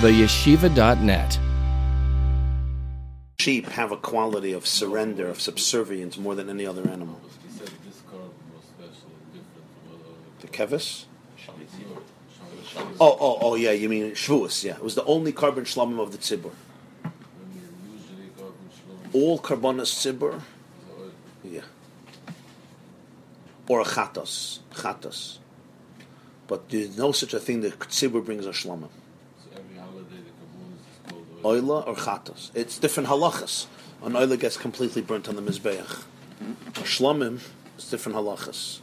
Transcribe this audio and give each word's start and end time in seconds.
theyeshiva.net. 0.00 1.38
Sheep 3.38 3.66
have 3.66 3.92
a 3.92 3.98
quality 3.98 4.52
of 4.52 4.66
surrender, 4.66 5.28
of 5.28 5.42
subservience 5.42 6.16
more 6.16 6.34
than 6.34 6.48
any 6.48 6.64
other 6.64 6.88
animal. 6.88 7.20
The 10.40 10.46
kevis? 10.46 11.04
Oh, 12.98 13.16
oh, 13.20 13.38
oh, 13.42 13.54
yeah. 13.56 13.72
You 13.72 13.90
mean 13.90 14.12
Shavuos? 14.12 14.64
Yeah, 14.64 14.76
it 14.76 14.82
was 14.82 14.94
the 14.94 15.04
only 15.04 15.34
korban 15.34 15.64
shlomim 15.66 16.00
of 16.00 16.12
the 16.12 16.18
tzibur. 16.18 16.52
All 19.12 19.38
korbanos 19.38 19.92
tzibur, 19.92 20.40
yeah, 21.44 21.62
or 23.68 23.80
a 23.80 23.84
chatos, 23.84 24.60
chatos. 24.72 25.38
But 26.46 26.68
there's 26.70 26.96
no 26.96 27.12
such 27.12 27.34
a 27.34 27.40
thing 27.40 27.60
that 27.62 27.78
tzibur 27.80 28.24
brings 28.24 28.46
a 28.46 28.50
shlomim. 28.50 28.88
Oila 31.42 31.86
or 31.86 31.94
chatos. 31.94 32.50
It's 32.54 32.78
different 32.78 33.08
halachas. 33.08 33.66
An 34.02 34.12
oila 34.12 34.38
gets 34.38 34.56
completely 34.56 35.02
burnt 35.02 35.28
on 35.28 35.36
the 35.36 35.42
mizbeach. 35.42 36.04
A 36.40 36.80
shlomim 36.80 37.40
is 37.78 37.90
different 37.90 38.16
halachas. 38.16 38.80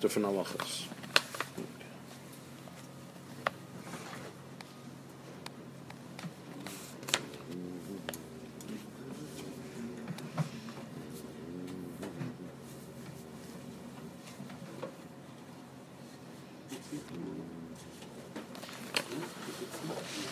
Different 0.00 0.28
halachas. 0.28 0.86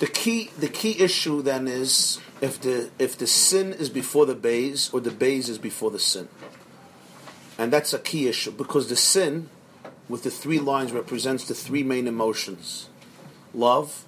The 0.01 0.07
key, 0.21 0.51
the 0.59 0.69
key 0.69 1.01
issue 1.01 1.41
then 1.41 1.67
is 1.67 2.21
if 2.43 2.61
the 2.61 2.91
if 2.99 3.17
the 3.17 3.27
sin 3.27 3.73
is 3.73 3.89
before 3.89 4.27
the 4.27 4.35
bays 4.35 4.91
or 4.93 5.01
the 5.01 5.11
bays 5.11 5.49
is 5.49 5.57
before 5.57 5.91
the 5.91 5.99
sin, 5.99 6.29
and 7.57 7.73
that's 7.73 7.95
a 7.95 7.99
key 7.99 8.29
issue 8.29 8.51
because 8.51 8.91
the 8.91 8.97
sin, 8.97 9.49
with 10.11 10.23
the 10.23 10.31
three 10.31 10.59
lines, 10.59 10.93
represents 10.93 11.49
the 11.49 11.55
three 11.55 11.83
main 11.83 12.07
emotions: 12.07 12.91
love, 13.55 14.05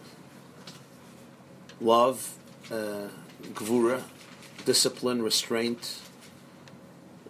love, 1.81 2.35
uh, 2.71 3.09
gvura, 3.55 4.03
discipline, 4.67 5.23
restraint, 5.23 6.03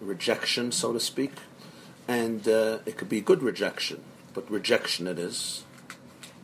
rejection, 0.00 0.72
so 0.72 0.92
to 0.92 0.98
speak, 0.98 1.34
and 2.08 2.48
uh, 2.48 2.78
it 2.84 2.96
could 2.96 3.08
be 3.08 3.20
good 3.20 3.44
rejection, 3.44 4.02
but 4.34 4.50
rejection 4.50 5.06
it 5.06 5.20
is, 5.20 5.62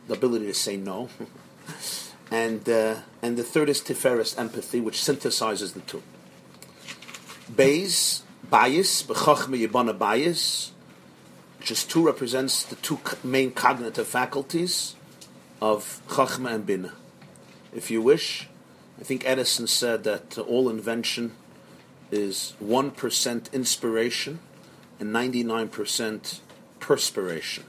the 0.07 0.13
ability 0.13 0.45
to 0.45 0.53
say 0.53 0.77
no. 0.77 1.09
and 2.31 2.67
uh, 2.69 2.95
and 3.21 3.37
the 3.37 3.43
third 3.43 3.69
is 3.69 3.81
tiferes 3.81 4.37
empathy, 4.37 4.79
which 4.79 4.97
synthesizes 4.97 5.73
the 5.73 5.81
two. 5.81 6.03
Beis 7.51 8.21
bias 8.49 9.03
bechachma 9.03 9.67
yibana 9.67 9.97
bias, 9.97 10.71
which 11.59 11.71
is 11.71 11.83
two 11.83 12.05
represents 12.05 12.63
the 12.63 12.75
two 12.77 12.99
main 13.23 13.51
cognitive 13.51 14.07
faculties 14.07 14.95
of 15.61 16.01
chachma 16.07 16.53
and 16.53 16.65
bina. 16.65 16.93
If 17.73 17.91
you 17.91 18.01
wish, 18.01 18.47
I 18.99 19.03
think 19.03 19.23
Edison 19.25 19.67
said 19.67 20.03
that 20.03 20.37
all 20.37 20.69
invention 20.69 21.33
is 22.11 22.53
one 22.59 22.91
percent 22.91 23.49
inspiration 23.53 24.39
and 24.99 25.13
ninety 25.13 25.43
nine 25.43 25.69
percent 25.69 26.41
perspiration. 26.79 27.65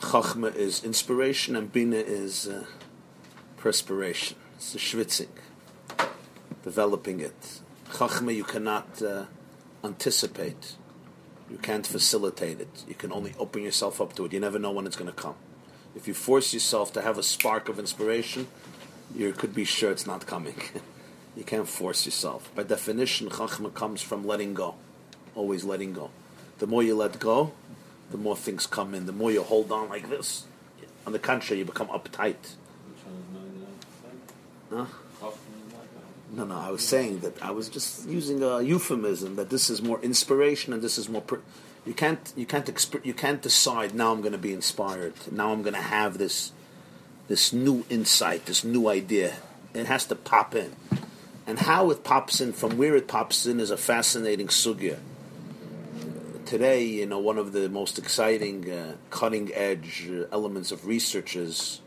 Chachma 0.00 0.54
is 0.56 0.82
inspiration 0.82 1.54
and 1.54 1.70
Bina 1.70 1.96
is 1.96 2.48
uh, 2.48 2.64
perspiration. 3.58 4.38
It's 4.56 4.72
the 4.72 4.78
schwitzing, 4.78 5.28
developing 6.64 7.20
it. 7.20 7.60
Chachma 7.90 8.34
you 8.34 8.44
cannot 8.44 9.02
uh, 9.02 9.26
anticipate. 9.84 10.76
You 11.50 11.58
can't 11.58 11.86
facilitate 11.86 12.60
it. 12.60 12.84
You 12.88 12.94
can 12.94 13.12
only 13.12 13.34
open 13.38 13.62
yourself 13.62 14.00
up 14.00 14.14
to 14.16 14.24
it. 14.24 14.32
You 14.32 14.40
never 14.40 14.58
know 14.58 14.70
when 14.70 14.86
it's 14.86 14.96
going 14.96 15.10
to 15.10 15.16
come. 15.16 15.34
If 15.94 16.08
you 16.08 16.14
force 16.14 16.54
yourself 16.54 16.92
to 16.94 17.02
have 17.02 17.18
a 17.18 17.22
spark 17.22 17.68
of 17.68 17.78
inspiration, 17.78 18.48
you 19.14 19.32
could 19.32 19.54
be 19.54 19.64
sure 19.64 19.90
it's 19.90 20.06
not 20.06 20.26
coming. 20.26 20.54
you 21.36 21.44
can't 21.44 21.68
force 21.68 22.06
yourself. 22.06 22.50
By 22.54 22.62
definition, 22.62 23.28
Chachma 23.28 23.74
comes 23.74 24.00
from 24.00 24.26
letting 24.26 24.54
go. 24.54 24.76
Always 25.34 25.64
letting 25.64 25.92
go. 25.92 26.10
The 26.58 26.66
more 26.66 26.82
you 26.82 26.96
let 26.96 27.18
go, 27.18 27.52
the 28.10 28.18
more 28.18 28.36
things 28.36 28.66
come 28.66 28.94
in. 28.94 29.06
The 29.06 29.12
more 29.12 29.30
you 29.30 29.42
hold 29.42 29.70
on 29.72 29.88
like 29.88 30.10
this, 30.10 30.44
on 31.06 31.12
the 31.12 31.18
contrary, 31.18 31.60
you 31.60 31.64
become 31.64 31.88
uptight. 31.88 32.54
Huh? 34.70 34.86
No, 36.32 36.44
no, 36.44 36.56
I 36.56 36.70
was 36.70 36.86
saying 36.86 37.20
that 37.20 37.42
I 37.42 37.50
was 37.50 37.68
just 37.68 38.08
using 38.08 38.40
a 38.42 38.60
euphemism 38.62 39.34
that 39.34 39.50
this 39.50 39.68
is 39.68 39.82
more 39.82 40.00
inspiration 40.00 40.72
and 40.72 40.80
this 40.80 40.96
is 40.96 41.08
more. 41.08 41.22
Per- 41.22 41.40
you 41.84 41.94
can't, 41.94 42.32
you 42.36 42.46
can't, 42.46 42.66
exp- 42.66 43.04
you 43.04 43.14
can't 43.14 43.42
decide 43.42 43.94
now. 43.94 44.12
I'm 44.12 44.20
going 44.20 44.32
to 44.32 44.38
be 44.38 44.52
inspired. 44.52 45.14
Now 45.32 45.50
I'm 45.50 45.62
going 45.62 45.74
to 45.74 45.80
have 45.80 46.18
this, 46.18 46.52
this 47.26 47.52
new 47.52 47.84
insight, 47.90 48.46
this 48.46 48.62
new 48.62 48.88
idea. 48.88 49.34
It 49.74 49.86
has 49.86 50.04
to 50.06 50.14
pop 50.14 50.54
in, 50.54 50.76
and 51.48 51.58
how 51.60 51.90
it 51.90 52.04
pops 52.04 52.40
in, 52.40 52.52
from 52.52 52.76
where 52.76 52.94
it 52.94 53.08
pops 53.08 53.46
in, 53.46 53.58
is 53.58 53.70
a 53.70 53.76
fascinating 53.76 54.48
sugya 54.48 54.98
today, 56.50 56.82
you 56.82 57.06
know, 57.06 57.20
one 57.20 57.38
of 57.38 57.52
the 57.52 57.68
most 57.68 57.96
exciting, 57.96 58.68
uh, 58.68 58.96
cutting 59.10 59.54
edge 59.54 60.10
uh, 60.10 60.24
elements 60.32 60.72
of 60.72 60.84
research 60.84 61.36
is 61.36 61.80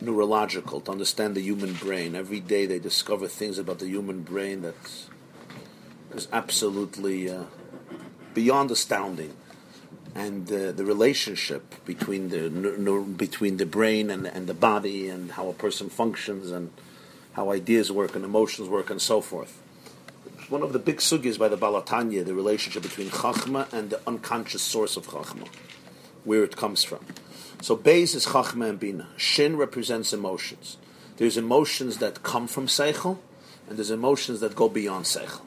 neurological, 0.00 0.80
to 0.80 0.92
understand 0.92 1.34
the 1.34 1.40
human 1.40 1.72
brain. 1.72 2.14
Every 2.14 2.38
day 2.38 2.64
they 2.64 2.78
discover 2.78 3.26
things 3.26 3.58
about 3.58 3.80
the 3.80 3.88
human 3.88 4.22
brain 4.22 4.62
that 4.62 4.76
is 6.14 6.28
absolutely 6.32 7.28
uh, 7.28 7.42
beyond 8.34 8.70
astounding. 8.70 9.34
And 10.14 10.46
uh, 10.52 10.70
the 10.70 10.84
relationship 10.84 11.74
between 11.84 12.28
the 12.28 12.48
between 13.16 13.56
the 13.56 13.66
brain 13.66 14.10
and, 14.10 14.28
and 14.28 14.46
the 14.46 14.54
body, 14.54 15.08
and 15.08 15.32
how 15.32 15.48
a 15.48 15.52
person 15.52 15.88
functions, 15.90 16.52
and 16.52 16.70
how 17.32 17.50
ideas 17.50 17.90
work 17.90 18.14
and 18.14 18.24
emotions 18.24 18.68
work, 18.68 18.90
and 18.90 19.02
so 19.02 19.20
forth 19.20 19.60
one 20.48 20.62
of 20.62 20.72
the 20.72 20.78
big 20.78 20.96
sugis 20.96 21.38
by 21.38 21.48
the 21.48 21.56
Baal 21.56 21.80
HaTanya, 21.82 22.24
the 22.24 22.34
relationship 22.34 22.82
between 22.82 23.08
Chachma 23.08 23.70
and 23.72 23.90
the 23.90 24.00
unconscious 24.06 24.62
source 24.62 24.96
of 24.96 25.06
Chachma, 25.06 25.46
where 26.24 26.42
it 26.42 26.56
comes 26.56 26.82
from. 26.82 27.04
So 27.60 27.76
Beis 27.76 28.14
is 28.14 28.26
Chachma 28.26 28.70
and 28.70 28.80
Bina. 28.80 29.08
Shin 29.16 29.56
represents 29.56 30.12
emotions. 30.12 30.78
There's 31.18 31.36
emotions 31.36 31.98
that 31.98 32.22
come 32.22 32.46
from 32.48 32.66
Seichel, 32.66 33.18
and 33.68 33.76
there's 33.76 33.90
emotions 33.90 34.40
that 34.40 34.56
go 34.56 34.68
beyond 34.68 35.04
Seichel. 35.04 35.42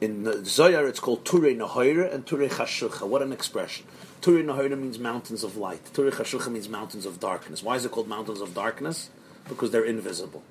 In 0.00 0.24
the 0.24 0.44
Zohar, 0.44 0.86
it's 0.86 1.00
called 1.00 1.24
Ture 1.24 1.52
Nahoira 1.52 2.12
and 2.12 2.26
Ture 2.26 2.48
Chashucha. 2.48 3.06
What 3.06 3.22
an 3.22 3.32
expression. 3.32 3.86
Ture 4.20 4.42
Nahoira 4.42 4.78
means 4.78 4.98
mountains 4.98 5.42
of 5.42 5.56
light. 5.56 5.92
Ture 5.92 6.10
Chashucha 6.10 6.50
means 6.52 6.68
mountains 6.68 7.06
of 7.06 7.18
darkness. 7.18 7.62
Why 7.62 7.76
is 7.76 7.84
it 7.84 7.90
called 7.90 8.08
mountains 8.08 8.40
of 8.40 8.54
darkness? 8.54 9.10
Because 9.48 9.72
they're 9.72 9.84
invisible. 9.84 10.44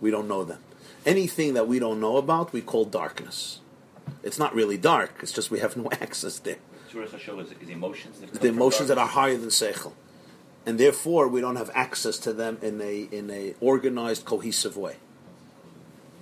We 0.00 0.10
don't 0.10 0.28
know 0.28 0.44
them 0.44 0.60
anything 1.06 1.54
that 1.54 1.68
we 1.68 1.78
don't 1.78 2.00
know 2.00 2.16
about, 2.16 2.52
we 2.52 2.60
call 2.60 2.84
darkness. 2.84 3.60
It's 4.22 4.38
not 4.38 4.54
really 4.54 4.76
dark, 4.76 5.14
it's 5.22 5.32
just 5.32 5.50
we 5.50 5.60
have 5.60 5.76
no 5.76 5.90
access 6.00 6.38
there. 6.38 6.56
emotions 7.72 8.20
the 8.20 8.48
emotions 8.48 8.88
that 8.88 8.98
are 8.98 9.06
higher 9.06 9.36
than 9.36 9.48
Seichel. 9.48 9.92
And 10.64 10.78
therefore, 10.78 11.26
we 11.26 11.40
don't 11.40 11.56
have 11.56 11.70
access 11.74 12.18
to 12.18 12.32
them 12.32 12.58
in 12.62 12.80
a 12.80 13.08
in 13.10 13.30
a 13.30 13.54
organized, 13.60 14.24
cohesive 14.24 14.76
way. 14.76 14.96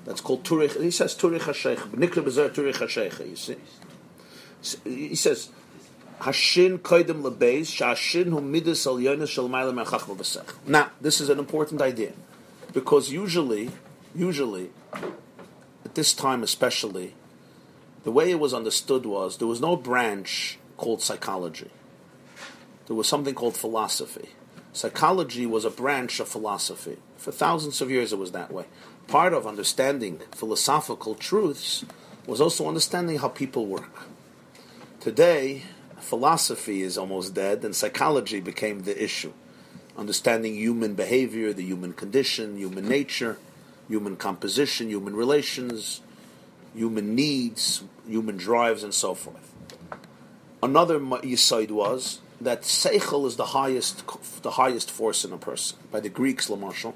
That's 0.06 0.22
called 0.22 0.44
Turich. 0.44 0.80
He 0.80 0.90
says 0.90 1.14
Turich 1.14 1.40
Hashecha. 1.40 1.90
Nikra 1.90 2.24
Bezer 2.24 2.48
Turich 2.48 2.76
Hashecha. 2.76 3.28
You 3.28 3.36
see, 3.36 3.56
he 4.84 5.14
says 5.14 5.50
Hashin 6.20 6.78
Koidim 6.78 7.22
Lebeis 7.22 7.68
Shashin 7.68 8.30
Hu 8.30 8.40
Midas 8.40 8.86
Al 8.86 8.96
Yonis 8.96 9.28
Shal 9.28 9.48
Ma'ila 9.48 10.66
Now, 10.66 10.90
this 11.02 11.20
is 11.20 11.28
an 11.28 11.38
important 11.38 11.82
idea 11.82 12.12
because 12.72 13.12
usually 13.12 13.70
usually, 14.14 14.70
at 14.92 15.94
this 15.94 16.14
time 16.14 16.42
especially, 16.42 17.14
the 18.04 18.12
way 18.12 18.30
it 18.30 18.40
was 18.40 18.54
understood 18.54 19.04
was 19.04 19.38
there 19.38 19.48
was 19.48 19.60
no 19.60 19.76
branch 19.76 20.58
called 20.76 21.02
psychology. 21.02 21.70
There 22.86 22.96
was 22.96 23.08
something 23.08 23.34
called 23.34 23.56
philosophy. 23.56 24.30
Psychology 24.72 25.46
was 25.46 25.64
a 25.64 25.70
branch 25.70 26.20
of 26.20 26.28
philosophy. 26.28 26.96
For 27.16 27.32
thousands 27.32 27.80
of 27.80 27.90
years, 27.90 28.12
it 28.12 28.18
was 28.18 28.32
that 28.32 28.52
way. 28.52 28.66
Part 29.08 29.32
of 29.32 29.46
understanding 29.46 30.20
philosophical 30.32 31.14
truths 31.14 31.84
was 32.26 32.40
also 32.40 32.68
understanding 32.68 33.18
how 33.18 33.28
people 33.28 33.66
work. 33.66 34.08
Today, 35.00 35.62
philosophy 35.98 36.82
is 36.82 36.96
almost 36.96 37.34
dead, 37.34 37.64
and 37.64 37.74
psychology 37.74 38.40
became 38.40 38.82
the 38.82 39.02
issue. 39.02 39.32
Understanding 39.96 40.54
human 40.54 40.94
behavior, 40.94 41.52
the 41.52 41.64
human 41.64 41.92
condition, 41.92 42.56
human 42.56 42.88
nature 42.88 43.38
human 43.90 44.16
composition, 44.16 44.88
human 44.88 45.16
relations, 45.16 46.00
human 46.74 47.16
needs, 47.16 47.82
human 48.08 48.36
drives, 48.36 48.84
and 48.84 48.94
so 48.94 49.14
forth. 49.14 49.52
Another 50.62 51.00
yisaid 51.00 51.72
was 51.72 52.20
that 52.40 52.62
seichel 52.62 53.26
is 53.26 53.36
the 53.36 53.46
highest, 53.46 54.04
the 54.42 54.52
highest 54.52 54.90
force 54.90 55.24
in 55.24 55.32
a 55.32 55.36
person. 55.36 55.76
By 55.90 55.98
the 55.98 56.08
Greeks, 56.08 56.48
Lamarshal, 56.48 56.94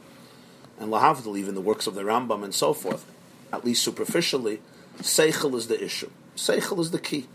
and 0.79 0.93
Lahavdil, 0.93 1.37
even 1.37 1.55
the 1.55 1.61
works 1.61 1.89
of 1.89 1.97
the 1.97 2.03
Rambam 2.03 2.45
and 2.45 2.55
so 2.55 2.73
forth, 2.73 3.05
at 3.53 3.65
least 3.65 3.83
superficially, 3.83 4.61
seichel 4.99 5.55
is 5.55 5.67
the 5.67 5.83
issue. 5.83 6.11
Seichel 6.37 6.79
is 6.79 6.93
the 6.93 7.01
key. 7.01 7.27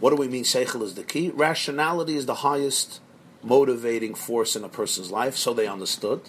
What 0.00 0.10
do 0.10 0.16
we 0.16 0.28
mean 0.28 0.44
seichel 0.44 0.82
is 0.82 0.94
the 0.94 1.02
key? 1.02 1.30
Rationality 1.30 2.16
is 2.16 2.26
the 2.26 2.36
highest 2.36 3.00
motivating 3.42 4.14
force 4.14 4.54
in 4.54 4.64
a 4.64 4.68
person's 4.68 5.10
life, 5.10 5.36
so 5.36 5.54
they 5.54 5.66
understood. 5.66 6.20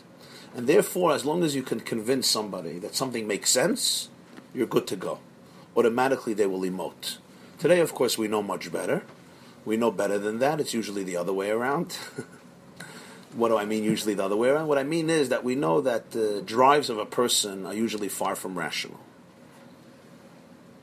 And 0.58 0.66
therefore, 0.66 1.14
as 1.14 1.24
long 1.24 1.44
as 1.44 1.54
you 1.54 1.62
can 1.62 1.80
convince 1.80 2.28
somebody 2.28 2.80
that 2.80 2.96
something 2.96 3.28
makes 3.28 3.52
sense, 3.52 4.10
you're 4.56 4.66
good 4.66 4.88
to 4.88 4.96
go. 4.96 5.20
Automatically, 5.76 6.34
they 6.34 6.48
will 6.48 6.62
emote. 6.62 7.18
Today, 7.60 7.80
of 7.80 7.94
course, 7.94 8.18
we 8.18 8.28
know 8.28 8.42
much 8.42 8.72
better. 8.72 9.04
We 9.66 9.78
know 9.78 9.92
better 9.92 10.18
than 10.18 10.40
that. 10.40 10.60
It's 10.60 10.74
usually 10.74 11.04
the 11.04 11.16
other 11.16 11.32
way 11.32 11.52
around. 11.52 11.94
what 13.36 13.50
do 13.50 13.58
I 13.58 13.66
mean, 13.66 13.84
usually 13.84 14.16
the 14.16 14.26
other 14.26 14.36
way 14.36 14.50
around? 14.50 14.68
What 14.68 14.80
I 14.80 14.84
mean 14.84 15.12
is 15.12 15.30
that 15.30 15.44
we 15.44 15.54
know 15.54 15.80
that 15.82 16.10
the 16.10 16.42
drives 16.44 16.90
of 16.90 16.98
a 16.98 17.06
person 17.06 17.68
are 17.68 17.76
usually 17.76 18.10
far 18.10 18.36
from 18.36 18.58
rational. 18.58 19.00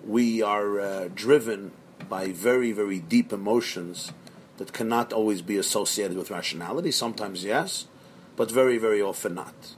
We 0.06 0.40
are 0.40 0.78
uh, 0.78 1.08
driven 1.12 1.72
by 2.08 2.30
very, 2.30 2.70
very 2.70 3.00
deep 3.00 3.32
emotions 3.32 4.12
that 4.58 4.72
cannot 4.72 5.12
always 5.12 5.42
be 5.42 5.56
associated 5.56 6.16
with 6.16 6.30
rationality. 6.30 6.92
Sometimes 6.92 7.42
yes, 7.42 7.88
but 8.36 8.50
very, 8.50 8.78
very 8.78 9.00
often 9.00 9.34
not. 9.34 9.74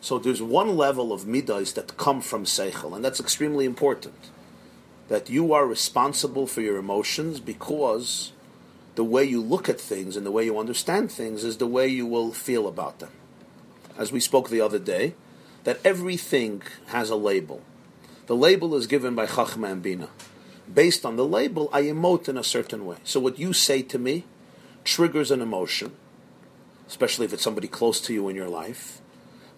So 0.00 0.18
there's 0.18 0.42
one 0.42 0.76
level 0.76 1.12
of 1.12 1.26
midas 1.26 1.72
that 1.74 1.96
come 1.96 2.20
from 2.20 2.44
seichel, 2.44 2.94
and 2.94 3.04
that's 3.04 3.20
extremely 3.20 3.64
important. 3.64 4.30
That 5.08 5.30
you 5.30 5.52
are 5.52 5.66
responsible 5.66 6.46
for 6.46 6.60
your 6.60 6.76
emotions 6.76 7.40
because 7.40 8.32
the 8.94 9.04
way 9.04 9.24
you 9.24 9.40
look 9.40 9.68
at 9.68 9.80
things 9.80 10.16
and 10.16 10.24
the 10.24 10.30
way 10.30 10.44
you 10.44 10.58
understand 10.58 11.10
things 11.10 11.44
is 11.44 11.56
the 11.56 11.66
way 11.66 11.88
you 11.88 12.06
will 12.06 12.32
feel 12.32 12.68
about 12.68 12.98
them. 12.98 13.10
As 13.96 14.12
we 14.12 14.20
spoke 14.20 14.50
the 14.50 14.60
other 14.60 14.78
day, 14.78 15.14
that 15.64 15.80
everything 15.84 16.62
has 16.86 17.10
a 17.10 17.16
label. 17.16 17.62
The 18.26 18.36
label 18.36 18.74
is 18.74 18.86
given 18.86 19.14
by 19.14 19.26
Chachma 19.26 19.72
and 19.72 19.82
Bina 19.82 20.08
based 20.72 21.04
on 21.04 21.16
the 21.16 21.26
label, 21.26 21.68
I 21.72 21.82
emote 21.82 22.28
in 22.28 22.38
a 22.38 22.44
certain 22.44 22.86
way. 22.86 22.96
So 23.04 23.20
what 23.20 23.38
you 23.38 23.52
say 23.52 23.82
to 23.82 23.98
me 23.98 24.24
triggers 24.84 25.30
an 25.30 25.40
emotion, 25.40 25.94
especially 26.94 27.24
if 27.26 27.32
it's 27.32 27.42
somebody 27.42 27.66
close 27.66 28.00
to 28.00 28.14
you 28.14 28.28
in 28.28 28.36
your 28.36 28.48
life. 28.48 29.00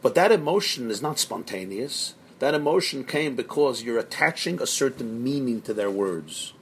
But 0.01 0.15
that 0.15 0.33
emotion 0.33 0.91
is 0.91 1.03
not 1.03 1.19
spontaneous. 1.19 2.15
That 2.39 2.55
emotion 2.55 3.05
came 3.05 3.37
because 3.37 3.83
you're 3.83 3.99
attaching 3.99 4.59
a 4.59 4.67
certain 4.67 5.23
meaning 5.23 5.61
to 5.63 5.75
their 5.75 5.91
words. 5.91 6.55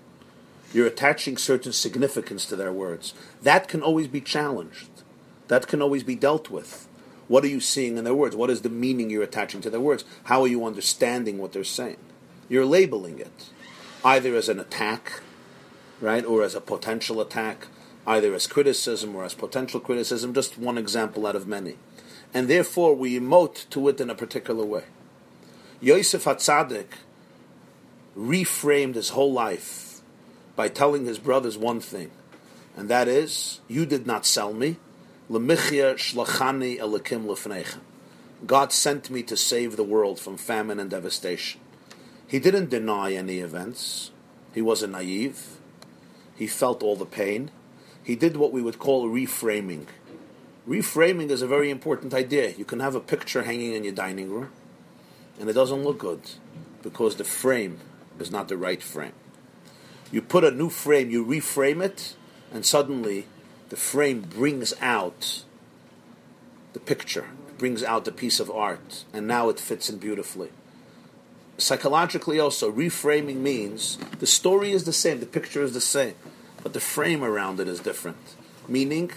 You're 0.73 0.89
attaching 0.89 1.37
certain 1.37 1.73
significance 1.73 2.45
to 2.47 2.57
their 2.57 2.73
words. 2.73 3.15
That 3.41 3.69
can 3.69 3.83
always 3.83 4.09
be 4.09 4.21
challenged. 4.21 4.89
That 5.47 5.69
can 5.69 5.81
always 5.81 6.03
be 6.03 6.17
dealt 6.17 6.51
with. 6.51 6.89
What 7.29 7.45
are 7.45 7.49
you 7.49 7.61
seeing 7.61 7.97
in 7.97 8.03
their 8.03 8.13
words? 8.13 8.35
What 8.35 8.51
is 8.51 8.63
the 8.63 8.69
meaning 8.69 9.11
you're 9.11 9.23
attaching 9.23 9.61
to 9.61 9.71
their 9.71 9.79
words? 9.79 10.05
How 10.25 10.43
are 10.43 10.49
you 10.49 10.67
understanding 10.67 11.39
what 11.39 11.53
they're 11.53 11.63
saying? 11.63 11.99
You're 12.49 12.67
labeling 12.67 13.21
it 13.21 13.51
either 14.05 14.35
as 14.35 14.49
an 14.49 14.59
attack, 14.59 15.21
right, 16.01 16.25
or 16.25 16.43
as 16.43 16.57
a 16.57 16.61
potential 16.61 17.21
attack, 17.21 17.69
either 18.07 18.35
as 18.35 18.47
criticism 18.47 19.15
or 19.15 19.25
as 19.25 19.35
potential 19.35 19.81
criticism, 19.81 20.35
just 20.35 20.59
one 20.59 20.79
example 20.79 21.27
out 21.27 21.37
of 21.37 21.47
many. 21.47 21.77
And 22.33 22.49
therefore 22.49 22.95
we 22.95 23.19
emote 23.19 23.69
to 23.71 23.89
it 23.89 24.01
in 24.01 24.11
a 24.11 24.15
particular 24.15 24.65
way. 24.65 24.85
Yosef 25.81 26.25
Hatzadik 26.25 26.93
reframed 28.17 28.95
his 28.95 29.11
whole 29.11 29.33
life 29.33 30.01
by 30.57 30.69
telling 30.69 31.05
his 31.05 31.19
brothers 31.19 31.59
one 31.59 31.81
thing, 31.81 32.11
and 32.77 32.89
that 32.89 33.09
is, 33.09 33.61
you 33.69 33.87
did 33.87 34.07
not 34.07 34.27
sell 34.27 34.53
me. 34.53 34.77
elikim 35.31 37.25
God 38.47 38.73
sent 38.73 39.11
me 39.11 39.23
to 39.23 39.37
save 39.37 39.77
the 39.77 39.85
world 39.85 40.21
from 40.21 40.37
famine 40.37 40.79
and 40.79 40.91
devastation. 40.91 41.61
He 42.27 42.39
didn't 42.39 42.71
deny 42.71 43.13
any 43.13 43.41
events. 43.41 44.11
He 44.53 44.63
wasn't 44.63 44.93
naive. 44.93 45.59
He 46.37 46.47
felt 46.47 46.83
all 46.83 46.97
the 46.97 47.07
pain. 47.07 47.51
He 48.05 48.15
did 48.15 48.37
what 48.37 48.53
we 48.53 48.63
would 48.63 48.79
call 48.79 49.09
reframing. 49.09 49.87
Reframing 50.69 51.31
is 51.31 51.43
a 51.43 51.47
very 51.47 51.71
important 51.71 52.15
idea. 52.15 52.51
You 52.51 52.65
can 52.65 52.81
have 52.81 52.95
a 52.95 53.01
picture 53.01 53.43
hanging 53.43 53.73
in 53.73 53.83
your 53.83 53.95
dining 53.95 54.31
room, 54.31 54.51
and 55.41 55.49
it 55.49 55.55
doesn't 55.55 55.83
look 55.83 55.99
good 55.99 56.21
because 56.83 57.17
the 57.17 57.25
frame 57.25 57.81
is 58.21 58.31
not 58.31 58.49
the 58.49 58.57
right 58.57 58.83
frame. 58.83 59.15
You 60.13 60.23
put 60.23 60.45
a 60.45 60.51
new 60.51 60.71
frame, 60.71 61.11
you 61.11 61.25
reframe 61.25 61.83
it, 61.83 62.15
and 62.53 62.65
suddenly 62.65 63.27
the 63.71 63.77
frame 63.77 64.21
brings 64.21 64.75
out 64.81 65.43
the 66.75 66.81
picture, 66.81 67.29
brings 67.59 67.83
out 67.83 68.05
the 68.05 68.13
piece 68.13 68.39
of 68.39 68.51
art, 68.51 69.05
and 69.13 69.27
now 69.27 69.49
it 69.49 69.59
fits 69.59 69.89
in 69.89 69.99
beautifully 69.99 70.51
psychologically 71.59 72.41
also, 72.41 72.71
reframing 72.71 73.37
means 73.37 73.99
the 74.19 74.27
story 74.27 74.73
is 74.73 74.85
the 74.85 74.93
same, 74.93 75.21
the 75.21 75.27
picture 75.27 75.63
is 75.63 75.73
the 75.73 75.81
same, 75.81 76.15
but 76.65 76.73
the 76.73 76.81
frame 76.81 77.23
around 77.23 77.61
it 77.61 77.69
is 77.69 77.79
different. 77.79 78.35
Meaning, 78.67 79.13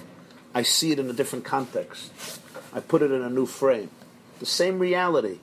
I 0.54 0.62
see 0.62 0.92
it 0.92 1.00
in 1.00 1.10
a 1.10 1.14
different 1.14 1.46
context. 1.46 2.12
I 2.74 2.82
put 2.82 3.02
it 3.02 3.10
in 3.10 3.24
a 3.24 3.30
new 3.30 3.48
frame. 3.48 3.90
The 4.40 4.46
same 4.46 4.78
reality, 4.78 5.40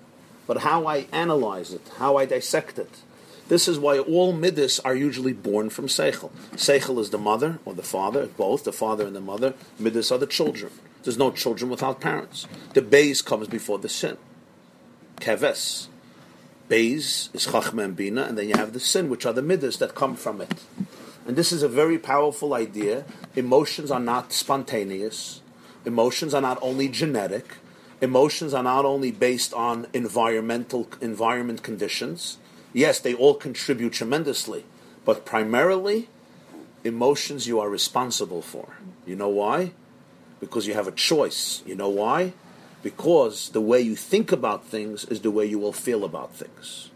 but 0.46 0.58
how 0.58 0.86
I 0.86 1.06
analyze 1.10 1.72
it, 1.72 1.90
how 1.96 2.16
I 2.16 2.26
dissect 2.26 2.78
it. 2.78 3.00
This 3.48 3.66
is 3.66 3.78
why 3.78 3.98
all 3.98 4.32
midas 4.32 4.80
are 4.80 4.94
usually 4.94 5.32
born 5.32 5.70
from 5.70 5.86
seichel. 5.86 6.30
Seichel 6.52 6.98
is 6.98 7.10
the 7.10 7.18
mother 7.18 7.58
or 7.64 7.74
the 7.74 7.82
father, 7.82 8.26
both 8.26 8.64
the 8.64 8.72
father 8.72 9.06
and 9.06 9.16
the 9.16 9.20
mother. 9.20 9.54
Midas 9.78 10.12
are 10.12 10.18
the 10.18 10.26
children. 10.26 10.72
There's 11.02 11.18
no 11.18 11.30
children 11.30 11.70
without 11.70 12.00
parents. 12.00 12.46
The 12.74 12.82
base 12.82 13.22
comes 13.22 13.48
before 13.48 13.78
the 13.78 13.88
sin. 13.88 14.16
Keves, 15.16 15.88
Beis 16.68 17.34
is 17.34 17.46
Chachma 17.46 17.84
and 17.84 17.96
Bina, 17.96 18.22
and 18.22 18.38
then 18.38 18.48
you 18.48 18.56
have 18.56 18.72
the 18.72 18.80
sin, 18.80 19.10
which 19.10 19.26
are 19.26 19.32
the 19.32 19.42
midas 19.42 19.78
that 19.78 19.94
come 19.94 20.16
from 20.16 20.40
it. 20.40 20.62
And 21.26 21.36
this 21.36 21.52
is 21.52 21.62
a 21.62 21.68
very 21.68 21.98
powerful 21.98 22.54
idea. 22.54 23.04
Emotions 23.34 23.90
are 23.90 24.00
not 24.00 24.32
spontaneous. 24.32 25.40
Emotions 25.84 26.34
are 26.34 26.40
not 26.40 26.58
only 26.60 26.88
genetic. 26.88 27.56
Emotions 28.00 28.52
are 28.52 28.62
not 28.62 28.84
only 28.84 29.10
based 29.10 29.54
on 29.54 29.86
environmental 29.92 30.88
environment 31.00 31.62
conditions. 31.62 32.38
Yes, 32.72 33.00
they 33.00 33.14
all 33.14 33.34
contribute 33.34 33.92
tremendously, 33.92 34.64
but 35.04 35.24
primarily, 35.24 36.08
emotions 36.82 37.46
you 37.46 37.60
are 37.60 37.70
responsible 37.70 38.42
for. 38.42 38.76
You 39.06 39.16
know 39.16 39.28
why? 39.28 39.72
Because 40.40 40.66
you 40.66 40.74
have 40.74 40.88
a 40.88 40.92
choice. 40.92 41.62
You 41.64 41.76
know 41.76 41.88
why? 41.88 42.34
because 42.84 43.48
the 43.48 43.62
way 43.62 43.80
you 43.80 43.96
think 43.96 44.30
about 44.30 44.66
things 44.66 45.06
is 45.06 45.22
the 45.22 45.30
way 45.30 45.46
you 45.46 45.58
will 45.58 45.72
feel 45.72 46.04
about 46.04 46.36
things. 46.36 46.90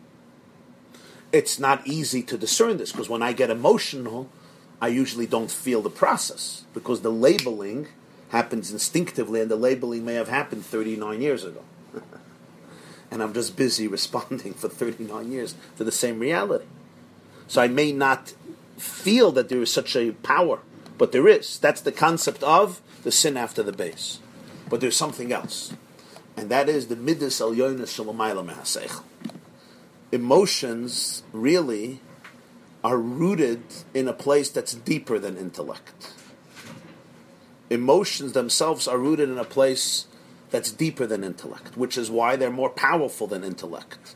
It's 1.30 1.58
not 1.58 1.86
easy 1.86 2.22
to 2.22 2.38
discern 2.38 2.78
this 2.78 2.92
because 2.92 3.08
when 3.08 3.22
I 3.22 3.32
get 3.32 3.50
emotional, 3.50 4.30
I 4.80 4.88
usually 4.88 5.26
don't 5.26 5.50
feel 5.50 5.82
the 5.82 5.90
process 5.90 6.64
because 6.72 7.02
the 7.02 7.10
labeling 7.10 7.88
happens 8.30 8.70
instinctively 8.70 9.40
and 9.40 9.50
the 9.50 9.56
labeling 9.56 10.04
may 10.04 10.14
have 10.14 10.28
happened 10.28 10.64
39 10.64 11.20
years 11.20 11.44
ago. 11.44 11.62
and 13.10 13.22
I'm 13.22 13.32
just 13.32 13.56
busy 13.56 13.86
responding 13.98 14.54
for 14.54 14.68
39 14.68 15.32
years 15.32 15.54
to 15.76 15.84
the 15.84 15.92
same 15.92 16.18
reality. 16.18 16.66
So 17.46 17.62
I 17.62 17.68
may 17.68 17.92
not 17.92 18.34
feel 18.76 19.32
that 19.32 19.48
there 19.48 19.62
is 19.62 19.72
such 19.72 19.96
a 19.96 20.12
power, 20.12 20.60
but 20.96 21.12
there 21.12 21.26
is. 21.26 21.58
That's 21.58 21.80
the 21.80 21.92
concept 21.92 22.42
of 22.42 22.80
the 23.02 23.10
sin 23.10 23.36
after 23.36 23.62
the 23.62 23.72
base. 23.72 24.20
But 24.68 24.80
there's 24.80 24.96
something 24.96 25.32
else, 25.32 25.72
and 26.36 26.50
that 26.50 26.68
is 26.68 26.88
the 26.88 26.96
midas 26.96 27.40
al 27.40 27.54
yonis 27.54 27.98
Emotions 30.10 31.22
really 31.32 32.00
are 32.82 32.96
rooted 32.96 33.62
in 33.92 34.08
a 34.08 34.12
place 34.12 34.48
that's 34.48 34.72
deeper 34.72 35.18
than 35.18 35.36
intellect. 35.36 36.14
Emotions 37.68 38.32
themselves 38.32 38.88
are 38.88 38.96
rooted 38.96 39.28
in 39.28 39.36
a 39.36 39.44
place 39.44 40.06
that's 40.50 40.72
deeper 40.72 41.06
than 41.06 41.22
intellect, 41.22 41.76
which 41.76 41.98
is 41.98 42.10
why 42.10 42.36
they're 42.36 42.50
more 42.50 42.70
powerful 42.70 43.26
than 43.26 43.44
intellect. 43.44 44.14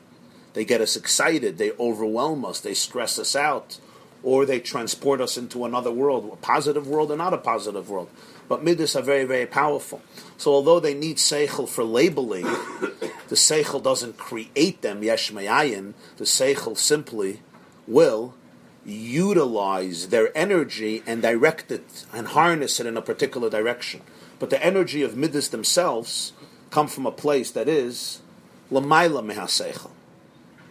They 0.54 0.64
get 0.64 0.80
us 0.80 0.96
excited, 0.96 1.58
they 1.58 1.72
overwhelm 1.72 2.44
us, 2.44 2.60
they 2.60 2.72
stress 2.72 3.18
us 3.18 3.36
out, 3.36 3.78
or 4.22 4.46
they 4.46 4.60
transport 4.60 5.20
us 5.20 5.36
into 5.36 5.64
another 5.66 5.90
world, 5.90 6.30
a 6.32 6.36
positive 6.36 6.86
world 6.86 7.10
or 7.10 7.16
not 7.16 7.34
a 7.34 7.38
positive 7.38 7.90
world 7.90 8.08
but 8.52 8.62
midas 8.62 8.94
are 8.94 9.00
very, 9.00 9.24
very 9.24 9.46
powerful. 9.46 10.02
So 10.36 10.52
although 10.52 10.78
they 10.78 10.92
need 10.92 11.16
seichel 11.16 11.66
for 11.66 11.84
labeling, 11.84 12.42
the 13.30 13.34
seichel 13.34 13.82
doesn't 13.82 14.18
create 14.18 14.82
them, 14.82 15.02
yesh 15.02 15.32
mayayin, 15.32 15.94
the 16.18 16.24
seichel 16.24 16.76
simply 16.76 17.40
will 17.86 18.34
utilize 18.84 20.08
their 20.08 20.36
energy 20.36 21.02
and 21.06 21.22
direct 21.22 21.70
it 21.70 22.04
and 22.12 22.26
harness 22.26 22.78
it 22.78 22.84
in 22.84 22.98
a 22.98 23.00
particular 23.00 23.48
direction. 23.48 24.02
But 24.38 24.50
the 24.50 24.62
energy 24.62 25.02
of 25.02 25.16
midas 25.16 25.48
themselves 25.48 26.34
come 26.68 26.88
from 26.88 27.06
a 27.06 27.10
place 27.10 27.50
that 27.52 27.70
is 27.70 28.20
lamaila 28.70 29.24
mehaseichel. 29.24 29.92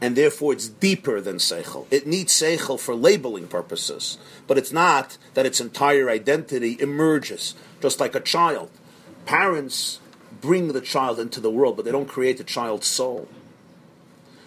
and 0.01 0.15
therefore 0.15 0.53
it's 0.53 0.67
deeper 0.67 1.21
than 1.21 1.37
seichel. 1.37 1.85
It 1.91 2.07
needs 2.07 2.33
seichel 2.33 2.79
for 2.79 2.95
labeling 2.95 3.47
purposes, 3.47 4.17
but 4.47 4.57
it's 4.57 4.71
not 4.71 5.17
that 5.35 5.45
its 5.45 5.61
entire 5.61 6.09
identity 6.09 6.75
emerges, 6.79 7.53
just 7.81 7.99
like 7.99 8.15
a 8.15 8.19
child. 8.19 8.69
Parents 9.25 9.99
bring 10.39 10.69
the 10.69 10.81
child 10.81 11.19
into 11.19 11.39
the 11.39 11.51
world, 11.51 11.75
but 11.75 11.85
they 11.85 11.91
don't 11.91 12.07
create 12.07 12.37
the 12.37 12.43
child's 12.43 12.87
soul. 12.87 13.27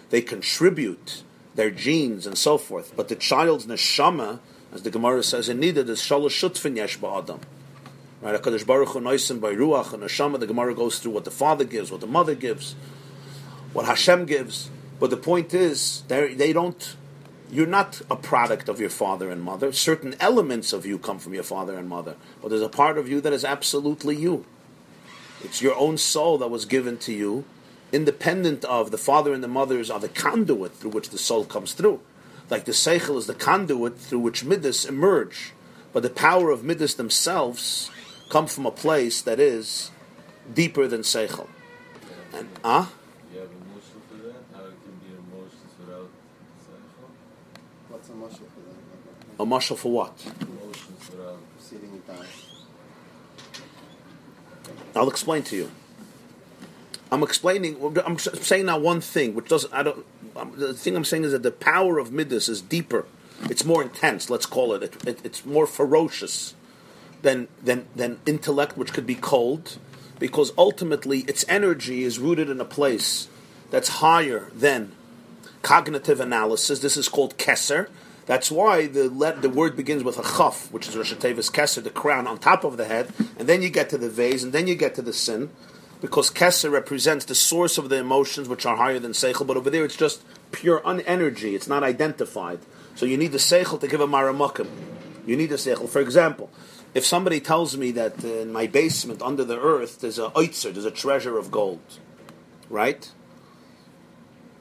They 0.09 0.21
contribute 0.21 1.23
their 1.55 1.71
genes 1.71 2.27
and 2.27 2.37
so 2.37 2.57
forth, 2.57 2.93
but 2.95 3.07
the 3.07 3.15
child's 3.15 3.65
neshama, 3.65 4.39
as 4.73 4.83
the 4.83 4.91
Gemara 4.91 5.23
says 5.23 5.47
in 5.49 5.59
Nida, 5.59 5.87
is 5.87 6.01
shalosh 6.01 6.49
shutfin 6.49 6.75
yesh 6.75 6.99
ba'adam. 6.99 7.39
Right, 8.21 8.41
Hakadosh 8.41 8.65
Baruch 8.65 8.89
Hu 8.89 8.99
noisim 8.99 9.39
by 9.39 9.53
ruach 9.53 9.93
and 9.93 10.03
neshama. 10.03 10.39
The 10.39 10.47
Gemara 10.47 10.73
goes 10.73 10.99
through 10.99 11.11
what 11.11 11.25
the 11.25 11.31
father 11.31 11.63
gives, 11.63 11.91
what 11.91 12.01
the 12.01 12.07
mother 12.07 12.35
gives, 12.35 12.75
what 13.73 13.85
Hashem 13.85 14.25
gives. 14.25 14.69
But 14.99 15.09
the 15.09 15.17
point 15.17 15.53
is, 15.53 16.03
they 16.07 16.53
don't. 16.53 16.95
You're 17.51 17.67
not 17.67 18.01
a 18.09 18.15
product 18.15 18.69
of 18.69 18.79
your 18.79 18.89
father 18.89 19.29
and 19.29 19.41
mother. 19.41 19.71
Certain 19.71 20.15
elements 20.19 20.73
of 20.73 20.85
you 20.85 20.97
come 20.97 21.19
from 21.19 21.33
your 21.33 21.43
father 21.43 21.77
and 21.77 21.87
mother, 21.87 22.15
but 22.41 22.49
there's 22.49 22.61
a 22.61 22.69
part 22.69 22.97
of 22.97 23.07
you 23.07 23.21
that 23.21 23.33
is 23.33 23.45
absolutely 23.45 24.15
you. 24.15 24.45
It's 25.43 25.61
your 25.61 25.75
own 25.75 25.97
soul 25.97 26.37
that 26.39 26.49
was 26.49 26.65
given 26.65 26.97
to 26.99 27.13
you, 27.13 27.45
independent 27.91 28.65
of 28.65 28.91
the 28.91 28.97
father 28.97 29.33
and 29.33 29.43
the 29.43 29.47
mothers 29.47 29.91
are 29.91 29.99
the 29.99 30.09
conduit 30.09 30.73
through 30.73 30.91
which 30.91 31.09
the 31.09 31.17
soul 31.17 31.45
comes 31.45 31.73
through. 31.73 32.01
Like 32.49 32.65
the 32.65 32.71
seichel 32.71 33.17
is 33.17 33.27
the 33.27 33.35
conduit 33.35 33.97
through 33.97 34.19
which 34.19 34.43
midas 34.43 34.85
emerge, 34.85 35.53
but 35.93 36.03
the 36.03 36.09
power 36.09 36.49
of 36.49 36.63
midas 36.63 36.95
themselves 36.95 37.91
come 38.29 38.47
from 38.47 38.65
a 38.65 38.71
place 38.71 39.21
that 39.21 39.39
is 39.39 39.91
deeper 40.51 40.87
than 40.87 41.01
seichel. 41.01 41.47
And 42.33 42.49
ah. 42.63 42.91
Uh, 42.91 43.04
A 49.39 49.45
marshal 49.45 49.75
for 49.75 49.91
what? 49.91 50.13
I'll 54.95 55.09
explain 55.09 55.43
to 55.43 55.55
you. 55.55 55.71
I'm 57.11 57.21
explaining. 57.21 57.77
I'm 58.05 58.17
saying 58.17 58.65
now 58.65 58.79
one 58.79 59.01
thing, 59.01 59.35
which 59.35 59.47
doesn't. 59.47 59.73
I 59.73 59.83
don't. 59.83 60.05
The 60.57 60.73
thing 60.73 60.95
I'm 60.95 61.05
saying 61.05 61.25
is 61.25 61.31
that 61.33 61.43
the 61.43 61.51
power 61.51 61.99
of 61.99 62.11
midas 62.11 62.49
is 62.49 62.61
deeper. 62.61 63.05
It's 63.49 63.65
more 63.65 63.83
intense. 63.83 64.29
Let's 64.29 64.45
call 64.45 64.73
it. 64.73 64.83
it, 64.83 65.07
it 65.07 65.19
it's 65.23 65.45
more 65.45 65.67
ferocious 65.67 66.55
than 67.21 67.47
than 67.61 67.87
than 67.95 68.19
intellect, 68.25 68.77
which 68.77 68.93
could 68.93 69.05
be 69.05 69.15
cold, 69.15 69.77
because 70.17 70.51
ultimately 70.57 71.19
its 71.21 71.45
energy 71.47 72.03
is 72.03 72.17
rooted 72.19 72.49
in 72.49 72.59
a 72.59 72.65
place 72.65 73.27
that's 73.69 73.99
higher 73.99 74.49
than 74.53 74.93
cognitive 75.61 76.19
analysis. 76.19 76.79
This 76.79 76.97
is 76.97 77.09
called 77.09 77.37
keser. 77.37 77.89
That's 78.25 78.49
why 78.49 78.87
the 78.87 79.09
let, 79.09 79.41
the 79.41 79.49
word 79.49 79.75
begins 79.75 80.03
with 80.03 80.17
a 80.17 80.23
chaf, 80.23 80.71
which 80.71 80.87
is 80.87 80.97
Rosh 80.97 81.13
Tevis 81.13 81.51
Keser, 81.51 81.83
the 81.83 81.91
crown 81.91 82.25
on 82.25 82.39
top 82.39 82.63
of 82.63 82.77
the 82.77 82.85
head, 82.85 83.13
and 83.37 83.47
then 83.47 83.61
you 83.61 83.69
get 83.69 83.89
to 83.89 83.97
the 83.97 84.09
vase, 84.09 84.43
and 84.43 84.51
then 84.51 84.67
you 84.67 84.75
get 84.75 84.95
to 84.95 85.01
the 85.01 85.13
sin, 85.13 85.51
because 86.01 86.31
Keser 86.31 86.71
represents 86.71 87.25
the 87.25 87.35
source 87.35 87.77
of 87.77 87.89
the 87.89 87.97
emotions 87.97 88.49
which 88.49 88.65
are 88.65 88.77
higher 88.77 88.99
than 88.99 89.11
Seichel, 89.11 89.45
but 89.45 89.57
over 89.57 89.69
there 89.69 89.85
it's 89.85 89.95
just 89.95 90.23
pure 90.51 90.79
unenergy, 90.81 91.53
it's 91.53 91.67
not 91.67 91.83
identified. 91.83 92.59
So 92.95 93.05
you 93.05 93.17
need 93.17 93.31
the 93.31 93.37
Seichel 93.37 93.79
to 93.79 93.87
give 93.87 94.01
a 94.01 94.07
Maramakim. 94.07 94.67
You 95.25 95.35
need 95.35 95.51
a 95.51 95.55
Seichel. 95.55 95.89
For 95.89 95.99
example, 96.01 96.49
if 96.93 97.05
somebody 97.05 97.39
tells 97.39 97.75
me 97.75 97.91
that 97.91 98.23
in 98.23 98.51
my 98.51 98.67
basement 98.67 99.21
under 99.21 99.43
the 99.43 99.59
earth 99.59 100.01
there's 100.01 100.17
a 100.17 100.29
oitzer, 100.29 100.71
there's 100.73 100.85
a 100.85 100.91
treasure 100.91 101.37
of 101.37 101.51
gold, 101.51 101.81
right? 102.69 103.11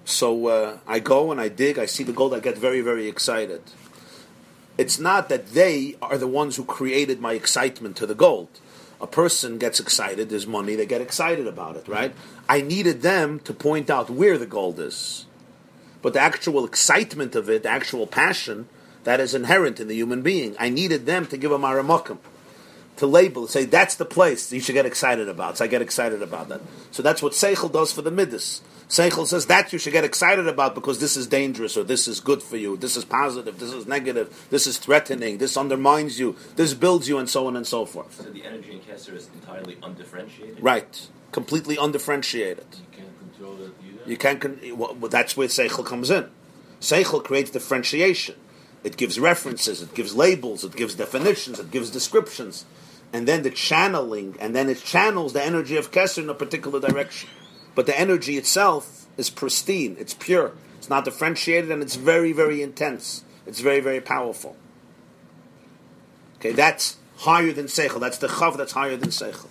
So 0.04 0.48
uh, 0.48 0.78
I 0.86 0.98
go 0.98 1.32
and 1.32 1.40
I 1.40 1.48
dig, 1.48 1.78
I 1.78 1.86
see 1.86 2.04
the 2.04 2.12
gold, 2.12 2.34
I 2.34 2.40
get 2.40 2.58
very, 2.58 2.80
very 2.80 3.08
excited. 3.08 3.62
It's 4.76 4.98
not 4.98 5.28
that 5.28 5.48
they 5.48 5.96
are 6.02 6.18
the 6.18 6.26
ones 6.26 6.56
who 6.56 6.64
created 6.64 7.20
my 7.20 7.32
excitement 7.32 7.96
to 7.96 8.06
the 8.06 8.14
gold. 8.14 8.48
A 9.00 9.06
person 9.06 9.58
gets 9.58 9.80
excited, 9.80 10.28
there's 10.28 10.46
money, 10.46 10.74
they 10.74 10.86
get 10.86 11.00
excited 11.00 11.46
about 11.46 11.76
it, 11.76 11.88
right? 11.88 12.14
I 12.48 12.60
needed 12.60 13.02
them 13.02 13.38
to 13.40 13.54
point 13.54 13.88
out 13.88 14.10
where 14.10 14.36
the 14.36 14.46
gold 14.46 14.78
is. 14.78 15.26
But 16.02 16.12
the 16.12 16.20
actual 16.20 16.64
excitement 16.64 17.34
of 17.34 17.48
it, 17.48 17.62
the 17.62 17.70
actual 17.70 18.06
passion, 18.06 18.68
that 19.04 19.20
is 19.20 19.34
inherent 19.34 19.80
in 19.80 19.88
the 19.88 19.94
human 19.94 20.22
being. 20.22 20.56
I 20.58 20.68
needed 20.68 21.06
them 21.06 21.26
to 21.26 21.36
give 21.36 21.52
a 21.52 21.58
maramokim, 21.58 22.18
to 22.96 23.06
label, 23.06 23.46
say 23.46 23.64
that's 23.64 23.94
the 23.96 24.04
place 24.04 24.52
you 24.52 24.60
should 24.60 24.74
get 24.74 24.86
excited 24.86 25.28
about. 25.28 25.58
So 25.58 25.64
I 25.64 25.68
get 25.68 25.82
excited 25.82 26.22
about 26.22 26.48
that. 26.48 26.60
So 26.90 27.02
that's 27.02 27.22
what 27.22 27.32
Seichel 27.32 27.72
does 27.72 27.92
for 27.92 28.02
the 28.02 28.10
midas. 28.10 28.60
Seichel 28.88 29.26
says 29.26 29.46
that 29.46 29.72
you 29.72 29.78
should 29.78 29.92
get 29.92 30.04
excited 30.04 30.46
about 30.46 30.74
because 30.74 31.00
this 31.00 31.16
is 31.16 31.26
dangerous 31.26 31.76
or 31.76 31.84
this 31.84 32.06
is 32.06 32.20
good 32.20 32.42
for 32.42 32.56
you, 32.56 32.76
this 32.76 32.96
is 32.96 33.04
positive, 33.04 33.58
this 33.58 33.72
is 33.72 33.86
negative, 33.86 34.46
this 34.50 34.66
is 34.66 34.78
threatening, 34.78 35.38
this 35.38 35.56
undermines 35.56 36.18
you, 36.18 36.36
this 36.56 36.74
builds 36.74 37.08
you, 37.08 37.18
and 37.18 37.28
so 37.28 37.46
on 37.46 37.56
and 37.56 37.66
so 37.66 37.86
forth. 37.86 38.20
So 38.22 38.30
the 38.30 38.44
energy 38.44 38.72
in 38.72 38.80
Kesser 38.80 39.14
is 39.14 39.28
entirely 39.34 39.78
undifferentiated? 39.82 40.62
Right. 40.62 41.08
Completely 41.32 41.76
undifferentiated. 41.76 42.66
You 42.72 42.86
can't 42.92 43.18
control 43.18 43.62
it 43.62 43.72
either? 43.84 44.10
You 44.10 44.16
can't, 44.16 44.40
con- 44.40 44.60
well, 44.76 44.94
that's 45.08 45.36
where 45.36 45.48
Seichel 45.48 45.86
comes 45.86 46.10
in. 46.10 46.30
Seichel 46.80 47.24
creates 47.24 47.50
differentiation. 47.50 48.36
It 48.82 48.98
gives 48.98 49.18
references, 49.18 49.80
it 49.80 49.94
gives 49.94 50.14
labels, 50.14 50.62
it 50.62 50.76
gives 50.76 50.94
definitions, 50.94 51.58
it 51.58 51.70
gives 51.70 51.90
descriptions. 51.90 52.66
And 53.14 53.26
then 53.26 53.44
the 53.44 53.50
channeling, 53.50 54.36
and 54.40 54.54
then 54.54 54.68
it 54.68 54.82
channels 54.82 55.32
the 55.32 55.42
energy 55.42 55.78
of 55.78 55.90
Kesser 55.90 56.22
in 56.22 56.28
a 56.28 56.34
particular 56.34 56.80
direction 56.80 57.30
but 57.74 57.86
the 57.86 57.98
energy 57.98 58.36
itself 58.36 59.06
is 59.16 59.30
pristine, 59.30 59.96
it's 59.98 60.14
pure, 60.14 60.52
it's 60.78 60.88
not 60.90 61.04
differentiated, 61.04 61.70
and 61.70 61.82
it's 61.82 61.96
very, 61.96 62.32
very 62.32 62.62
intense. 62.62 63.24
It's 63.46 63.60
very, 63.60 63.80
very 63.80 64.00
powerful. 64.00 64.56
Okay, 66.36 66.52
that's 66.52 66.96
higher 67.18 67.52
than 67.52 67.66
Seichel. 67.66 68.00
That's 68.00 68.18
the 68.18 68.28
Chav 68.28 68.56
that's 68.56 68.72
higher 68.72 68.96
than 68.96 69.10
Seichel. 69.10 69.48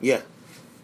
Yeah. 0.00 0.22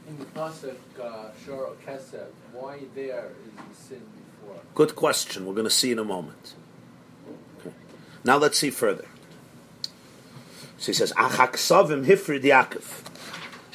In 0.06 0.18
the 0.18 0.24
pasuk 0.26 0.76
uh, 1.02 1.30
Shor 1.44 1.72
Kesef, 1.84 2.28
why 2.52 2.78
there 2.94 3.32
is 3.44 3.52
the 3.56 3.82
sin 3.88 4.02
before? 4.40 4.60
Good 4.74 4.94
question. 4.94 5.44
We're 5.44 5.54
going 5.54 5.64
to 5.64 5.70
see 5.70 5.90
in 5.90 5.98
a 5.98 6.04
moment. 6.04 6.54
Okay. 7.58 7.74
Now 8.24 8.36
let's 8.36 8.58
see 8.58 8.70
further. 8.70 9.06
So 10.78 10.86
he 10.86 10.92
says, 10.92 11.12
Achaksavim 11.14 12.06
hifrid 12.06 12.44
Yaakov. 12.44 13.07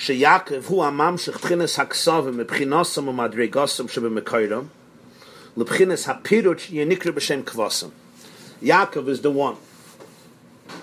שיעקב 0.03 0.67
הוא 0.67 0.85
הממשך 0.85 1.37
בחינס 1.45 1.79
הכסובים 1.79 2.37
מבחינוסם 2.37 3.09
ומדרגוסם 3.09 3.89
שבמקוירם, 3.89 4.65
לבחינס 5.57 6.09
הפירוט 6.09 6.59
ינקרא 6.71 7.13
בשם 7.13 7.43
כבוסם. 7.43 7.89
Yaakov 8.63 9.09
is 9.09 9.21
the 9.21 9.31
one. 9.31 9.57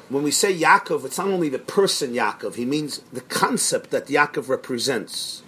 When 0.10 0.24
we 0.24 0.32
say 0.32 0.58
Yaakov, 0.58 1.04
it's 1.04 1.18
not 1.18 1.28
only 1.28 1.50
the 1.50 1.60
person 1.60 2.14
Yaakov, 2.14 2.56
he 2.56 2.66
means 2.66 3.02
the 3.12 3.22
concept 3.22 3.92
that 3.92 4.08
Yaakov 4.08 4.48
represents. 4.48 5.42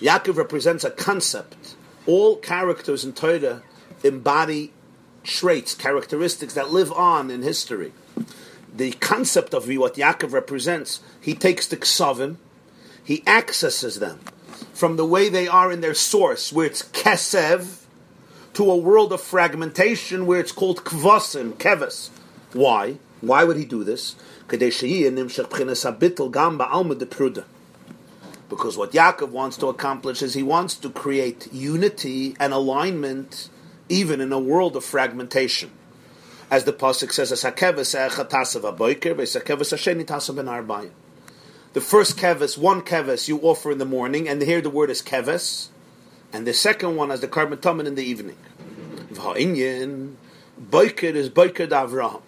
Yaakov 0.00 0.36
represents 0.36 0.84
a 0.84 0.90
concept. 0.90 1.74
All 2.06 2.36
characters 2.36 3.04
in 3.04 3.12
Torah 3.12 3.62
embody 4.04 4.72
traits, 5.24 5.74
characteristics 5.74 6.54
that 6.54 6.70
live 6.70 6.92
on 6.92 7.30
in 7.30 7.42
history. 7.42 7.92
The 8.74 8.92
concept 8.92 9.52
of 9.54 9.68
what 9.68 9.94
Yaakov 9.94 10.32
represents, 10.32 11.00
he 11.20 11.34
takes 11.34 11.66
the 11.66 11.76
Ksavim, 11.76 12.36
he 13.11 13.23
accesses 13.27 13.99
them 13.99 14.19
from 14.73 14.95
the 14.95 15.05
way 15.05 15.27
they 15.27 15.45
are 15.45 15.69
in 15.69 15.81
their 15.81 15.93
source, 15.93 16.53
where 16.53 16.65
it's 16.65 16.81
kesev, 16.81 17.83
to 18.53 18.71
a 18.71 18.77
world 18.77 19.11
of 19.11 19.19
fragmentation 19.19 20.25
where 20.25 20.39
it's 20.39 20.53
called 20.53 20.85
kvasim, 20.85 21.51
keves. 21.55 22.09
Why? 22.53 22.99
Why 23.19 23.43
would 23.43 23.57
he 23.57 23.65
do 23.65 23.83
this? 23.83 24.15
Because 24.47 24.81
what 28.77 28.93
Yaakov 28.93 29.29
wants 29.29 29.57
to 29.57 29.67
accomplish 29.67 30.21
is 30.21 30.33
he 30.33 30.43
wants 30.43 30.75
to 30.75 30.89
create 30.89 31.51
unity 31.51 32.37
and 32.39 32.53
alignment 32.53 33.49
even 33.89 34.21
in 34.21 34.31
a 34.31 34.39
world 34.39 34.77
of 34.77 34.85
fragmentation. 34.85 35.69
As 36.49 36.63
the 36.63 36.71
Pasuk 36.71 37.11
says, 37.11 37.31
the 41.73 41.81
first 41.81 42.17
keves, 42.17 42.57
one 42.57 42.81
keves 42.81 43.27
you 43.27 43.39
offer 43.39 43.71
in 43.71 43.77
the 43.77 43.85
morning, 43.85 44.27
and 44.27 44.41
here 44.41 44.61
the 44.61 44.69
word 44.69 44.89
is 44.89 45.01
keves, 45.01 45.67
and 46.33 46.45
the 46.45 46.53
second 46.53 46.95
one 46.95 47.11
as 47.11 47.21
the 47.21 47.27
korban 47.27 47.85
in 47.85 47.95
the 47.95 48.03
evening. 48.03 48.37
V'ha'inyin, 49.13 50.15
boiker 50.61 51.13
is 51.13 51.29
boiker 51.29 51.67
da 51.67 51.85
Avraham. 51.85 52.21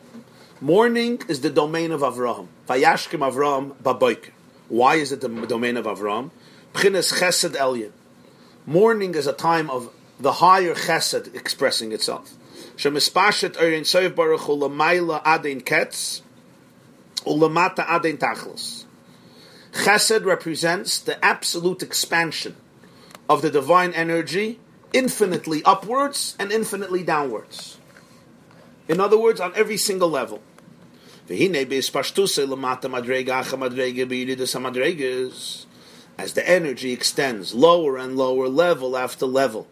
Morning 0.62 1.21
is 1.27 1.41
the 1.41 1.50
domain 1.50 1.91
of 1.91 2.01
Avraham. 2.01 2.47
Vayashkim 2.67 3.19
Avraham 3.19 3.75
ba'boiker. 3.83 4.31
Why 4.69 4.95
is 4.95 5.12
it 5.12 5.19
the 5.21 5.27
domain 5.27 5.75
of 5.75 5.85
Avraham? 5.85 6.31
Pchines 6.73 7.19
chesed 7.19 7.55
elyon. 7.55 7.91
Morning 8.65 9.13
is 9.13 9.27
a 9.27 9.33
time 9.33 9.69
of 9.69 9.91
the 10.19 10.31
higher 10.31 10.73
chesed 10.73 11.35
expressing 11.35 11.91
itself. 11.91 12.33
Shemispashet 12.77 13.59
erin 13.62 13.83
soif 13.83 14.15
baruch 14.15 14.41
hu 14.41 14.55
lamayla 14.55 15.21
adein 15.23 15.62
ketz, 15.62 16.21
ulamata 17.25 17.85
adein 17.85 18.17
tachlos. 18.17 18.82
Chesed 19.73 20.23
represents 20.23 20.99
the 20.99 21.23
absolute 21.23 21.81
expansion 21.81 22.55
of 23.27 23.41
the 23.41 23.49
divine 23.49 23.91
energy 23.93 24.59
infinitely 24.93 25.63
upwards 25.63 26.35
and 26.39 26.51
infinitely 26.51 27.03
downwards. 27.03 27.79
In 28.87 28.99
other 28.99 29.17
words, 29.17 29.39
on 29.41 29.51
every 29.55 29.77
single 29.77 30.09
level. 30.09 30.41
As 36.15 36.33
the 36.33 36.47
energy 36.47 36.91
extends 36.91 37.53
lower 37.55 37.97
and 37.97 38.15
lower 38.15 38.47
level 38.47 38.95
after 38.95 39.25
level 39.25 39.67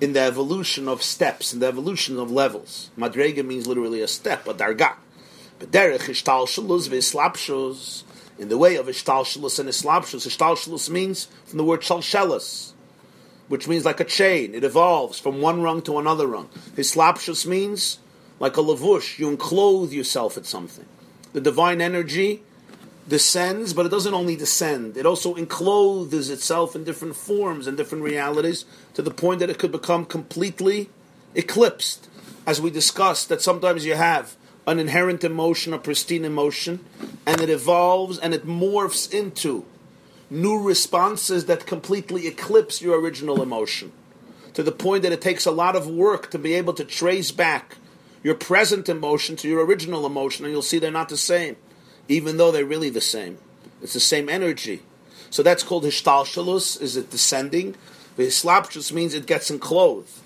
in 0.00 0.12
the 0.12 0.20
evolution 0.20 0.88
of 0.88 1.02
steps, 1.02 1.54
in 1.54 1.60
the 1.60 1.66
evolution 1.66 2.18
of 2.18 2.30
levels. 2.30 2.90
Madrega 2.98 3.44
means 3.44 3.66
literally 3.66 4.00
a 4.02 4.08
step, 4.08 4.46
a 4.46 4.52
darga. 4.52 4.96
In 8.38 8.48
the 8.48 8.58
way 8.58 8.76
of 8.76 8.86
ishtalshalus 8.86 9.58
and 9.58 9.68
islapshus, 9.68 10.26
ishtalshalus 10.26 10.90
means 10.90 11.28
from 11.46 11.58
the 11.58 11.64
word 11.64 11.80
shalshelis, 11.80 12.72
which 13.48 13.68
means 13.68 13.84
like 13.84 14.00
a 14.00 14.04
chain. 14.04 14.54
It 14.54 14.64
evolves 14.64 15.18
from 15.18 15.40
one 15.40 15.62
rung 15.62 15.82
to 15.82 15.98
another 15.98 16.26
rung. 16.26 16.48
Islapshus 16.76 17.46
means 17.46 17.98
like 18.38 18.56
a 18.56 18.60
lavush, 18.60 19.18
you 19.18 19.28
enclose 19.28 19.94
yourself 19.94 20.36
at 20.36 20.46
something. 20.46 20.84
The 21.32 21.40
divine 21.40 21.80
energy 21.80 22.42
descends, 23.08 23.72
but 23.72 23.86
it 23.86 23.90
doesn't 23.90 24.14
only 24.14 24.36
descend, 24.36 24.96
it 24.96 25.06
also 25.06 25.34
encloses 25.34 26.28
itself 26.28 26.74
in 26.74 26.84
different 26.84 27.16
forms 27.16 27.66
and 27.66 27.76
different 27.76 28.04
realities 28.04 28.64
to 28.94 29.02
the 29.02 29.10
point 29.10 29.40
that 29.40 29.50
it 29.50 29.58
could 29.58 29.72
become 29.72 30.04
completely 30.04 30.90
eclipsed. 31.34 32.08
As 32.46 32.60
we 32.60 32.70
discussed, 32.70 33.28
that 33.28 33.42
sometimes 33.42 33.84
you 33.84 33.94
have 33.94 34.36
an 34.66 34.78
inherent 34.78 35.24
emotion, 35.24 35.72
a 35.72 35.78
pristine 35.78 36.24
emotion, 36.24 36.84
and 37.26 37.40
it 37.40 37.50
evolves 37.50 38.18
and 38.18 38.34
it 38.34 38.46
morphs 38.46 39.12
into 39.12 39.64
new 40.28 40.60
responses 40.60 41.46
that 41.46 41.66
completely 41.66 42.26
eclipse 42.26 42.82
your 42.82 43.00
original 43.00 43.42
emotion. 43.42 43.92
To 44.54 44.62
the 44.62 44.72
point 44.72 45.02
that 45.02 45.12
it 45.12 45.20
takes 45.20 45.46
a 45.46 45.50
lot 45.50 45.76
of 45.76 45.86
work 45.86 46.30
to 46.30 46.38
be 46.38 46.54
able 46.54 46.72
to 46.74 46.84
trace 46.84 47.30
back 47.30 47.76
your 48.22 48.34
present 48.34 48.88
emotion 48.88 49.36
to 49.36 49.48
your 49.48 49.64
original 49.64 50.06
emotion, 50.06 50.44
and 50.44 50.52
you'll 50.52 50.62
see 50.62 50.78
they're 50.78 50.90
not 50.90 51.10
the 51.10 51.16
same 51.16 51.56
even 52.08 52.36
though 52.36 52.50
they're 52.50 52.64
really 52.64 52.90
the 52.90 53.00
same. 53.00 53.38
It's 53.82 53.92
the 53.92 54.00
same 54.00 54.28
energy. 54.28 54.82
So 55.30 55.42
that's 55.42 55.62
called 55.62 55.84
hishtalshalus. 55.84 56.80
Is 56.80 56.96
it 56.96 57.10
descending? 57.10 57.76
V'hislapshus 58.16 58.92
means 58.92 59.14
it 59.14 59.26
gets 59.26 59.50
enclosed. 59.50 60.20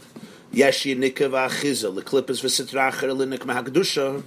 Yeshi 0.53 0.97
nikav 0.97 1.31
achiza 1.31 1.95
leklippus 1.95 2.43
v'sitracher 2.43 3.15
linik 3.15 3.41
mahagdusha. 3.41 4.25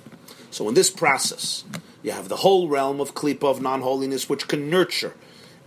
So 0.51 0.69
in 0.69 0.73
this 0.73 0.89
process, 0.89 1.65
you 2.01 2.11
have 2.11 2.29
the 2.29 2.37
whole 2.37 2.69
realm 2.69 3.01
of 3.01 3.13
klipa 3.13 3.43
of 3.43 3.61
non-holiness, 3.61 4.29
which 4.29 4.47
can 4.47 4.69
nurture 4.69 5.13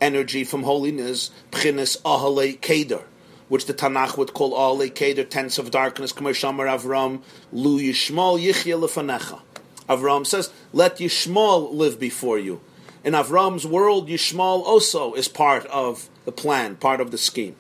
energy 0.01 0.45
from 0.45 0.63
holiness, 0.63 1.31
pchinis 1.51 2.01
ahale 2.03 2.59
keder, 2.61 3.03
which 3.49 3.67
the 3.67 3.75
Tanakh 3.75 4.17
would 4.17 4.33
call 4.33 4.53
ahale 4.53 4.91
keder, 4.91 5.29
tents 5.29 5.59
of 5.59 5.71
darkness, 5.71 6.15
k'moshamar 6.15 6.67
avram, 6.67 7.21
lu 7.53 7.79
yishmal 7.79 8.41
yichya 8.41 8.81
lefanecha. 8.81 9.41
Avram 9.89 10.27
says, 10.27 10.51
"Let 10.73 10.97
Yishmael 10.97 11.73
live 11.73 12.01
before 12.01 12.39
you." 12.39 12.61
In 13.05 13.13
Avram's 13.13 13.67
world, 13.67 14.09
Yishmael 14.09 14.65
also 14.65 15.13
is 15.13 15.29
part 15.29 15.65
of 15.67 16.09
the 16.25 16.33
plan, 16.33 16.77
part 16.77 17.01
of 17.01 17.13
the 17.13 17.19
scheme. 17.19 17.55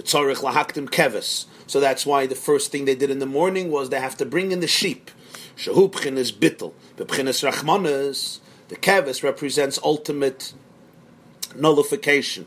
V'tzorich 0.00 0.38
lahaktim 0.38 0.88
keves. 0.88 1.46
So 1.66 1.80
that's 1.80 2.06
why 2.06 2.26
the 2.26 2.34
first 2.34 2.72
thing 2.72 2.84
they 2.84 2.94
did 2.94 3.10
in 3.10 3.18
the 3.18 3.26
morning 3.26 3.70
was 3.70 3.90
they 3.90 4.00
have 4.00 4.16
to 4.18 4.26
bring 4.26 4.52
in 4.52 4.60
the 4.60 4.66
sheep. 4.66 5.10
Shehu 5.56 5.90
b'chinas 5.90 6.32
bittel, 6.32 6.72
b'chinas 6.96 7.48
rachmanas. 7.48 8.40
The 8.68 8.76
keves 8.76 9.22
represents 9.22 9.78
ultimate 9.84 10.52
nullification 11.54 12.46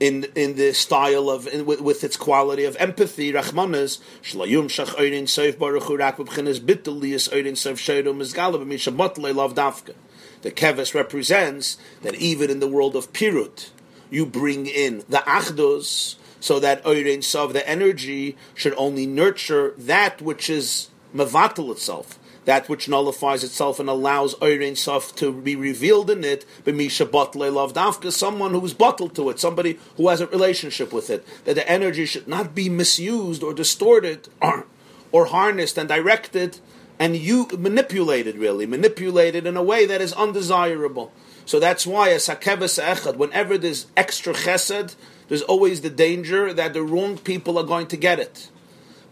in 0.00 0.26
in 0.34 0.56
the 0.56 0.72
style 0.72 1.28
of 1.28 1.46
in, 1.48 1.66
with, 1.66 1.80
with, 1.80 2.04
its 2.04 2.16
quality 2.16 2.64
of 2.64 2.76
empathy 2.76 3.32
rachmanas 3.32 4.00
shlayum 4.22 4.66
shach 4.66 4.94
oirin 4.94 5.24
seif 5.24 5.58
baruch 5.58 5.84
hu 5.84 5.96
rak 5.96 6.18
b'chinas 6.18 6.60
bittul 6.60 7.00
liyas 7.00 7.28
oirin 7.30 7.52
seif 7.52 7.74
sheiru 7.74 8.14
mizgala 8.14 8.62
b'misha 8.62 8.94
botle 8.94 9.34
love 9.34 9.54
dafka 9.54 9.94
the 10.42 10.50
keves 10.50 10.94
represents 10.94 11.78
that 12.02 12.14
even 12.14 12.50
in 12.50 12.60
the 12.60 12.68
world 12.68 12.94
of 12.94 13.12
pirut 13.12 13.70
you 14.10 14.24
bring 14.24 14.66
in 14.66 14.98
the 15.08 15.18
achdos 15.18 16.16
so 16.40 16.60
that 16.60 16.82
oirin 16.84 17.22
sov 17.22 17.52
the 17.52 17.68
energy 17.68 18.36
should 18.54 18.74
only 18.76 19.06
nurture 19.06 19.74
that 19.76 20.20
which 20.22 20.48
is 20.50 20.88
mevatel 21.14 21.70
itself 21.70 22.18
that 22.48 22.66
which 22.66 22.88
nullifies 22.88 23.44
itself 23.44 23.78
and 23.78 23.90
allows 23.90 24.34
Eirin 24.36 24.74
Sof 24.74 25.14
to 25.16 25.30
be 25.30 25.54
revealed 25.54 26.08
in 26.08 26.24
it, 26.24 26.46
B'misha 26.64 27.04
Batle 27.06 27.52
Love 27.52 27.74
Dafka, 27.74 28.10
someone 28.10 28.54
who's 28.54 28.72
bottled 28.72 29.14
to 29.16 29.28
it, 29.28 29.38
somebody 29.38 29.78
who 29.98 30.08
has 30.08 30.22
a 30.22 30.26
relationship 30.28 30.90
with 30.90 31.10
it, 31.10 31.26
that 31.44 31.56
the 31.56 31.70
energy 31.70 32.06
should 32.06 32.26
not 32.26 32.54
be 32.54 32.70
misused 32.70 33.42
or 33.42 33.52
distorted 33.52 34.30
or, 34.40 34.66
or 35.12 35.26
harnessed 35.26 35.76
and 35.76 35.90
directed 35.90 36.58
and 36.98 37.16
you 37.16 37.46
manipulated 37.58 38.36
really, 38.36 38.64
manipulated 38.64 39.46
in 39.46 39.56
a 39.56 39.62
way 39.62 39.86
that 39.86 40.00
is 40.00 40.12
undesirable. 40.14 41.12
So 41.44 41.60
that's 41.60 41.86
why 41.86 42.08
a 42.08 42.16
Hakebes 42.16 42.82
Echad, 42.82 43.16
whenever 43.16 43.56
there's 43.56 43.86
extra 43.96 44.32
chesed, 44.32 44.96
there's 45.28 45.42
always 45.42 45.82
the 45.82 45.90
danger 45.90 46.52
that 46.52 46.72
the 46.72 46.82
wrong 46.82 47.18
people 47.18 47.58
are 47.58 47.64
going 47.64 47.86
to 47.88 47.96
get 47.96 48.18
it. 48.18 48.50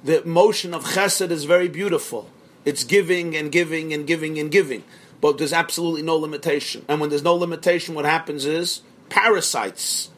The 0.02 0.24
motion 0.24 0.74
of 0.74 0.85
chesed 0.85 1.31
is 1.31 1.44
very 1.44 1.68
beautiful. 1.68 2.31
It's 2.64 2.85
giving 2.85 3.37
and 3.37 3.52
giving 3.52 3.92
and 3.92 4.07
giving 4.07 4.38
and 4.38 4.50
giving. 4.50 4.83
But 5.20 5.38
there's 5.38 5.52
absolutely 5.52 6.02
no 6.02 6.16
limitation. 6.16 6.85
And 6.88 7.00
when 7.00 7.11
there's 7.11 7.22
no 7.22 7.35
limitation, 7.35 7.94
what 7.94 8.05
happens 8.05 8.44
is 8.44 8.83
parasites, 9.09 10.11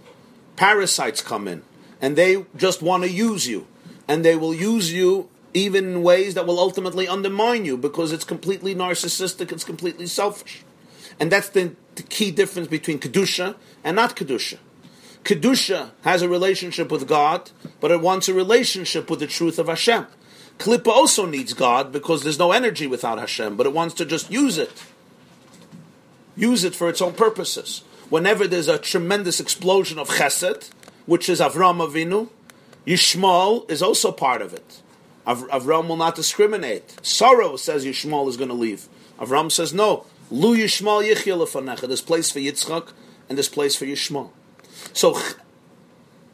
parasites 0.56 1.22
come 1.22 1.48
in. 1.48 1.62
And 2.00 2.16
they 2.16 2.44
just 2.56 2.80
want 2.80 3.02
to 3.04 3.10
use 3.10 3.46
you. 3.46 3.66
And 4.06 4.24
they 4.24 4.36
will 4.36 4.54
use 4.54 4.92
you 4.92 5.28
even 5.54 5.84
in 5.86 6.02
ways 6.02 6.34
that 6.34 6.46
will 6.46 6.60
ultimately 6.60 7.08
undermine 7.08 7.64
you 7.64 7.76
because 7.76 8.12
it's 8.12 8.24
completely 8.24 8.74
narcissistic, 8.74 9.50
it's 9.50 9.64
completely 9.64 10.06
selfish. 10.06 10.64
And 11.18 11.32
that's 11.32 11.48
the, 11.48 11.74
the 11.96 12.02
key 12.02 12.30
difference 12.30 12.68
between 12.68 12.98
Kedusha 12.98 13.56
and 13.82 13.96
not 13.96 14.14
Kedusha. 14.14 14.58
Kedusha 15.24 15.90
has 16.02 16.22
a 16.22 16.28
relationship 16.28 16.90
with 16.90 17.06
God, 17.06 17.50
but 17.80 17.90
it 17.90 18.00
wants 18.00 18.28
a 18.28 18.34
relationship 18.34 19.10
with 19.10 19.20
the 19.20 19.26
truth 19.26 19.58
of 19.58 19.68
Hashem. 19.68 20.06
Klippa 20.58 20.88
also 20.88 21.26
needs 21.26 21.52
God 21.52 21.92
because 21.92 22.24
there's 22.24 22.38
no 22.38 22.52
energy 22.52 22.86
without 22.86 23.18
Hashem, 23.18 23.56
but 23.56 23.66
it 23.66 23.72
wants 23.72 23.94
to 23.96 24.04
just 24.04 24.30
use 24.30 24.58
it. 24.58 24.72
Use 26.36 26.64
it 26.64 26.74
for 26.74 26.88
its 26.88 27.00
own 27.00 27.14
purposes. 27.14 27.82
Whenever 28.10 28.46
there's 28.46 28.68
a 28.68 28.78
tremendous 28.78 29.38
explosion 29.38 29.98
of 29.98 30.08
chesed, 30.08 30.70
which 31.06 31.28
is 31.28 31.40
Avram 31.40 31.86
Avinu, 31.86 32.28
Yishmael 32.86 33.70
is 33.70 33.82
also 33.82 34.10
part 34.10 34.40
of 34.40 34.52
it. 34.54 34.82
Av- 35.26 35.48
Avram 35.48 35.88
will 35.88 35.96
not 35.96 36.16
discriminate. 36.16 37.04
Sorrow 37.04 37.56
says 37.56 37.84
Yishmael 37.84 38.28
is 38.28 38.36
going 38.36 38.48
to 38.48 38.54
leave. 38.54 38.88
Avram 39.18 39.52
says 39.52 39.74
no. 39.74 40.06
Lu 40.30 40.56
Yishmael 40.56 41.02
lefanecha. 41.14 41.86
There's 41.86 42.00
place 42.00 42.30
for 42.30 42.38
Yitzchak 42.38 42.92
and 43.28 43.36
there's 43.36 43.48
place 43.48 43.76
for 43.76 43.84
Yishmael. 43.84 44.30
So, 44.92 45.14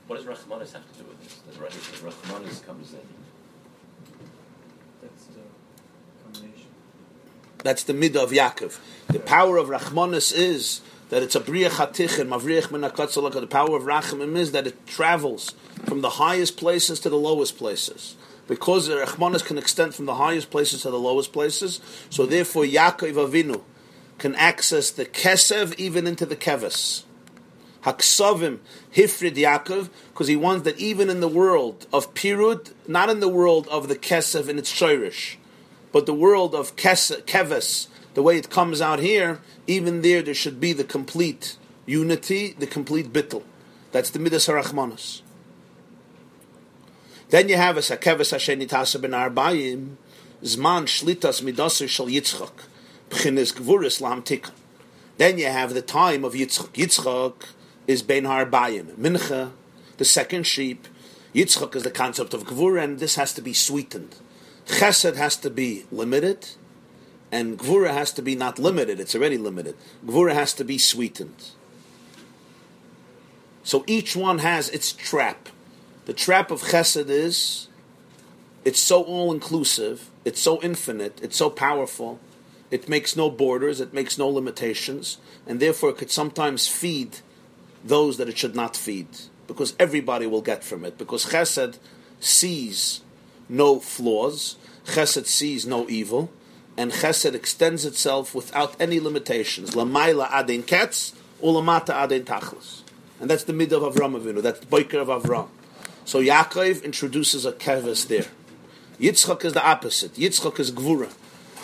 what 0.07 0.17
does 0.17 0.25
Rachmanis 0.25 0.73
have 0.73 0.91
to 0.93 0.99
do 0.99 1.05
with 1.09 1.23
this? 1.23 1.41
Does 1.47 2.01
Rachmanis 2.01 2.65
comes 2.67 2.93
in? 2.93 3.01
That's 7.65 7.85
the 7.85 7.95
midah 7.95 8.25
of 8.25 8.31
Yaakov. 8.31 8.79
The 9.09 9.19
power 9.19 9.57
of 9.57 9.69
Rachmanis 9.69 10.35
is 10.37 10.83
that 11.09 11.23
it's 11.23 11.35
a 11.35 11.41
bria 11.41 11.71
chatichin, 11.71 12.29
mavriach 12.29 12.69
menakatzalaka. 12.69 13.41
The 13.41 13.47
power 13.47 13.75
of 13.75 13.85
Rachamim 13.85 14.37
is 14.37 14.53
that 14.53 14.67
it 14.67 14.87
travels 14.87 15.55
from 15.87 16.03
the 16.03 16.11
highest 16.11 16.59
places 16.59 17.01
to 17.01 17.09
the 17.09 17.17
lowest 17.17 17.57
places. 17.57 18.17
Because 18.47 18.89
the 18.89 18.97
Rachmanis 18.97 19.43
can 19.43 19.57
extend 19.57 19.95
from 19.95 20.05
the 20.05 20.17
highest 20.17 20.51
places 20.51 20.83
to 20.83 20.91
the 20.91 20.99
lowest 20.99 21.33
places, 21.33 21.81
so 22.11 22.27
therefore 22.27 22.65
Yaakov 22.65 23.15
Avinu 23.15 23.63
can 24.19 24.35
access 24.35 24.91
the 24.91 25.07
Kesev 25.07 25.75
even 25.79 26.07
into 26.07 26.27
the 26.27 26.37
Keves. 26.37 27.04
Haksavim 27.85 28.59
Hifrid 28.95 29.37
Yaakov, 29.37 29.91
because 30.09 30.29
he 30.29 30.37
wants 30.37 30.65
that 30.65 30.79
even 30.79 31.11
in 31.11 31.21
the 31.21 31.29
world 31.29 31.87
of 31.93 32.13
Pirut, 32.15 32.73
not 32.87 33.11
in 33.11 33.21
the 33.21 33.29
world 33.29 33.69
of 33.69 33.89
the 33.89 33.97
Kesev 33.97 34.49
and 34.49 34.59
its 34.59 34.73
Shirish, 34.73 35.37
but 35.95 36.07
the 36.07 36.13
world 36.13 36.57
of 36.57 36.75
keves, 36.75 37.87
the 38.15 38.23
way 38.23 38.37
it 38.37 38.51
comes 38.51 38.81
out 38.81 38.99
here, 38.99 39.41
even 39.69 40.03
there, 40.03 40.23
there 40.23 40.35
should 40.35 40.59
be 40.59 40.73
the 40.73 40.83
complete 40.83 41.57
unity, 41.87 42.53
the 42.59 42.67
complete 42.67 43.13
bittel. 43.13 43.45
That's 43.93 44.11
the 44.11 44.19
midas 44.19 44.49
harachmanos. 44.49 45.23
Then 47.31 47.49
you 47.49 47.57
have 47.57 47.77
a 47.77 47.81
sakeves 47.81 48.33
hashenitasa 48.33 49.01
ben 49.01 49.13
arbayim, 49.13 49.95
zman 50.43 50.87
shlitas 50.87 51.43
midaser 51.43 51.89
shal 51.89 52.07
yitzchak, 52.07 52.53
b'chinis 53.09 53.55
gvuris 53.55 54.01
lam 54.01 54.25
Then 55.17 55.39
you 55.39 55.47
have 55.47 55.75
the 55.75 55.83
time 55.83 56.25
of 56.25 56.35
Yitzchak. 56.35 56.71
Yitzchak 56.73 57.35
is 57.87 58.03
ben 58.03 58.25
harbayim, 58.25 58.95
mincha, 58.97 59.53
the 59.97 60.05
second 60.05 60.47
sheep. 60.47 60.87
Yitzchak 61.35 61.75
is 61.75 61.83
the 61.83 61.91
concept 61.91 62.33
of 62.33 62.45
gvur, 62.45 62.83
and 62.83 62.99
this 62.99 63.17
has 63.17 63.33
to 63.35 63.43
be 63.43 63.53
sweetened. 63.53 64.17
Chesed 64.67 65.17
has 65.17 65.37
to 65.39 65.51
be 65.51 65.85
limited, 65.91 66.49
and 67.35 67.59
Gvura 67.59 67.93
has 67.93 68.13
to 68.13 68.23
be 68.23 68.37
not 68.37 68.61
limited, 68.61 69.01
it's 69.01 69.17
already 69.17 69.37
limited. 69.37 69.75
Gvura 70.07 70.35
has 70.35 70.55
to 70.55 70.65
be 70.65 70.79
sweetened. 70.79 71.51
So 73.65 73.83
each 73.89 74.15
one 74.15 74.39
has 74.39 74.69
its 74.69 74.93
trap. 74.93 75.49
The 76.05 76.13
trap 76.13 76.53
of 76.53 76.63
chesed 76.63 77.09
is 77.09 77.67
it's 78.65 78.79
so 78.79 79.03
all 79.03 79.33
inclusive, 79.33 80.11
it's 80.25 80.41
so 80.41 80.63
infinite, 80.63 81.19
it's 81.23 81.37
so 81.37 81.51
powerful, 81.51 82.21
it 82.71 82.89
makes 82.89 83.17
no 83.17 83.31
borders, 83.31 83.81
it 83.81 83.93
makes 83.93 84.17
no 84.17 84.29
limitations, 84.29 85.19
and 85.45 85.59
therefore 85.59 85.91
it 85.91 85.99
could 85.99 86.13
sometimes 86.13 86.69
feed 86.69 87.19
those 87.85 88.17
that 88.17 88.29
it 88.29 88.39
should 88.39 88.57
not 88.57 88.77
feed, 88.77 89.07
because 89.47 89.75
everybody 89.79 90.27
will 90.27 90.41
get 90.41 90.65
from 90.65 90.85
it. 90.85 90.97
Because 90.97 91.27
chesed 91.27 91.79
sees 92.19 93.03
no 93.49 93.79
flaws, 93.79 94.57
chesed 94.87 95.27
sees 95.27 95.67
no 95.67 95.87
evil, 95.89 96.33
and 96.77 96.91
chesed 96.91 97.35
extends 97.35 97.85
itself 97.85 98.35
without 98.35 98.75
any 98.81 98.99
limitations. 98.99 99.73
Lamaila 99.73 100.29
adin 100.31 100.63
ketz, 100.63 101.13
ulamata 101.43 101.91
adin 101.91 102.25
tachlis. 102.25 102.81
And 103.21 103.31
that's 103.31 103.45
the 103.45 103.53
mid 103.53 103.73
of 103.73 103.83
Avram 103.83 104.21
Avinu, 104.21 104.43
that's 104.43 104.61
the 104.61 104.67
boiker 104.67 104.99
of 104.99 105.09
Avram. 105.09 105.49
So 106.05 106.21
Yaakov 106.21 106.83
introduces 106.83 107.47
a 107.47 107.53
keves 107.53 108.09
there. 108.09 108.27
Yitzchak 108.99 109.45
is 109.45 109.53
the 109.53 109.65
opposite. 109.65 110.15
Yitzchak 110.15 110.59
is 110.59 110.73
gvura. 110.73 111.13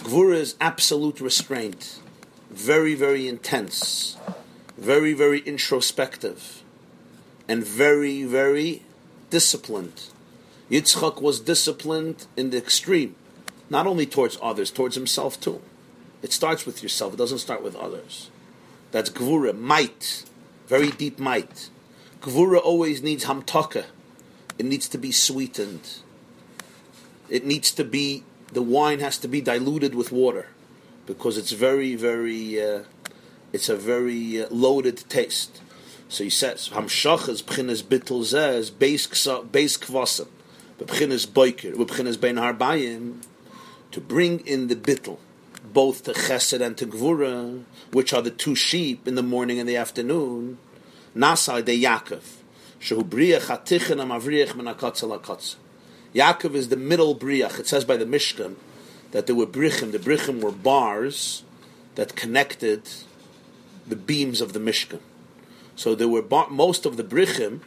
Gvura 0.03 0.37
is 0.37 0.55
absolute 0.61 1.21
restraint, 1.21 1.99
very, 2.51 2.95
very 2.95 3.29
intense, 3.29 4.17
very, 4.81 5.13
very 5.13 5.41
introspective, 5.41 6.63
and 7.47 7.63
very, 7.65 8.25
very 8.25 8.83
disciplined. 9.29 10.05
Yitzchak 10.71 11.21
was 11.21 11.41
disciplined 11.41 12.27
in 12.37 12.51
the 12.51 12.57
extreme, 12.57 13.15
not 13.69 13.87
only 13.87 14.07
towards 14.07 14.39
others, 14.43 14.71
towards 14.71 14.95
himself 14.95 15.39
too. 15.39 15.61
It 16.23 16.33
starts 16.33 16.65
with 16.65 16.83
yourself, 16.83 17.15
it 17.15 17.19
doesn't 17.19 17.39
start 17.39 17.63
with 17.63 17.77
others. 17.77 18.31
That's 18.91 19.11
gvura, 19.11 19.57
might, 19.57 20.25
very 20.67 20.91
deep 20.91 21.19
might. 21.19 21.69
Gvura 22.23 22.61
always 22.61 23.03
needs 23.03 23.25
hamtaka, 23.27 23.85
it 24.59 24.67
needs 24.67 24.89
to 24.89 24.99
be 24.99 25.13
sweetened. 25.13 25.99
It 27.29 27.47
needs 27.47 27.71
to 27.73 27.85
be 27.85 28.25
the 28.53 28.63
wine 28.63 28.99
has 28.99 29.17
to 29.19 29.29
be 29.29 29.41
diluted 29.41 29.95
with 29.95 30.11
water 30.11 30.49
because 31.07 31.39
it's 31.39 31.53
very, 31.53 31.95
very, 31.95 32.63
uh, 32.63 32.83
it's 33.53 33.69
a 33.69 33.77
very 33.77 34.43
uh, 34.43 34.49
loaded 34.51 35.09
taste. 35.09 35.61
So 36.09 36.25
he 36.25 36.31
says, 36.31 36.71
Hamshachas 36.71 37.43
b'chinas 37.45 37.83
bittul 37.83 38.23
zeh 38.23 38.79
base 38.79 39.07
kvasim, 39.07 40.29
b'chinas 40.79 41.27
boiker, 41.27 41.75
b'chinas 41.75 42.21
bein 42.21 42.37
harbayim, 42.37 43.23
to 43.93 44.01
bring 44.01 44.41
in 44.41 44.69
the 44.69 44.77
bittul, 44.77 45.19
both 45.73 46.05
to 46.05 46.13
chesed 46.13 46.61
and 46.61 46.77
to 46.79 46.87
gvura, 46.87 47.65
which 47.93 48.13
are 48.13 48.23
the 48.23 48.31
two 48.31 48.55
sheep 48.55 49.07
in 49.07 49.15
the 49.15 49.23
morning 49.23 49.59
and 49.59 49.69
the 49.69 49.77
afternoon, 49.77 50.59
nasai 51.17 51.65
de 51.65 51.81
Yaakov, 51.81 52.23
shehu 52.81 53.03
briach 53.03 53.47
hatichen 53.47 53.99
amavrich 53.99 54.55
min 54.55 54.67
hakotzel 54.67 55.57
Yaakov 56.15 56.55
is 56.55 56.69
the 56.69 56.77
middle 56.77 57.15
briach. 57.15 57.61
It 57.61 57.69
says 57.69 57.85
by 57.85 57.97
the 57.97 58.05
Mishkan 58.05 58.57
that 59.13 59.27
there 59.27 59.37
were 59.37 59.47
brichim. 59.47 59.93
The 59.93 59.99
brichim 59.99 60.41
were 60.41 60.51
bars 60.51 61.45
that 61.95 62.17
connected 62.17 62.91
the 63.91 63.97
beams 63.97 64.41
of 64.41 64.53
the 64.53 64.61
Mishkan. 64.61 65.01
So 65.77 65.95
there 65.95 66.09
were 66.09 66.25
most 66.51 66.87
of 66.87 66.97
the 66.97 67.05
brichim. 67.05 67.61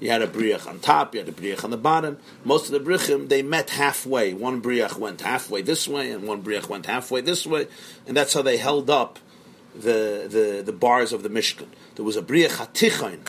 You 0.00 0.10
had 0.10 0.22
a 0.22 0.26
briach 0.26 0.66
on 0.66 0.80
top, 0.80 1.14
you 1.14 1.20
had 1.20 1.28
a 1.28 1.32
briach 1.32 1.62
on 1.62 1.70
the 1.70 1.76
bottom. 1.76 2.18
Most 2.44 2.70
of 2.70 2.72
the 2.72 2.90
brichim 2.90 3.28
they 3.28 3.42
met 3.42 3.70
halfway. 3.70 4.34
One 4.34 4.60
briach 4.60 4.96
went 4.96 5.20
halfway 5.20 5.62
this 5.62 5.86
way, 5.86 6.10
and 6.10 6.24
one 6.24 6.42
briach 6.42 6.68
went 6.68 6.86
halfway 6.86 7.20
this 7.20 7.46
way, 7.46 7.68
and 8.06 8.16
that's 8.16 8.34
how 8.34 8.42
they 8.42 8.56
held 8.56 8.90
up 8.90 9.18
the 9.74 10.26
the, 10.28 10.62
the 10.64 10.72
bars 10.72 11.12
of 11.12 11.22
the 11.22 11.28
Mishkan. 11.28 11.68
There 11.94 12.04
was 12.04 12.16
a 12.16 12.22
briach 12.22 12.56
hatichain, 12.56 13.20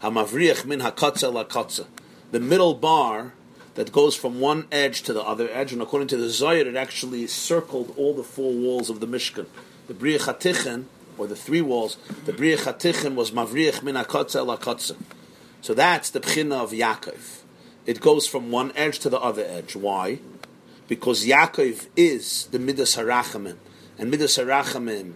hamavriach 0.00 0.64
min 0.64 0.80
hakatza 0.80 1.30
lakatza. 1.30 1.86
The 2.30 2.40
middle 2.40 2.74
bar 2.74 3.34
that 3.74 3.92
goes 3.92 4.14
from 4.16 4.40
one 4.40 4.66
edge 4.72 5.02
to 5.02 5.12
the 5.12 5.22
other 5.22 5.50
edge, 5.50 5.72
and 5.72 5.82
according 5.82 6.08
to 6.08 6.16
the 6.16 6.30
Zohar, 6.30 6.56
it 6.56 6.76
actually 6.76 7.26
circled 7.26 7.94
all 7.96 8.14
the 8.14 8.22
four 8.22 8.52
walls 8.52 8.90
of 8.90 9.00
the 9.00 9.06
Mishkan. 9.06 9.46
The 9.86 9.94
Bria 9.94 10.18
Chatichen, 10.18 10.84
or 11.18 11.26
the 11.26 11.36
three 11.36 11.60
walls, 11.60 11.96
the 12.24 12.32
Bria 12.32 12.56
Chatichen 12.56 13.14
was 13.14 13.30
Mavriach 13.30 13.82
min 13.82 13.94
HaKotza 13.94 14.56
LaKotza. 14.56 14.96
So 15.60 15.74
that's 15.74 16.10
the 16.10 16.20
Pchina 16.20 16.62
of 16.62 16.70
Yaakov. 16.70 17.42
It 17.86 18.00
goes 18.00 18.26
from 18.26 18.50
one 18.50 18.72
edge 18.74 18.98
to 19.00 19.08
the 19.08 19.20
other 19.20 19.44
edge. 19.44 19.76
Why? 19.76 20.18
Because 20.88 21.24
Yaakov 21.24 21.88
is 21.96 22.46
the 22.46 22.58
Midas 22.58 22.96
HaRachamim, 22.96 23.56
and 23.98 24.10
Midas 24.10 24.38
HaRachamim 24.38 25.14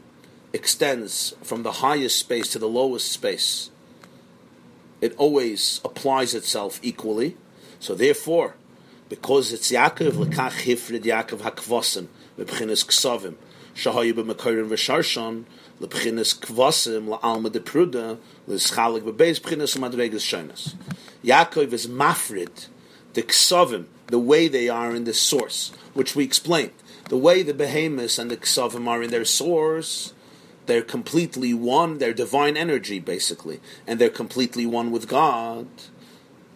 extends 0.53 1.35
from 1.43 1.63
the 1.63 1.73
highest 1.73 2.19
space 2.19 2.51
to 2.53 2.59
the 2.59 2.69
lowest 2.69 3.11
space. 3.11 3.71
It 5.01 5.15
always 5.17 5.81
applies 5.85 6.35
itself 6.35 6.81
equally 6.83 7.37
so 7.79 7.95
therefore, 7.95 8.57
because 9.09 9.53
it's 9.53 9.71
Yaakov, 9.71 10.13
lekach 10.13 10.65
hifrid 10.65 11.05
Yaakov 11.05 11.39
hakvosim, 11.39 12.09
bebchinas 12.39 12.85
ksavim, 12.85 13.37
shahayu 13.75 14.13
b'mekorin 14.15 14.69
v'sharshan, 14.69 15.45
lebchinas 15.81 16.39
kvosim, 16.39 17.09
la'alma 17.09 17.51
de 17.51 17.61
pruda, 17.61 18.19
l'schalik 18.47 19.03
b'beis 19.03 19.41
b'chinas 19.41 19.77
madregas 19.77 20.25
shonas. 20.25 20.75
Yaakov 21.25 21.73
is 21.73 21.87
mafrid, 21.87 22.67
the 23.15 23.23
ksavim, 23.23 23.87
the 24.09 24.19
way 24.19 24.49
they 24.49 24.69
are 24.69 24.95
in 24.95 25.05
the 25.05 25.15
source, 25.15 25.73
which 25.95 26.15
we 26.15 26.25
explained. 26.25 26.73
The 27.09 27.17
way 27.17 27.43
the 27.43 27.55
behemoths 27.55 28.19
and 28.19 28.31
the 28.31 28.37
ksavim 28.37 28.89
are 28.89 29.03
in 29.03 29.11
their 29.11 29.25
source, 29.25 30.13
they're 30.67 30.83
completely 30.83 31.55
one, 31.55 31.99
they're 31.99 32.13
divine 32.13 32.57
energy, 32.57 32.99
basically, 32.99 33.61
and 33.87 34.01
they're 34.01 34.09
completely 34.11 34.67
one 34.67 34.91
with 34.91 35.09
God 35.09 35.69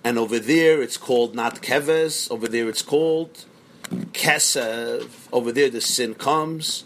and 0.02 0.18
over 0.18 0.38
there 0.38 0.83
it's 0.83 0.96
called 0.96 1.35
not 1.35 1.62
keves. 1.62 2.30
Over 2.30 2.48
there 2.48 2.68
it's 2.68 2.83
called 2.83 3.44
kesev. 4.12 5.28
Over 5.33 5.52
there 5.52 5.70
the 5.70 5.80
sin 5.80 6.14
comes 6.14 6.85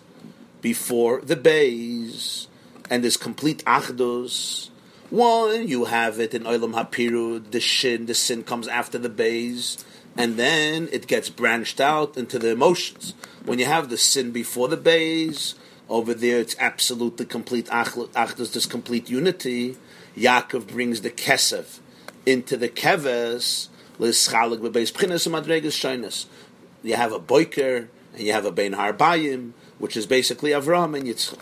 before 0.64 1.20
the 1.20 1.36
bays, 1.36 2.48
and 2.88 3.04
there's 3.04 3.18
complete 3.18 3.62
achdus. 3.66 4.70
One, 5.10 5.68
you 5.68 5.84
have 5.84 6.18
it 6.18 6.32
in 6.32 6.44
Olam 6.44 6.72
Hapiru, 6.72 7.50
the 7.50 7.60
shin, 7.60 8.06
the 8.06 8.14
sin 8.14 8.44
comes 8.44 8.66
after 8.66 8.96
the 8.96 9.10
bays, 9.10 9.84
and 10.16 10.38
then 10.38 10.88
it 10.90 11.06
gets 11.06 11.28
branched 11.28 11.82
out 11.82 12.16
into 12.16 12.38
the 12.38 12.48
emotions. 12.48 13.12
When 13.44 13.58
you 13.58 13.66
have 13.66 13.90
the 13.90 13.98
sin 13.98 14.30
before 14.30 14.68
the 14.68 14.78
bays, 14.78 15.54
over 15.90 16.14
there 16.14 16.40
it's 16.40 16.56
absolutely 16.58 17.26
complete 17.26 17.66
achdus, 17.66 18.54
this 18.54 18.64
complete 18.64 19.10
unity. 19.10 19.76
Yaakov 20.16 20.68
brings 20.68 21.02
the 21.02 21.10
kesev 21.10 21.80
into 22.24 22.56
the 22.56 22.70
keves. 22.70 23.68
You 26.82 26.96
have 26.96 27.12
a 27.12 27.18
boiker 27.18 27.88
and 28.14 28.22
you 28.22 28.32
have 28.32 28.46
a 28.46 28.52
bein 28.52 28.72
harbayim, 28.72 29.52
which 29.78 29.96
is 29.96 30.06
basically 30.06 30.50
Avram 30.50 30.96
and 30.96 31.06
Yitzchak. 31.06 31.40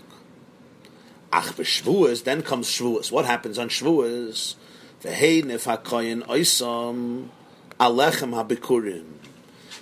Ach 1.33 1.47
b'shvuas, 1.57 2.25
then 2.25 2.43
comes 2.43 2.69
shvuas. 2.69 3.11
What 3.11 3.25
happens 3.25 3.59
on 3.59 3.69
shvuas? 3.69 4.55
V'hei 5.03 5.45
nef 5.45 5.65
hakoyin 5.65 6.27
oisam 6.27 7.29
alechem 7.81 8.33
habikurim. 8.33 9.05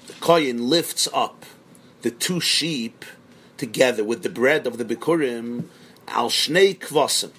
The 0.07 0.13
koyin 0.15 0.69
lifts 0.69 1.09
up 1.13 1.45
the 2.03 2.11
two 2.11 2.41
sheep 2.41 3.05
together 3.57 4.05
with 4.05 4.23
the 4.23 4.29
bread 4.29 4.67
of 4.67 4.79
the 4.79 4.85
bikurim 4.85 5.65
al 6.09 6.31
shnei 6.31 6.79
kvasim. 6.79 7.33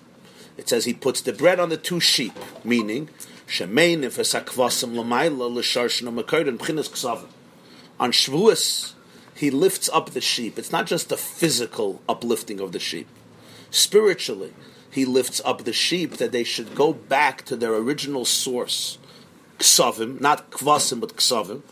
It 0.58 0.69
says 0.69 0.86
he 0.86 0.93
puts 0.93 1.21
the 1.21 1.34
bread 1.34 1.60
on 1.60 1.69
the 1.69 1.78
two 1.78 2.00
sheep, 2.00 2.38
meaning 2.63 3.10
Shemein 3.52 4.04
if 4.04 4.17
es 4.17 4.34
akvasim 4.34 4.93
lamaila 4.93 5.54
l'sharshin 5.54 6.08
amakorin 6.08 6.58
b'chinas 6.58 6.89
ksavim. 6.89 7.28
On 8.00 8.12
Shavuos, 8.12 8.93
he 9.41 9.49
lifts 9.49 9.89
up 9.91 10.12
the 10.12 10.21
sheep. 10.21 10.60
It's 10.60 10.71
not 10.71 10.86
just 10.86 11.12
a 11.12 11.17
physical 11.17 11.99
uplifting 12.08 12.60
of 12.60 12.73
the 12.73 12.80
sheep. 12.80 13.08
Spiritually, 13.71 14.54
he 14.91 15.04
lifts 15.04 15.41
up 15.43 15.63
the 15.63 15.73
sheep 15.73 16.17
that 16.17 16.32
they 16.32 16.43
should 16.43 16.75
go 16.75 16.93
back 16.93 17.43
to 17.45 17.56
their 17.56 17.73
original 17.73 18.23
source. 18.23 18.99
Ksavim, 19.58 20.21
not 20.21 20.51
kvasim, 20.51 20.99
but 20.99 21.15
ksavim. 21.15 21.63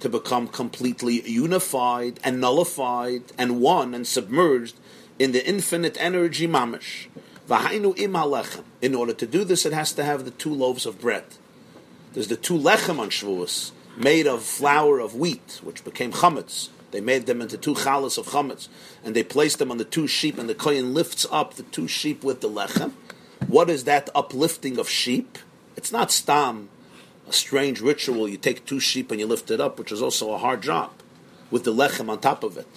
To 0.00 0.08
become 0.10 0.48
completely 0.48 1.30
unified 1.30 2.20
and 2.22 2.40
nullified 2.42 3.22
and 3.38 3.60
one 3.62 3.94
and 3.94 4.06
submerged 4.06 4.76
in 5.18 5.32
the 5.32 5.48
infinite 5.48 5.96
energy 5.98 6.46
halechem. 6.46 8.64
In 8.82 8.94
order 8.94 9.14
to 9.14 9.26
do 9.26 9.42
this, 9.42 9.64
it 9.64 9.72
has 9.72 9.92
to 9.94 10.04
have 10.04 10.26
the 10.26 10.32
two 10.32 10.52
loaves 10.52 10.84
of 10.84 11.00
bread. 11.00 11.24
There's 12.14 12.28
the 12.28 12.36
two 12.36 12.56
lechem 12.56 13.00
on 13.00 13.10
Shavuos, 13.10 13.72
made 13.96 14.28
of 14.28 14.44
flour 14.44 15.00
of 15.00 15.16
wheat, 15.16 15.60
which 15.64 15.84
became 15.84 16.12
chametz. 16.12 16.68
They 16.92 17.00
made 17.00 17.26
them 17.26 17.42
into 17.42 17.58
two 17.58 17.74
chalas 17.74 18.16
of 18.16 18.28
chametz, 18.28 18.68
and 19.02 19.16
they 19.16 19.24
placed 19.24 19.58
them 19.58 19.72
on 19.72 19.78
the 19.78 19.84
two 19.84 20.06
sheep, 20.06 20.38
and 20.38 20.48
the 20.48 20.54
kohen 20.54 20.94
lifts 20.94 21.26
up 21.32 21.54
the 21.54 21.64
two 21.64 21.88
sheep 21.88 22.22
with 22.22 22.40
the 22.40 22.48
lechem. 22.48 22.92
What 23.48 23.68
is 23.68 23.82
that 23.84 24.10
uplifting 24.14 24.78
of 24.78 24.88
sheep? 24.88 25.38
It's 25.76 25.90
not 25.90 26.12
stam, 26.12 26.68
a 27.26 27.32
strange 27.32 27.80
ritual. 27.80 28.28
You 28.28 28.36
take 28.36 28.64
two 28.64 28.78
sheep 28.78 29.10
and 29.10 29.18
you 29.18 29.26
lift 29.26 29.50
it 29.50 29.60
up, 29.60 29.76
which 29.76 29.90
is 29.90 30.00
also 30.00 30.32
a 30.32 30.38
hard 30.38 30.62
job, 30.62 30.92
with 31.50 31.64
the 31.64 31.74
lechem 31.74 32.08
on 32.08 32.20
top 32.20 32.44
of 32.44 32.56
it. 32.56 32.68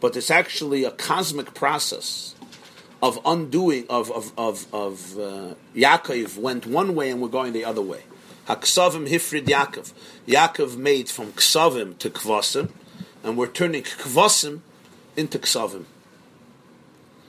But 0.00 0.16
it's 0.16 0.30
actually 0.30 0.84
a 0.84 0.92
cosmic 0.92 1.52
process 1.52 2.34
of 3.02 3.20
undoing 3.26 3.86
of 3.90 4.10
of 4.10 4.32
of, 4.38 4.66
of 4.72 5.18
uh, 5.18 5.54
Yaakov 5.76 6.38
went 6.38 6.66
one 6.66 6.94
way 6.94 7.10
and 7.10 7.20
we're 7.20 7.28
going 7.28 7.52
the 7.52 7.66
other 7.66 7.82
way. 7.82 8.04
Haksavim 8.48 9.08
hifrid 9.08 9.44
Yaakov. 9.44 9.92
Yaakov 10.26 10.78
made 10.78 11.10
from 11.10 11.32
ksavim 11.32 11.98
to 11.98 12.08
kvasim, 12.08 12.70
and 13.22 13.36
we're 13.36 13.46
turning 13.46 13.82
kvasim 13.82 14.60
into 15.16 15.38
ksavim. 15.38 15.84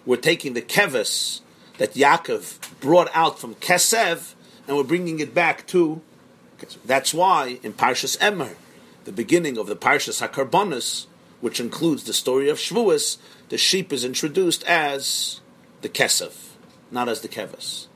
We're 0.05 0.15
taking 0.15 0.53
the 0.53 0.61
keves 0.61 1.41
that 1.77 1.93
Yaakov 1.93 2.79
brought 2.79 3.09
out 3.13 3.37
from 3.37 3.55
kesev, 3.55 4.33
and 4.65 4.77
we're 4.77 4.83
bringing 4.83 5.19
it 5.19 5.33
back 5.33 5.67
to. 5.67 6.01
That's 6.85 7.13
why 7.13 7.59
in 7.63 7.73
Parshas 7.73 8.17
Emor, 8.19 8.55
the 9.03 9.11
beginning 9.11 9.57
of 9.57 9.67
the 9.67 9.75
Parshas 9.75 10.25
Hakarbonis, 10.25 11.05
which 11.41 11.59
includes 11.59 12.05
the 12.05 12.13
story 12.13 12.49
of 12.49 12.57
Shavuos, 12.57 13.17
the 13.49 13.57
sheep 13.57 13.91
is 13.91 14.05
introduced 14.05 14.63
as 14.63 15.41
the 15.81 15.89
kesev, 15.89 16.33
not 16.91 17.09
as 17.09 17.21
the 17.21 17.27
keves. 17.27 17.88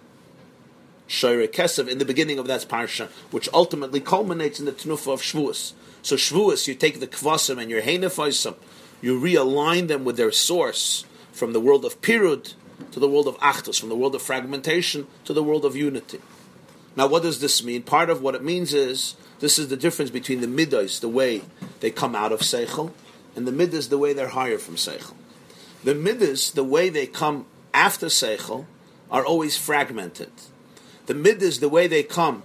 Shoire 1.14 1.46
kesev 1.46 1.88
in 1.88 2.00
the 2.00 2.06
beginning 2.06 2.40
of 2.40 2.48
that 2.48 2.62
parsha, 2.68 3.08
which 3.30 3.48
ultimately 3.54 4.00
culminates 4.00 4.60
in 4.60 4.66
the 4.66 4.72
tenufa 4.72 5.14
of 5.14 5.22
Shavuos. 5.22 5.74
So 6.02 6.16
Shavuos, 6.16 6.68
you 6.68 6.74
take 6.74 7.00
the 7.00 7.08
kvasim 7.08 7.62
and 7.62 7.70
your 7.70 7.84
heinefaisam, 7.84 8.56
you 9.00 9.20
realign 9.20 9.88
them 9.88 10.06
with 10.06 10.18
their 10.18 10.32
source 10.32 11.06
from 11.32 11.54
the 11.54 11.60
world 11.60 11.86
of 11.86 12.02
pirud 12.02 12.56
to 12.92 13.00
the 13.00 13.08
world 13.08 13.28
of 13.28 13.38
achdus, 13.38 13.80
from 13.80 13.90
the 13.90 13.96
world 13.96 14.16
of 14.16 14.24
fragmentation 14.24 15.06
to 15.26 15.34
the 15.34 15.44
world 15.44 15.66
of 15.66 15.76
unity. 15.76 16.20
Now, 16.96 17.06
what 17.06 17.22
does 17.22 17.40
this 17.40 17.64
mean? 17.64 17.84
Part 17.84 18.10
of 18.10 18.24
what 18.24 18.34
it 18.34 18.44
means 18.44 18.74
is 18.74 19.16
this 19.40 19.60
is 19.60 19.68
the 19.68 19.78
difference 19.78 20.10
between 20.10 20.42
the 20.42 20.48
midas, 20.48 21.00
the 21.00 21.10
way 21.10 21.44
they 21.80 21.92
come 21.92 22.16
out 22.16 22.32
of 22.32 22.40
seichel, 22.40 22.92
and 23.36 23.48
the 23.48 23.52
midas, 23.52 23.90
the 23.90 24.00
way 24.00 24.14
they're 24.14 24.30
higher 24.30 24.58
from 24.58 24.78
seichel. 24.78 25.14
The 25.84 25.94
midas, 25.94 26.50
the 26.50 26.64
way 26.64 26.90
they 26.90 27.06
come 27.06 27.46
after 27.72 28.08
seichel, 28.08 28.66
are 29.12 29.24
always 29.24 29.56
fragmented. 29.58 30.32
The 31.06 31.14
midas, 31.14 31.60
the 31.60 31.70
way 31.70 31.88
they 31.88 32.04
come, 32.04 32.44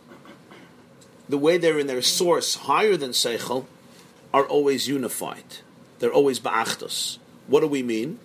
the 1.28 1.38
way 1.38 1.58
they're 1.58 1.78
in 1.78 1.86
their 1.86 2.02
source 2.02 2.54
higher 2.54 2.96
than 2.96 3.10
seichel, 3.10 3.66
are 4.32 4.44
always 4.44 4.88
unified. 4.88 5.44
They're 5.98 6.12
always 6.12 6.40
ba'achdos. 6.40 7.18
What 7.46 7.60
do 7.60 7.66
we 7.66 7.82
mean? 7.82 8.18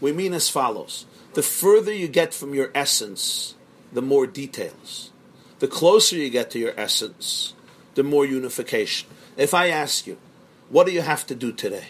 We 0.00 0.12
mean 0.12 0.34
as 0.34 0.48
follows: 0.48 1.06
the 1.34 1.42
further 1.42 1.92
you 1.92 2.08
get 2.08 2.34
from 2.34 2.54
your 2.54 2.70
essence, 2.74 3.54
the 3.92 4.02
more 4.02 4.26
details. 4.26 5.10
The 5.58 5.68
closer 5.68 6.16
you 6.16 6.28
get 6.28 6.50
to 6.50 6.58
your 6.58 6.74
essence, 6.76 7.54
the 7.94 8.02
more 8.02 8.26
unification. 8.26 9.08
If 9.36 9.54
I 9.54 9.68
ask 9.68 10.06
you, 10.06 10.18
what 10.68 10.86
do 10.86 10.92
you 10.92 11.00
have 11.00 11.26
to 11.28 11.34
do 11.34 11.52
today? 11.52 11.88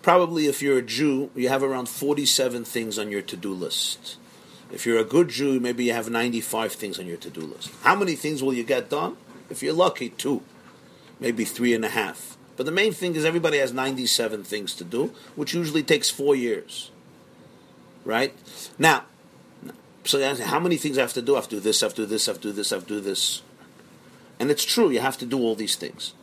Probably, 0.00 0.46
if 0.46 0.62
you're 0.62 0.78
a 0.78 0.82
Jew, 0.82 1.30
you 1.34 1.48
have 1.48 1.62
around 1.62 1.88
47 1.88 2.64
things 2.64 2.98
on 2.98 3.10
your 3.10 3.22
to 3.22 3.36
do 3.36 3.52
list. 3.52 4.16
If 4.74 4.84
you're 4.86 4.98
a 4.98 5.04
good 5.04 5.28
Jew, 5.28 5.60
maybe 5.60 5.84
you 5.84 5.92
have 5.92 6.10
95 6.10 6.72
things 6.72 6.98
on 6.98 7.06
your 7.06 7.16
to 7.18 7.30
do 7.30 7.42
list. 7.42 7.70
How 7.82 7.94
many 7.94 8.16
things 8.16 8.42
will 8.42 8.52
you 8.52 8.64
get 8.64 8.90
done? 8.90 9.16
If 9.48 9.62
you're 9.62 9.72
lucky, 9.72 10.08
two, 10.08 10.42
maybe 11.20 11.44
three 11.44 11.74
and 11.74 11.84
a 11.84 11.90
half. 11.90 12.36
But 12.56 12.66
the 12.66 12.72
main 12.72 12.92
thing 12.92 13.14
is 13.14 13.24
everybody 13.24 13.58
has 13.58 13.72
97 13.72 14.42
things 14.42 14.74
to 14.74 14.82
do, 14.82 15.12
which 15.36 15.54
usually 15.54 15.84
takes 15.84 16.10
four 16.10 16.34
years. 16.34 16.90
Right? 18.04 18.34
Now, 18.76 19.04
so 20.02 20.34
how 20.34 20.58
many 20.58 20.76
things 20.76 20.98
I 20.98 21.02
have 21.02 21.12
to 21.12 21.22
do? 21.22 21.34
I 21.34 21.38
have 21.38 21.48
to 21.50 21.56
do 21.56 21.60
this, 21.60 21.80
I 21.80 21.86
have 21.86 21.94
to 21.94 22.02
do 22.02 22.06
this, 22.06 22.26
I 22.26 22.32
have 22.32 22.40
to 22.40 22.48
do 22.48 22.52
this, 22.52 22.72
I 22.72 22.74
have 22.74 22.86
to 22.88 22.94
do 22.94 23.00
this. 23.00 23.42
And 24.40 24.50
it's 24.50 24.64
true, 24.64 24.90
you 24.90 24.98
have 24.98 25.18
to 25.18 25.26
do 25.26 25.38
all 25.38 25.54
these 25.54 25.76
things. 25.76 26.14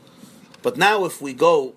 But 0.62 0.76
now 0.76 1.06
if 1.06 1.22
we 1.22 1.32
go 1.34 1.74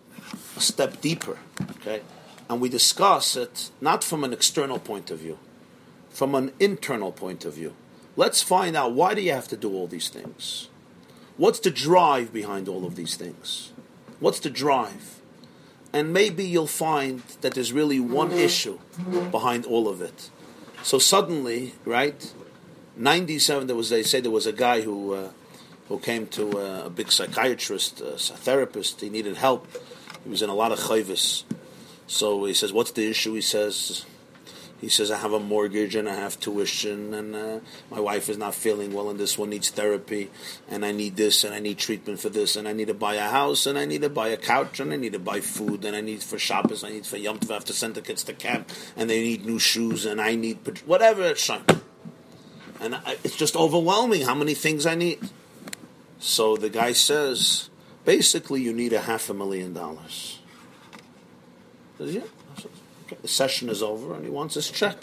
a 0.56 0.60
step 0.60 1.00
deeper, 1.00 1.38
okay, 1.76 2.02
and 2.50 2.60
we 2.60 2.68
discuss 2.68 3.36
it 3.36 3.70
not 3.80 4.02
from 4.02 4.24
an 4.24 4.32
external 4.32 4.80
point 4.80 5.12
of 5.12 5.20
view, 5.20 5.38
from 6.14 6.36
an 6.36 6.52
internal 6.60 7.10
point 7.10 7.44
of 7.44 7.54
view, 7.54 7.74
let's 8.16 8.40
find 8.40 8.76
out 8.76 8.92
why 8.92 9.14
do 9.14 9.20
you 9.20 9.32
have 9.32 9.48
to 9.48 9.56
do 9.56 9.74
all 9.74 9.88
these 9.88 10.08
things? 10.08 10.68
What's 11.36 11.58
the 11.58 11.72
drive 11.72 12.32
behind 12.32 12.68
all 12.68 12.86
of 12.86 12.94
these 12.94 13.16
things? 13.16 13.72
What's 14.20 14.38
the 14.38 14.48
drive? 14.48 15.20
And 15.92 16.12
maybe 16.12 16.44
you'll 16.44 16.68
find 16.68 17.20
that 17.40 17.54
there's 17.54 17.72
really 17.72 17.98
one 17.98 18.30
issue 18.30 18.78
behind 19.32 19.66
all 19.66 19.88
of 19.88 20.00
it. 20.00 20.30
So 20.84 21.00
suddenly, 21.00 21.74
right, 21.84 22.32
97, 22.96 23.66
there 23.66 23.74
was, 23.74 23.90
they 23.90 24.04
say 24.04 24.20
there 24.20 24.30
was 24.30 24.46
a 24.46 24.52
guy 24.52 24.82
who, 24.82 25.14
uh, 25.14 25.30
who 25.88 25.98
came 25.98 26.28
to 26.28 26.58
a, 26.58 26.86
a 26.86 26.90
big 26.90 27.10
psychiatrist, 27.10 28.00
a, 28.00 28.14
a 28.14 28.18
therapist, 28.18 29.00
he 29.00 29.10
needed 29.10 29.36
help. 29.36 29.66
He 30.22 30.30
was 30.30 30.42
in 30.42 30.50
a 30.50 30.54
lot 30.54 30.70
of 30.70 30.78
chayvis. 30.78 31.42
So 32.06 32.44
he 32.44 32.54
says, 32.54 32.72
what's 32.72 32.92
the 32.92 33.08
issue? 33.08 33.34
He 33.34 33.40
says, 33.40 34.04
he 34.84 34.90
says, 34.90 35.10
I 35.10 35.16
have 35.16 35.32
a 35.32 35.40
mortgage 35.40 35.94
and 35.94 36.06
I 36.06 36.14
have 36.14 36.38
tuition, 36.38 37.14
and 37.14 37.34
uh, 37.34 37.60
my 37.90 38.00
wife 38.00 38.28
is 38.28 38.36
not 38.36 38.54
feeling 38.54 38.92
well, 38.92 39.08
and 39.08 39.18
this 39.18 39.38
one 39.38 39.48
needs 39.48 39.70
therapy, 39.70 40.30
and 40.68 40.84
I 40.84 40.92
need 40.92 41.16
this, 41.16 41.42
and 41.42 41.54
I 41.54 41.58
need 41.58 41.78
treatment 41.78 42.20
for 42.20 42.28
this, 42.28 42.54
and 42.54 42.68
I 42.68 42.74
need 42.74 42.88
to 42.88 42.94
buy 42.94 43.14
a 43.14 43.30
house, 43.30 43.64
and 43.64 43.78
I 43.78 43.86
need 43.86 44.02
to 44.02 44.10
buy 44.10 44.28
a 44.28 44.36
couch, 44.36 44.80
and 44.80 44.92
I 44.92 44.96
need 44.96 45.14
to 45.14 45.18
buy 45.18 45.40
food, 45.40 45.86
and 45.86 45.96
I 45.96 46.02
need 46.02 46.22
for 46.22 46.38
Shabbos, 46.38 46.84
I 46.84 46.90
need 46.90 47.06
for 47.06 47.16
Yom 47.16 47.38
Tov, 47.38 47.50
I 47.50 47.54
have 47.54 47.64
to 47.64 47.72
send 47.72 47.94
the 47.94 48.02
kids 48.02 48.24
to 48.24 48.34
camp, 48.34 48.68
and 48.94 49.08
they 49.08 49.22
need 49.22 49.46
new 49.46 49.58
shoes, 49.58 50.04
and 50.04 50.20
I 50.20 50.34
need 50.34 50.58
whatever 50.84 51.22
it's 51.22 51.48
And 51.48 52.94
I, 52.94 53.16
it's 53.24 53.36
just 53.36 53.56
overwhelming 53.56 54.20
how 54.20 54.34
many 54.34 54.52
things 54.52 54.84
I 54.84 54.96
need. 54.96 55.18
So 56.18 56.58
the 56.58 56.68
guy 56.68 56.92
says, 56.92 57.70
basically, 58.04 58.60
you 58.60 58.74
need 58.74 58.92
a 58.92 59.00
half 59.00 59.30
a 59.30 59.34
million 59.34 59.72
dollars. 59.72 60.40
Says, 61.96 62.14
yeah. 62.16 62.33
The 63.22 63.28
session 63.28 63.68
is 63.68 63.82
over 63.82 64.14
and 64.14 64.24
he 64.24 64.30
wants 64.30 64.54
his 64.54 64.70
check. 64.70 64.98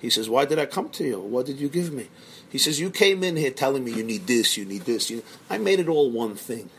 He 0.00 0.10
says, 0.10 0.28
Why 0.28 0.44
did 0.44 0.58
I 0.58 0.66
come 0.66 0.88
to 0.90 1.04
you? 1.04 1.20
What 1.20 1.46
did 1.46 1.60
you 1.60 1.68
give 1.68 1.92
me? 1.92 2.08
He 2.50 2.58
says, 2.58 2.80
You 2.80 2.90
came 2.90 3.22
in 3.22 3.36
here 3.36 3.50
telling 3.50 3.84
me 3.84 3.92
you 3.92 4.02
need 4.02 4.26
this, 4.26 4.56
you 4.56 4.64
need 4.64 4.82
this. 4.82 5.10
You... 5.10 5.22
I 5.48 5.58
made 5.58 5.80
it 5.80 5.88
all 5.88 6.10
one 6.10 6.34
thing. 6.34 6.70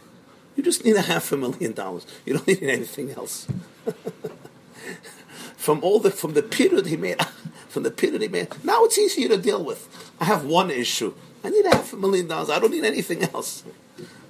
You 0.56 0.62
just 0.64 0.86
need 0.86 0.96
a 0.96 1.02
half 1.02 1.32
a 1.32 1.38
million 1.38 1.74
dollars. 1.74 2.06
You 2.26 2.34
don't 2.34 2.48
need 2.48 2.64
anything 2.64 3.12
else. 3.12 3.48
from 5.56 5.84
all 5.84 6.00
the 6.00 6.12
from 6.12 6.34
the 6.34 6.44
period 6.44 6.88
he 6.88 6.98
made, 6.98 7.18
from 7.70 7.84
the 7.84 7.92
period 7.92 8.22
he 8.22 8.28
made, 8.28 8.50
now 8.64 8.84
it's 8.84 8.98
easier 9.00 9.30
to 9.30 9.38
deal 9.38 9.64
with. 9.64 9.88
I 10.20 10.26
have 10.26 10.46
one 10.46 10.70
issue. 10.70 11.14
I 11.44 11.50
need 11.50 11.66
a 11.66 11.76
half 11.76 11.94
a 11.94 11.98
million 11.98 12.28
dollars. 12.28 12.50
I 12.50 12.60
don't 12.60 12.72
need 12.72 12.86
anything 12.86 13.24
else. 13.24 13.64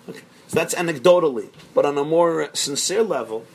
Okay. 0.07 0.21
So 0.47 0.55
that's 0.55 0.75
anecdotally, 0.75 1.49
but 1.73 1.85
on 1.85 1.97
a 1.97 2.03
more 2.03 2.49
sincere 2.53 3.03
level, 3.03 3.45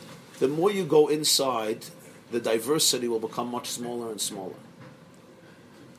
the 0.41 0.49
more 0.49 0.71
you 0.71 0.85
go 0.85 1.09
inside 1.09 1.87
the 2.31 2.41
diversity 2.41 3.09
will 3.09 3.21
become 3.21 3.51
much 3.51 3.69
smaller 3.69 4.11
and 4.11 4.21
smaller. 4.21 4.55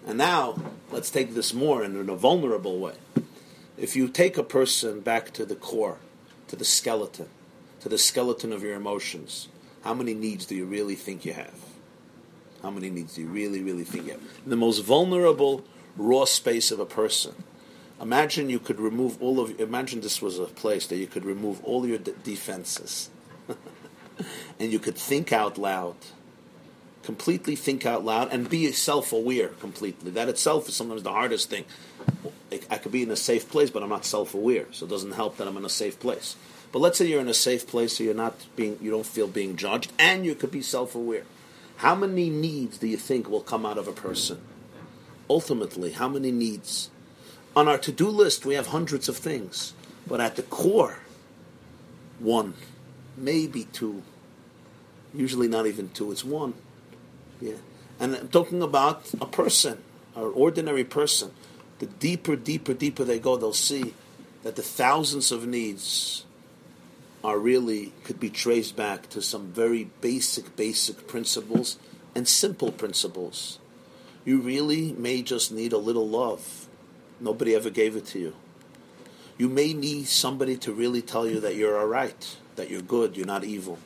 And 0.05 0.17
now, 0.17 0.59
let's 0.91 1.09
take 1.09 1.33
this 1.33 1.53
more 1.53 1.83
in 1.83 2.09
a 2.09 2.15
vulnerable 2.15 2.79
way. 2.79 2.95
If 3.77 3.95
you 3.95 4.07
take 4.07 4.37
a 4.37 4.43
person 4.43 5.01
back 5.01 5.31
to 5.33 5.45
the 5.45 5.55
core, 5.55 5.97
to 6.47 6.55
the 6.55 6.65
skeleton, 6.65 7.29
to 7.81 7.89
the 7.89 7.97
skeleton 7.97 8.51
of 8.51 8.63
your 8.63 8.75
emotions, 8.75 9.47
how 9.83 9.93
many 9.93 10.13
needs 10.13 10.45
do 10.45 10.55
you 10.55 10.65
really 10.65 10.95
think 10.95 11.25
you 11.25 11.33
have? 11.33 11.53
How 12.61 12.69
many 12.69 12.89
needs 12.89 13.15
do 13.15 13.21
you 13.21 13.27
really, 13.27 13.61
really 13.61 13.83
think 13.85 14.05
you 14.07 14.13
have? 14.13 14.21
In 14.43 14.49
the 14.49 14.57
most 14.57 14.79
vulnerable, 14.79 15.63
raw 15.95 16.25
space 16.25 16.71
of 16.71 16.79
a 16.79 16.85
person. 16.85 17.43
Imagine 18.01 18.49
you 18.49 18.59
could 18.59 18.79
remove 18.79 19.21
all 19.21 19.39
of. 19.39 19.59
Imagine 19.59 20.01
this 20.01 20.21
was 20.21 20.39
a 20.39 20.45
place 20.45 20.87
that 20.87 20.97
you 20.97 21.07
could 21.07 21.25
remove 21.25 21.63
all 21.63 21.85
your 21.85 21.97
de- 21.97 22.11
defenses, 22.11 23.09
and 24.59 24.71
you 24.71 24.79
could 24.79 24.95
think 24.95 25.33
out 25.33 25.57
loud 25.57 25.95
completely 27.09 27.55
think 27.55 27.87
out 27.87 28.05
loud 28.05 28.31
and 28.31 28.47
be 28.47 28.71
self-aware 28.71 29.47
completely. 29.59 30.11
That 30.11 30.29
itself 30.29 30.69
is 30.69 30.75
sometimes 30.75 31.01
the 31.01 31.11
hardest 31.11 31.49
thing. 31.49 31.65
I 32.69 32.77
could 32.77 32.91
be 32.91 33.01
in 33.01 33.09
a 33.09 33.15
safe 33.15 33.49
place, 33.49 33.71
but 33.71 33.81
I'm 33.81 33.89
not 33.89 34.05
self-aware, 34.05 34.67
so 34.69 34.85
it 34.85 34.89
doesn't 34.89 35.13
help 35.13 35.37
that 35.37 35.47
I'm 35.47 35.57
in 35.57 35.65
a 35.65 35.69
safe 35.69 35.99
place. 35.99 36.35
But 36.71 36.83
let's 36.83 36.99
say 36.99 37.07
you're 37.07 37.19
in 37.19 37.27
a 37.27 37.33
safe 37.33 37.65
place, 37.65 37.97
so 37.97 38.03
you're 38.03 38.13
not 38.13 38.35
being, 38.55 38.77
you 38.79 38.91
don't 38.91 39.07
feel 39.07 39.27
being 39.27 39.55
judged, 39.55 39.91
and 39.97 40.23
you 40.23 40.35
could 40.35 40.51
be 40.51 40.61
self-aware. 40.61 41.23
How 41.77 41.95
many 41.95 42.29
needs 42.29 42.77
do 42.77 42.85
you 42.85 42.97
think 42.97 43.27
will 43.27 43.41
come 43.41 43.65
out 43.65 43.79
of 43.79 43.87
a 43.87 43.91
person? 43.91 44.39
Ultimately, 45.27 45.93
how 45.93 46.09
many 46.09 46.31
needs? 46.31 46.91
On 47.55 47.67
our 47.67 47.79
to-do 47.79 48.07
list, 48.07 48.45
we 48.45 48.53
have 48.53 48.67
hundreds 48.67 49.09
of 49.09 49.17
things, 49.17 49.73
but 50.05 50.21
at 50.21 50.35
the 50.35 50.43
core, 50.43 50.99
one, 52.19 52.53
maybe 53.17 53.63
two. 53.63 54.03
Usually 55.11 55.47
not 55.47 55.65
even 55.65 55.89
two, 55.89 56.11
it's 56.11 56.23
one. 56.23 56.53
Yeah. 57.41 57.55
And 57.99 58.15
I'm 58.15 58.27
talking 58.29 58.61
about 58.61 59.09
a 59.19 59.25
person, 59.25 59.79
an 60.15 60.31
ordinary 60.35 60.83
person. 60.83 61.31
The 61.79 61.85
deeper, 61.85 62.35
deeper, 62.35 62.73
deeper 62.73 63.03
they 63.03 63.19
go, 63.19 63.37
they'll 63.37 63.53
see 63.53 63.93
that 64.43 64.55
the 64.55 64.61
thousands 64.61 65.31
of 65.31 65.47
needs 65.47 66.25
are 67.23 67.37
really 67.37 67.91
could 68.03 68.19
be 68.19 68.29
traced 68.29 68.75
back 68.75 69.09
to 69.09 69.21
some 69.21 69.47
very 69.47 69.89
basic, 70.01 70.55
basic 70.55 71.07
principles 71.07 71.77
and 72.15 72.27
simple 72.27 72.71
principles. 72.71 73.59
You 74.23 74.39
really 74.39 74.93
may 74.93 75.21
just 75.21 75.51
need 75.51 75.73
a 75.73 75.77
little 75.77 76.07
love. 76.07 76.67
Nobody 77.19 77.55
ever 77.55 77.69
gave 77.69 77.95
it 77.95 78.05
to 78.07 78.19
you. 78.19 78.35
You 79.37 79.49
may 79.49 79.73
need 79.73 80.07
somebody 80.07 80.57
to 80.57 80.73
really 80.73 81.01
tell 81.01 81.27
you 81.27 81.39
that 81.39 81.55
you're 81.55 81.79
all 81.79 81.87
right, 81.87 82.37
that 82.55 82.69
you're 82.69 82.81
good, 82.81 83.15
you're 83.15 83.25
not 83.25 83.43
evil. 83.43 83.79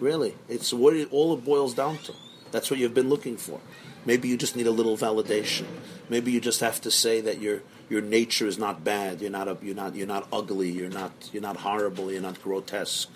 Really, 0.00 0.34
it's 0.48 0.72
what 0.72 0.94
it 0.94 1.08
all 1.12 1.34
it 1.34 1.44
boils 1.44 1.74
down 1.74 1.98
to. 1.98 2.14
That's 2.52 2.70
what 2.70 2.78
you've 2.78 2.94
been 2.94 3.08
looking 3.08 3.36
for. 3.36 3.60
Maybe 4.04 4.28
you 4.28 4.36
just 4.36 4.56
need 4.56 4.66
a 4.66 4.70
little 4.70 4.96
validation. 4.96 5.66
Maybe 6.08 6.30
you 6.32 6.40
just 6.40 6.60
have 6.60 6.80
to 6.82 6.90
say 6.90 7.20
that 7.20 7.40
your 7.40 7.62
your 7.88 8.00
nature 8.02 8.46
is 8.46 8.58
not 8.58 8.84
bad. 8.84 9.20
You're 9.20 9.30
not 9.30 9.48
a, 9.48 9.58
you're 9.62 9.74
not 9.74 9.96
you're 9.96 10.06
not 10.06 10.28
ugly. 10.32 10.70
You're 10.70 10.90
not 10.90 11.12
you're 11.32 11.42
not 11.42 11.56
horrible. 11.58 12.12
You're 12.12 12.22
not 12.22 12.42
grotesque. 12.42 13.10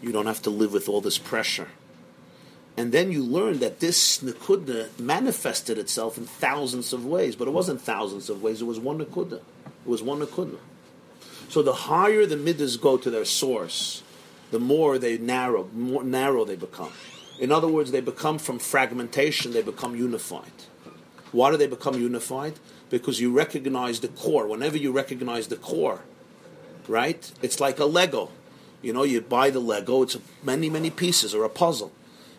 You 0.00 0.12
don't 0.12 0.26
have 0.26 0.42
to 0.42 0.50
live 0.50 0.72
with 0.72 0.88
all 0.88 1.00
this 1.00 1.18
pressure. 1.18 1.68
And 2.76 2.92
then 2.92 3.10
you 3.10 3.24
learn 3.24 3.58
that 3.58 3.80
this 3.80 4.18
nekuda 4.20 5.00
manifested 5.00 5.78
itself 5.78 6.16
in 6.16 6.24
thousands 6.24 6.92
of 6.92 7.04
ways, 7.04 7.34
but 7.34 7.48
it 7.48 7.50
wasn't 7.50 7.80
thousands 7.80 8.30
of 8.30 8.40
ways. 8.40 8.62
It 8.62 8.66
was 8.66 8.78
one 8.78 8.98
nekuda. 8.98 9.40
It 9.40 9.86
was 9.86 10.00
one 10.00 10.20
nekuda. 10.20 10.58
So 11.48 11.62
the 11.62 11.72
higher 11.72 12.24
the 12.24 12.36
midas 12.36 12.76
go 12.76 12.96
to 12.96 13.10
their 13.10 13.24
source, 13.24 14.02
the 14.52 14.60
more 14.60 14.98
they 14.98 15.18
narrow, 15.18 15.68
more 15.74 16.04
narrow 16.04 16.44
they 16.44 16.56
become. 16.56 16.92
In 17.38 17.52
other 17.52 17.68
words, 17.68 17.92
they 17.92 18.00
become 18.00 18.38
from 18.38 18.58
fragmentation, 18.58 19.52
they 19.52 19.62
become 19.62 19.94
unified. 19.94 20.52
Why 21.30 21.50
do 21.50 21.56
they 21.56 21.66
become 21.66 22.00
unified? 22.00 22.54
Because 22.90 23.20
you 23.20 23.32
recognize 23.32 24.00
the 24.00 24.08
core. 24.08 24.46
Whenever 24.46 24.76
you 24.76 24.92
recognize 24.92 25.48
the 25.48 25.56
core, 25.56 26.00
right? 26.88 27.30
It's 27.42 27.60
like 27.60 27.78
a 27.78 27.84
Lego. 27.84 28.30
You 28.80 28.92
know, 28.92 29.02
you 29.02 29.20
buy 29.20 29.50
the 29.50 29.60
Lego, 29.60 30.02
it's 30.02 30.16
many, 30.42 30.70
many 30.70 30.90
pieces 30.90 31.34
or 31.34 31.44
a 31.44 31.48
puzzle. 31.48 31.92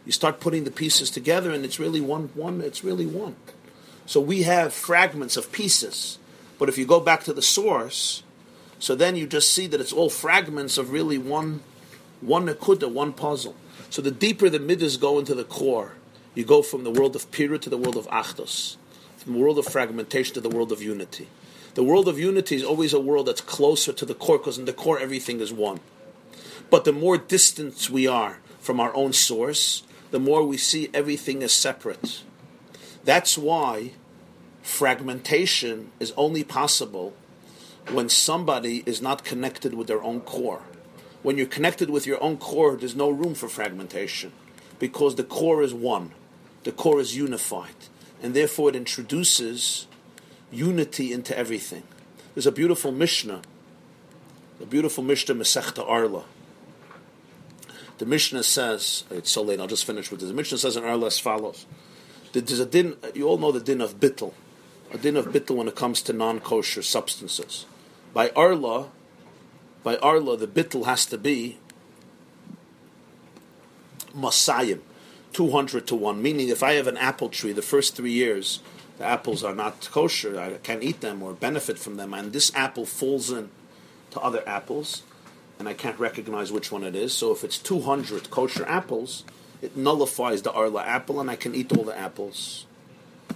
You 0.06 0.12
start 0.12 0.40
putting 0.40 0.64
the 0.64 0.72
pieces 0.72 1.12
together 1.12 1.52
and 1.52 1.64
it's 1.64 1.80
really 1.80 2.02
one 2.02 2.30
one, 2.34 2.62
it's 2.62 2.84
really 2.84 3.06
one. 3.06 3.36
So 4.06 4.20
we 4.20 4.44
have 4.44 4.74
fragments 4.74 5.38
of 5.38 5.52
pieces. 5.52 6.18
But 6.58 6.68
if 6.68 6.78
you 6.78 6.86
go 6.86 7.00
back 7.00 7.24
to 7.26 7.34
the 7.34 7.42
source, 7.42 8.24
so 8.80 8.96
then 8.96 9.16
you 9.16 9.28
just 9.28 9.54
see 9.54 9.68
that 9.68 9.80
it's 9.80 9.94
all 9.94 10.10
fragments 10.10 10.78
of 10.78 10.92
really 10.92 11.18
one 11.18 11.62
one 12.22 12.48
nakuda, 12.48 12.92
one 12.92 13.14
puzzle. 13.14 13.56
So 13.89 14.02
the 14.02 14.12
deeper 14.12 14.50
the 14.50 14.60
midas 14.60 14.98
go 14.98 15.20
into 15.20 15.36
the 15.36 15.44
core, 15.44 15.94
you 16.36 16.46
go 16.46 16.62
from 16.62 16.84
the 16.84 16.92
world 16.92 17.15
of 17.15 17.32
pira 17.32 17.58
to 17.60 17.70
the 17.70 17.78
world 17.78 17.98
of 17.98 18.08
achdos, 18.08 18.78
from 19.18 19.34
the 19.34 19.39
world 19.39 19.58
of 19.58 19.65
fragmentation 19.65 20.36
to 20.36 20.42
the 20.42 20.50
world 20.50 20.72
of 20.72 20.82
unity. 20.82 21.28
The 21.74 21.84
world 21.84 22.08
of 22.08 22.20
unity 22.20 22.56
is 22.56 22.63
always 22.63 22.94
a 22.94 23.00
world 23.00 23.28
that's 23.28 23.42
closer 23.42 23.94
to 23.94 24.06
the 24.06 24.13
core, 24.13 24.38
because 24.38 24.58
in 24.58 24.65
the 24.65 24.74
core 24.74 25.00
everything 25.00 25.39
is 25.39 25.54
one. 25.54 25.80
But 26.70 26.84
the 26.84 26.94
more 26.94 27.18
distant 27.18 27.89
we 27.89 28.06
are 28.08 28.39
from 28.60 28.80
our 28.80 28.96
own 28.96 29.13
source, 29.13 29.84
the 30.12 30.20
more 30.20 30.44
we 30.44 30.58
see 30.58 30.89
everything 30.94 31.44
as 31.44 31.54
separate. 31.54 32.24
That's 33.04 33.38
why 33.38 33.94
fragmentation 34.62 35.92
is 36.00 36.13
only 36.18 36.44
possible 36.44 37.13
when 37.92 38.10
somebody 38.10 38.84
is 38.86 39.02
not 39.02 39.24
connected 39.24 39.74
with 39.74 39.88
their 39.88 40.04
own 40.04 40.22
core. 40.22 40.62
When 41.30 41.38
you're 41.38 41.46
connected 41.46 41.92
with 41.92 42.08
your 42.08 42.20
own 42.24 42.38
core, 42.38 42.76
there's 42.76 42.96
no 42.96 43.12
room 43.12 43.36
for 43.36 43.48
fragmentation 43.48 44.32
because 44.80 45.13
the 45.13 45.24
core 45.24 45.62
is 45.62 45.76
one, 45.76 46.10
the 46.63 46.72
core 46.72 47.00
is 47.00 47.15
unified, 47.15 47.76
and 48.20 48.34
therefore 48.34 48.70
it 48.70 48.76
introduces 48.76 49.86
unity 50.52 51.13
into 51.13 51.38
everything. 51.38 51.84
There's 52.34 52.48
a 52.48 52.52
beautiful 52.52 52.92
Mishnah, 52.92 53.44
a 54.60 54.65
beautiful 54.65 55.04
Mishnah, 55.04 55.36
Masechta 55.36 55.88
Arla. 55.88 56.24
The 58.00 58.08
Mishnah 58.08 58.42
says, 58.42 59.04
it's 59.12 59.30
so 59.30 59.44
late, 59.44 59.60
I'll 59.60 59.68
just 59.68 59.86
finish 59.86 60.10
with 60.10 60.22
this. 60.22 60.30
The 60.30 60.36
Mishnah 60.36 60.58
says 60.58 60.78
in 60.78 60.84
Arla 60.84 61.06
as 61.06 61.20
follows. 61.20 61.68
There's 62.32 62.60
a 62.60 62.65
din, 62.65 62.98
you 63.13 63.28
all 63.28 63.38
know 63.38 63.52
the 63.52 63.60
din 63.60 63.82
of 63.82 64.00
bittel, 64.00 64.34
a 64.92 64.98
din 64.98 65.15
of 65.15 65.28
bittel 65.28 65.58
when 65.58 65.68
it 65.68 65.76
comes 65.76 66.02
to 66.02 66.12
non 66.12 66.39
kosher 66.39 66.82
substances. 66.82 67.68
By 68.15 68.32
Arla, 68.32 68.89
by 69.84 69.98
Arla, 69.98 70.38
the 70.38 70.48
bittel 70.48 70.86
has 70.86 71.06
to 71.08 71.18
be 71.18 71.58
Masayim, 74.15 74.80
200 75.34 75.88
to 75.88 75.96
1. 75.96 76.22
Meaning, 76.22 76.50
if 76.50 76.63
I 76.63 76.74
have 76.74 76.88
an 76.88 76.98
apple 76.98 77.30
tree, 77.30 77.54
the 77.54 77.62
first 77.62 77.96
three 77.96 78.12
years, 78.12 78.60
the 78.98 79.06
apples 79.06 79.44
are 79.44 79.56
not 79.56 79.88
kosher, 79.92 80.39
I 80.39 80.58
can't 80.58 80.84
eat 80.84 81.02
them 81.02 81.24
or 81.24 81.34
benefit 81.34 81.80
from 81.80 81.96
them, 81.96 82.13
and 82.13 82.34
this 82.34 82.52
apple 82.54 82.86
falls 82.86 83.32
in 83.32 83.50
to 84.12 84.20
other 84.20 84.44
apples, 84.48 85.04
and 85.58 85.70
I 85.70 85.74
can't 85.74 86.00
recognize 86.00 86.52
which 86.52 86.72
one 86.72 86.84
it 86.84 86.96
is. 86.96 87.13
So 87.13 87.32
if 87.32 87.44
it's 87.44 87.58
200 87.58 88.30
kosher 88.30 88.65
apples, 88.68 89.24
it 89.62 89.78
nullifies 89.78 90.42
the 90.42 90.52
Arla 90.52 90.84
apple, 90.84 91.20
and 91.20 91.30
I 91.30 91.36
can 91.36 91.56
eat 91.56 91.76
all 91.76 91.84
the 91.84 91.98
apples. 91.98 92.65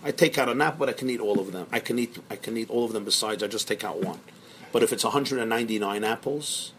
I 0.03 0.11
take 0.11 0.37
out 0.37 0.49
an 0.49 0.61
apple, 0.61 0.79
but 0.79 0.89
I 0.89 0.93
can 0.93 1.09
eat 1.09 1.21
all 1.21 1.39
of 1.39 1.51
them. 1.51 1.67
I 1.71 1.79
can 1.79 1.97
eat, 1.99 2.17
I 2.29 2.35
can 2.35 2.57
eat 2.57 2.69
all 2.69 2.85
of 2.85 2.93
them. 2.93 3.05
Besides, 3.05 3.41
I 3.43 3.47
just 3.47 3.67
take 3.67 3.83
out 3.83 4.01
one. 4.01 4.19
But 4.73 4.83
if 4.83 4.91
it's 4.91 5.05
199 5.05 6.03
apples, 6.03 6.73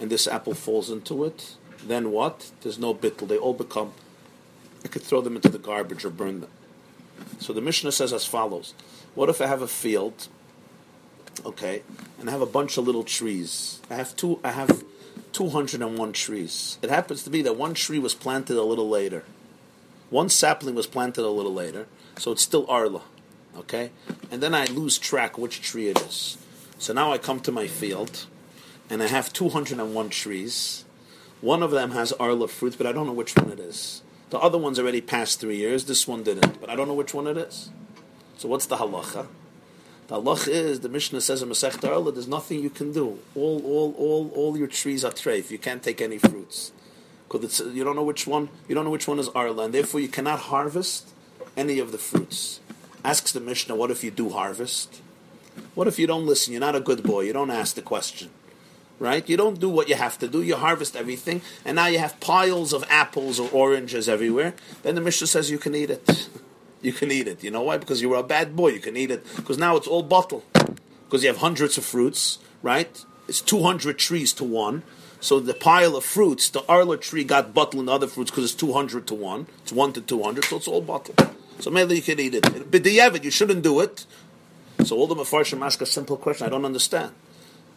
and 0.00 0.08
this 0.08 0.26
apple 0.26 0.54
falls 0.54 0.90
into 0.90 1.24
it, 1.24 1.56
then 1.84 2.12
what? 2.12 2.52
There's 2.62 2.78
no 2.78 2.94
bittel. 2.94 3.28
They 3.28 3.36
all 3.36 3.52
become. 3.52 3.92
I 4.84 4.88
could 4.88 5.02
throw 5.02 5.20
them 5.20 5.36
into 5.36 5.48
the 5.48 5.58
garbage 5.58 6.04
or 6.04 6.10
burn 6.10 6.40
them. 6.40 6.50
So 7.38 7.52
the 7.52 7.60
Mishnah 7.60 7.92
says 7.92 8.12
as 8.12 8.24
follows: 8.24 8.74
What 9.14 9.28
if 9.28 9.40
I 9.40 9.46
have 9.46 9.60
a 9.60 9.68
field, 9.68 10.28
okay, 11.44 11.82
and 12.18 12.28
I 12.28 12.32
have 12.32 12.40
a 12.40 12.46
bunch 12.46 12.78
of 12.78 12.86
little 12.86 13.04
trees? 13.04 13.82
I 13.90 13.94
have 13.96 14.16
two. 14.16 14.40
I 14.44 14.52
have 14.52 14.84
201 15.32 16.12
trees. 16.12 16.78
It 16.80 16.90
happens 16.90 17.24
to 17.24 17.30
be 17.30 17.42
that 17.42 17.56
one 17.56 17.74
tree 17.74 17.98
was 17.98 18.14
planted 18.14 18.56
a 18.56 18.62
little 18.62 18.88
later. 18.88 19.24
One 20.10 20.28
sapling 20.28 20.76
was 20.76 20.86
planted 20.86 21.24
a 21.24 21.28
little 21.28 21.52
later, 21.52 21.88
so 22.16 22.30
it's 22.30 22.42
still 22.42 22.64
Arla, 22.68 23.02
okay? 23.56 23.90
And 24.30 24.40
then 24.40 24.54
I 24.54 24.66
lose 24.66 24.98
track 24.98 25.36
which 25.36 25.60
tree 25.60 25.88
it 25.88 26.00
is. 26.00 26.38
So 26.78 26.92
now 26.92 27.12
I 27.12 27.18
come 27.18 27.40
to 27.40 27.52
my 27.52 27.66
field, 27.66 28.26
and 28.90 29.02
I 29.02 29.06
have 29.06 29.32
201 29.32 30.08
trees. 30.10 30.84
One 31.40 31.62
of 31.62 31.70
them 31.70 31.92
has 31.92 32.12
Arla 32.12 32.48
fruits, 32.48 32.76
but 32.76 32.86
I 32.86 32.92
don't 32.92 33.06
know 33.06 33.12
which 33.12 33.34
one 33.36 33.50
it 33.50 33.60
is. 33.60 34.02
The 34.30 34.38
other 34.38 34.58
one's 34.58 34.78
already 34.78 35.00
past 35.00 35.40
three 35.40 35.56
years. 35.56 35.84
This 35.84 36.06
one 36.06 36.22
didn't, 36.22 36.60
but 36.60 36.68
I 36.68 36.76
don't 36.76 36.88
know 36.88 36.94
which 36.94 37.14
one 37.14 37.26
it 37.26 37.36
is. 37.36 37.70
So 38.36 38.48
what's 38.48 38.66
the 38.66 38.76
halacha? 38.76 39.26
The 40.08 40.20
halacha 40.20 40.48
is 40.48 40.80
the 40.80 40.88
Mishnah 40.88 41.20
says 41.20 41.42
in 41.42 41.48
Masech 41.48 41.82
Arla, 41.88 42.12
there's 42.12 42.28
nothing 42.28 42.60
you 42.60 42.70
can 42.70 42.92
do. 42.92 43.18
All, 43.34 43.62
all, 43.64 43.94
all, 43.98 44.30
all 44.34 44.56
your 44.56 44.66
trees 44.66 45.04
are 45.04 45.10
treif. 45.10 45.50
You 45.50 45.58
can't 45.58 45.82
take 45.82 46.00
any 46.00 46.18
fruits 46.18 46.72
because 47.28 47.60
you 47.60 47.84
don't 47.84 47.96
know 47.96 48.04
which 48.04 48.26
one. 48.26 48.48
You 48.68 48.74
don't 48.74 48.84
know 48.84 48.90
which 48.90 49.08
one 49.08 49.18
is 49.18 49.28
Arla, 49.30 49.64
and 49.64 49.74
therefore 49.74 50.00
you 50.00 50.08
cannot 50.08 50.40
harvest 50.40 51.10
any 51.56 51.78
of 51.78 51.92
the 51.92 51.98
fruits. 51.98 52.60
Asks 53.04 53.32
the 53.32 53.40
Mishnah, 53.40 53.74
what 53.74 53.90
if 53.90 54.04
you 54.04 54.10
do 54.10 54.30
harvest? 54.30 55.00
What 55.74 55.88
if 55.88 55.98
you 55.98 56.06
don't 56.06 56.26
listen? 56.26 56.52
You're 56.52 56.60
not 56.60 56.76
a 56.76 56.80
good 56.80 57.02
boy. 57.02 57.22
You 57.22 57.32
don't 57.32 57.50
ask 57.50 57.74
the 57.74 57.82
question. 57.82 58.30
Right? 58.98 59.28
You 59.28 59.36
don't 59.36 59.60
do 59.60 59.68
what 59.68 59.88
you 59.88 59.94
have 59.94 60.18
to 60.20 60.28
do. 60.28 60.40
You 60.40 60.56
harvest 60.56 60.96
everything, 60.96 61.42
and 61.66 61.76
now 61.76 61.86
you 61.86 61.98
have 61.98 62.18
piles 62.20 62.72
of 62.72 62.82
apples 62.88 63.38
or 63.38 63.50
oranges 63.50 64.08
everywhere. 64.08 64.54
Then 64.82 64.94
the 64.94 65.02
Mishnah 65.02 65.26
says 65.26 65.50
you 65.50 65.58
can 65.58 65.74
eat 65.74 65.90
it. 65.90 66.28
You 66.82 66.92
can 66.92 67.10
eat 67.10 67.26
it. 67.26 67.42
You 67.42 67.50
know 67.50 67.62
why? 67.62 67.78
Because 67.78 68.00
you 68.00 68.10
were 68.10 68.18
a 68.18 68.22
bad 68.22 68.54
boy. 68.54 68.68
You 68.68 68.78
can 68.78 68.96
eat 68.96 69.10
it. 69.10 69.26
Because 69.34 69.58
now 69.58 69.76
it's 69.76 69.88
all 69.88 70.06
batel. 70.06 70.42
Because 70.52 71.22
you 71.24 71.28
have 71.28 71.38
hundreds 71.38 71.76
of 71.78 71.84
fruits, 71.84 72.38
right? 72.62 73.04
It's 73.26 73.40
200 73.40 73.98
trees 73.98 74.32
to 74.34 74.44
one. 74.44 74.84
So 75.18 75.40
the 75.40 75.54
pile 75.54 75.96
of 75.96 76.04
fruits, 76.04 76.48
the 76.50 76.64
Arla 76.68 76.98
tree 76.98 77.24
got 77.24 77.54
batel 77.54 77.80
in 77.80 77.88
other 77.88 78.06
fruits 78.06 78.30
because 78.30 78.44
it's 78.44 78.54
200 78.54 79.06
to 79.08 79.14
1. 79.14 79.46
It's 79.62 79.72
1 79.72 79.92
to 79.94 80.00
200, 80.00 80.44
so 80.44 80.56
it's 80.56 80.68
all 80.68 80.82
batel. 80.82 81.34
So 81.58 81.70
maybe 81.70 81.96
you 81.96 82.02
can 82.02 82.20
eat 82.20 82.34
it. 82.34 82.44
Yevid, 82.44 83.24
you 83.24 83.30
shouldn't 83.30 83.62
do 83.62 83.80
it 83.80 84.06
so 84.86 84.96
all 84.96 85.06
the 85.06 85.14
Mefarshim 85.14 85.64
ask 85.64 85.80
a 85.80 85.86
simple 85.86 86.16
question. 86.16 86.46
I 86.46 86.50
don't 86.50 86.64
understand. 86.64 87.12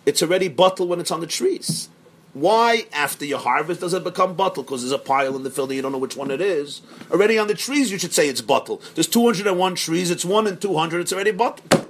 It's 0.06 0.22
already 0.24 0.48
bottled 0.48 0.90
when 0.90 1.00
it's 1.00 1.12
on 1.12 1.20
the 1.20 1.28
trees. 1.28 1.90
Why, 2.34 2.86
after 2.94 3.26
you 3.26 3.38
harvest, 3.38 3.82
does 3.82 3.94
it 3.94 4.04
become 4.04 4.36
bottled? 4.36 4.68
Because 4.68 4.82
there's 4.82 4.92
a 4.92 5.00
pile 5.00 5.36
in 5.36 5.44
the 5.44 5.50
field 5.50 5.70
and 5.70 5.78
you 5.78 5.82
don't 5.82 5.92
know 5.92 5.98
which 5.98 6.16
one 6.16 6.30
it 6.30 6.42
is. 6.42 6.82
Already 7.12 7.40
on 7.40 7.48
the 7.48 7.56
trees, 7.56 7.92
you 7.92 7.98
should 7.98 8.14
say 8.14 8.30
it's 8.30 8.42
bottled. 8.42 8.84
There's 8.94 9.08
201 9.08 9.76
trees, 9.76 10.12
it's 10.12 10.24
1 10.24 10.48
in 10.48 10.58
200, 10.58 11.02
it's 11.02 11.14
already 11.14 11.32
bottled. 11.32 11.88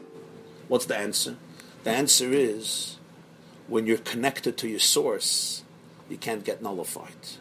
What's 0.70 0.86
the 0.86 0.96
answer? 0.96 1.36
The 1.84 1.92
answer 1.92 2.32
is 2.32 2.98
when 3.68 3.86
you're 3.86 3.98
connected 3.98 4.58
to 4.58 4.68
your 4.68 4.80
source, 4.80 5.64
you 6.10 6.18
can't 6.18 6.44
get 6.44 6.62
nullified. 6.62 7.38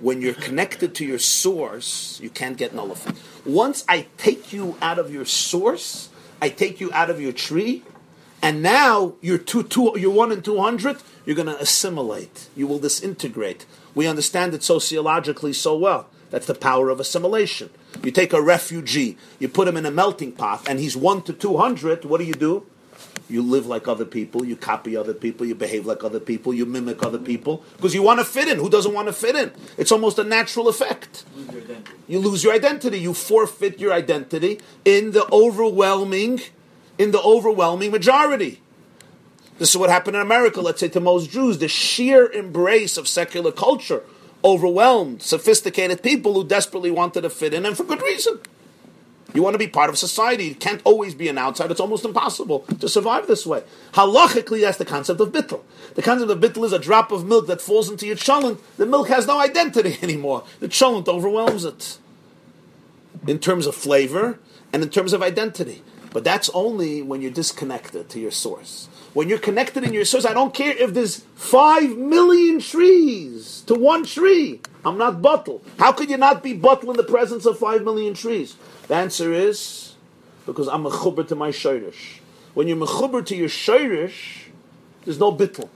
When 0.00 0.20
you're 0.20 0.34
connected 0.34 0.94
to 0.96 1.04
your 1.04 1.18
source, 1.18 2.20
you 2.20 2.30
can't 2.30 2.56
get 2.56 2.74
nullified. 2.74 3.16
Once 3.44 3.84
I 3.88 4.06
take 4.16 4.52
you 4.52 4.76
out 4.80 4.98
of 4.98 5.12
your 5.12 5.24
source, 5.24 6.08
I 6.44 6.50
take 6.50 6.78
you 6.78 6.92
out 6.92 7.08
of 7.08 7.22
your 7.22 7.32
tree, 7.32 7.82
and 8.42 8.60
now 8.60 9.14
you're 9.22 9.38
two, 9.38 9.62
two, 9.62 9.94
you're 9.96 10.10
one 10.12 10.30
in 10.30 10.42
two 10.42 10.60
hundred. 10.60 10.98
You're 11.24 11.36
going 11.36 11.48
to 11.48 11.58
assimilate. 11.58 12.50
You 12.54 12.66
will 12.66 12.78
disintegrate. 12.78 13.64
We 13.94 14.06
understand 14.06 14.52
it 14.52 14.62
sociologically 14.62 15.54
so 15.54 15.74
well. 15.74 16.06
That's 16.28 16.44
the 16.44 16.54
power 16.54 16.90
of 16.90 17.00
assimilation. 17.00 17.70
You 18.02 18.10
take 18.10 18.34
a 18.34 18.42
refugee, 18.42 19.16
you 19.38 19.48
put 19.48 19.68
him 19.68 19.78
in 19.78 19.86
a 19.86 19.90
melting 19.90 20.32
pot, 20.32 20.68
and 20.68 20.78
he's 20.78 20.98
one 20.98 21.22
to 21.22 21.32
two 21.32 21.56
hundred. 21.56 22.04
What 22.04 22.18
do 22.18 22.26
you 22.26 22.34
do? 22.34 22.66
You 23.34 23.42
live 23.42 23.66
like 23.66 23.88
other 23.88 24.04
people, 24.04 24.44
you 24.44 24.54
copy 24.54 24.96
other 24.96 25.12
people, 25.12 25.44
you 25.44 25.56
behave 25.56 25.86
like 25.86 26.04
other 26.04 26.20
people, 26.20 26.54
you 26.54 26.64
mimic 26.64 27.02
other 27.02 27.18
people, 27.18 27.64
because 27.76 27.92
you 27.92 28.00
want 28.00 28.20
to 28.20 28.24
fit 28.24 28.46
in. 28.46 28.58
Who 28.58 28.70
doesn't 28.70 28.94
want 28.94 29.08
to 29.08 29.12
fit 29.12 29.34
in? 29.34 29.50
It's 29.76 29.90
almost 29.90 30.20
a 30.20 30.22
natural 30.22 30.68
effect. 30.68 31.24
Lose 31.36 31.78
you 32.06 32.20
lose 32.20 32.44
your 32.44 32.52
identity. 32.52 33.00
You 33.00 33.12
forfeit 33.12 33.80
your 33.80 33.92
identity 33.92 34.60
in 34.84 35.10
the 35.10 35.28
overwhelming, 35.32 36.42
in 36.96 37.10
the 37.10 37.20
overwhelming 37.22 37.90
majority. 37.90 38.60
This 39.58 39.70
is 39.70 39.76
what 39.76 39.90
happened 39.90 40.14
in 40.14 40.22
America, 40.22 40.60
let's 40.60 40.78
say, 40.78 40.88
to 40.90 41.00
most 41.00 41.30
Jews. 41.30 41.58
The 41.58 41.66
sheer 41.66 42.30
embrace 42.30 42.96
of 42.96 43.08
secular 43.08 43.50
culture 43.50 44.04
overwhelmed, 44.44 45.22
sophisticated 45.22 46.04
people 46.04 46.34
who 46.34 46.44
desperately 46.46 46.92
wanted 46.92 47.22
to 47.22 47.30
fit 47.30 47.52
in, 47.52 47.66
and 47.66 47.76
for 47.76 47.82
good 47.82 48.00
reason. 48.00 48.38
You 49.32 49.42
want 49.42 49.54
to 49.54 49.58
be 49.58 49.66
part 49.66 49.90
of 49.90 49.98
society. 49.98 50.44
You 50.44 50.54
can't 50.54 50.82
always 50.84 51.14
be 51.14 51.28
an 51.28 51.38
outsider. 51.38 51.72
It's 51.72 51.80
almost 51.80 52.04
impossible 52.04 52.60
to 52.80 52.88
survive 52.88 53.26
this 53.26 53.46
way. 53.46 53.64
Halachically, 53.92 54.60
that's 54.60 54.78
the 54.78 54.84
concept 54.84 55.20
of 55.20 55.32
bittul. 55.32 55.62
The 55.94 56.02
concept 56.02 56.30
of 56.30 56.38
bittul 56.38 56.64
is 56.64 56.72
a 56.72 56.78
drop 56.78 57.10
of 57.10 57.26
milk 57.26 57.46
that 57.46 57.60
falls 57.60 57.90
into 57.90 58.06
your 58.06 58.16
cholent. 58.16 58.58
The 58.76 58.86
milk 58.86 59.08
has 59.08 59.26
no 59.26 59.40
identity 59.40 59.98
anymore. 60.02 60.44
The 60.60 60.68
cholent 60.68 61.08
overwhelms 61.08 61.64
it 61.64 61.98
in 63.26 63.38
terms 63.38 63.66
of 63.66 63.74
flavor 63.74 64.38
and 64.72 64.82
in 64.82 64.90
terms 64.90 65.12
of 65.12 65.22
identity. 65.22 65.82
But 66.12 66.22
that's 66.22 66.48
only 66.50 67.02
when 67.02 67.22
you're 67.22 67.30
disconnected 67.30 68.08
to 68.10 68.20
your 68.20 68.30
source. 68.30 68.88
When 69.14 69.28
you're 69.28 69.38
connected 69.38 69.84
in 69.84 69.92
your 69.92 70.04
source, 70.04 70.26
I 70.26 70.34
don't 70.34 70.52
care 70.52 70.76
if 70.76 70.92
there's 70.92 71.20
five 71.36 71.96
million 71.96 72.58
trees 72.58 73.62
to 73.68 73.74
one 73.74 74.04
tree. 74.04 74.60
I'm 74.84 74.98
not 74.98 75.22
batel. 75.22 75.62
How 75.78 75.92
could 75.92 76.10
you 76.10 76.16
not 76.16 76.42
be 76.42 76.58
batel 76.58 76.90
in 76.90 76.96
the 76.96 77.04
presence 77.04 77.46
of 77.46 77.56
five 77.56 77.84
million 77.84 78.14
trees? 78.14 78.56
The 78.88 78.96
answer 78.96 79.32
is 79.32 79.94
because 80.46 80.66
I'm 80.66 80.84
a 80.84 80.90
chubber 80.90 81.22
to 81.28 81.36
my 81.36 81.50
shirish. 81.50 82.18
When 82.54 82.66
you're 82.66 82.76
mechuber 82.76 83.24
to 83.26 83.36
your 83.36 83.48
shirish, 83.48 84.48
there's 85.04 85.20
no 85.20 85.32
bittel. 85.32 85.68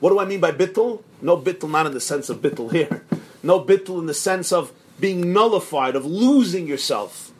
What 0.00 0.10
do 0.10 0.18
I 0.18 0.26
mean 0.26 0.40
by 0.40 0.52
bittel? 0.52 1.02
No 1.22 1.38
bittel, 1.38 1.70
not 1.70 1.86
in 1.86 1.92
the 1.92 2.00
sense 2.00 2.28
of 2.28 2.42
bittel 2.42 2.70
here. 2.70 3.04
No 3.42 3.64
bittel 3.64 3.98
in 3.98 4.06
the 4.06 4.14
sense 4.14 4.52
of 4.52 4.72
being 5.00 5.32
nullified, 5.32 5.96
of 5.96 6.04
losing 6.04 6.66
yourself, 6.66 7.32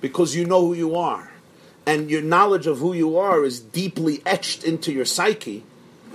because 0.00 0.34
you 0.34 0.46
know 0.46 0.60
who 0.66 0.74
you 0.74 0.96
are, 0.96 1.30
and 1.86 2.10
your 2.10 2.22
knowledge 2.22 2.66
of 2.66 2.78
who 2.78 2.92
you 2.92 3.18
are 3.18 3.44
is 3.44 3.60
deeply 3.60 4.22
etched 4.24 4.64
into 4.64 4.92
your 4.92 5.04
psyche, 5.04 5.64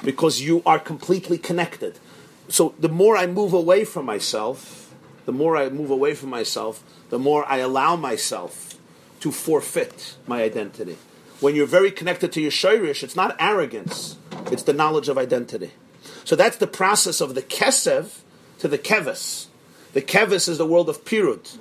because 0.03 0.41
you 0.41 0.63
are 0.65 0.79
completely 0.79 1.37
connected. 1.37 1.99
So 2.47 2.73
the 2.79 2.89
more 2.89 3.17
I 3.17 3.27
move 3.27 3.53
away 3.53 3.85
from 3.85 4.05
myself, 4.05 4.93
the 5.25 5.31
more 5.31 5.57
I 5.57 5.69
move 5.69 5.91
away 5.91 6.15
from 6.15 6.29
myself, 6.29 6.83
the 7.09 7.19
more 7.19 7.45
I 7.45 7.57
allow 7.57 7.95
myself 7.95 8.75
to 9.19 9.31
forfeit 9.31 10.15
my 10.25 10.41
identity. 10.41 10.97
When 11.39 11.55
you're 11.55 11.67
very 11.67 11.91
connected 11.91 12.31
to 12.33 12.41
your 12.41 12.51
shirish, 12.51 13.03
it's 13.03 13.15
not 13.15 13.35
arrogance, 13.39 14.17
it's 14.51 14.63
the 14.63 14.73
knowledge 14.73 15.09
of 15.09 15.17
identity. 15.17 15.71
So 16.23 16.35
that's 16.35 16.57
the 16.57 16.67
process 16.67 17.21
of 17.21 17.35
the 17.35 17.41
kesev 17.41 18.19
to 18.59 18.67
the 18.67 18.77
keves. 18.77 19.47
The 19.93 20.01
keves 20.01 20.47
is 20.47 20.57
the 20.57 20.65
world 20.65 20.89
of 20.89 21.03
pirut. 21.05 21.57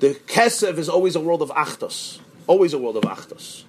The 0.00 0.14
kesev 0.14 0.78
is 0.78 0.88
always 0.88 1.16
a 1.16 1.20
world 1.20 1.42
of 1.42 1.50
achtos. 1.50 2.20
Always 2.46 2.72
a 2.72 2.78
world 2.78 2.96
of 2.96 3.02
achtos. 3.02 3.64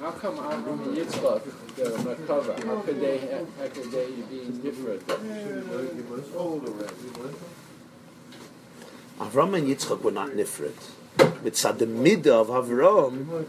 How 0.00 0.10
come 0.12 0.36
Avram 0.38 0.86
and 0.86 0.96
Yitzchak, 0.96 1.42
the 1.76 1.84
Merkava, 1.84 2.64
how 2.64 2.80
could 2.80 3.00
they, 3.00 3.18
how 3.18 3.68
could 3.68 3.90
they 3.92 4.10
be 4.30 4.46
different? 4.62 5.06
Avram 9.18 9.56
and 9.56 9.68
Yitzchak 9.68 10.02
were 10.02 10.10
not 10.10 10.30
nifrit. 10.30 10.74
Mitzad 11.18 11.78
the 11.78 11.86
midah 11.86 12.40
of 12.40 12.48
Avram, 12.48 13.44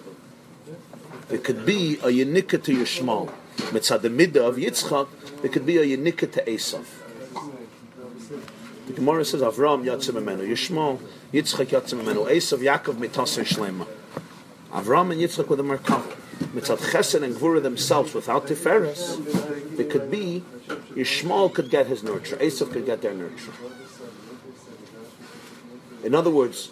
it 1.31 1.43
could 1.43 1.65
be 1.65 1.93
a 1.95 2.07
yenika 2.07 2.61
to 2.61 2.73
Yishmael. 2.75 3.31
Mitzad 3.57 4.01
the 4.01 4.09
midah 4.09 4.47
of 4.49 4.55
Yitzchak, 4.57 5.07
it 5.43 5.51
could 5.51 5.65
be 5.65 5.77
a 5.77 5.83
yenika 5.85 6.31
to 6.31 6.43
Esav. 6.45 6.85
The 8.87 8.93
Gemara 8.93 9.25
says 9.25 9.41
Avram 9.41 9.83
yatzim 9.83 10.15
emenu 10.21 10.47
Yishmael, 10.47 10.99
Yitzchak 11.33 11.67
yatzim 11.67 12.01
emenu 12.01 12.29
Esav, 12.29 12.59
Yaakov 12.59 12.95
mitaser 12.95 13.45
shlema. 13.45 13.87
Avram 14.71 15.11
and 15.11 15.21
Yitzchak 15.21 15.47
with 15.47 15.57
the 15.57 15.63
Merkava. 15.63 16.15
Mitzad 16.53 16.77
Chesed 16.77 17.21
and 17.21 17.35
Gvura 17.35 17.61
themselves 17.61 18.13
without 18.13 18.47
Tiferes, 18.47 19.79
it 19.79 19.89
could 19.89 20.09
be 20.09 20.43
Yishmael 20.95 21.53
could 21.53 21.69
get 21.69 21.87
his 21.87 22.01
nurture, 22.01 22.37
Esav 22.37 22.71
could 22.71 22.85
get 22.85 23.01
their 23.01 23.13
nurture. 23.13 23.51
In 26.03 26.15
other 26.15 26.31
words, 26.31 26.71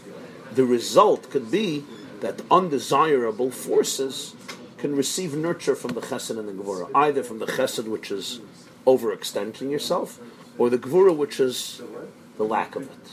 the 0.54 0.66
result 0.66 1.30
could 1.30 1.52
be 1.52 1.86
that 2.22 2.42
undesirable 2.50 3.52
forces 3.52 4.34
can 4.78 4.96
receive 4.96 5.36
nurture 5.36 5.76
from 5.76 5.92
the 5.92 6.02
chesed 6.02 6.38
and 6.38 6.48
the 6.48 6.54
gevura, 6.54 6.90
either 6.96 7.22
from 7.24 7.40
the 7.40 7.46
chesed, 7.46 7.88
which 7.88 8.10
is 8.12 8.40
overextending 8.88 9.70
yourself, 9.70 10.20
or 10.58 10.70
the 10.70 10.78
gevura, 10.78 11.16
which 11.16 11.40
is 11.40 11.82
the 12.38 12.44
lack 12.44 12.76
of 12.76 12.84
it. 12.84 13.12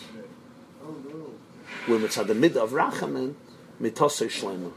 Where 1.86 1.98
mitzad 1.98 2.28
the 2.28 2.34
mid 2.34 2.56
of 2.56 2.70
rachamin, 2.70 3.34
mitase 3.80 4.28
shlema. 4.28 4.72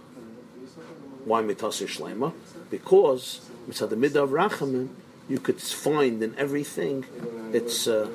Why 1.24 1.42
mitase 1.42 1.88
shlema? 1.88 2.34
Because 2.70 3.50
mitzad 3.70 3.90
the 3.90 3.96
mid 3.96 4.18
of 4.18 4.32
rachamin, 4.32 4.90
you 5.30 5.40
could 5.40 5.62
find 5.62 6.22
in 6.22 6.36
everything 6.38 7.06
its 7.54 7.88
uh, 7.88 8.10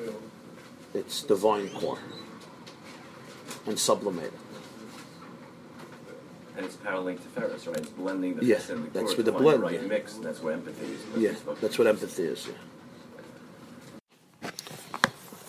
its 0.93 1.23
divine 1.23 1.69
core 1.69 1.97
and 3.65 3.79
sublimate 3.79 4.25
it. 4.25 4.33
And 6.55 6.65
it's 6.67 6.75
paralleling 6.75 7.17
Tiferes, 7.17 7.65
right? 7.67 7.77
It's 7.77 7.89
blending 7.89 8.35
the 8.35 8.45
Yeah, 8.45 8.59
and 8.69 8.85
the 8.85 8.89
that's 8.91 8.93
core 8.93 9.17
with 9.17 9.17
to 9.17 9.23
the 9.23 9.31
blend, 9.31 9.63
right 9.63 9.81
yeah. 9.81 9.87
mix, 9.87 10.17
and 10.17 10.25
that's 10.25 10.39
where 10.41 10.53
empathy 10.53 10.85
is. 10.85 11.01
Yeah, 11.17 11.33
that's 11.61 11.79
what 11.79 11.87
empathy 11.87 12.23
is. 12.23 12.47
Yeah. 12.47 12.53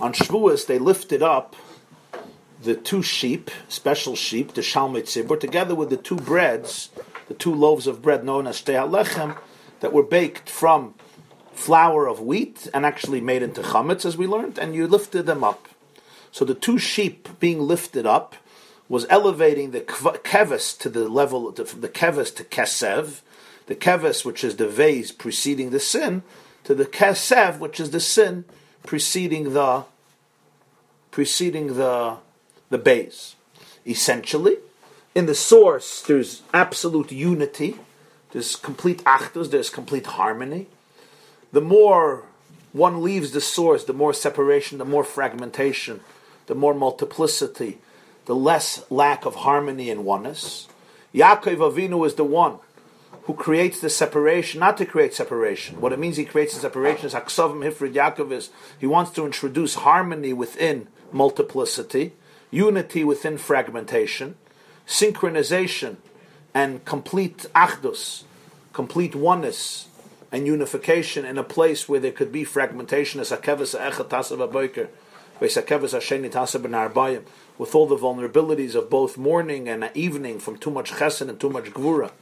On 0.01 0.15
Shavuos, 0.15 0.67
they 0.67 0.79
lifted 0.79 1.23
up 1.23 1.55
the 2.65 2.75
two 2.75 3.03
sheep, 3.03 3.51
special 3.69 4.17
sheep, 4.17 4.55
the 4.55 4.61
Shalmei 4.61 5.03
Tzibur, 5.03 5.39
together 5.39 5.75
with 5.75 5.91
the 5.91 5.97
two 5.97 6.17
breads, 6.17 6.91
the 7.29 7.35
two 7.35 7.55
loaves 7.55 7.87
of 7.87 8.03
bread 8.03 8.25
known 8.25 8.47
as 8.47 8.61
Shtei 8.61 8.75
HaLechem, 8.75 9.39
that 9.81 9.93
were 9.93 10.03
baked 10.03 10.49
from 10.49 10.95
flour 11.53 12.07
of 12.07 12.21
wheat 12.21 12.69
and 12.75 12.85
actually 12.85 13.21
made 13.21 13.43
into 13.43 13.63
chametz, 13.63 14.05
as 14.05 14.17
we 14.17 14.27
learned, 14.27 14.59
and 14.59 14.75
you 14.75 14.87
lifted 14.87 15.27
them 15.27 15.45
up. 15.45 15.69
So 16.33 16.45
the 16.45 16.55
two 16.55 16.79
sheep 16.79 17.29
being 17.39 17.61
lifted 17.61 18.07
up 18.07 18.35
was 18.89 19.07
elevating 19.09 19.71
the 19.71 19.81
keves 19.81 20.77
to 20.79 20.89
the 20.89 21.09
level, 21.09 21.51
the 21.53 21.65
keves 21.65 22.35
to 22.37 22.45
kesev, 22.45 23.21
the 23.67 23.77
keves, 23.77 24.25
which 24.25 24.43
is 24.43 24.57
the 24.57 24.69
vase 24.69 25.13
preceding 25.13 25.71
the 25.71 25.81
sin, 25.81 26.23
to 26.65 26.75
the 26.75 26.87
kesev, 26.87 27.59
which 27.59 27.79
is 27.79 27.91
the 27.91 28.01
sin 28.01 28.45
preceding 28.85 29.53
the 29.53 29.85
preceding 31.11 31.75
the 31.75 32.17
the 32.71 32.79
base. 32.79 33.37
Essentially, 33.87 34.57
in 35.15 35.27
the 35.27 35.35
source, 35.35 36.03
there's 36.03 36.43
absolute 36.53 37.13
unity. 37.13 37.77
There's 38.33 38.57
complete 38.57 39.05
achdus. 39.05 39.51
There's 39.51 39.71
complete 39.71 40.07
harmony. 40.07 40.67
The 41.53 41.61
more 41.61 42.25
one 42.73 43.03
leaves 43.03 43.31
the 43.31 43.41
source, 43.41 43.85
the 43.85 43.93
more 43.93 44.13
separation, 44.13 44.79
the 44.79 44.85
more 44.85 45.05
fragmentation, 45.05 46.01
the 46.47 46.57
more 46.57 46.75
multiplicity, 46.75 47.79
the 48.25 48.35
less 48.35 48.85
lack 48.91 49.25
of 49.25 49.37
harmony 49.37 49.91
and 49.91 50.05
oneness. 50.05 50.67
Yaakov 51.15 51.59
Avinu 51.59 52.05
is 52.05 52.15
the 52.15 52.25
one 52.25 52.59
who 53.25 53.35
creates 53.35 53.81
the 53.81 53.89
separation, 53.89 54.59
not 54.59 54.77
to 54.77 54.85
create 54.85 55.15
separation. 55.15 55.81
What 55.81 55.93
it 55.93 55.99
means 55.99 56.17
he 56.17 56.25
creates 56.25 56.55
the 56.55 56.61
separation 56.61 57.07
is 57.07 57.15
Haksavim 57.15 57.65
Hifrid 57.65 57.95
Yaakov 57.95 58.33
is 58.33 58.51
he 58.79 58.87
wants 58.87 59.13
to 59.13 59.25
introduce 59.25 59.77
harmony 59.77 60.33
within 60.33 60.89
multiplicity, 61.13 62.13
unity 62.55 63.03
within 63.03 63.37
fragmentation, 63.37 64.37
synchronization 64.87 65.97
and 66.55 66.85
complete 66.85 67.47
achdus, 67.55 68.23
complete 68.73 69.15
oneness 69.15 69.89
and 70.31 70.47
unification 70.47 71.25
in 71.25 71.37
a 71.37 71.43
place 71.43 71.89
where 71.89 71.99
there 71.99 72.13
could 72.13 72.31
be 72.31 72.45
fragmentation 72.45 73.21
as 73.21 73.31
Hakevis 73.31 73.77
Echad 73.79 74.09
Tasav 74.09 74.39
Aboiker, 74.49 74.89
Arbayim, 75.41 77.25
with 77.59 77.75
all 77.75 77.87
the 77.87 77.97
vulnerabilities 77.97 78.75
of 78.77 78.89
both 78.89 79.19
morning 79.19 79.69
and 79.69 79.91
evening 79.95 80.39
from 80.39 80.57
too 80.57 80.71
much 80.71 80.93
chesed 80.93 81.29
and 81.29 81.41
too 81.41 81.51
much 81.51 81.65
gvura, 81.67 82.13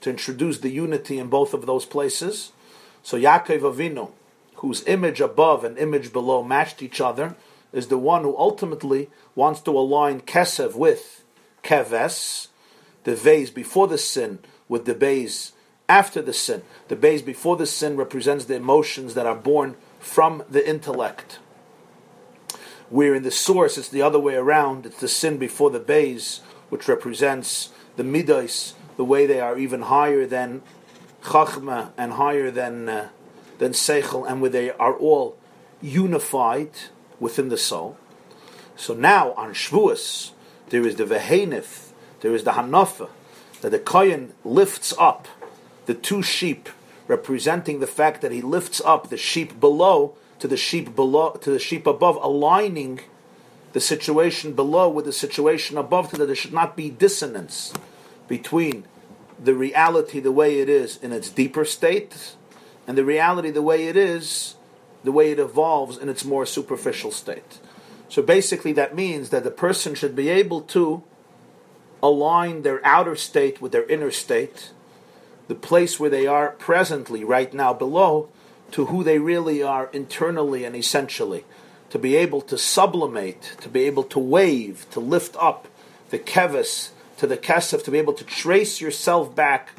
to 0.00 0.10
introduce 0.10 0.58
the 0.58 0.70
unity 0.70 1.18
in 1.18 1.26
both 1.28 1.52
of 1.52 1.66
those 1.66 1.84
places. 1.84 2.52
So 3.02 3.18
Yaakov 3.18 3.60
Avinu, 3.60 4.12
whose 4.56 4.86
image 4.86 5.20
above 5.20 5.64
and 5.64 5.76
image 5.78 6.12
below 6.12 6.44
matched 6.44 6.80
each 6.80 7.00
other, 7.00 7.34
is 7.72 7.88
the 7.88 7.98
one 7.98 8.22
who 8.22 8.36
ultimately 8.36 9.10
wants 9.34 9.60
to 9.62 9.70
align 9.70 10.20
Kesev 10.20 10.74
with 10.74 11.24
Keves, 11.62 12.48
the 13.04 13.14
vase 13.14 13.50
before 13.50 13.88
the 13.88 13.98
sin, 13.98 14.40
with 14.68 14.84
the 14.84 14.94
base 14.94 15.52
after 15.88 16.22
the 16.22 16.32
sin. 16.32 16.62
The 16.88 16.96
base 16.96 17.22
before 17.22 17.56
the 17.56 17.66
sin 17.66 17.96
represents 17.96 18.44
the 18.44 18.56
emotions 18.56 19.14
that 19.14 19.26
are 19.26 19.36
born 19.36 19.76
from 19.98 20.44
the 20.48 20.66
intellect. 20.66 21.38
Where 22.88 23.14
in 23.14 23.22
the 23.22 23.30
source 23.30 23.78
it's 23.78 23.88
the 23.88 24.02
other 24.02 24.18
way 24.18 24.34
around, 24.34 24.86
it's 24.86 25.00
the 25.00 25.08
sin 25.08 25.38
before 25.38 25.70
the 25.70 25.80
base, 25.80 26.40
which 26.70 26.88
represents 26.88 27.70
the 27.96 28.04
midas, 28.04 28.74
the 28.96 29.04
way 29.04 29.26
they 29.26 29.40
are 29.40 29.58
even 29.58 29.82
higher 29.82 30.26
than 30.26 30.62
chachma 31.22 31.90
and 31.96 32.12
higher 32.12 32.50
than 32.50 32.88
uh, 32.88 33.08
than 33.58 33.72
seichel, 33.72 34.28
and 34.28 34.40
where 34.40 34.50
they 34.50 34.70
are 34.70 34.94
all 34.94 35.36
unified 35.82 36.70
within 37.20 37.48
the 37.50 37.56
soul. 37.56 37.96
So 38.76 38.94
now 38.94 39.32
on 39.34 39.52
Shavuos, 39.52 40.30
there 40.70 40.86
is 40.86 40.96
the 40.96 41.04
vehenif, 41.04 41.90
there 42.20 42.34
is 42.34 42.44
the 42.44 42.52
hanafa, 42.52 43.08
that 43.60 43.70
the 43.70 43.78
kohen 43.78 44.32
lifts 44.44 44.94
up 44.98 45.28
the 45.86 45.94
two 45.94 46.22
sheep, 46.22 46.68
representing 47.06 47.80
the 47.80 47.86
fact 47.86 48.22
that 48.22 48.32
he 48.32 48.40
lifts 48.40 48.80
up 48.84 49.10
the 49.10 49.16
sheep 49.16 49.60
below 49.60 50.14
to 50.38 50.48
the 50.48 50.56
sheep 50.56 50.96
below, 50.96 51.32
to 51.32 51.50
the 51.50 51.58
sheep 51.58 51.86
above, 51.86 52.16
aligning 52.22 53.00
the 53.72 53.80
situation 53.80 54.54
below 54.54 54.88
with 54.88 55.04
the 55.04 55.12
situation 55.12 55.76
above, 55.76 56.10
so 56.10 56.16
that 56.16 56.26
there 56.26 56.34
should 56.34 56.52
not 56.52 56.76
be 56.76 56.90
dissonance 56.90 57.72
between 58.26 58.84
the 59.42 59.54
reality 59.54 60.20
the 60.20 60.32
way 60.32 60.60
it 60.60 60.68
is 60.68 60.96
in 60.98 61.12
its 61.12 61.28
deeper 61.30 61.64
state 61.64 62.34
and 62.86 62.96
the 62.96 63.04
reality 63.04 63.50
the 63.50 63.62
way 63.62 63.86
it 63.86 63.96
is, 63.96 64.56
the 65.04 65.12
way 65.12 65.30
it 65.30 65.38
evolves 65.38 65.96
in 65.96 66.08
its 66.08 66.24
more 66.24 66.46
superficial 66.46 67.10
state. 67.10 67.58
So 68.08 68.22
basically, 68.22 68.72
that 68.72 68.94
means 68.94 69.30
that 69.30 69.44
the 69.44 69.50
person 69.50 69.94
should 69.94 70.16
be 70.16 70.28
able 70.28 70.62
to 70.62 71.02
align 72.02 72.62
their 72.62 72.84
outer 72.84 73.16
state 73.16 73.60
with 73.60 73.72
their 73.72 73.86
inner 73.86 74.10
state, 74.10 74.72
the 75.48 75.54
place 75.54 76.00
where 76.00 76.10
they 76.10 76.26
are 76.26 76.50
presently, 76.52 77.24
right 77.24 77.52
now 77.52 77.72
below, 77.72 78.28
to 78.72 78.86
who 78.86 79.04
they 79.04 79.18
really 79.18 79.62
are 79.62 79.90
internally 79.92 80.64
and 80.64 80.74
essentially. 80.74 81.44
To 81.90 81.98
be 81.98 82.16
able 82.16 82.40
to 82.42 82.56
sublimate, 82.56 83.56
to 83.60 83.68
be 83.68 83.84
able 83.84 84.04
to 84.04 84.18
wave, 84.18 84.86
to 84.90 85.00
lift 85.00 85.36
up 85.38 85.68
the 86.10 86.18
kevis 86.18 86.90
to 87.20 87.26
the 87.26 87.36
kesev, 87.36 87.84
to 87.84 87.90
be 87.90 87.98
able 87.98 88.14
to 88.14 88.24
trace 88.24 88.80
yourself 88.80 89.34
back 89.34 89.70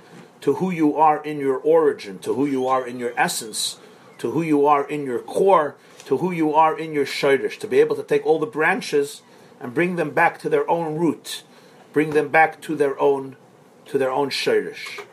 to 0.42 0.56
who 0.56 0.70
you 0.70 0.96
are 0.96 1.24
in 1.24 1.40
your 1.40 1.58
origin, 1.58 2.20
to 2.20 2.34
who 2.34 2.46
you 2.46 2.68
are 2.68 2.86
in 2.86 3.00
your 3.00 3.14
essence, 3.18 3.80
to 4.22 4.30
who 4.30 4.44
you 4.44 4.68
are 4.68 4.88
in 4.88 5.04
your 5.04 5.18
core, 5.18 5.76
to 6.06 6.18
who 6.18 6.32
you 6.32 6.54
are 6.54 6.78
in 6.78 6.94
your 6.94 7.08
shirish, 7.08 7.58
to 7.58 7.68
be 7.68 7.80
able 7.80 7.96
to 7.96 8.04
take 8.04 8.24
all 8.24 8.38
the 8.38 8.46
branches 8.46 9.24
and 9.60 9.74
bring 9.74 9.96
them 9.96 10.12
back 10.12 10.40
to 10.40 10.48
their 10.48 10.70
own 10.70 10.96
root, 10.96 11.42
bring 11.92 12.12
them 12.12 12.30
back 12.30 12.62
to 12.62 12.76
their 12.76 13.00
own 13.00 13.36
to 13.88 13.98
their 13.98 14.12
own 14.12 14.30
shirish. 14.30 15.04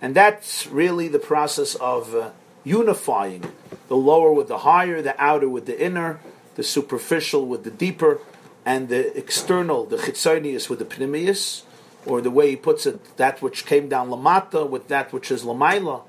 And 0.00 0.14
that's 0.14 0.66
really 0.66 1.08
the 1.08 1.18
process 1.18 1.74
of 1.74 2.14
uh, 2.14 2.30
unifying 2.64 3.52
the 3.88 3.96
lower 3.96 4.32
with 4.32 4.48
the 4.48 4.58
higher, 4.58 5.02
the 5.02 5.14
outer 5.22 5.48
with 5.48 5.66
the 5.66 5.78
inner, 5.78 6.18
the 6.54 6.62
superficial 6.62 7.46
with 7.46 7.64
the 7.64 7.70
deeper, 7.70 8.18
and 8.64 8.88
the 8.88 9.16
external, 9.16 9.84
the 9.84 9.98
chitzonius 9.98 10.70
with 10.70 10.78
the 10.78 10.86
pnimius, 10.86 11.64
or 12.06 12.22
the 12.22 12.30
way 12.30 12.50
he 12.50 12.56
puts 12.56 12.86
it, 12.86 13.16
that 13.18 13.42
which 13.42 13.66
came 13.66 13.90
down 13.90 14.08
lamata 14.08 14.66
with 14.68 14.88
that 14.88 15.12
which 15.12 15.30
is 15.30 15.44
lamaila, 15.44 16.02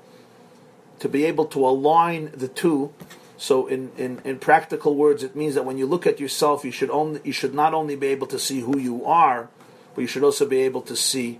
to 1.00 1.08
be 1.08 1.24
able 1.24 1.46
to 1.46 1.66
align 1.66 2.30
the 2.34 2.48
two. 2.48 2.92
So, 3.36 3.66
in, 3.66 3.90
in, 3.96 4.20
in 4.24 4.38
practical 4.38 4.94
words, 4.94 5.22
it 5.22 5.34
means 5.34 5.54
that 5.54 5.64
when 5.64 5.78
you 5.78 5.86
look 5.86 6.06
at 6.06 6.20
yourself, 6.20 6.64
you 6.64 6.70
should 6.70 6.90
only 6.90 7.20
you 7.24 7.32
should 7.32 7.54
not 7.54 7.74
only 7.74 7.96
be 7.96 8.08
able 8.08 8.26
to 8.28 8.38
see 8.38 8.60
who 8.60 8.78
you 8.78 9.04
are, 9.06 9.48
but 9.94 10.02
you 10.02 10.06
should 10.06 10.22
also 10.22 10.46
be 10.46 10.60
able 10.60 10.82
to 10.82 10.94
see 10.94 11.38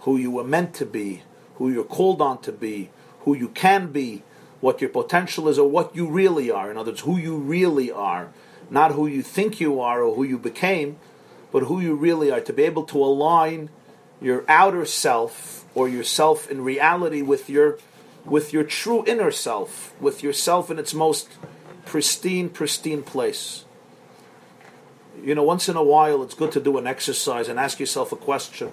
who 0.00 0.16
you 0.16 0.30
were 0.30 0.44
meant 0.44 0.74
to 0.74 0.86
be, 0.86 1.22
who 1.56 1.70
you're 1.70 1.84
called 1.84 2.20
on 2.22 2.40
to 2.42 2.52
be, 2.52 2.90
who 3.20 3.34
you 3.36 3.48
can 3.48 3.92
be, 3.92 4.22
what 4.60 4.80
your 4.80 4.90
potential 4.90 5.48
is, 5.48 5.58
or 5.58 5.68
what 5.68 5.94
you 5.94 6.08
really 6.08 6.50
are. 6.50 6.70
In 6.70 6.78
other 6.78 6.92
words, 6.92 7.02
who 7.02 7.18
you 7.18 7.36
really 7.36 7.90
are, 7.92 8.30
not 8.70 8.92
who 8.92 9.06
you 9.06 9.22
think 9.22 9.60
you 9.60 9.80
are 9.80 10.02
or 10.02 10.14
who 10.14 10.24
you 10.24 10.38
became, 10.38 10.96
but 11.52 11.64
who 11.64 11.80
you 11.80 11.94
really 11.94 12.30
are. 12.30 12.40
To 12.40 12.52
be 12.54 12.62
able 12.62 12.84
to 12.84 13.04
align 13.04 13.68
your 14.20 14.44
outer 14.48 14.86
self 14.86 15.66
or 15.74 15.88
yourself 15.88 16.50
in 16.50 16.64
reality 16.64 17.20
with 17.20 17.50
your 17.50 17.78
with 18.24 18.52
your 18.52 18.64
true 18.64 19.04
inner 19.06 19.30
self, 19.30 19.94
with 20.00 20.22
yourself 20.22 20.70
in 20.70 20.78
its 20.78 20.94
most 20.94 21.28
pristine, 21.84 22.48
pristine 22.48 23.02
place. 23.02 23.64
You 25.22 25.34
know, 25.34 25.42
once 25.42 25.68
in 25.68 25.76
a 25.76 25.82
while, 25.82 26.22
it's 26.22 26.34
good 26.34 26.52
to 26.52 26.60
do 26.60 26.78
an 26.78 26.86
exercise 26.86 27.48
and 27.48 27.58
ask 27.58 27.78
yourself 27.78 28.12
a 28.12 28.16
question. 28.16 28.72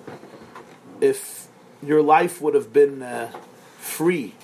If 1.00 1.48
your 1.84 2.02
life 2.02 2.42
would 2.42 2.56
have 2.56 2.72
been 2.74 3.02
uh, 3.02 3.32
free 3.78 4.36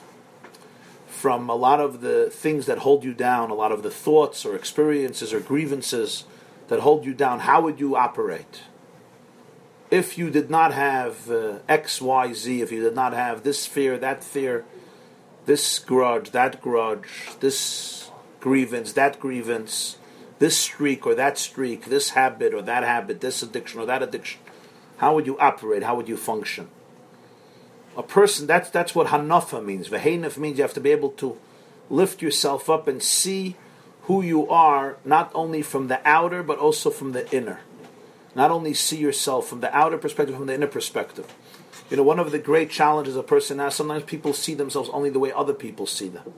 from 1.07 1.49
a 1.49 1.55
lot 1.55 1.79
of 1.79 2.01
the 2.01 2.29
things 2.29 2.65
that 2.67 2.79
hold 2.79 3.03
you 3.03 3.13
down, 3.13 3.49
a 3.49 3.55
lot 3.55 3.71
of 3.71 3.83
the 3.83 3.89
thoughts 3.89 4.45
or 4.45 4.55
experiences 4.55 5.33
or 5.33 5.39
grievances 5.39 6.25
that 6.67 6.81
hold 6.81 7.05
you 7.05 7.13
down, 7.13 7.39
how 7.41 7.61
would 7.61 7.79
you 7.79 7.95
operate? 7.95 8.61
If 9.89 10.17
you 10.17 10.29
did 10.29 10.49
not 10.49 10.73
have 10.73 11.31
uh, 11.31 11.59
X, 11.67 12.01
Y, 12.01 12.33
Z, 12.33 12.61
if 12.61 12.71
you 12.71 12.83
did 12.83 12.93
not 12.93 13.13
have 13.13 13.43
this 13.43 13.65
fear, 13.65 13.97
that 13.97 14.23
fear, 14.23 14.65
this 15.47 15.79
grudge, 15.79 16.31
that 16.31 16.61
grudge, 16.61 17.07
this 17.39 18.11
grievance, 18.39 18.93
that 18.93 19.19
grievance, 19.19 19.97
this 20.39 20.57
streak 20.57 21.07
or 21.07 21.15
that 21.15 21.37
streak, 21.37 21.85
this 21.85 22.11
habit 22.11 22.53
or 22.53 22.61
that 22.61 22.83
habit, 22.83 23.21
this 23.21 23.41
addiction 23.41 23.79
or 23.79 23.85
that 23.85 24.03
addiction, 24.03 24.39
how 24.97 25.15
would 25.15 25.25
you 25.25 25.39
operate? 25.39 25.83
How 25.83 25.95
would 25.95 26.09
you 26.09 26.17
function? 26.17 26.67
A 27.95 28.03
person, 28.03 28.45
that's, 28.45 28.69
that's 28.69 28.93
what 28.93 29.07
hanafa 29.07 29.63
means. 29.63 29.89
Vehenef 29.89 30.37
means 30.37 30.57
you 30.57 30.63
have 30.63 30.73
to 30.73 30.81
be 30.81 30.91
able 30.91 31.11
to 31.11 31.37
lift 31.89 32.21
yourself 32.21 32.69
up 32.69 32.87
and 32.87 33.01
see 33.01 33.55
who 34.03 34.21
you 34.21 34.49
are, 34.49 34.97
not 35.03 35.31
only 35.33 35.61
from 35.61 35.87
the 35.87 35.99
outer, 36.07 36.43
but 36.43 36.59
also 36.59 36.89
from 36.89 37.13
the 37.13 37.33
inner. 37.35 37.61
Not 38.35 38.51
only 38.51 38.73
see 38.73 38.97
yourself 38.97 39.47
from 39.47 39.61
the 39.61 39.75
outer 39.75 39.97
perspective, 39.97 40.35
from 40.35 40.45
the 40.47 40.53
inner 40.53 40.67
perspective. 40.67 41.33
You 41.89 41.97
know, 41.97 42.03
one 42.03 42.19
of 42.19 42.31
the 42.31 42.39
great 42.39 42.69
challenges 42.69 43.15
a 43.15 43.23
person 43.23 43.59
has, 43.59 43.75
sometimes 43.75 44.03
people 44.03 44.33
see 44.33 44.53
themselves 44.53 44.89
only 44.91 45.09
the 45.09 45.19
way 45.19 45.31
other 45.31 45.53
people 45.53 45.85
see 45.85 46.09
them. 46.09 46.33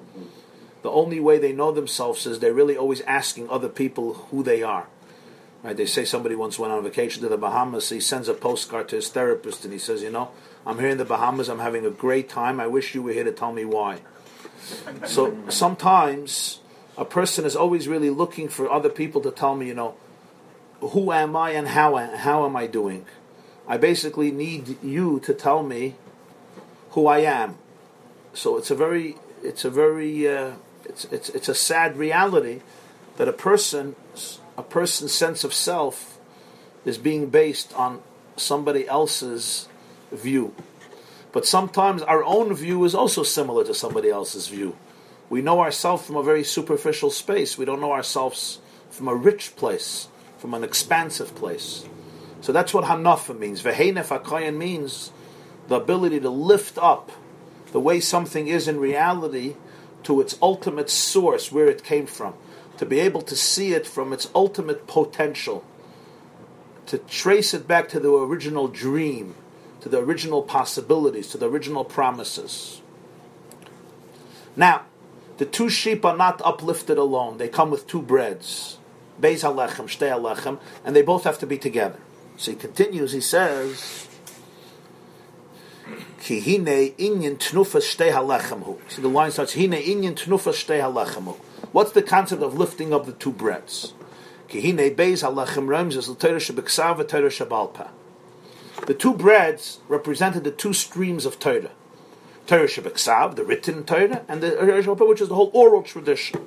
The 0.81 0.91
only 0.91 1.19
way 1.19 1.39
they 1.39 1.51
know 1.51 1.71
themselves 1.71 2.25
is 2.25 2.39
they're 2.39 2.53
really 2.53 2.77
always 2.77 3.01
asking 3.01 3.49
other 3.49 3.67
people 3.67 4.13
who 4.13 4.43
they 4.43 4.63
are. 4.63 4.87
Right? 5.63 5.75
They 5.75 5.85
say 5.85 6.05
somebody 6.05 6.35
once 6.35 6.57
went 6.57 6.71
on 6.71 6.83
vacation 6.83 7.21
to 7.23 7.29
the 7.29 7.37
Bahamas. 7.37 7.89
He 7.89 7.99
sends 7.99 8.29
a 8.29 8.33
postcard 8.33 8.87
to 8.89 8.95
his 8.95 9.09
therapist 9.09 9.65
and 9.65 9.73
he 9.73 9.79
says, 9.79 10.01
"You 10.01 10.09
know, 10.09 10.29
I'm 10.65 10.79
here 10.79 10.87
in 10.87 10.97
the 10.97 11.05
Bahamas. 11.05 11.49
I'm 11.49 11.59
having 11.59 11.85
a 11.85 11.89
great 11.89 12.29
time. 12.29 12.61
I 12.61 12.67
wish 12.67 12.95
you 12.95 13.01
were 13.01 13.11
here 13.11 13.25
to 13.25 13.31
tell 13.31 13.51
me 13.51 13.65
why." 13.65 13.99
So 15.05 15.35
sometimes 15.49 16.61
a 16.97 17.03
person 17.03 17.43
is 17.43 17.55
always 17.55 17.87
really 17.87 18.09
looking 18.09 18.47
for 18.47 18.71
other 18.71 18.89
people 18.89 19.19
to 19.21 19.31
tell 19.31 19.55
me, 19.55 19.67
you 19.67 19.73
know, 19.73 19.95
who 20.79 21.11
am 21.11 21.35
I 21.35 21.51
and 21.51 21.67
how 21.67 21.97
how 21.97 22.45
am 22.45 22.55
I 22.55 22.67
doing? 22.67 23.05
I 23.69 23.77
basically 23.77 24.31
need 24.31 24.81
you 24.83 25.19
to 25.19 25.33
tell 25.33 25.61
me 25.61 25.93
who 26.91 27.05
I 27.05 27.19
am. 27.19 27.59
So 28.33 28.57
it's 28.57 28.71
a 28.71 28.75
very 28.75 29.15
it's 29.43 29.63
a 29.63 29.69
very 29.69 30.27
uh, 30.27 30.53
it's, 30.85 31.05
it's 31.05 31.29
it's 31.29 31.47
a 31.47 31.53
sad 31.53 31.95
reality 31.95 32.61
that 33.17 33.27
a 33.27 33.33
person 33.33 33.95
a 34.57 34.63
person's 34.63 35.13
sense 35.13 35.43
of 35.43 35.53
self 35.53 36.17
is 36.83 36.97
being 36.97 37.29
based 37.29 37.71
on 37.73 38.01
somebody 38.35 38.87
else's 38.87 39.69
view. 40.11 40.55
But 41.31 41.45
sometimes 41.45 42.01
our 42.01 42.23
own 42.23 42.55
view 42.55 42.83
is 42.85 42.95
also 42.95 43.21
similar 43.21 43.63
to 43.65 43.75
somebody 43.75 44.09
else's 44.09 44.47
view. 44.47 44.75
We 45.29 45.43
know 45.43 45.59
ourselves 45.59 46.07
from 46.07 46.15
a 46.15 46.23
very 46.23 46.43
superficial 46.43 47.11
space. 47.11 47.55
We 47.55 47.65
don't 47.65 47.81
know 47.81 47.91
ourselves 47.91 48.59
from 48.89 49.07
a 49.07 49.13
rich 49.13 49.55
place, 49.55 50.07
from 50.39 50.55
an 50.55 50.63
expansive 50.63 51.35
place. 51.35 51.85
So 52.41 52.51
that's 52.51 52.73
what 52.73 52.85
Hanafa 52.85 53.37
means. 53.37 53.61
Vehenef 53.61 54.07
HaKayan 54.07 54.57
means 54.57 55.11
the 55.67 55.75
ability 55.75 56.19
to 56.21 56.29
lift 56.29 56.77
up 56.77 57.11
the 57.71 57.79
way 57.79 57.99
something 57.99 58.47
is 58.47 58.67
in 58.67 58.79
reality 58.79 59.55
to 60.03 60.21
its 60.21 60.37
ultimate 60.41 60.89
source, 60.89 61.51
where 61.51 61.67
it 61.67 61.83
came 61.83 62.05
from 62.05 62.33
to 62.77 62.85
be 62.85 62.99
able 63.01 63.21
to 63.21 63.35
see 63.35 63.73
it 63.73 63.85
from 63.85 64.13
its 64.13 64.29
ultimate 64.33 64.87
potential, 64.87 65.65
to 66.85 66.97
trace 66.97 67.53
it 67.53 67.67
back 67.67 67.89
to 67.89 67.99
the 67.99 68.09
original 68.09 68.69
dream, 68.69 69.35
to 69.81 69.89
the 69.89 69.99
original 69.99 70.41
possibilities, 70.41 71.27
to 71.27 71.37
the 71.37 71.49
original 71.49 71.83
promises. 71.83 72.81
Now, 74.55 74.85
the 75.37 75.45
two 75.45 75.69
sheep 75.69 76.05
are 76.05 76.15
not 76.15 76.41
uplifted 76.43 76.97
alone. 76.97 77.37
They 77.37 77.49
come 77.49 77.69
with 77.69 77.85
two 77.85 78.01
breads. 78.01 78.77
Beis 79.21 79.43
halechem, 79.43 79.85
shtei 79.85 80.11
halechem, 80.11 80.59
and 80.85 80.95
they 80.95 81.01
both 81.01 81.25
have 81.25 81.37
to 81.39 81.45
be 81.45 81.57
together. 81.57 81.99
So 82.39 82.51
he 82.51 82.57
continues, 82.57 83.11
he 83.11 83.19
says, 83.19 84.07
Ki 86.21 86.39
hine 86.39 86.93
inyan 86.97 87.37
tnufas 87.37 87.83
shtei. 87.83 88.79
See, 88.89 89.01
the 89.01 89.09
line 89.09 89.31
starts, 89.31 89.55
Hine 89.55 89.73
inyan 89.73 90.15
tnufas 90.15 90.55
shtei. 90.63 91.35
What's 91.73 91.91
the 91.91 92.01
concept 92.01 92.41
of 92.41 92.57
lifting 92.57 92.93
up 92.93 93.05
the 93.05 93.11
two 93.11 93.33
breads? 93.33 93.93
The 94.47 94.61
two 98.97 99.13
breads 99.13 99.79
represented 99.89 100.43
the 100.45 100.51
two 100.51 100.73
streams 100.73 101.25
of 101.25 101.39
Torah. 101.39 101.71
Torah 102.47 102.67
Shebeksav 102.67 103.35
the 103.35 103.43
written 103.43 103.83
Torah, 103.83 104.23
and 104.29 104.41
the 104.41 104.51
Torah 104.51 105.09
which 105.09 105.19
is 105.19 105.27
the 105.27 105.35
whole 105.35 105.51
oral 105.53 105.83
tradition. 105.83 106.39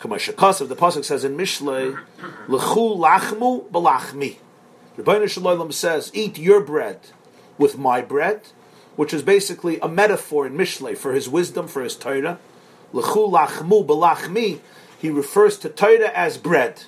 Kamashakasav, 0.00 0.68
the 0.68 0.74
Pasuk 0.74 1.04
says 1.04 1.24
in 1.24 1.36
Mishlei, 1.36 1.94
L'chu 2.48 2.96
lachmu 2.96 3.70
b'lachmi. 3.70 4.38
Rebbeinu 4.96 5.28
Shalom 5.28 5.72
says, 5.72 6.10
eat 6.14 6.38
your 6.38 6.60
bread 6.60 7.00
with 7.58 7.76
my 7.76 8.00
bread, 8.00 8.42
which 8.94 9.12
is 9.12 9.22
basically 9.22 9.80
a 9.80 9.88
metaphor 9.88 10.46
in 10.46 10.54
Mishlei 10.54 10.96
for 10.96 11.12
his 11.12 11.28
wisdom, 11.28 11.66
for 11.66 11.82
his 11.82 11.96
Torah, 11.96 12.38
L'chu 12.92 13.26
lachmu 13.26 13.84
b'lachmi, 13.84 14.60
he 15.00 15.10
refers 15.10 15.58
to 15.58 15.68
Torah 15.68 16.12
as 16.14 16.38
bread. 16.38 16.84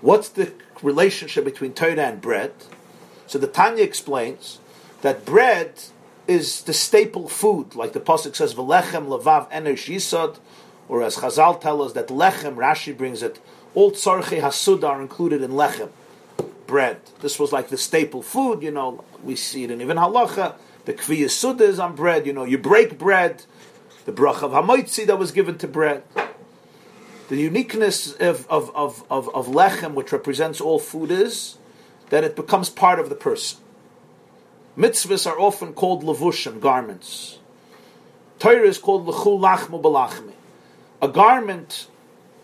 What's 0.00 0.28
the 0.28 0.52
relationship 0.82 1.44
between 1.44 1.74
Torah 1.74 2.06
and 2.06 2.20
bread? 2.20 2.52
So 3.28 3.38
the 3.38 3.46
Tanya 3.46 3.84
explains 3.84 4.58
that 5.02 5.24
bread 5.24 5.80
is 6.26 6.62
the 6.64 6.72
staple 6.72 7.28
food, 7.28 7.76
like 7.76 7.92
the 7.92 8.00
pasuk 8.00 8.34
says, 8.34 8.54
"V'lechem 8.54 9.06
levav 9.06 9.48
enesh 9.50 9.94
yisod 9.94 10.38
or 10.88 11.02
as 11.02 11.16
Chazal 11.16 11.60
tell 11.60 11.82
us 11.82 11.92
that 11.92 12.08
lechem, 12.08 12.56
Rashi 12.56 12.96
brings 12.96 13.22
it, 13.22 13.38
all 13.74 13.92
tzarche 13.92 14.40
hasud 14.40 14.82
are 14.82 15.00
included 15.00 15.42
in 15.42 15.52
lechem, 15.52 15.90
bread. 16.68 17.00
This 17.20 17.40
was 17.40 17.50
like 17.50 17.70
the 17.70 17.76
staple 17.76 18.22
food, 18.22 18.62
you 18.62 18.70
know, 18.70 19.04
we 19.24 19.34
see 19.34 19.64
it 19.64 19.72
in 19.72 19.80
even 19.80 19.96
halacha, 19.96 20.54
the 20.84 20.94
kvi 20.94 21.22
yisud 21.24 21.60
is 21.60 21.80
on 21.80 21.96
bread, 21.96 22.24
you 22.24 22.32
know, 22.32 22.44
you 22.44 22.58
break 22.58 22.96
bread, 22.96 23.42
the 24.04 24.12
brach 24.12 24.44
of 24.44 24.52
hamoitzi 24.52 25.04
that 25.06 25.18
was 25.18 25.32
given 25.32 25.58
to 25.58 25.66
bread. 25.66 26.04
The 27.28 27.36
uniqueness 27.36 28.12
of, 28.12 28.46
of, 28.48 28.74
of, 28.76 29.04
of, 29.10 29.28
of 29.34 29.48
lechem, 29.48 29.94
which 29.94 30.12
represents 30.12 30.60
all 30.60 30.78
food, 30.78 31.10
is 31.10 31.58
that 32.10 32.24
it 32.24 32.36
becomes 32.36 32.70
part 32.70 33.00
of 33.00 33.08
the 33.08 33.14
person. 33.14 33.58
Mitzvahs 34.78 35.26
are 35.26 35.38
often 35.38 35.72
called 35.72 36.04
levushim, 36.04 36.60
garments. 36.60 37.38
Torah 38.38 38.68
is 38.68 38.78
called 38.78 39.06
lechul 39.06 39.40
lachmu 39.40 39.82
balachmi. 39.82 40.32
A 41.02 41.08
garment 41.08 41.88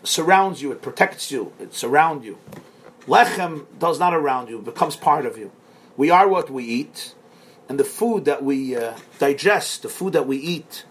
surrounds 0.03 0.61
you, 0.61 0.71
it 0.71 0.81
protects 0.81 1.31
you, 1.31 1.53
it 1.59 1.73
surrounds 1.73 2.25
you. 2.25 2.37
Lechem 3.07 3.65
does 3.77 3.99
not 3.99 4.13
around 4.13 4.49
you, 4.49 4.59
becomes 4.59 4.95
part 4.95 5.25
of 5.25 5.37
you. 5.37 5.51
We 5.95 6.09
are 6.09 6.27
what 6.27 6.49
we 6.49 6.63
eat, 6.63 7.13
and 7.69 7.79
the 7.79 7.83
food 7.83 8.25
that 8.25 8.43
we 8.43 8.75
uh, 8.75 8.95
digest, 9.19 9.83
the 9.83 9.89
food 9.89 10.13
that 10.13 10.27
we 10.27 10.37
eat, 10.37 10.85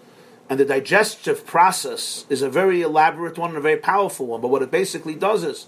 and 0.49 0.59
the 0.59 0.65
digestive 0.65 1.45
process 1.45 2.25
is 2.29 2.41
a 2.41 2.49
very 2.49 2.81
elaborate 2.81 3.37
one 3.37 3.49
and 3.49 3.57
a 3.57 3.61
very 3.61 3.77
powerful 3.77 4.27
one. 4.27 4.41
But 4.41 4.49
what 4.49 4.61
it 4.61 4.71
basically 4.71 5.15
does 5.15 5.43
is 5.43 5.67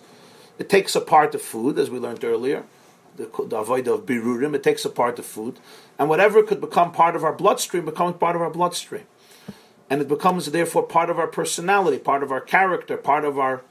it 0.57 0.69
takes 0.69 0.95
apart 0.95 1.33
the 1.33 1.39
food, 1.39 1.77
as 1.77 1.89
we 1.89 1.99
learned 1.99 2.23
earlier, 2.23 2.63
the, 3.17 3.29
the 3.47 3.57
avoid 3.57 3.87
of 3.87 4.05
birurim, 4.05 4.55
it 4.55 4.63
takes 4.63 4.85
apart 4.85 5.15
the 5.15 5.23
food, 5.23 5.59
and 5.99 6.07
whatever 6.07 6.43
could 6.43 6.61
become 6.61 6.91
part 6.91 7.15
of 7.15 7.23
our 7.23 7.33
bloodstream 7.33 7.85
becomes 7.85 8.17
part 8.17 8.35
of 8.35 8.41
our 8.41 8.51
bloodstream. 8.51 9.05
And 9.89 10.01
it 10.01 10.07
becomes 10.07 10.45
therefore 10.47 10.83
part 10.83 11.09
of 11.09 11.17
our 11.17 11.27
personality, 11.27 11.97
part 11.97 12.21
of 12.21 12.31
our 12.31 12.41
character, 12.41 12.97
part 12.97 13.23
of 13.23 13.39
our 13.39 13.63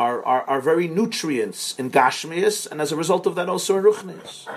our, 0.00 0.24
our, 0.24 0.42
our 0.44 0.60
very 0.62 0.88
nutrients 0.88 1.78
in 1.78 1.90
Gashmias, 1.90 2.66
and 2.70 2.80
as 2.80 2.90
a 2.90 2.96
result 2.96 3.26
of 3.26 3.34
that 3.34 3.50
also 3.50 3.76
in 3.76 3.84
Ruchnias. 3.84 4.48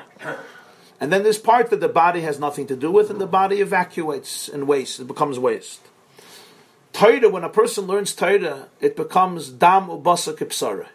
And 1.01 1.11
then 1.11 1.23
there's 1.23 1.37
part 1.37 1.69
that 1.69 1.81
the 1.81 1.89
body 1.89 2.21
has 2.21 2.39
nothing 2.39 2.65
to 2.67 2.77
do 2.77 2.89
with, 2.89 3.09
and 3.09 3.19
the 3.19 3.27
body 3.27 3.57
evacuates 3.59 4.47
and 4.47 4.69
waste. 4.69 5.01
It 5.01 5.07
becomes 5.07 5.37
waste. 5.37 5.81
Torah, 6.93 7.27
when 7.27 7.43
a 7.43 7.49
person 7.49 7.87
learns 7.87 8.15
Torah, 8.15 8.69
it 8.79 8.95
becomes 8.95 9.49
dam 9.49 9.87
ubasa 9.87 10.33
kipsara. 10.33 10.87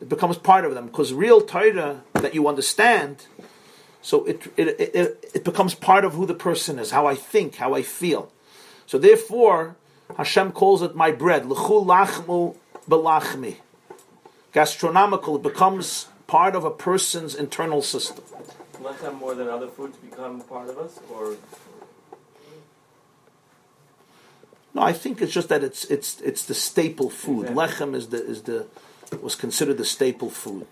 It 0.00 0.08
becomes 0.08 0.36
part 0.38 0.64
of 0.64 0.74
them 0.76 0.86
because 0.86 1.12
real 1.12 1.40
Torah 1.40 2.02
that 2.12 2.34
you 2.36 2.46
understand, 2.46 3.26
so 4.00 4.24
it, 4.26 4.46
it, 4.56 4.68
it, 4.78 5.30
it 5.34 5.44
becomes 5.44 5.74
part 5.74 6.04
of 6.04 6.14
who 6.14 6.24
the 6.24 6.34
person 6.34 6.78
is, 6.78 6.92
how 6.92 7.06
I 7.06 7.16
think, 7.16 7.56
how 7.56 7.74
I 7.74 7.82
feel. 7.82 8.30
So 8.86 8.96
therefore, 8.96 9.74
Hashem 10.16 10.52
calls 10.52 10.82
it 10.82 10.94
my 10.94 11.10
bread. 11.10 11.46
L'chu 11.46 11.84
lachmu 11.84 12.54
belachmi. 12.88 13.56
Gastronomical, 14.52 15.36
it 15.36 15.42
becomes 15.42 16.08
part 16.26 16.54
of 16.54 16.64
a 16.64 16.70
person's 16.70 17.34
internal 17.34 17.82
system. 17.82 18.24
Lechem 18.74 19.18
more 19.18 19.34
than 19.34 19.48
other 19.48 19.68
foods 19.68 19.96
become 19.96 20.40
part 20.42 20.68
of 20.68 20.78
us, 20.78 20.98
or 21.10 21.36
No, 24.74 24.82
I 24.82 24.92
think 24.92 25.20
it's 25.20 25.32
just 25.32 25.48
that 25.48 25.62
it's 25.62 25.84
it's 25.86 26.20
it's 26.20 26.46
the 26.46 26.54
staple 26.54 27.10
food. 27.10 27.48
Exactly. 27.50 27.86
Lechem 27.86 27.94
is 27.94 28.08
the 28.08 28.24
is 28.24 28.42
the 28.42 28.66
was 29.20 29.34
considered 29.34 29.78
the 29.78 29.84
staple 29.84 30.30
food. 30.30 30.66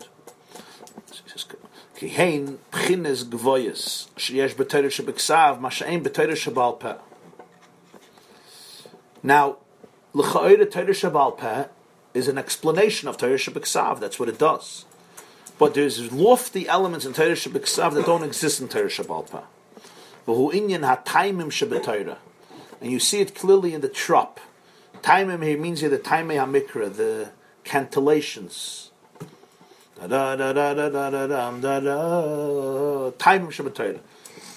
Kihein 1.96 2.56
pchines 2.72 3.24
gvoyes 3.24 4.08
sheyesh 4.16 4.54
b'Torah 4.54 4.86
shebeksav 4.86 5.60
masha'im 5.60 6.02
b'Torah 6.02 6.32
shebal 6.32 6.80
peh. 6.80 6.94
Now, 9.22 9.58
l'cha'ira 10.14 10.70
Torah 10.70 10.86
shebal 10.86 11.36
peh 11.36 11.66
is 12.14 12.28
an 12.28 12.38
explanation 12.38 13.08
of 13.08 13.16
Torah 13.16 13.34
shebeksav. 13.34 14.00
That's 14.00 14.18
what 14.18 14.28
it 14.28 14.38
does. 14.38 14.84
But 15.58 15.74
there's 15.74 16.12
lofty 16.12 16.66
elements 16.68 17.04
in 17.04 17.12
Torah 17.12 17.32
shebeksav 17.32 17.94
that 17.94 18.06
don't 18.06 18.22
exist 18.24 18.60
in 18.60 18.68
Torah 18.68 18.88
shebetorah. 18.88 19.44
And 22.80 22.90
you 22.90 22.98
see 22.98 23.20
it 23.20 23.34
clearly 23.34 23.74
in 23.74 23.80
the 23.80 23.88
trop. 23.88 24.40
Taimim 25.02 25.42
here 25.42 25.58
means 25.58 25.80
here 25.80 25.90
the 25.90 25.98
taimei 25.98 26.36
hamikra, 26.36 26.94
the 26.94 27.30
cantillations. 27.64 28.90
Taimim 29.98 30.30
shebetayra. 33.18 34.00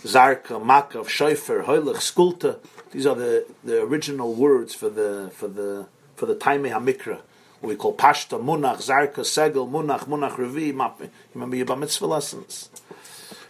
Zarka, 0.03 0.61
makav, 0.61 1.07
shofar, 1.07 1.63
hoilich, 1.63 1.95
skulta. 1.95 2.59
These 2.91 3.05
are 3.05 3.15
the, 3.15 3.45
the 3.63 3.81
original 3.81 4.33
words 4.33 4.75
for 4.75 4.89
the 4.89 5.31
for 5.33 5.47
the 5.47 5.87
for 6.15 6.25
the 6.25 6.35
taimei 6.35 6.71
hamikra. 6.71 7.21
What 7.63 7.69
we 7.69 7.75
call 7.77 7.95
pashta, 7.95 8.37
munach, 8.43 8.79
zarka, 8.79 9.21
segel, 9.21 9.71
munach, 9.71 10.01
munach, 10.01 10.35
revi. 10.35 10.75
map- 10.75 10.99
You 10.99 11.09
remember 11.33 11.55
your 11.55 11.65
bar 11.65 11.77
mitzvah 11.77 12.05
lessons. 12.07 12.69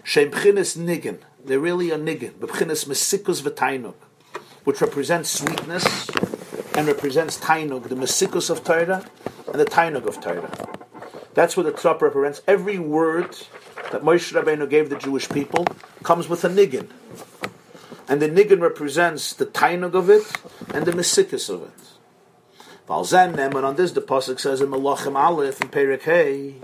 Shem 0.04 0.30
b'chinas 0.30 0.78
niggin. 0.78 1.18
They're 1.44 1.60
really 1.60 1.90
a 1.90 1.98
niggin. 1.98 2.34
B'chinas 2.34 2.86
mesikus 2.88 3.42
v'tainuk 3.42 3.96
which 4.66 4.82
represents 4.82 5.32
sweetness 5.32 6.10
and 6.78 6.86
represents 6.86 7.40
tainug, 7.40 7.90
the 7.90 7.96
mesikus 7.96 8.52
of 8.52 8.64
Torah 8.64 9.04
and 9.48 9.60
the 9.60 9.66
tainug 9.66 10.06
of 10.06 10.22
Torah. 10.22 10.52
That's 11.34 11.58
what 11.58 11.66
the 11.66 11.72
trop 11.72 12.00
represents. 12.04 12.44
Every 12.48 12.78
word 12.78 13.36
that 13.92 14.04
Moshe 14.04 14.32
Rabbeinu 14.32 14.70
gave 14.70 14.92
the 14.92 14.96
Jewish 14.96 15.28
people 15.28 15.66
comes 16.04 16.30
with 16.30 16.46
a 16.46 16.50
niggin. 16.50 16.88
And 18.08 18.22
the 18.22 18.30
niggin 18.30 18.62
represents 18.62 19.34
the 19.34 19.48
tainug 19.48 19.96
of 19.96 20.12
it 20.12 20.32
and 20.72 20.86
the 20.86 20.92
mesikus 20.92 21.50
of 21.50 21.64
it. 21.64 21.93
Valzen, 22.94 23.40
and 23.40 23.56
on 23.56 23.76
this 23.76 23.92
the 23.94 24.02
Pasuk 24.02 24.40
says 24.40 24.62
in 24.62 24.70
Malachim 24.70 25.16
Aleph 25.16 25.60
in 25.62 25.70
Perik 25.70 26.04
Hey, 26.04 26.58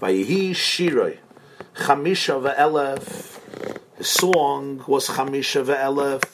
Vayihi 0.00 0.52
Shiroi, 0.52 1.18
Chamisha 1.74 2.40
ve'elef, 2.40 3.38
his 3.98 4.06
song 4.08 4.82
was 4.86 5.08
Chamisha 5.08 5.62
ve'elef, 5.62 6.24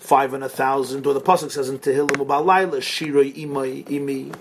five 0.00 0.32
and 0.32 0.42
a 0.42 0.48
thousand, 0.48 1.06
or 1.06 1.12
the 1.12 1.20
Pasuk 1.20 1.50
says 1.50 1.68
in 1.68 1.80
Tehillim 1.80 2.16
Ubalayla, 2.16 2.78
Shiroi 2.78 3.34
imai 3.36 3.84
imi. 3.88 4.34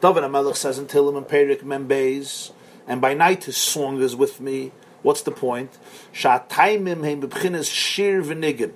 David 0.00 0.22
HaMelech 0.22 0.54
says 0.54 0.78
in 0.78 0.86
Tehillim 0.86 1.16
and 1.16 1.26
Perik 1.26 1.62
Membeis, 1.62 2.52
and 2.86 3.00
by 3.00 3.12
night 3.12 3.42
his 3.42 3.56
song 3.56 4.00
is 4.00 4.14
with 4.14 4.40
me. 4.40 4.70
What's 5.02 5.22
the 5.22 5.32
point? 5.32 5.76
Sha'ataimim 6.14 7.02
heim 7.02 7.22
bebchinas 7.22 7.68
shir 7.68 8.22
v'nigin, 8.22 8.70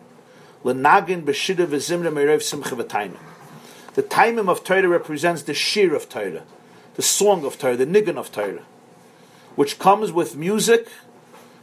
l'nagin 0.65 1.23
b'shira 1.23 1.69
v'zimra 1.69 2.13
merev 2.13 2.43
simcha 2.43 2.75
v'taimim. 2.75 3.17
The 3.97 4.03
taimim 4.03 4.49
of 4.51 4.63
Torah 4.63 4.89
represents 4.89 5.43
the 5.43 5.55
shir 5.55 5.95
of 5.95 6.11
Torah, 6.11 6.43
the 6.97 7.03
song 7.03 7.47
of 7.47 7.59
Torah, 7.59 7.77
the 7.77 7.87
niggin 7.87 8.19
of 8.19 8.31
Torah, 8.31 8.63
which 9.55 9.79
comes 9.79 10.13
with 10.13 10.37
music 10.37 10.87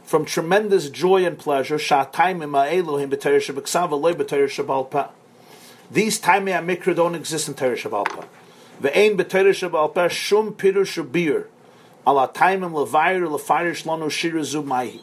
from 0.02 0.24
tremendous 0.24 0.90
joy 0.90 1.24
and 1.24 1.38
pleasure. 1.38 1.76
These 1.76 1.88
taimei 1.88 2.48
amikra 6.58 6.96
don't 6.96 7.14
exist 7.14 7.46
in 7.46 7.54
Torah 7.54 7.76
peh. 7.76 8.26
Ve'ein 8.82 9.16
b'Torah 9.16 10.10
shum 10.10 10.54
pirush 10.54 11.00
ubir 11.00 11.46
ala 12.04 12.26
taimim 12.34 12.72
levayir 12.72 13.28
shirazu. 14.10 15.00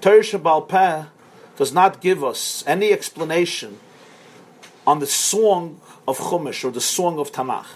Torah 0.00 0.20
shebal 0.20 1.08
does 1.56 1.72
not 1.72 2.00
give 2.00 2.22
us 2.22 2.62
any 2.68 2.92
explanation 2.92 3.80
on 4.86 5.00
the 5.00 5.06
song 5.06 5.80
of 6.06 6.18
Chumash 6.18 6.64
or 6.64 6.70
the 6.70 6.80
song 6.80 7.18
of 7.18 7.32
Tamach. 7.32 7.66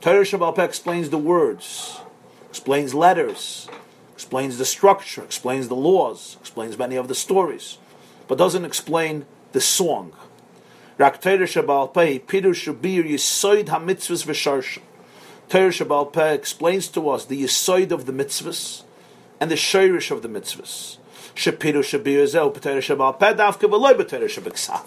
Torah 0.00 0.24
Shabbat 0.24 0.58
explains 0.58 1.10
the 1.10 1.18
words, 1.18 2.00
explains 2.48 2.94
letters, 2.94 3.68
explains 4.14 4.58
the 4.58 4.64
structure, 4.64 5.22
explains 5.22 5.68
the 5.68 5.76
laws, 5.76 6.36
explains 6.40 6.78
many 6.78 6.96
of 6.96 7.08
the 7.08 7.14
stories, 7.14 7.78
but 8.28 8.38
doesn't 8.38 8.64
explain 8.64 9.26
the 9.52 9.60
song. 9.60 10.12
Rak 10.98 11.20
Torah 11.20 11.38
Shabbat 11.38 11.92
Pirush 11.92 12.74
Shubir 12.74 13.04
Yisoid 13.04 13.66
HaMitzvahs 13.66 14.26
V'Sharsha. 14.26 14.80
Torah 15.48 15.70
Shabbat 15.70 16.34
explains 16.34 16.88
to 16.88 17.08
us 17.08 17.24
the 17.26 17.42
Yisoid 17.42 17.90
of 17.90 18.06
the 18.06 18.12
mitzvahs 18.12 18.82
and 19.40 19.50
the 19.50 19.54
Shirish 19.54 20.10
of 20.10 20.22
the 20.22 20.28
mitzvahs. 20.28 20.98
Shapiru 21.34 21.82
Shabir 21.82 22.24
Zeh, 22.24 22.62
Torah 22.62 22.80
Shebal 22.80 23.18
Peh, 23.18 23.34
Davka 23.34 23.68
V'Loi 23.68 23.94
B'Torah 23.94 24.24
Shabbat 24.24 24.86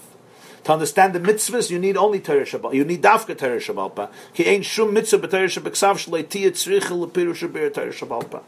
to 0.63 0.73
understand 0.73 1.13
the 1.13 1.19
mitzvahs, 1.19 1.69
you 1.69 1.79
need 1.79 1.97
only 1.97 2.19
Torah 2.19 2.45
Shabbat. 2.45 2.73
You 2.73 2.83
need 2.83 3.01
Dafka 3.01 3.37
Torah 3.37 3.59
Shabbat. 3.59 4.09
Ki 4.33 4.45
ain't 4.45 4.65
shum 4.65 4.93
mitzvah 4.93 5.19
b'Torah 5.19 5.45
Shabbat 5.45 5.71
shlei 5.71 6.23
tiyat 6.23 6.51
tzrichel 6.51 7.07
lepiru 7.07 7.33
shabir 7.33 7.73
Torah 7.73 7.87
Shabbat. 7.87 8.43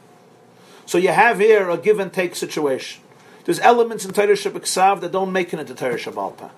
So 0.85 0.97
you 0.97 1.09
have 1.09 1.39
here 1.39 1.69
a 1.69 1.77
give 1.77 1.99
and 1.99 2.11
take 2.11 2.35
situation. 2.35 3.01
There's 3.45 3.59
elements 3.59 4.05
in 4.05 4.11
Torah 4.11 4.29
Shabbat 4.29 5.01
that 5.01 5.11
don't 5.11 5.31
make 5.31 5.53
it 5.53 5.59
into 5.59 5.73
Torah 5.73 5.95
Shabbat. 5.95 6.49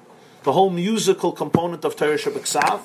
The 0.43 0.51
whole 0.51 0.70
musical 0.70 1.32
component 1.32 1.86
of 1.86 1.95
Torah 1.95 2.18
Shabbat 2.18 2.82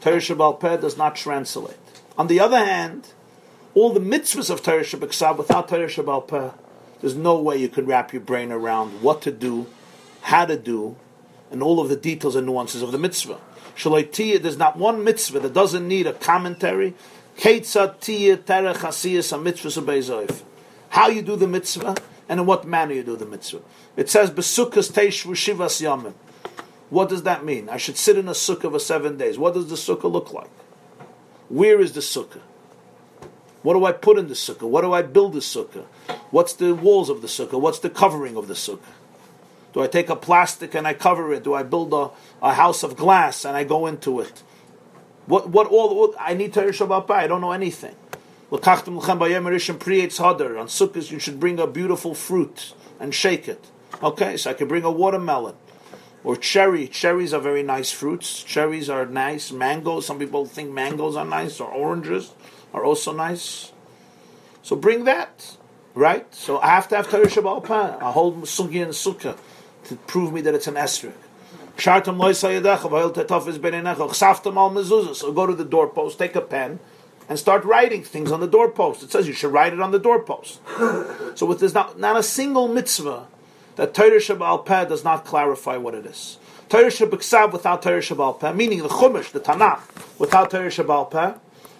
Torah 0.00 0.16
Shabbat 0.16 0.80
does 0.80 0.96
not 0.96 1.16
translate. 1.16 1.76
On 2.16 2.26
the 2.26 2.40
other 2.40 2.58
hand, 2.58 3.12
all 3.74 3.92
the 3.92 4.00
mitzvahs 4.00 4.50
of 4.50 4.62
Torah 4.62 4.82
Shabbat 4.82 5.38
without 5.38 5.68
Torah 5.68 5.86
Shabbat 5.86 6.54
there's 7.00 7.14
no 7.14 7.40
way 7.40 7.58
you 7.58 7.68
can 7.68 7.86
wrap 7.86 8.12
your 8.12 8.22
brain 8.22 8.50
around 8.50 9.02
what 9.02 9.22
to 9.22 9.30
do, 9.30 9.66
how 10.22 10.44
to 10.46 10.56
do, 10.56 10.96
and 11.50 11.62
all 11.62 11.80
of 11.80 11.88
the 11.88 11.96
details 11.96 12.36
and 12.36 12.46
nuances 12.46 12.82
of 12.82 12.92
the 12.92 12.98
mitzvah. 12.98 13.38
Shaloitiyah, 13.76 14.42
there's 14.42 14.58
not 14.58 14.76
one 14.76 15.04
mitzvah 15.04 15.40
that 15.40 15.52
doesn't 15.54 15.86
need 15.86 16.06
a 16.06 16.12
commentary. 16.12 16.94
How 17.40 17.50
you 21.08 21.22
do 21.22 21.36
the 21.36 21.48
mitzvah, 21.48 21.96
and 22.28 22.40
in 22.40 22.46
what 22.46 22.66
manner 22.66 22.92
you 22.92 23.02
do 23.02 23.16
the 23.16 23.26
mitzvah. 23.26 23.60
It 23.96 24.10
says, 24.10 24.30
Besukkahs 24.30 24.92
teishvu 24.92 25.32
shivas 25.32 25.80
yamim. 25.80 26.14
What 26.90 27.08
does 27.08 27.22
that 27.24 27.44
mean? 27.44 27.68
I 27.68 27.76
should 27.76 27.96
sit 27.96 28.16
in 28.16 28.28
a 28.28 28.32
sukkah 28.32 28.70
for 28.70 28.78
seven 28.78 29.18
days. 29.18 29.38
What 29.38 29.54
does 29.54 29.68
the 29.68 29.76
sukkah 29.76 30.10
look 30.10 30.32
like? 30.32 30.50
Where 31.48 31.80
is 31.80 31.92
the 31.92 32.00
sukkah? 32.00 32.40
What 33.62 33.74
do 33.74 33.84
I 33.84 33.92
put 33.92 34.18
in 34.18 34.28
the 34.28 34.34
sukkah? 34.34 34.68
What 34.68 34.82
do 34.82 34.92
I 34.92 35.02
build 35.02 35.34
the 35.34 35.40
sukkah? 35.40 35.84
What's 36.30 36.54
the 36.54 36.74
walls 36.74 37.10
of 37.10 37.22
the 37.22 37.28
sukkah? 37.28 37.60
What's 37.60 37.80
the 37.80 37.90
covering 37.90 38.36
of 38.36 38.48
the 38.48 38.54
sukkah? 38.54 38.80
Do 39.78 39.84
I 39.84 39.86
take 39.86 40.10
a 40.10 40.16
plastic 40.16 40.74
and 40.74 40.88
I 40.88 40.92
cover 40.92 41.32
it? 41.32 41.44
Do 41.44 41.54
I 41.54 41.62
build 41.62 41.94
a, 41.94 42.10
a 42.44 42.52
house 42.52 42.82
of 42.82 42.96
glass 42.96 43.44
and 43.44 43.56
I 43.56 43.62
go 43.62 43.86
into 43.86 44.18
it? 44.18 44.42
What 45.26 45.50
what 45.50 45.68
all, 45.68 45.90
all 45.90 46.12
I 46.18 46.34
need 46.34 46.52
to 46.54 46.62
Shabbat 46.62 47.08
I 47.08 47.28
don't 47.28 47.40
know 47.40 47.52
anything. 47.52 47.94
On 48.50 48.58
sukkahs 48.58 51.10
you 51.12 51.20
should 51.20 51.38
bring 51.38 51.60
a 51.60 51.68
beautiful 51.68 52.16
fruit 52.16 52.74
and 52.98 53.14
shake 53.14 53.46
it. 53.46 53.70
Okay, 54.02 54.36
so 54.36 54.50
I 54.50 54.54
can 54.54 54.66
bring 54.66 54.82
a 54.82 54.90
watermelon 54.90 55.54
or 56.24 56.34
cherry. 56.34 56.88
Cherries 56.88 57.32
are 57.32 57.40
very 57.40 57.62
nice 57.62 57.92
fruits. 57.92 58.42
Cherries 58.42 58.90
are 58.90 59.06
nice. 59.06 59.52
Mangoes. 59.52 60.06
Some 60.06 60.18
people 60.18 60.44
think 60.44 60.72
mangoes 60.72 61.14
are 61.14 61.24
nice, 61.24 61.60
or 61.60 61.70
oranges 61.70 62.34
are 62.74 62.84
also 62.84 63.12
nice. 63.12 63.70
So 64.60 64.74
bring 64.74 65.04
that, 65.04 65.56
right? 65.94 66.26
So 66.34 66.58
I 66.58 66.70
have 66.70 66.88
to 66.88 66.96
have 66.96 67.08
Torah 67.08 67.28
Shabbat 67.28 68.00
a 68.00 68.10
whole 68.10 68.32
sugi 68.38 68.82
and 68.82 68.90
sukkah 68.90 69.38
to 69.88 69.96
prove 69.96 70.32
me 70.32 70.40
that 70.42 70.54
it's 70.54 70.66
an 70.66 70.74
esrog. 70.74 71.12
Shartam 71.76 72.18
loy 72.18 72.32
sayadecha 72.32 72.90
v'hil 72.90 73.14
tetaf 73.14 73.46
is 73.46 73.58
benenecha 73.58 74.08
chsaftam 74.08 74.56
al 74.56 74.70
mezuzah. 74.70 75.14
So 75.14 75.32
go 75.32 75.46
to 75.46 75.54
the 75.54 75.64
doorpost, 75.64 76.18
take 76.18 76.34
a 76.34 76.40
pen, 76.40 76.80
and 77.28 77.38
start 77.38 77.64
writing 77.64 78.02
things 78.02 78.32
on 78.32 78.40
the 78.40 78.48
doorpost. 78.48 79.02
It 79.02 79.10
says 79.10 79.26
you 79.26 79.32
should 79.32 79.52
write 79.52 79.72
it 79.72 79.80
on 79.80 79.90
the 79.90 79.98
doorpost. 79.98 80.60
so 81.36 81.46
with 81.46 81.60
there's 81.60 81.74
not, 81.74 81.98
not 81.98 82.16
a 82.16 82.22
single 82.22 82.68
mitzvah 82.68 83.26
that 83.76 83.94
Torah 83.94 84.18
Shabbal 84.18 84.66
Peh 84.66 84.86
does 84.86 85.04
not 85.04 85.24
clarify 85.24 85.76
what 85.76 85.94
it 85.94 86.04
is. 86.04 86.38
Torah 86.68 86.86
Shabbat 86.86 87.52
without 87.52 87.80
Torah 87.80 88.00
Shabbal 88.00 88.40
Peh, 88.40 88.52
meaning 88.52 88.82
the 88.82 88.88
Chumash, 88.88 89.30
the 89.30 89.40
Tanakh, 89.40 89.80
without 90.18 90.50
Torah 90.50 90.68
Shabbal 90.68 91.10
Peh, 91.10 91.34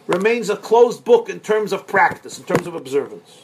remains 0.06 0.48
a 0.48 0.56
closed 0.56 1.04
book 1.04 1.28
in 1.28 1.40
terms 1.40 1.72
of 1.72 1.86
practice, 1.86 2.38
in 2.38 2.44
terms 2.44 2.66
of 2.66 2.74
observance. 2.74 3.42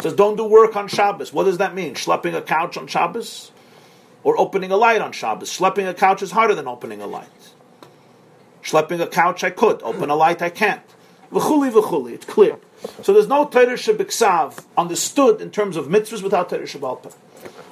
Says 0.00 0.12
don't 0.12 0.36
do 0.36 0.44
work 0.44 0.76
on 0.76 0.88
Shabbos. 0.88 1.32
What 1.32 1.44
does 1.44 1.58
that 1.58 1.74
mean? 1.74 1.94
Schlepping 1.94 2.34
a 2.34 2.42
couch 2.42 2.76
on 2.76 2.86
Shabbos? 2.86 3.50
Or 4.22 4.38
opening 4.38 4.70
a 4.70 4.76
light 4.76 5.00
on 5.00 5.12
Shabbos? 5.12 5.50
Schlepping 5.50 5.88
a 5.88 5.94
couch 5.94 6.22
is 6.22 6.32
harder 6.32 6.54
than 6.54 6.68
opening 6.68 7.00
a 7.00 7.06
light. 7.06 7.28
Schlepping 8.62 9.00
a 9.00 9.06
couch 9.06 9.44
I 9.44 9.50
could, 9.50 9.82
open 9.82 10.10
a 10.10 10.16
light 10.16 10.42
I 10.42 10.50
can't. 10.50 10.82
V'chuli 11.32 11.70
v'chuli, 11.70 12.12
it's 12.12 12.26
clear. 12.26 12.58
So 13.02 13.12
there's 13.12 13.28
no 13.28 13.46
Torah 13.46 13.74
Shabbat 13.74 14.64
understood 14.76 15.40
in 15.40 15.50
terms 15.50 15.76
of 15.76 15.86
mitzvahs 15.86 16.22
without 16.22 16.50
Torah 16.50 16.64
Shabbat 16.64 17.14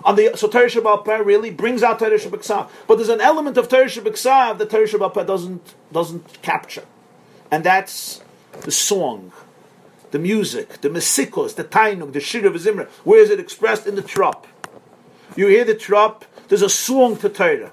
on 0.05 0.17
the 0.17 0.37
so 0.37 0.47
Torah 0.49 0.67
Shabbat 0.67 1.25
really 1.25 1.51
brings 1.51 1.83
out 1.83 1.99
Torah 1.99 2.19
Shabbat 2.19 2.69
but 2.87 2.97
there's 2.97 3.09
an 3.09 3.21
element 3.21 3.57
of 3.57 3.69
Torah 3.69 3.87
Shabbat 3.87 4.59
that 4.59 4.71
Torah 4.71 4.87
Shabbat 4.87 5.27
doesn't 5.27 5.75
doesn't 5.93 6.43
capture, 6.43 6.85
and 7.51 7.65
that's 7.65 8.23
the 8.63 8.71
song, 8.71 9.33
the 10.15 10.21
music, 10.21 10.81
the 10.81 10.89
mesikos, 10.89 11.57
the 11.57 11.65
tainuk, 11.65 12.13
the 12.13 12.21
shir 12.21 12.47
of 12.47 12.55
Zimra. 12.55 12.89
Where 13.03 13.19
is 13.19 13.31
it 13.31 13.41
expressed 13.41 13.85
in 13.85 13.97
the 13.97 14.01
trop? 14.01 14.47
You 15.35 15.49
hear 15.49 15.65
the 15.65 15.75
trop. 15.75 16.25
There's 16.47 16.63
a 16.63 16.69
song 16.69 17.17
to 17.17 17.29
Torah. 17.29 17.73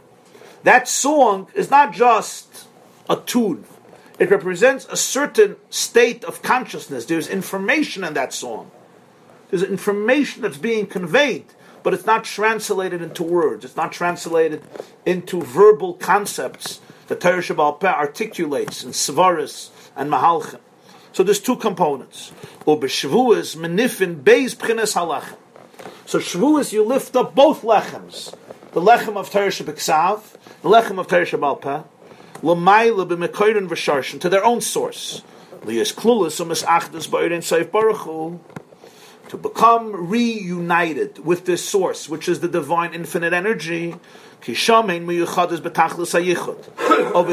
That 0.63 0.87
song 0.87 1.49
is 1.53 1.69
not 1.69 1.93
just 1.93 2.65
a 3.07 3.15
tune. 3.15 3.65
It 4.17 4.31
represents 4.31 4.87
a 4.89 4.97
certain 4.97 5.55
state 5.69 6.23
of 6.23 6.41
consciousness. 6.41 7.05
There's 7.05 7.27
information 7.27 8.03
in 8.03 8.15
that 8.15 8.33
song. 8.33 8.71
There's 9.51 9.61
information 9.61 10.41
that's 10.41 10.57
being 10.57 10.87
conveyed, 10.87 11.45
but 11.83 11.93
it's 11.93 12.07
not 12.07 12.23
translated 12.23 13.03
into 13.03 13.21
words. 13.21 13.65
It's 13.65 13.77
not 13.77 13.91
translated 13.91 14.63
into 15.05 15.43
verbal 15.43 15.93
concepts 15.93 16.81
that 17.07 17.21
Torah 17.21 17.43
Shabbal 17.43 17.79
Peh 17.79 17.87
articulates 17.87 18.83
in 18.83 18.93
Svaris 18.93 19.69
and 19.95 20.09
Mahalchim. 20.09 20.59
So 21.13 21.23
there's 21.23 21.39
two 21.39 21.55
components. 21.57 22.31
Ubeshvuas 22.65 23.57
menifin 23.57 24.23
beis 24.23 24.55
pchines 24.55 24.95
halachem. 24.95 25.37
So 26.05 26.19
Shavuos, 26.19 26.71
you 26.71 26.83
lift 26.83 27.15
up 27.15 27.35
both 27.35 27.61
lechems. 27.61 28.35
The 28.73 28.81
lechem 28.81 29.17
of 29.17 29.29
Torah 29.29 29.47
Shabbat 29.47 30.37
the 30.61 30.69
lechem 30.69 30.99
of 30.99 31.07
Torah 31.07 31.25
Shabbal 31.25 31.59
Peh, 31.61 31.81
l'mayla 32.41 33.07
b'mekoyrin 33.07 33.67
v'sharshin, 33.67 34.19
to 34.21 34.29
their 34.29 34.45
own 34.45 34.61
source. 34.61 35.23
Liyas 35.61 35.93
klulis 35.93 36.39
u'mis 36.39 36.63
achdus 36.63 37.07
ba'ir 37.07 37.31
seif 37.39 37.71
baruch 37.71 38.39
to 39.29 39.37
become 39.37 40.09
reunited 40.09 41.25
with 41.25 41.45
this 41.45 41.63
source, 41.63 42.09
which 42.09 42.27
is 42.27 42.41
the 42.41 42.47
divine 42.47 42.93
infinite 42.93 43.33
energy. 43.33 43.95
Over 44.47 44.57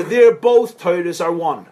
there, 0.02 0.34
both 0.34 0.78
Torahs 0.78 1.24
are 1.24 1.32
one. 1.32 1.66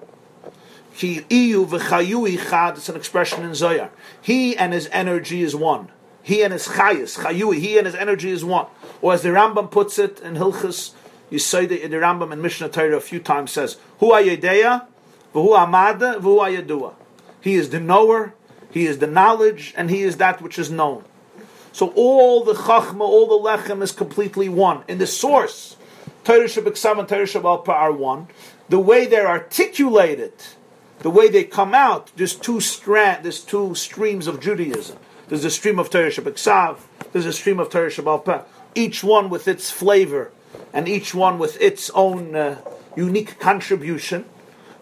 It's 0.98 2.88
an 2.88 2.96
expression 2.96 3.44
in 3.44 3.54
Zohar. 3.54 3.90
He 4.20 4.56
and 4.56 4.72
his 4.72 4.88
energy 4.92 5.42
is 5.42 5.54
one. 5.54 5.90
He 6.22 6.42
and 6.42 6.52
his 6.52 6.66
chayis, 6.66 7.18
chayui, 7.18 7.58
he 7.58 7.78
and 7.78 7.86
his 7.86 7.94
energy 7.94 8.30
is 8.30 8.44
one. 8.44 8.66
Or 9.00 9.12
as 9.12 9.22
the 9.22 9.28
Rambam 9.28 9.70
puts 9.70 9.98
it 9.98 10.20
in 10.20 10.34
Hilchas, 10.34 10.92
you 11.30 11.38
say 11.38 11.66
that 11.66 11.90
the 11.90 11.96
Rambam 11.96 12.32
in 12.32 12.40
Mishneh 12.40 12.72
Torah 12.72 12.96
a 12.96 13.00
few 13.00 13.20
times 13.20 13.52
says, 13.52 13.76
Hu 14.00 14.10
ayedeya, 14.10 14.86
v'hu 15.32 15.56
amada, 15.56 16.18
v'hu 16.18 16.40
ayedua. 16.40 16.94
He 17.40 17.54
is 17.54 17.70
the 17.70 17.78
knower, 17.78 18.34
he 18.72 18.86
is 18.86 18.98
the 18.98 19.06
knowledge, 19.06 19.72
and 19.76 19.88
he 19.88 20.02
is 20.02 20.16
that 20.16 20.42
which 20.42 20.58
is 20.58 20.70
known. 20.70 21.04
So 21.72 21.92
all 21.94 22.42
the 22.42 22.54
chachma, 22.54 23.02
all 23.02 23.26
the 23.26 23.48
lechem 23.48 23.82
is 23.82 23.92
completely 23.92 24.48
one. 24.48 24.82
In 24.88 24.98
the 24.98 25.06
source, 25.06 25.76
Torah 26.24 26.44
Shabbat 26.44 26.98
and 26.98 27.08
Torah 27.08 27.24
Shabbat 27.24 27.68
are 27.68 27.92
one. 27.92 28.28
The 28.68 28.80
way 28.80 29.06
they're 29.06 29.28
articulated, 29.28 30.32
the 31.00 31.10
way 31.10 31.28
they 31.28 31.44
come 31.44 31.74
out, 31.74 32.10
there's 32.16 32.34
two 32.34 32.60
strand, 32.60 33.24
there's 33.24 33.42
two 33.42 33.74
streams 33.74 34.26
of 34.26 34.40
Judaism. 34.40 34.98
There's 35.28 35.44
a 35.44 35.50
stream 35.50 35.78
of 35.78 35.90
Torah 35.90 36.10
Shabbat 36.10 36.38
there's 37.12 37.26
a 37.26 37.32
stream 37.32 37.60
of 37.60 37.70
Torah 37.70 37.90
Shabbat 37.90 38.44
Each 38.74 39.02
one 39.02 39.30
with 39.30 39.48
its 39.48 39.70
flavor, 39.70 40.32
and 40.72 40.88
each 40.88 41.14
one 41.14 41.38
with 41.38 41.60
its 41.60 41.90
own 41.90 42.34
uh, 42.34 42.60
unique 42.94 43.38
contribution. 43.38 44.24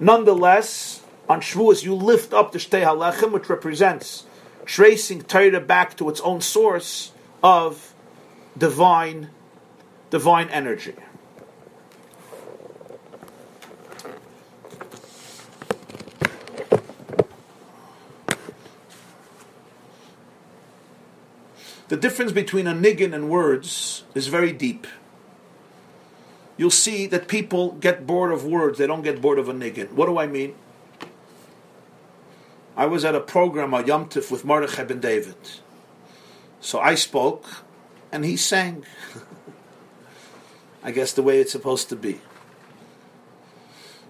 Nonetheless, 0.00 1.02
on 1.28 1.40
Shavuos 1.40 1.84
you 1.84 1.94
lift 1.94 2.34
up 2.34 2.52
the 2.52 2.58
Shtei 2.58 2.84
Halechem, 2.84 3.32
which 3.32 3.48
represents 3.48 4.24
tracing 4.64 5.22
Torah 5.22 5.60
back 5.60 5.96
to 5.98 6.08
its 6.08 6.20
own 6.20 6.40
source 6.40 7.12
of 7.42 7.94
divine, 8.58 9.30
divine 10.10 10.48
energy. 10.48 10.94
The 21.88 21.96
difference 21.96 22.32
between 22.32 22.66
a 22.66 22.72
niggin 22.72 23.14
and 23.14 23.28
words 23.28 24.04
is 24.14 24.28
very 24.28 24.52
deep. 24.52 24.86
You'll 26.56 26.70
see 26.70 27.06
that 27.08 27.28
people 27.28 27.72
get 27.72 28.06
bored 28.06 28.32
of 28.32 28.44
words, 28.44 28.78
they 28.78 28.86
don't 28.86 29.02
get 29.02 29.20
bored 29.20 29.38
of 29.38 29.48
a 29.48 29.52
niggin. 29.52 29.92
What 29.92 30.06
do 30.06 30.18
I 30.18 30.26
mean? 30.26 30.54
I 32.76 32.86
was 32.86 33.04
at 33.04 33.14
a 33.14 33.20
program, 33.20 33.74
a 33.74 33.84
Yom 33.84 34.08
Tif, 34.08 34.30
with 34.30 34.44
Mordechai 34.44 34.84
ben 34.84 35.00
David. 35.00 35.36
So 36.60 36.80
I 36.80 36.94
spoke, 36.94 37.64
and 38.10 38.24
he 38.24 38.36
sang. 38.36 38.84
I 40.82 40.90
guess 40.90 41.12
the 41.12 41.22
way 41.22 41.40
it's 41.40 41.52
supposed 41.52 41.88
to 41.90 41.96
be. 41.96 42.20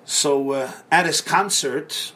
So 0.05 0.53
uh, 0.53 0.73
at 0.91 1.07
his 1.07 1.21
concert, 1.21 2.13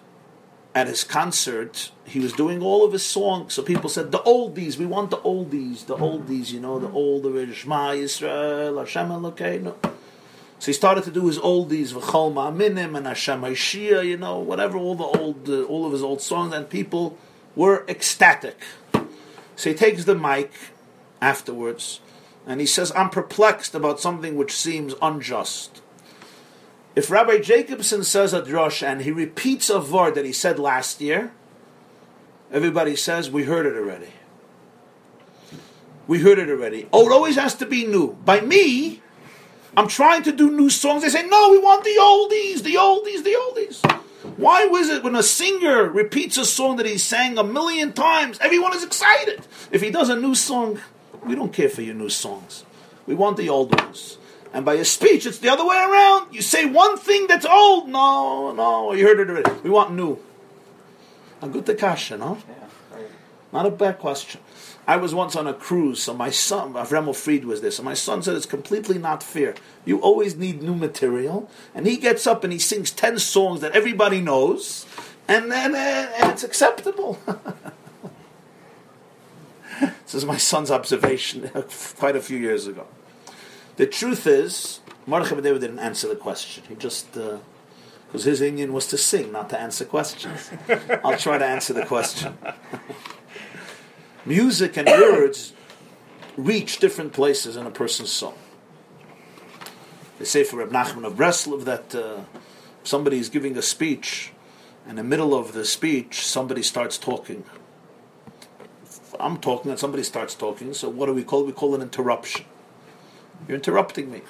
at 0.79 0.87
his 0.87 1.03
concert, 1.03 1.91
he 2.05 2.21
was 2.21 2.33
doing 2.33 2.63
all 2.63 2.85
of 2.85 2.93
his 2.93 3.05
songs. 3.05 3.55
So 3.55 3.63
people 3.65 3.91
said, 3.91 4.13
the 4.13 4.21
oldies, 4.21 4.77
we 4.77 4.87
want 4.87 5.11
the 5.11 5.17
oldies, 5.19 5.87
the 5.87 5.97
oldies, 5.97 6.53
you 6.53 6.61
know, 6.61 6.79
the 6.79 6.89
older 6.91 7.53
Shema 7.53 7.95
Yisrael, 7.95 8.79
Hashem 8.79 9.09
Elokeinu. 9.09 9.75
So 10.61 10.67
he 10.67 10.73
started 10.73 11.03
to 11.03 11.11
do 11.11 11.27
his 11.27 11.39
oldies, 11.39 11.93
V'chol 11.93 12.33
Ma'aminim 12.33 12.97
and 12.97 13.09
Hashem 13.09 13.41
Shia, 13.43 14.07
you 14.07 14.17
know, 14.17 14.39
whatever, 14.39 14.79
all 14.79 14.95
the 14.95 15.11
old, 15.19 15.49
uh, 15.49 15.65
all 15.65 15.85
of 15.85 15.91
his 15.91 16.03
old 16.03 16.21
songs, 16.21 16.55
and 16.55 16.71
people 16.71 17.19
were 17.57 17.85
ecstatic. 17.89 18.59
So 19.57 19.71
he 19.71 19.75
takes 19.75 20.05
the 20.05 20.15
mic 20.15 20.53
afterwards, 21.21 21.99
and 22.47 22.61
he 22.61 22.67
says, 22.67 22.93
I'm 22.95 23.11
perplexed 23.11 23.75
about 23.75 23.99
something 23.99 24.37
which 24.37 24.53
seems 24.53 24.95
unjust. 25.03 25.83
If 26.99 27.13
Rabbi 27.13 27.39
Jacobson 27.39 28.03
says 28.03 28.35
a 28.35 28.43
drush 28.43 28.85
and 28.85 29.03
he 29.03 29.13
repeats 29.13 29.71
a 29.71 29.79
word 29.79 30.17
that 30.17 30.25
he 30.25 30.33
said 30.33 30.59
last 30.59 31.01
year, 31.01 31.31
everybody 32.51 32.97
says, 32.97 33.31
we 33.31 33.45
heard 33.45 33.67
it 33.67 33.77
already. 33.77 34.09
We 36.09 36.19
heard 36.19 36.41
it 36.41 36.49
already. 36.49 36.89
Oh, 36.93 37.09
it 37.09 37.13
always 37.13 37.37
has 37.37 37.55
to 37.55 37.67
be 37.67 37.87
new. 37.87 38.15
By 38.25 38.41
me, 38.41 39.01
I'm 39.77 39.87
trying 39.87 40.25
to 40.25 40.33
do 40.33 40.51
new 40.51 40.71
songs. 40.71 41.05
They 41.05 41.09
say, 41.09 41.25
no, 41.25 41.51
we 41.53 41.61
want 41.61 41.85
the 41.85 41.97
oldies, 42.01 42.65
the 42.65 42.75
oldies, 42.75 43.23
the 43.23 43.37
oldies. 43.45 44.01
Why 44.37 44.65
was 44.65 44.89
it 44.89 45.05
when 45.05 45.15
a 45.15 45.23
singer 45.23 45.85
repeats 45.85 46.37
a 46.37 46.45
song 46.45 46.79
that 46.79 46.87
he 46.87 46.99
sang 46.99 47.39
a 47.39 47.45
million 47.45 47.93
times, 47.93 48.41
everyone 48.41 48.75
is 48.75 48.83
excited? 48.83 49.47
If 49.71 49.83
he 49.83 49.93
does 49.93 50.09
a 50.09 50.17
new 50.17 50.35
song, 50.35 50.81
we 51.25 51.37
don't 51.37 51.53
care 51.53 51.69
for 51.69 51.83
your 51.83 51.95
new 51.95 52.09
songs. 52.09 52.65
We 53.07 53.15
want 53.15 53.37
the 53.37 53.51
old 53.51 53.81
ones. 53.81 54.19
And 54.53 54.65
by 54.65 54.75
a 54.75 54.85
speech, 54.85 55.27
it's 55.27 55.39
the 55.39 55.51
other 55.51 55.67
way 55.67 55.77
around. 55.77 56.35
You 56.35 56.43
say 56.43 56.65
one 56.65 56.97
thing 56.97 57.27
that's 57.27 57.45
old. 57.45 57.89
No, 57.89 58.53
no, 58.53 58.93
you 58.93 59.07
heard 59.07 59.21
it 59.21 59.29
already. 59.29 59.51
We 59.63 59.71
want 59.71 59.95
new. 59.95 60.19
A 61.43 61.49
good 61.49 61.79
kasha, 61.79 62.17
no? 62.17 62.39
Not 63.53 63.67
a 63.67 63.71
bad 63.71 63.99
question. 63.99 64.41
I 64.87 64.97
was 64.97 65.15
once 65.15 65.37
on 65.37 65.47
a 65.47 65.53
cruise, 65.53 66.03
so 66.03 66.15
my 66.15 66.31
son, 66.31 66.73
Avremel 66.73 67.15
Fried 67.15 67.45
was 67.45 67.61
there, 67.61 67.71
so 67.71 67.83
my 67.83 67.93
son 67.93 68.23
said 68.23 68.35
it's 68.37 68.47
completely 68.47 68.97
not 68.97 69.23
fair. 69.23 69.55
You 69.85 70.01
always 70.01 70.35
need 70.35 70.63
new 70.63 70.75
material, 70.75 71.51
and 71.75 71.87
he 71.87 71.99
gets 71.99 72.27
up 72.27 72.43
and 72.43 72.53
he 72.53 72.59
sings 72.59 72.91
ten 72.91 73.19
songs 73.19 73.61
that 73.61 73.73
everybody 73.73 74.23
knows, 74.23 74.87
and 75.29 75.53
then 75.53 75.75
uh, 75.75 76.11
and 76.19 76.33
it's 76.33 76.43
acceptable. 76.43 77.19
this 79.81 80.15
is 80.15 80.25
my 80.25 80.39
son's 80.39 80.71
observation 80.71 81.51
quite 81.99 82.17
a 82.17 82.23
few 82.23 82.39
years 82.39 82.67
ago. 82.67 82.87
The 83.79 83.87
truth 83.87 84.27
is, 84.27 84.81
Mordechai 85.07 85.41
David 85.41 85.61
didn't 85.61 85.79
answer 85.79 86.09
the 86.09 86.17
question. 86.17 86.65
He 86.69 86.75
just, 86.75 87.13
because 87.13 88.27
uh, 88.27 88.31
his 88.31 88.41
inyan 88.41 88.71
was 88.71 88.89
to 88.89 88.99
sing, 88.99 89.31
not 89.31 89.51
to 89.51 89.61
answer 89.61 89.85
questions. 89.85 90.51
I'll 91.05 91.17
try 91.17 91.39
to 91.39 91.45
answer 91.47 91.73
the 91.75 91.87
question. 91.87 92.37
Music 94.27 94.77
and 94.77 94.89
words 94.89 95.53
reach 96.37 96.81
different 96.81 97.13
places 97.13 97.55
in 97.55 97.67
a 97.67 97.71
person's 97.71 98.11
soul. 98.11 98.35
They 100.19 100.25
say 100.25 100.43
for 100.43 100.57
Reb 100.57 100.71
Nachman 100.71 101.05
of 101.05 101.15
Breslov 101.15 101.63
that 101.65 101.95
uh, 101.95 102.23
somebody 102.83 103.21
is 103.21 103.29
giving 103.29 103.57
a 103.57 103.63
speech, 103.63 104.33
and 104.89 104.99
in 104.99 105.05
the 105.05 105.05
middle 105.05 105.37
of 105.37 105.53
the 105.53 105.65
speech, 105.65 106.27
somebody 106.27 106.65
starts 106.65 106.99
talking. 106.99 107.45
I'm 109.21 109.39
talking, 109.39 109.71
and 109.71 109.79
somebody 109.79 110.03
starts 110.03 110.35
talking. 110.35 110.75
So 110.75 110.89
what 110.89 111.07
do 111.07 111.15
we 111.15 111.23
call? 111.23 111.43
It? 111.43 111.47
We 111.47 111.53
call 111.53 111.77
it 111.77 111.81
interruption. 111.81 112.45
You're 113.47 113.57
interrupting 113.57 114.11
me. 114.11 114.23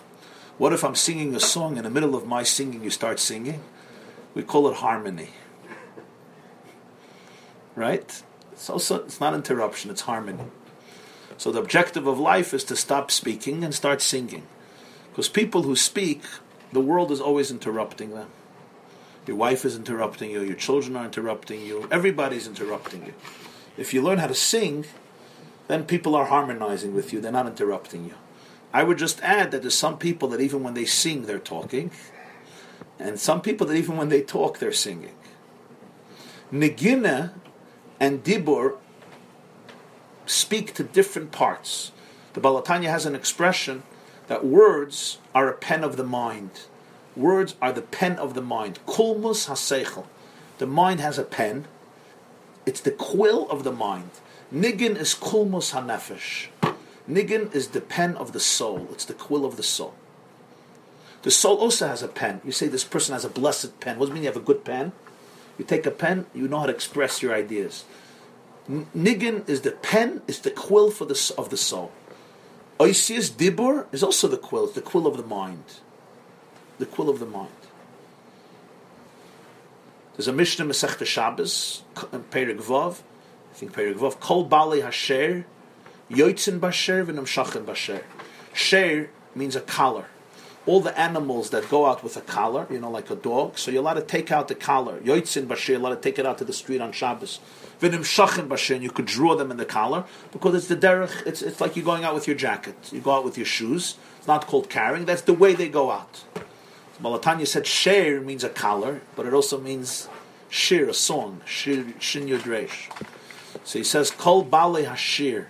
What 0.58 0.72
if 0.72 0.84
I'm 0.84 0.96
singing 0.96 1.34
a 1.34 1.40
song 1.40 1.76
in 1.76 1.84
the 1.84 1.90
middle 1.90 2.14
of 2.14 2.26
my 2.26 2.42
singing, 2.42 2.82
you 2.82 2.90
start 2.90 3.20
singing? 3.20 3.62
We 4.34 4.42
call 4.42 4.68
it 4.68 4.76
harmony. 4.76 5.30
Right? 7.74 8.22
It's 8.52 8.68
also 8.68 9.04
it's 9.04 9.20
not 9.20 9.34
interruption, 9.34 9.90
it's 9.90 10.02
harmony. 10.02 10.44
So 11.36 11.52
the 11.52 11.60
objective 11.60 12.08
of 12.08 12.18
life 12.18 12.52
is 12.52 12.64
to 12.64 12.76
stop 12.76 13.12
speaking 13.12 13.62
and 13.62 13.72
start 13.72 14.02
singing. 14.02 14.46
Because 15.10 15.28
people 15.28 15.62
who 15.62 15.76
speak, 15.76 16.22
the 16.72 16.80
world 16.80 17.12
is 17.12 17.20
always 17.20 17.52
interrupting 17.52 18.10
them. 18.10 18.28
Your 19.26 19.36
wife 19.36 19.64
is 19.64 19.76
interrupting 19.76 20.30
you, 20.30 20.42
your 20.42 20.56
children 20.56 20.96
are 20.96 21.04
interrupting 21.04 21.60
you, 21.60 21.86
everybody's 21.90 22.48
interrupting 22.48 23.06
you. 23.06 23.14
If 23.76 23.94
you 23.94 24.02
learn 24.02 24.18
how 24.18 24.26
to 24.26 24.34
sing, 24.34 24.86
then 25.68 25.84
people 25.84 26.16
are 26.16 26.24
harmonizing 26.24 26.94
with 26.94 27.12
you, 27.12 27.20
they're 27.20 27.30
not 27.30 27.46
interrupting 27.46 28.06
you. 28.06 28.14
I 28.72 28.82
would 28.82 28.98
just 28.98 29.20
add 29.22 29.50
that 29.50 29.62
there's 29.62 29.74
some 29.74 29.98
people 29.98 30.28
that 30.28 30.40
even 30.40 30.62
when 30.62 30.74
they 30.74 30.84
sing, 30.84 31.22
they're 31.22 31.38
talking, 31.38 31.90
and 32.98 33.18
some 33.18 33.40
people 33.40 33.66
that 33.68 33.76
even 33.76 33.96
when 33.96 34.08
they 34.08 34.22
talk, 34.22 34.58
they're 34.58 34.72
singing. 34.72 35.14
Negina 36.52 37.32
and 38.00 38.22
Dibur 38.22 38.76
speak 40.26 40.74
to 40.74 40.84
different 40.84 41.32
parts. 41.32 41.92
The 42.34 42.40
Baal 42.40 42.62
HaTanya 42.62 42.90
has 42.90 43.06
an 43.06 43.14
expression 43.14 43.82
that 44.26 44.44
words 44.44 45.18
are 45.34 45.48
a 45.48 45.54
pen 45.56 45.82
of 45.82 45.96
the 45.96 46.04
mind. 46.04 46.50
Words 47.16 47.56
are 47.60 47.72
the 47.72 47.82
pen 47.82 48.16
of 48.16 48.34
the 48.34 48.42
mind. 48.42 48.78
Kulmus 48.86 49.48
haseichel. 49.48 50.06
The 50.58 50.66
mind 50.66 51.00
has 51.00 51.18
a 51.18 51.24
pen. 51.24 51.66
It's 52.66 52.80
the 52.80 52.90
quill 52.90 53.48
of 53.50 53.64
the 53.64 53.72
mind. 53.72 54.10
Nigin 54.54 54.96
is 54.96 55.14
kulmus 55.14 55.72
hanefesh. 55.72 56.48
Nigin 57.08 57.54
is 57.54 57.68
the 57.68 57.80
pen 57.80 58.16
of 58.16 58.32
the 58.32 58.40
soul. 58.40 58.88
It's 58.92 59.04
the 59.04 59.14
quill 59.14 59.44
of 59.44 59.56
the 59.56 59.62
soul. 59.62 59.94
The 61.22 61.30
soul 61.30 61.56
also 61.56 61.88
has 61.88 62.02
a 62.02 62.08
pen. 62.08 62.40
You 62.44 62.52
say 62.52 62.68
this 62.68 62.84
person 62.84 63.12
has 63.12 63.24
a 63.24 63.28
blessed 63.28 63.80
pen. 63.80 63.98
What 63.98 64.06
does 64.06 64.10
it 64.10 64.14
mean 64.14 64.22
you 64.24 64.28
have 64.28 64.36
a 64.36 64.40
good 64.40 64.64
pen? 64.64 64.92
You 65.58 65.64
take 65.64 65.86
a 65.86 65.90
pen, 65.90 66.26
you 66.34 66.46
know 66.46 66.60
how 66.60 66.66
to 66.66 66.72
express 66.72 67.20
your 67.20 67.34
ideas. 67.34 67.84
Niggin 68.70 69.48
is 69.48 69.62
the 69.62 69.72
pen, 69.72 70.22
is 70.28 70.40
the 70.40 70.50
quill 70.50 70.90
for 70.90 71.04
the, 71.04 71.34
of 71.36 71.50
the 71.50 71.56
soul. 71.56 71.90
Oisius 72.78 73.30
Dibur 73.30 73.86
is 73.90 74.04
also 74.04 74.28
the 74.28 74.36
quill, 74.36 74.66
it's 74.66 74.74
the 74.74 74.80
quill 74.80 75.06
of 75.06 75.16
the 75.16 75.24
mind. 75.24 75.64
The 76.78 76.86
quill 76.86 77.08
of 77.08 77.18
the 77.18 77.26
mind. 77.26 77.50
There's 80.16 80.28
a 80.28 80.32
Mishnah 80.32 80.64
Masechta 80.64 81.06
Shabbos, 81.06 81.82
in 82.12 82.22
Perik 82.24 82.58
Vav, 82.58 83.00
I 83.50 83.54
think 83.54 83.72
Perik 83.72 83.96
Vav, 83.96 84.20
Kol 84.20 84.44
Bali 84.44 84.80
Hasher, 84.80 85.44
Yoitzin 86.10 86.60
Basher, 86.60 87.04
Vinam 87.04 87.26
Shachin 87.26 87.66
Basher. 87.66 88.04
Sher 88.52 89.10
means 89.34 89.54
a 89.56 89.60
collar 89.60 90.06
all 90.68 90.80
the 90.80 90.96
animals 91.00 91.48
that 91.50 91.66
go 91.70 91.86
out 91.86 92.04
with 92.04 92.14
a 92.18 92.20
collar, 92.20 92.66
you 92.70 92.78
know, 92.78 92.90
like 92.90 93.10
a 93.10 93.16
dog. 93.16 93.56
So 93.56 93.70
you're 93.70 93.80
allowed 93.80 93.94
to 93.94 94.02
take 94.02 94.30
out 94.30 94.48
the 94.48 94.54
collar. 94.54 95.00
Yoitzin 95.00 95.46
bashir, 95.46 95.68
you're 95.68 95.78
allowed 95.78 95.94
to 95.94 96.00
take 96.00 96.18
it 96.18 96.26
out 96.26 96.36
to 96.38 96.44
the 96.44 96.52
street 96.52 96.82
on 96.82 96.92
Shabbos. 96.92 97.40
Vinim 97.80 98.00
shachin 98.00 98.48
bashir, 98.48 98.74
and 98.74 98.82
you 98.82 98.90
could 98.90 99.06
draw 99.06 99.34
them 99.34 99.50
in 99.50 99.56
the 99.56 99.64
collar 99.64 100.04
because 100.30 100.54
it's 100.54 100.66
the 100.66 100.76
derech. 100.76 101.26
It's, 101.26 101.40
it's 101.40 101.62
like 101.62 101.74
you're 101.74 101.86
going 101.86 102.04
out 102.04 102.14
with 102.14 102.26
your 102.26 102.36
jacket. 102.36 102.76
You 102.92 103.00
go 103.00 103.12
out 103.12 103.24
with 103.24 103.38
your 103.38 103.46
shoes. 103.46 103.96
It's 104.18 104.26
not 104.26 104.46
called 104.46 104.68
carrying. 104.68 105.06
That's 105.06 105.22
the 105.22 105.32
way 105.32 105.54
they 105.54 105.70
go 105.70 105.90
out. 105.90 106.22
Baal 107.00 107.18
HaTanya 107.18 107.46
said 107.46 107.66
sher 107.66 108.20
means 108.20 108.44
a 108.44 108.50
collar, 108.50 109.00
but 109.16 109.24
it 109.24 109.32
also 109.32 109.58
means 109.58 110.06
shir, 110.50 110.86
a 110.86 110.94
song. 110.94 111.40
Shir, 111.46 111.94
shin 111.98 112.26
yudresh. 112.26 112.92
So 113.64 113.78
he 113.78 113.84
says, 113.84 114.10
kol 114.10 114.42
bale 114.42 114.84
hashir. 114.84 115.46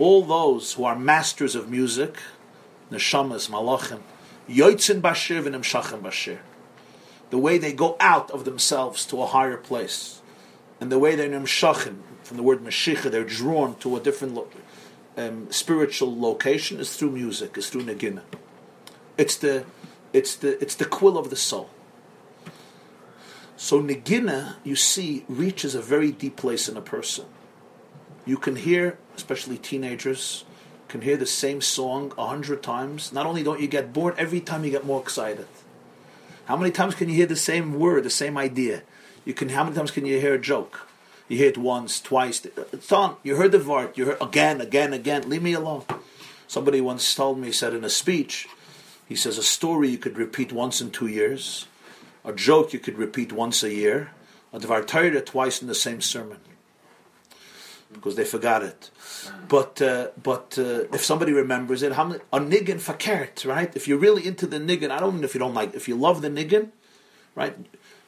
All 0.00 0.24
those 0.24 0.72
who 0.72 0.84
are 0.84 0.98
masters 0.98 1.54
of 1.54 1.68
music, 1.68 2.16
neshamas, 2.90 3.50
malachim, 3.50 4.00
yoitzin 4.48 5.02
bashir 5.02 5.42
v'nim 5.42 5.60
shachim 5.60 6.00
bashir. 6.00 6.38
The 7.28 7.36
way 7.36 7.58
they 7.58 7.74
go 7.74 7.98
out 8.00 8.30
of 8.30 8.46
themselves 8.46 9.04
to 9.06 9.20
a 9.20 9.26
higher 9.26 9.58
place, 9.58 10.22
and 10.80 10.90
the 10.90 10.98
way 10.98 11.16
they're 11.16 11.28
nimshachim, 11.28 11.98
from 12.22 12.38
the 12.38 12.42
word 12.42 12.60
mashicha, 12.60 13.10
they're 13.10 13.24
drawn 13.24 13.76
to 13.80 13.94
a 13.94 14.00
different 14.00 14.34
lo- 14.34 14.48
um, 15.18 15.52
spiritual 15.52 16.18
location, 16.18 16.80
is 16.80 16.96
through 16.96 17.10
music, 17.10 17.58
is 17.58 17.68
through 17.68 17.82
nagina. 17.82 18.22
It's 19.18 19.36
the, 19.36 19.66
it's 20.14 20.34
the, 20.36 20.58
it's 20.62 20.76
the 20.76 20.86
quill 20.86 21.18
of 21.18 21.28
the 21.28 21.36
soul. 21.36 21.68
So 23.58 23.82
nagina, 23.82 24.54
you 24.64 24.76
see, 24.76 25.26
reaches 25.28 25.74
a 25.74 25.82
very 25.82 26.10
deep 26.10 26.36
place 26.36 26.70
in 26.70 26.78
a 26.78 26.80
person. 26.80 27.26
You 28.30 28.36
can 28.36 28.54
hear, 28.54 28.96
especially 29.16 29.58
teenagers, 29.58 30.44
can 30.86 31.00
hear 31.00 31.16
the 31.16 31.26
same 31.26 31.60
song 31.60 32.12
a 32.16 32.28
hundred 32.28 32.62
times, 32.62 33.12
not 33.12 33.26
only 33.26 33.42
don't 33.42 33.58
you 33.58 33.66
get 33.66 33.92
bored, 33.92 34.14
every 34.18 34.38
time 34.38 34.64
you 34.64 34.70
get 34.70 34.86
more 34.86 35.00
excited. 35.02 35.48
How 36.44 36.56
many 36.56 36.70
times 36.70 36.94
can 36.94 37.08
you 37.08 37.16
hear 37.16 37.26
the 37.26 37.34
same 37.34 37.74
word, 37.74 38.04
the 38.04 38.08
same 38.08 38.38
idea? 38.38 38.82
You 39.24 39.34
can. 39.34 39.48
How 39.48 39.64
many 39.64 39.74
times 39.74 39.90
can 39.90 40.06
you 40.06 40.20
hear 40.20 40.34
a 40.34 40.38
joke? 40.38 40.86
You 41.26 41.38
hear 41.38 41.48
it 41.48 41.58
once, 41.58 42.00
twice. 42.00 42.46
It's 42.72 42.92
on. 42.92 43.16
You 43.24 43.34
heard 43.34 43.50
the 43.50 43.58
word. 43.58 43.98
You 43.98 44.04
heard 44.04 44.22
again, 44.22 44.60
again, 44.60 44.92
again. 44.92 45.28
Leave 45.28 45.42
me 45.42 45.54
alone. 45.54 45.82
Somebody 46.46 46.80
once 46.80 47.12
told 47.12 47.36
me, 47.36 47.50
said 47.50 47.74
in 47.74 47.82
a 47.82 47.90
speech, 47.90 48.46
he 49.08 49.16
says 49.16 49.38
a 49.38 49.42
story 49.42 49.88
you 49.88 49.98
could 49.98 50.16
repeat 50.16 50.52
once 50.52 50.80
in 50.80 50.92
two 50.92 51.08
years, 51.08 51.66
a 52.24 52.32
joke 52.32 52.72
you 52.72 52.78
could 52.78 52.96
repeat 52.96 53.32
once 53.32 53.64
a 53.64 53.74
year, 53.74 54.12
a 54.52 54.60
dvar 54.60 54.86
Torah 54.86 55.20
twice 55.20 55.60
in 55.60 55.66
the 55.66 55.74
same 55.74 56.00
sermon 56.00 56.38
because 57.92 58.16
they 58.16 58.24
forgot 58.24 58.62
it. 58.62 58.90
But 59.48 59.82
uh, 59.82 60.08
but 60.22 60.56
uh, 60.58 60.84
if 60.92 61.04
somebody 61.04 61.32
remembers 61.32 61.82
it, 61.82 61.92
a 61.92 61.94
niggin 61.94 62.80
fakert, 62.80 63.46
right? 63.46 63.74
If 63.74 63.88
you're 63.88 63.98
really 63.98 64.26
into 64.26 64.46
the 64.46 64.58
niggin, 64.58 64.90
I 64.90 65.00
don't 65.00 65.14
mean 65.14 65.24
if 65.24 65.34
you 65.34 65.40
don't 65.40 65.54
like, 65.54 65.74
if 65.74 65.88
you 65.88 65.96
love 65.96 66.22
the 66.22 66.30
niggin, 66.30 66.70
right? 67.34 67.56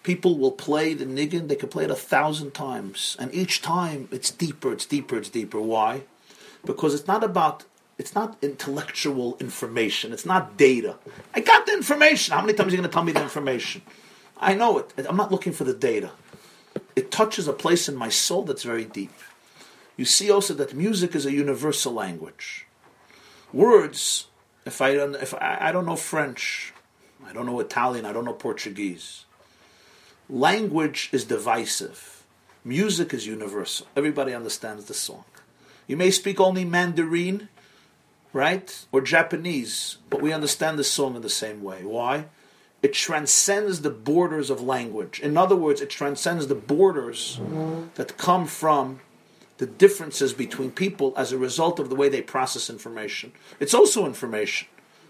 People 0.02 0.38
will 0.38 0.52
play 0.52 0.94
the 0.94 1.04
niggin. 1.04 1.48
They 1.48 1.56
can 1.56 1.68
play 1.68 1.84
it 1.84 1.90
a 1.90 1.96
thousand 1.96 2.52
times, 2.54 3.16
and 3.18 3.34
each 3.34 3.62
time 3.62 4.08
it's 4.10 4.30
deeper, 4.30 4.72
it's 4.72 4.86
deeper, 4.86 5.16
it's 5.18 5.28
deeper. 5.28 5.60
Why? 5.60 6.02
Because 6.64 6.94
it's 6.94 7.06
not 7.06 7.24
about 7.24 7.64
it's 7.98 8.14
not 8.14 8.36
intellectual 8.42 9.36
information. 9.38 10.12
It's 10.12 10.26
not 10.26 10.56
data. 10.56 10.96
I 11.34 11.40
got 11.40 11.66
the 11.66 11.72
information. 11.72 12.34
How 12.34 12.40
many 12.40 12.54
times 12.54 12.72
are 12.72 12.76
you 12.76 12.78
going 12.78 12.90
to 12.90 12.92
tell 12.92 13.04
me 13.04 13.12
the 13.12 13.22
information? 13.22 13.82
I 14.38 14.54
know 14.54 14.78
it. 14.78 14.92
I'm 15.08 15.16
not 15.16 15.30
looking 15.30 15.52
for 15.52 15.64
the 15.64 15.74
data. 15.74 16.10
It 16.96 17.10
touches 17.10 17.46
a 17.46 17.52
place 17.52 17.88
in 17.88 17.94
my 17.94 18.08
soul 18.08 18.42
that's 18.42 18.64
very 18.64 18.84
deep 18.84 19.12
you 19.96 20.04
see 20.04 20.30
also 20.30 20.54
that 20.54 20.74
music 20.74 21.14
is 21.14 21.26
a 21.26 21.32
universal 21.32 21.92
language. 21.92 22.66
Words, 23.52 24.26
if 24.64 24.80
I 24.80 24.94
don't, 24.94 25.14
if 25.16 25.34
I, 25.34 25.58
I 25.60 25.72
don't 25.72 25.86
know 25.86 25.96
French, 25.96 26.72
I 27.26 27.32
don't 27.32 27.46
know 27.46 27.60
Italian, 27.60 28.04
I 28.04 28.12
don't 28.12 28.24
know 28.24 28.32
Portuguese. 28.32 29.24
Language 30.30 31.10
is 31.12 31.24
divisive. 31.24 32.22
Music 32.64 33.12
is 33.12 33.26
universal. 33.26 33.86
Everybody 33.96 34.32
understands 34.32 34.84
the 34.86 34.94
song. 34.94 35.24
You 35.86 35.96
may 35.96 36.10
speak 36.10 36.40
only 36.40 36.64
Mandarin, 36.64 37.48
right? 38.32 38.86
Or 38.92 39.00
Japanese, 39.00 39.98
but 40.08 40.22
we 40.22 40.32
understand 40.32 40.78
the 40.78 40.84
song 40.84 41.16
in 41.16 41.22
the 41.22 41.28
same 41.28 41.62
way. 41.62 41.84
Why? 41.84 42.26
It 42.82 42.94
transcends 42.94 43.82
the 43.82 43.90
borders 43.90 44.48
of 44.48 44.60
language. 44.60 45.20
In 45.20 45.36
other 45.36 45.56
words, 45.56 45.80
it 45.80 45.90
transcends 45.90 46.46
the 46.46 46.54
borders 46.54 47.40
that 47.94 48.16
come 48.16 48.46
from 48.46 49.00
the 49.62 49.66
differences 49.68 50.32
between 50.32 50.72
people 50.72 51.14
as 51.16 51.30
a 51.30 51.38
result 51.38 51.78
of 51.78 51.88
the 51.88 51.94
way 51.94 52.08
they 52.08 52.20
process 52.20 52.68
information. 52.68 53.30
It's 53.60 53.74
also 53.74 54.06
information, 54.06 54.66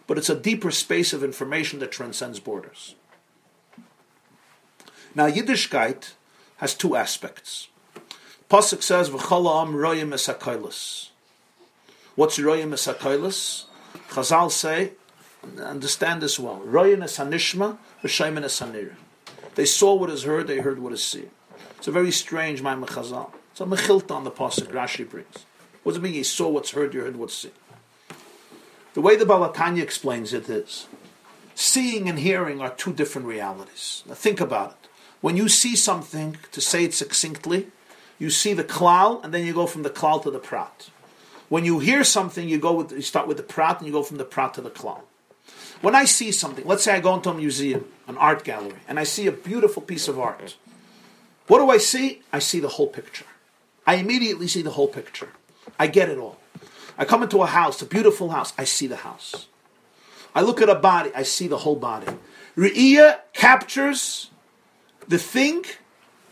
but 0.07 0.19
it's 0.19 0.29
a 0.29 0.35
deeper 0.35 0.71
space 0.71 1.15
of 1.15 1.25
information 1.25 1.79
that 1.79 1.91
transcends 1.91 2.39
borders. 2.39 2.95
Now, 5.15 5.27
Yiddishkeit 5.31 6.13
has 6.59 6.75
two 6.75 6.97
aspects. 6.97 7.69
Pasuk 8.51 8.83
says, 8.83 9.09
"V'chala 9.09 9.63
am 9.63 9.73
royim 9.73 10.11
esakailis." 10.13 11.09
What's 12.15 12.39
royim 12.39 12.75
esakailis? 12.75 13.65
Chazal 14.11 14.51
say, 14.51 14.93
understand 15.59 16.21
this 16.21 16.39
well. 16.39 16.61
Royim 16.61 17.03
es 17.03 17.17
hanishma, 17.17 17.79
v'shayim 18.03 18.45
es. 18.45 18.63
They 19.55 19.65
saw 19.65 19.95
what 19.95 20.11
is 20.11 20.25
heard, 20.25 20.47
they 20.47 20.59
heard 20.59 20.79
what 20.79 20.93
is 20.93 21.03
seen. 21.03 21.31
It's 21.79 21.89
a 21.89 21.91
very 21.91 22.13
strange 22.13 22.61
Maimon 22.61 22.91
Chazal. 22.91 23.33
It's 23.53 23.61
a 23.61 23.65
mechilta 23.65 24.13
on 24.13 24.25
the 24.25 24.31
pasuk 24.31 24.69
Rashi 24.73 25.09
brings. 25.09 25.45
What 25.83 25.93
does 25.93 25.99
it 25.99 26.03
mean? 26.03 26.15
You 26.15 26.25
saw 26.25 26.49
what's 26.49 26.71
heard, 26.71 26.95
you 26.95 27.03
heard 27.03 27.17
what's 27.17 27.35
seen. 27.35 27.53
The 28.95 29.03
way 29.03 29.15
the 29.15 29.27
Baal 29.27 29.47
HaTanya 29.53 29.83
explains 29.83 30.33
it 30.33 30.49
is, 30.49 30.87
seeing 31.55 32.09
and 32.09 32.19
hearing 32.19 32.63
are 32.63 32.71
two 32.71 32.95
different 32.95 33.27
realities. 33.27 34.05
Now 34.07 34.15
think 34.15 34.41
about 34.41 34.71
it. 34.71 34.89
When 35.21 35.37
you 35.37 35.51
see 35.51 35.77
something, 35.77 36.39
to 36.51 36.63
say 36.63 36.85
it 36.85 36.95
succinctly, 36.95 37.69
you 38.19 38.31
see 38.31 38.55
the 38.55 38.65
klal, 38.65 39.23
and 39.23 39.35
then 39.35 39.45
you 39.47 39.53
go 39.53 39.67
from 39.67 39.83
the 39.83 39.91
klal 39.91 40.23
to 40.23 40.31
the 40.31 40.39
prat. 40.39 40.89
When 41.51 41.67
you 41.67 41.79
hear 41.81 42.05
something, 42.05 42.49
you 42.49 42.59
go 42.59 42.73
with 42.73 42.93
you 42.93 43.03
start 43.03 43.29
with 43.29 43.37
the 43.37 43.43
prat, 43.43 43.79
and 43.79 43.87
you 43.87 43.93
go 43.93 44.03
from 44.03 44.17
the 44.17 44.25
prat 44.25 44.55
to 44.55 44.63
the 44.63 44.71
klal. 44.71 45.03
When 45.83 45.95
I 45.95 46.07
see 46.07 46.33
something, 46.33 46.67
let's 46.67 46.85
say 46.85 46.95
I 46.95 47.01
go 47.01 47.15
into 47.15 47.31
a 47.31 47.35
museum, 47.35 47.85
an 48.09 48.17
art 48.17 48.45
gallery, 48.45 48.79
and 48.89 48.99
I 48.99 49.05
see 49.05 49.27
a 49.27 49.33
beautiful 49.33 49.83
piece 49.83 50.09
of 50.09 50.19
art. 50.19 50.57
What 51.49 51.59
do 51.59 51.69
I 51.69 51.77
see? 51.79 52.23
I 52.33 52.39
see 52.39 52.59
the 52.59 52.69
whole 52.69 52.87
picture. 52.87 53.27
I 53.87 53.97
immediately 53.97 54.49
see 54.49 54.63
the 54.63 54.71
whole 54.71 54.89
picture. 54.89 55.29
I 55.79 55.87
get 55.87 56.09
it 56.09 56.19
all. 56.19 56.39
I 56.97 57.05
come 57.05 57.23
into 57.23 57.43
a 57.43 57.47
house, 57.47 57.81
a 57.83 57.87
beautiful 57.87 58.31
house, 58.31 58.53
I 58.57 58.65
see 58.65 58.87
the 58.87 58.97
house. 58.97 59.47
I 60.35 60.43
look 60.43 60.61
at 60.61 60.69
a 60.69 60.75
body, 60.75 61.11
I 61.15 61.23
see 61.23 61.49
the 61.49 61.59
whole 61.59 61.77
body. 61.77 62.07
Re'iyah 62.57 63.21
captures 63.33 64.31
the 65.09 65.19
thing 65.19 65.65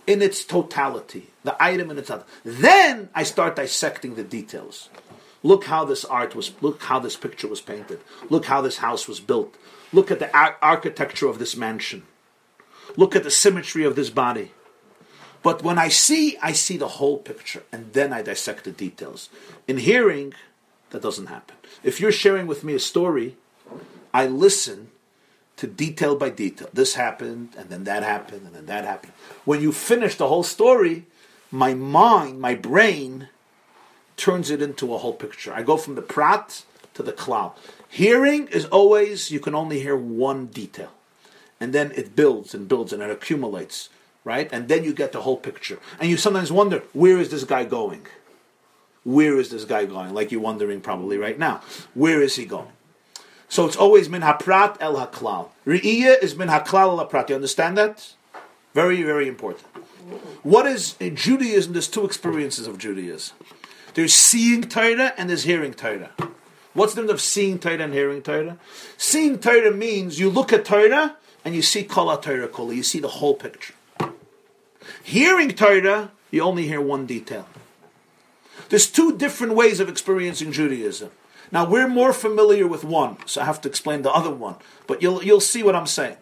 in 0.06 0.22
its 0.22 0.44
totality, 0.44 1.30
the 1.44 1.56
item 1.62 1.90
in 1.90 1.98
its 1.98 2.08
totality. 2.08 2.30
Then 2.44 3.08
I 3.14 3.22
start 3.22 3.56
dissecting 3.56 4.14
the 4.14 4.24
details. 4.24 4.90
Look 5.42 5.64
how 5.64 5.84
this 5.84 6.04
art 6.04 6.34
was, 6.34 6.52
look 6.60 6.82
how 6.82 6.98
this 6.98 7.16
picture 7.16 7.48
was 7.48 7.60
painted. 7.60 8.00
Look 8.28 8.44
how 8.46 8.60
this 8.60 8.78
house 8.78 9.08
was 9.08 9.20
built. 9.20 9.54
Look 9.92 10.10
at 10.10 10.18
the 10.18 10.34
ar- 10.36 10.58
architecture 10.60 11.28
of 11.28 11.38
this 11.38 11.56
mansion. 11.56 12.04
Look 12.96 13.16
at 13.16 13.22
the 13.22 13.30
symmetry 13.30 13.84
of 13.84 13.96
this 13.96 14.10
body. 14.10 14.52
But 15.42 15.62
when 15.62 15.78
I 15.78 15.88
see, 15.88 16.36
I 16.42 16.52
see 16.52 16.76
the 16.76 16.88
whole 16.88 17.18
picture, 17.18 17.62
and 17.72 17.92
then 17.92 18.12
I 18.12 18.22
dissect 18.22 18.64
the 18.64 18.72
details. 18.72 19.30
In 19.66 19.78
hearing, 19.78 20.34
that 20.90 21.02
doesn't 21.02 21.26
happen. 21.26 21.56
If 21.82 22.00
you're 22.00 22.12
sharing 22.12 22.46
with 22.46 22.62
me 22.62 22.74
a 22.74 22.80
story, 22.80 23.36
I 24.12 24.26
listen 24.26 24.90
to 25.56 25.66
detail 25.66 26.16
by 26.16 26.30
detail. 26.30 26.68
This 26.72 26.94
happened, 26.94 27.54
and 27.56 27.70
then 27.70 27.84
that 27.84 28.02
happened, 28.02 28.46
and 28.46 28.54
then 28.54 28.66
that 28.66 28.84
happened. 28.84 29.12
When 29.44 29.62
you 29.62 29.72
finish 29.72 30.16
the 30.16 30.28
whole 30.28 30.42
story, 30.42 31.06
my 31.50 31.74
mind, 31.74 32.40
my 32.40 32.54
brain, 32.54 33.28
turns 34.16 34.50
it 34.50 34.60
into 34.60 34.94
a 34.94 34.98
whole 34.98 35.14
picture. 35.14 35.52
I 35.52 35.62
go 35.62 35.76
from 35.76 35.94
the 35.94 36.02
prat 36.02 36.64
to 36.94 37.02
the 37.02 37.12
klal. 37.12 37.54
Hearing 37.88 38.46
is 38.48 38.66
always, 38.66 39.30
you 39.30 39.40
can 39.40 39.54
only 39.54 39.80
hear 39.80 39.96
one 39.96 40.46
detail. 40.46 40.90
And 41.58 41.72
then 41.72 41.92
it 41.92 42.14
builds 42.14 42.54
and 42.54 42.68
builds 42.68 42.92
and 42.92 43.02
it 43.02 43.10
accumulates, 43.10 43.88
right? 44.24 44.48
And 44.52 44.68
then 44.68 44.84
you 44.84 44.92
get 44.92 45.12
the 45.12 45.22
whole 45.22 45.36
picture. 45.36 45.78
And 45.98 46.10
you 46.10 46.16
sometimes 46.16 46.52
wonder, 46.52 46.82
where 46.92 47.18
is 47.18 47.30
this 47.30 47.44
guy 47.44 47.64
going? 47.64 48.06
Where 49.04 49.38
is 49.38 49.50
this 49.50 49.64
guy 49.64 49.86
going? 49.86 50.12
Like 50.12 50.30
you're 50.30 50.40
wondering 50.40 50.80
probably 50.80 51.16
right 51.16 51.38
now. 51.38 51.62
Where 51.94 52.22
is 52.22 52.36
he 52.36 52.44
going? 52.44 52.72
So 53.48 53.66
it's 53.66 53.76
always 53.76 54.08
min 54.08 54.22
haprat 54.22 54.76
el 54.80 54.94
haklal. 54.94 55.48
Re'iyah 55.66 56.22
is 56.22 56.36
min 56.36 56.48
haklal 56.48 56.98
el 56.98 57.06
haprat. 57.06 57.28
You 57.28 57.34
understand 57.34 57.78
that? 57.78 58.14
Very, 58.74 59.02
very 59.02 59.26
important. 59.26 59.66
What 60.42 60.66
is 60.66 60.96
in 61.00 61.16
Judaism? 61.16 61.72
There's 61.72 61.88
two 61.88 62.04
experiences 62.04 62.66
of 62.66 62.78
Judaism. 62.78 63.36
There's 63.94 64.14
seeing 64.14 64.62
Torah 64.62 65.12
and 65.16 65.28
there's 65.28 65.42
hearing 65.42 65.74
Torah. 65.74 66.10
What's 66.74 66.94
the 66.94 67.02
difference 67.02 67.22
of 67.22 67.26
seeing 67.26 67.58
Torah 67.58 67.78
and 67.78 67.92
hearing 67.92 68.22
Torah? 68.22 68.56
Seeing 68.96 69.38
Torah 69.38 69.72
means 69.72 70.20
you 70.20 70.30
look 70.30 70.52
at 70.52 70.64
Torah 70.64 71.16
and 71.44 71.54
you 71.54 71.62
see 71.62 71.82
Kala 71.82 72.20
Torah 72.20 72.48
Kula. 72.48 72.76
You 72.76 72.84
see 72.84 73.00
the 73.00 73.08
whole 73.08 73.34
picture. 73.34 73.74
Hearing 75.02 75.50
Torah, 75.50 76.12
you 76.30 76.42
only 76.42 76.66
hear 76.66 76.80
one 76.80 77.06
detail. 77.06 77.46
There's 78.68 78.90
two 78.90 79.16
different 79.16 79.54
ways 79.54 79.80
of 79.80 79.88
experiencing 79.88 80.52
Judaism. 80.52 81.10
Now 81.52 81.68
we're 81.68 81.88
more 81.88 82.12
familiar 82.12 82.66
with 82.66 82.84
one, 82.84 83.16
so 83.26 83.40
I 83.40 83.44
have 83.44 83.60
to 83.62 83.68
explain 83.68 84.02
the 84.02 84.12
other 84.12 84.30
one. 84.30 84.56
But 84.86 85.02
you'll 85.02 85.22
you'll 85.22 85.40
see 85.40 85.62
what 85.62 85.74
I'm 85.74 85.86
saying. 85.86 86.16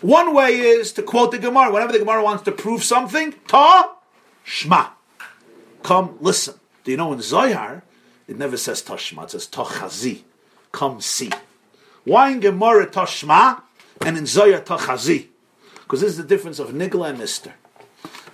One 0.00 0.34
way 0.34 0.58
is 0.58 0.92
to 0.94 1.02
quote 1.02 1.32
the 1.32 1.38
Gemara. 1.38 1.72
Whenever 1.72 1.92
the 1.92 1.98
Gemara 1.98 2.24
wants 2.24 2.44
to 2.44 2.52
prove 2.52 2.82
something, 2.82 3.34
ta 3.46 3.96
shma. 4.46 4.90
Come 5.82 6.16
listen. 6.20 6.54
Do 6.84 6.90
you 6.90 6.96
know 6.96 7.12
in 7.12 7.20
Zohar, 7.20 7.82
it 8.26 8.38
never 8.38 8.56
says 8.56 8.82
tashma, 8.82 9.24
it 9.24 9.30
says 9.32 9.46
Ta 9.46 9.64
tachazi. 9.64 10.22
Come 10.72 11.00
see. 11.00 11.30
Why 12.04 12.30
in 12.30 12.40
Gemara 12.40 12.86
tashma 12.86 13.62
and 14.00 14.16
in 14.16 14.26
Zohar 14.26 14.60
tachazi? 14.60 15.26
Because 15.74 16.00
this 16.00 16.12
is 16.12 16.16
the 16.16 16.24
difference 16.24 16.58
of 16.58 16.70
Nigla 16.70 17.10
and 17.10 17.18
Nistar. 17.18 17.52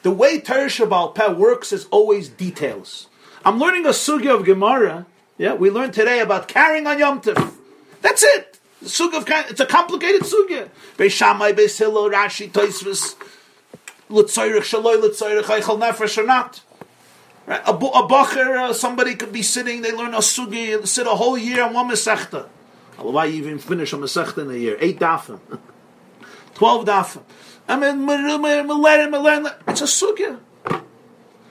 The 0.09 0.15
way 0.15 0.41
Torah 0.41 1.13
Peh 1.15 1.33
works 1.35 1.71
is 1.71 1.85
always 1.91 2.31
details. 2.31 3.09
I'm 3.45 3.59
learning 3.59 3.85
a 3.85 3.91
sugya 3.91 4.37
of 4.37 4.47
Gemara. 4.47 5.05
Yeah, 5.37 5.53
we 5.53 5.69
learned 5.69 5.93
today 5.93 6.21
about 6.21 6.49
carrying 6.49 6.87
on 6.87 6.99
Yom 6.99 7.21
Tif. 7.21 7.53
That's 8.01 8.23
it. 8.23 8.59
The 8.81 8.89
sugya 8.89 9.19
of 9.19 9.51
it's 9.51 9.61
a 9.61 9.67
complicated 9.67 10.23
sugya. 10.23 10.71
Beis 10.97 11.11
Shammai, 11.11 11.53
Beis 11.53 11.79
Hillel, 11.79 12.09
Rashi, 12.09 12.51
Tosfos, 12.51 13.17
L'tzayrich 14.09 14.63
Shaloi, 14.63 14.99
L'tzayrich 14.99 15.43
Eichel 15.43 15.79
Nefesh 15.79 16.17
or 16.17 16.25
not. 16.25 16.63
Right? 17.47 17.61
A, 17.67 17.73
a 17.73 18.09
bacher, 18.09 18.57
uh, 18.57 18.73
somebody 18.73 19.15
could 19.15 19.31
be 19.31 19.43
sitting, 19.43 19.83
they 19.83 19.93
learn 19.93 20.15
a 20.15 20.21
sugi, 20.21 20.87
sit 20.87 21.07
a 21.07 21.11
whole 21.11 21.37
year 21.37 21.65
on 21.65 21.75
one 21.75 21.91
mesechta. 21.91 22.47
Why 22.97 23.27
even 23.27 23.59
finish 23.59 23.93
a 23.93 23.97
mesechta 23.97 24.39
in 24.39 24.51
a 24.53 24.55
year? 24.55 24.79
Eight 24.81 25.01
dafim. 25.01 25.39
Twelve 26.55 26.87
dafim. 26.87 27.25
I 27.69 27.77
mean, 27.77 28.09
it's 29.69 29.81
a 29.81 29.85
sugya. 29.85 30.41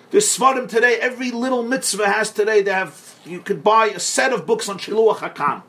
There's 0.10 0.26
svarim 0.26 0.68
today, 0.68 0.98
every 1.00 1.32
little 1.32 1.64
mitzvah 1.64 2.08
has 2.08 2.32
today, 2.32 2.62
they 2.62 2.72
have, 2.72 3.16
you 3.26 3.40
could 3.40 3.64
buy 3.64 3.88
a 3.88 4.00
set 4.00 4.34
of 4.34 4.46
books 4.46 4.70
on 4.70 4.80
Shiluach 4.80 5.18
HaKam. 5.18 5.64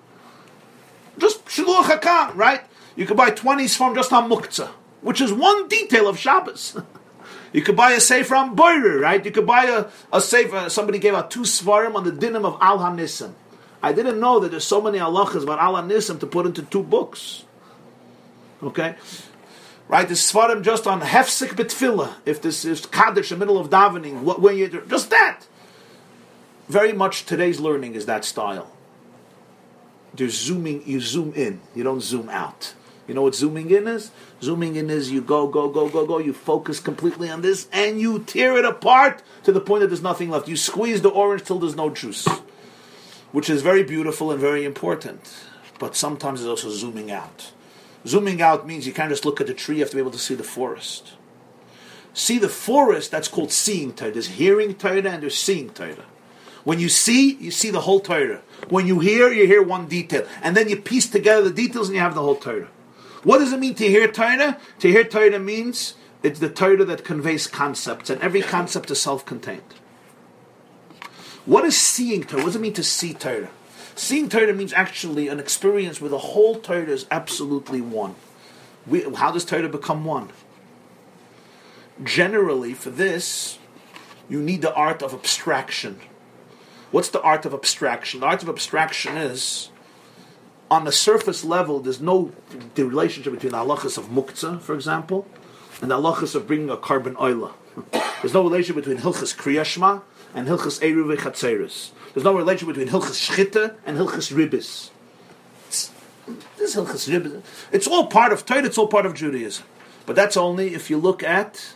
Just 1.19 1.45
Shiluach 1.47 1.85
HaKam, 1.85 2.35
right? 2.37 2.63
You 2.97 3.05
could 3.05 3.17
buy 3.17 3.31
20 3.31 3.65
svarim 3.65 3.95
just 3.95 4.13
on 4.13 4.31
Muktzah, 4.31 4.69
which 5.03 5.21
is 5.21 5.33
one 5.33 5.69
detail 5.69 6.09
of 6.09 6.19
Shabbos. 6.19 6.81
You 7.51 7.63
could 7.63 7.77
buy 7.77 7.93
a 7.93 8.01
sefer 8.01 8.35
on 8.35 8.55
Boirer, 8.55 9.01
right? 9.01 9.25
You 9.25 9.31
could 9.31 9.47
buy 9.47 9.65
a, 9.65 9.87
a 10.13 10.21
sefer, 10.21 10.69
somebody 10.69 10.99
gave 10.99 11.15
out 11.15 11.31
two 11.31 11.41
svarim 11.41 11.95
on 11.95 12.05
the 12.05 12.13
dinim 12.13 12.45
of 12.45 12.59
Al 12.61 12.79
HaNisim. 12.79 13.33
I 13.83 13.95
didn't 13.95 14.21
know 14.21 14.39
that 14.41 14.51
there's 14.51 14.65
so 14.67 14.83
many 14.83 14.99
halachas 14.99 15.45
about 15.45 15.59
Al 15.59 15.75
HaNisim 15.75 16.21
to 16.21 16.27
put 16.27 16.45
into 16.45 16.63
two 16.63 16.83
books. 16.83 17.45
Okay? 18.63 18.97
Right, 19.89 20.07
the 20.07 20.15
svarim 20.15 20.63
just 20.63 20.87
on 20.87 21.01
hefsik 21.01 21.51
betfila. 21.51 22.15
If 22.27 22.43
this 22.43 22.65
is 22.65 22.85
kaddish, 22.85 23.31
the 23.31 23.37
middle 23.37 23.59
of 23.59 23.71
davening, 23.71 24.21
what 24.21 24.41
when 24.41 24.59
you 24.59 24.69
just 24.87 25.11
that. 25.11 25.47
Very 26.69 26.93
much 26.93 27.25
today's 27.25 27.59
learning 27.59 27.95
is 27.95 28.05
that 28.05 28.27
style. 28.27 28.71
There's 30.13 30.37
zooming. 30.37 30.83
You 30.87 31.01
zoom 31.01 31.33
in. 31.35 31.61
You 31.75 31.85
don't 31.85 32.03
zoom 32.03 32.29
out. 32.29 32.75
You 33.07 33.15
know 33.15 33.23
what 33.23 33.35
zooming 33.35 33.71
in 33.71 33.89
is? 33.89 34.11
Zooming 34.43 34.77
in 34.77 34.91
is 34.91 35.11
you 35.11 35.23
go, 35.23 35.47
go, 35.47 35.71
go, 35.71 35.89
go, 35.89 36.07
go. 36.07 36.19
You 36.19 36.35
focus 36.35 36.79
completely 36.79 37.31
on 37.31 37.41
this, 37.41 37.67
and 37.73 37.99
you 37.99 38.19
tear 38.19 38.59
it 38.59 38.67
apart 38.67 39.23
to 39.45 39.53
the 39.53 39.61
point 39.61 39.81
that 39.81 39.87
there's 39.87 40.03
nothing 40.03 40.29
left. 40.29 40.47
You 40.47 40.57
squeeze 40.57 41.01
the 41.01 41.09
orange 41.09 41.45
till 41.45 41.59
there's 41.59 41.75
no 41.75 41.89
juice, 41.89 42.29
which 43.33 43.49
is 43.49 43.63
very 43.63 43.83
beautiful 43.83 44.31
and 44.31 44.39
very 44.39 44.67
important. 44.67 45.35
But 45.79 45.97
sometimes 45.97 46.41
it's 46.41 46.49
also 46.49 46.69
zooming 46.69 47.11
out. 47.11 47.53
Zooming 48.07 48.41
out 48.41 48.67
means 48.67 48.87
you 48.87 48.93
can't 48.93 49.11
just 49.11 49.25
look 49.25 49.41
at 49.41 49.47
the 49.47 49.55
tree, 49.55 49.77
you 49.77 49.83
have 49.83 49.91
to 49.91 49.97
be 49.97 50.01
able 50.01 50.13
to 50.13 50.19
see 50.19 50.35
the 50.35 50.45
forest. 50.45 51.13
See 52.15 52.39
the 52.39 52.49
forest, 52.49 53.11
that's 53.11 53.29
called 53.29 53.53
seeing 53.53 53.93
Torah. 53.93 54.13
There's 54.13 54.29
hearing 54.29 54.75
Torah 54.75 55.03
and 55.03 55.23
there's 55.23 55.39
seeing 55.39 55.71
Torah. 55.71 56.07
When 56.65 56.79
you 56.79 56.89
see, 56.89 57.35
you 57.35 57.51
see 57.51 57.71
the 57.71 57.81
whole 57.81 58.01
Torah. 58.01 58.43
When 58.69 58.87
you 58.87 59.01
hear, 59.01 59.33
you 59.33 59.47
hear 59.47 59.63
one 59.63 59.87
detail. 59.87 60.27
And 60.43 60.57
then 60.57 60.69
you 60.69 60.77
piece 60.77 61.09
together 61.09 61.49
the 61.49 61.55
details 61.55 61.89
and 61.89 61.95
you 61.95 62.01
have 62.01 62.15
the 62.15 62.23
whole 62.23 62.37
Torah. 62.37 62.69
What 63.23 63.39
does 63.39 63.53
it 63.53 63.61
mean 63.61 63.75
to 63.77 63.87
hear 63.87 64.09
Torah? 64.09 64.59
To 64.81 64.89
hear 64.91 65.05
Torah 65.05 65.39
means 65.39 65.95
it's 66.23 66.41
the 66.41 66.49
Torah 66.51 66.85
that 66.85 67.05
conveys 67.05 67.47
concepts, 67.47 68.11
and 68.11 68.21
every 68.21 68.43
concept 68.43 68.91
is 68.91 69.01
self 69.01 69.25
contained. 69.25 69.63
What 71.47 71.65
is 71.65 71.77
seeing 71.77 72.25
Torah? 72.25 72.43
What 72.43 72.49
does 72.49 72.57
it 72.57 72.63
mean 72.63 72.75
to 72.75 72.83
see 72.83 73.15
Torah? 73.15 73.51
Seeing 73.99 74.29
Torah 74.29 74.55
means 74.55 74.73
actually 74.73 75.27
an 75.27 75.41
experience 75.41 76.01
where 76.01 76.09
the 76.09 76.19
whole 76.19 76.55
Torah 76.61 76.87
is 76.87 77.05
absolutely 77.11 77.81
one. 77.81 78.15
We, 78.87 79.03
how 79.15 79.33
does 79.33 79.45
Torah 79.45 79.69
become 79.69 80.05
one? 80.05 80.29
Generally, 82.05 82.75
for 82.75 82.91
this, 82.91 83.59
you 84.29 84.41
need 84.41 84.63
the 84.63 84.73
art 84.73 85.03
of 85.03 85.13
abstraction. 85.13 85.99
What's 86.93 87.09
the 87.09 87.21
art 87.23 87.45
of 87.45 87.53
abstraction? 87.53 88.21
The 88.21 88.27
art 88.27 88.45
of 88.45 88.49
abstraction 88.49 89.17
is, 89.17 89.71
on 90.71 90.85
the 90.85 90.93
surface 90.93 91.45
level, 91.45 91.81
there's 91.81 92.01
no 92.01 92.31
the 92.77 92.87
relationship 92.87 93.33
between 93.33 93.51
the 93.51 93.59
halachas 93.59 93.99
of 93.99 94.11
muktzah, 94.11 94.61
for 94.61 94.77
example, 94.77 95.27
and 95.83 95.91
the 95.91 95.97
halachas 95.97 96.37
of 96.37 96.47
bringing 96.47 96.71
a 96.71 96.77
korban 96.77 97.15
oila. 97.17 97.53
There's 98.23 98.35
no 98.35 98.45
relation 98.45 98.77
between 98.77 98.99
hilchas 98.99 99.37
kriyashma 99.37 100.03
and 100.35 100.47
hilchas 100.47 100.81
eruv. 100.81 101.91
There's 102.19 102.25
no 102.25 102.35
relation 102.37 102.67
between 102.67 102.89
hilchas 102.89 103.31
shchita 103.31 103.77
and 103.87 103.97
hilchas 103.97 104.33
ribis. 104.33 104.91
It's, 105.69 105.93
this 106.57 106.75
hilchas 106.75 107.09
ribis. 107.09 107.43
It's 107.71 107.87
all 107.87 108.09
part 108.09 108.33
of 108.33 108.45
Torah. 108.45 108.65
It's 108.65 108.77
all 108.77 108.89
part 108.89 109.07
of 109.07 109.15
Judaism. 109.15 109.65
But 110.05 110.17
that's 110.17 110.37
only 110.37 110.75
if 110.75 110.91
you 110.91 110.99
look 110.99 111.23
at 111.23 111.75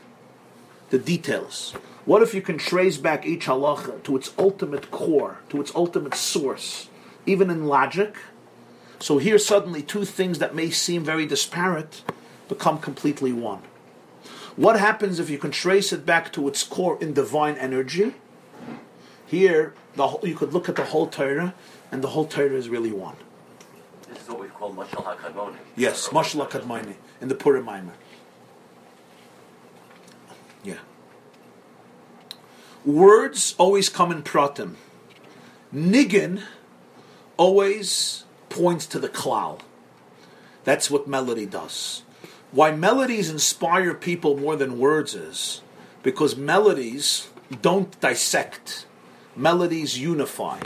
the 0.90 0.98
details. 0.98 1.74
What 2.06 2.22
if 2.22 2.34
you 2.34 2.42
can 2.42 2.58
trace 2.58 2.96
back 2.96 3.24
each 3.24 3.46
halacha 3.46 4.02
to 4.02 4.16
its 4.16 4.32
ultimate 4.36 4.90
core, 4.90 5.38
to 5.50 5.60
its 5.60 5.72
ultimate 5.76 6.16
source, 6.16 6.88
even 7.24 7.48
in 7.48 7.68
logic? 7.68 8.16
So 8.98 9.18
here 9.18 9.38
suddenly 9.38 9.80
two 9.80 10.04
things 10.04 10.40
that 10.40 10.56
may 10.56 10.70
seem 10.70 11.04
very 11.04 11.24
disparate 11.24 12.02
become 12.48 12.80
completely 12.80 13.32
one. 13.32 13.62
What 14.56 14.80
happens 14.80 15.20
if 15.20 15.30
you 15.30 15.38
can 15.38 15.52
trace 15.52 15.92
it 15.92 16.04
back 16.04 16.32
to 16.32 16.48
its 16.48 16.64
core 16.64 16.98
in 17.00 17.12
divine 17.12 17.54
energy? 17.58 18.14
Here, 19.24 19.72
the 19.94 20.08
whole, 20.08 20.20
you 20.26 20.34
could 20.34 20.52
look 20.52 20.68
at 20.68 20.76
the 20.76 20.84
whole 20.84 21.06
Torah, 21.06 21.54
and 21.90 22.02
the 22.02 22.08
whole 22.08 22.26
Torah 22.26 22.54
is 22.54 22.68
really 22.68 22.92
one. 22.92 23.16
This 24.08 24.22
is 24.22 24.28
what 24.28 24.40
we 24.40 24.48
call 24.48 24.72
Mashal 24.72 25.04
HaKadmoni. 25.04 25.56
Yes, 25.76 26.08
Mashal 26.08 26.48
Kadmaini 26.48 26.94
in 27.20 27.28
the 27.28 27.34
Purim 27.34 27.66
Maimer. 27.66 27.92
Yeah. 30.64 30.78
Words 32.84 33.54
always 33.58 33.88
come 33.88 34.10
in 34.12 34.22
pratim. 34.22 34.74
Niggin 35.74 36.42
always 37.36 38.24
points 38.48 38.86
to 38.86 38.98
the 38.98 39.08
klal. 39.08 39.60
That's 40.64 40.90
what 40.90 41.08
melody 41.08 41.46
does. 41.46 42.02
Why 42.50 42.70
melodies 42.70 43.30
inspire 43.30 43.94
people 43.94 44.36
more 44.36 44.56
than 44.56 44.78
words 44.78 45.14
is 45.14 45.62
because 46.02 46.36
melodies 46.36 47.28
don't 47.62 47.98
dissect. 48.00 48.86
Melodies 49.36 49.98
unify. 49.98 50.60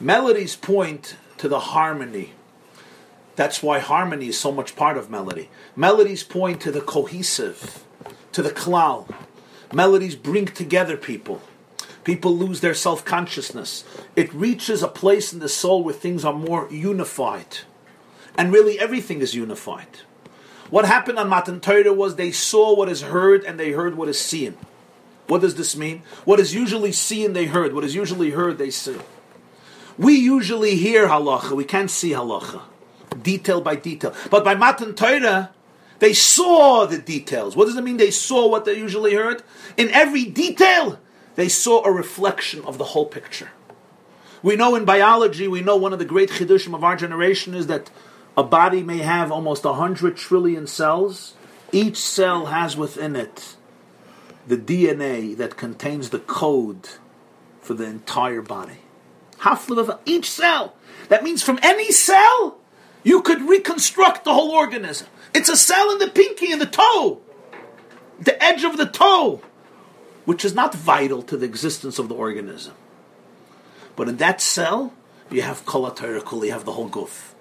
Melodies 0.00 0.56
point 0.56 1.16
to 1.36 1.48
the 1.48 1.60
harmony. 1.60 2.32
That's 3.34 3.62
why 3.62 3.80
harmony 3.80 4.28
is 4.28 4.40
so 4.40 4.50
much 4.50 4.76
part 4.76 4.96
of 4.96 5.10
melody. 5.10 5.50
Melodies 5.74 6.22
point 6.22 6.62
to 6.62 6.72
the 6.72 6.80
cohesive, 6.80 7.84
to 8.32 8.40
the 8.40 8.50
klal. 8.50 9.14
Melodies 9.74 10.16
bring 10.16 10.46
together 10.46 10.96
people. 10.96 11.42
People 12.02 12.34
lose 12.34 12.60
their 12.60 12.72
self 12.72 13.04
consciousness. 13.04 13.84
It 14.14 14.32
reaches 14.32 14.82
a 14.82 14.88
place 14.88 15.34
in 15.34 15.40
the 15.40 15.48
soul 15.48 15.84
where 15.84 15.92
things 15.92 16.24
are 16.24 16.32
more 16.32 16.68
unified. 16.70 17.58
And 18.38 18.52
really, 18.52 18.78
everything 18.78 19.20
is 19.20 19.34
unified. 19.34 19.98
What 20.70 20.84
happened 20.86 21.18
on 21.18 21.28
Matan 21.28 21.60
Torah 21.60 21.92
was 21.92 22.16
they 22.16 22.32
saw 22.32 22.74
what 22.74 22.88
is 22.88 23.02
heard 23.02 23.44
and 23.44 23.60
they 23.60 23.72
heard 23.72 23.96
what 23.96 24.08
is 24.08 24.20
seen. 24.20 24.56
What 25.28 25.40
does 25.40 25.56
this 25.56 25.76
mean? 25.76 26.02
What 26.24 26.40
is 26.40 26.54
usually 26.54 26.92
seen, 26.92 27.32
they 27.32 27.46
heard. 27.46 27.74
What 27.74 27.84
is 27.84 27.94
usually 27.94 28.30
heard, 28.30 28.58
they 28.58 28.70
see. 28.70 28.96
We 29.98 30.14
usually 30.14 30.76
hear 30.76 31.08
halacha, 31.08 31.52
we 31.52 31.64
can't 31.64 31.90
see 31.90 32.10
halacha, 32.10 32.60
detail 33.22 33.60
by 33.60 33.76
detail. 33.76 34.14
But 34.30 34.44
by 34.44 34.54
Matan 34.54 34.94
Torah, 34.94 35.50
they 35.98 36.12
saw 36.12 36.84
the 36.84 36.98
details. 36.98 37.56
What 37.56 37.64
does 37.64 37.76
it 37.76 37.82
mean 37.82 37.96
they 37.96 38.10
saw 38.10 38.46
what 38.46 38.66
they 38.66 38.76
usually 38.76 39.14
heard? 39.14 39.42
In 39.76 39.88
every 39.90 40.26
detail, 40.26 41.00
they 41.34 41.48
saw 41.48 41.82
a 41.84 41.90
reflection 41.90 42.62
of 42.64 42.78
the 42.78 42.84
whole 42.84 43.06
picture. 43.06 43.50
We 44.42 44.54
know 44.54 44.76
in 44.76 44.84
biology, 44.84 45.48
we 45.48 45.62
know 45.62 45.76
one 45.76 45.94
of 45.94 45.98
the 45.98 46.04
great 46.04 46.28
chidushim 46.28 46.74
of 46.74 46.84
our 46.84 46.94
generation 46.94 47.54
is 47.54 47.66
that 47.68 47.90
a 48.36 48.42
body 48.42 48.82
may 48.82 48.98
have 48.98 49.32
almost 49.32 49.64
100 49.64 50.16
trillion 50.16 50.66
cells. 50.66 51.32
Each 51.72 51.96
cell 51.96 52.46
has 52.46 52.76
within 52.76 53.16
it 53.16 53.55
the 54.46 54.56
DNA 54.56 55.36
that 55.36 55.56
contains 55.56 56.10
the 56.10 56.18
code 56.18 56.88
for 57.60 57.74
the 57.74 57.84
entire 57.84 58.42
body. 58.42 58.78
Each 60.04 60.30
cell. 60.30 60.74
That 61.08 61.24
means 61.24 61.42
from 61.42 61.58
any 61.62 61.92
cell, 61.92 62.58
you 63.02 63.22
could 63.22 63.42
reconstruct 63.42 64.24
the 64.24 64.34
whole 64.34 64.50
organism. 64.50 65.08
It's 65.34 65.48
a 65.48 65.56
cell 65.56 65.90
in 65.92 65.98
the 65.98 66.08
pinky, 66.08 66.52
in 66.52 66.58
the 66.58 66.66
toe, 66.66 67.20
the 68.18 68.42
edge 68.42 68.64
of 68.64 68.76
the 68.76 68.86
toe, 68.86 69.42
which 70.24 70.44
is 70.44 70.54
not 70.54 70.74
vital 70.74 71.22
to 71.22 71.36
the 71.36 71.46
existence 71.46 71.98
of 71.98 72.08
the 72.08 72.14
organism. 72.14 72.74
But 73.94 74.08
in 74.08 74.16
that 74.16 74.40
cell, 74.40 74.92
you 75.30 75.42
have 75.42 75.66
kol 75.66 75.92
you 76.44 76.52
have 76.52 76.64
the 76.64 76.72
whole 76.72 76.88
goof. 76.88 77.34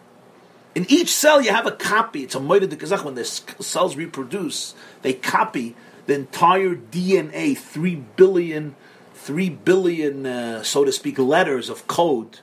In 0.73 0.85
each 0.89 1.13
cell, 1.13 1.41
you 1.41 1.51
have 1.51 1.65
a 1.65 1.71
copy. 1.71 2.23
It's 2.23 2.35
a 2.35 2.39
moida 2.39 2.67
de. 2.67 2.97
When 3.03 3.15
the 3.15 3.23
cells 3.23 3.95
reproduce, 3.95 4.75
they 5.01 5.13
copy 5.13 5.75
the 6.05 6.13
entire 6.13 6.75
DNA, 6.75 7.57
three 7.57 7.95
billion, 7.95 8.75
three 9.13 9.49
billion, 9.49 10.25
uh, 10.25 10.63
so 10.63 10.85
to 10.85 10.91
speak, 10.91 11.17
letters 11.17 11.69
of 11.69 11.87
code 11.87 12.39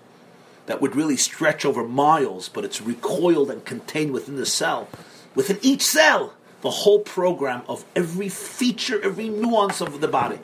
that 0.67 0.81
would 0.81 0.97
really 0.97 1.17
stretch 1.17 1.65
over 1.65 1.87
miles, 1.87 2.49
but 2.49 2.65
it's 2.65 2.81
recoiled 2.81 3.51
and 3.51 3.65
contained 3.65 4.13
within 4.13 4.37
the 4.37 4.47
cell. 4.47 4.89
Within 5.35 5.59
each 5.63 5.83
cell, 5.83 6.35
the 6.61 6.71
whole 6.71 7.01
program 7.01 7.63
of 7.69 7.85
every 7.97 8.29
feature, 8.29 9.03
every 9.03 9.29
nuance 9.29 9.81
of 9.81 10.01
the 10.01 10.09
body. 10.09 10.39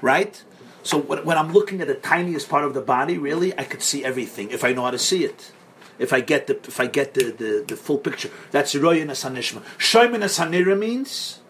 Right? 0.00 0.42
So 0.82 0.98
when 0.98 1.36
I'm 1.36 1.52
looking 1.52 1.80
at 1.80 1.88
the 1.88 1.94
tiniest 1.94 2.48
part 2.48 2.64
of 2.64 2.74
the 2.74 2.80
body, 2.80 3.18
really, 3.18 3.58
I 3.58 3.64
could 3.64 3.82
see 3.82 4.04
everything 4.04 4.50
if 4.50 4.62
I 4.62 4.72
know 4.72 4.84
how 4.84 4.92
to 4.92 4.98
see 4.98 5.24
it 5.24 5.52
if 5.98 6.12
I 6.12 6.20
get 6.20 6.46
the 6.46 6.54
if 6.56 6.78
I 6.78 6.86
get 6.86 7.14
the, 7.14 7.32
the, 7.32 7.64
the 7.66 7.76
full 7.76 7.98
picture. 7.98 8.30
That's 8.50 8.74
Royan 8.74 9.08
Sanishma. 9.08 9.62
Shoymin 9.78 10.22
Sanira 10.24 10.78
means 10.78 11.40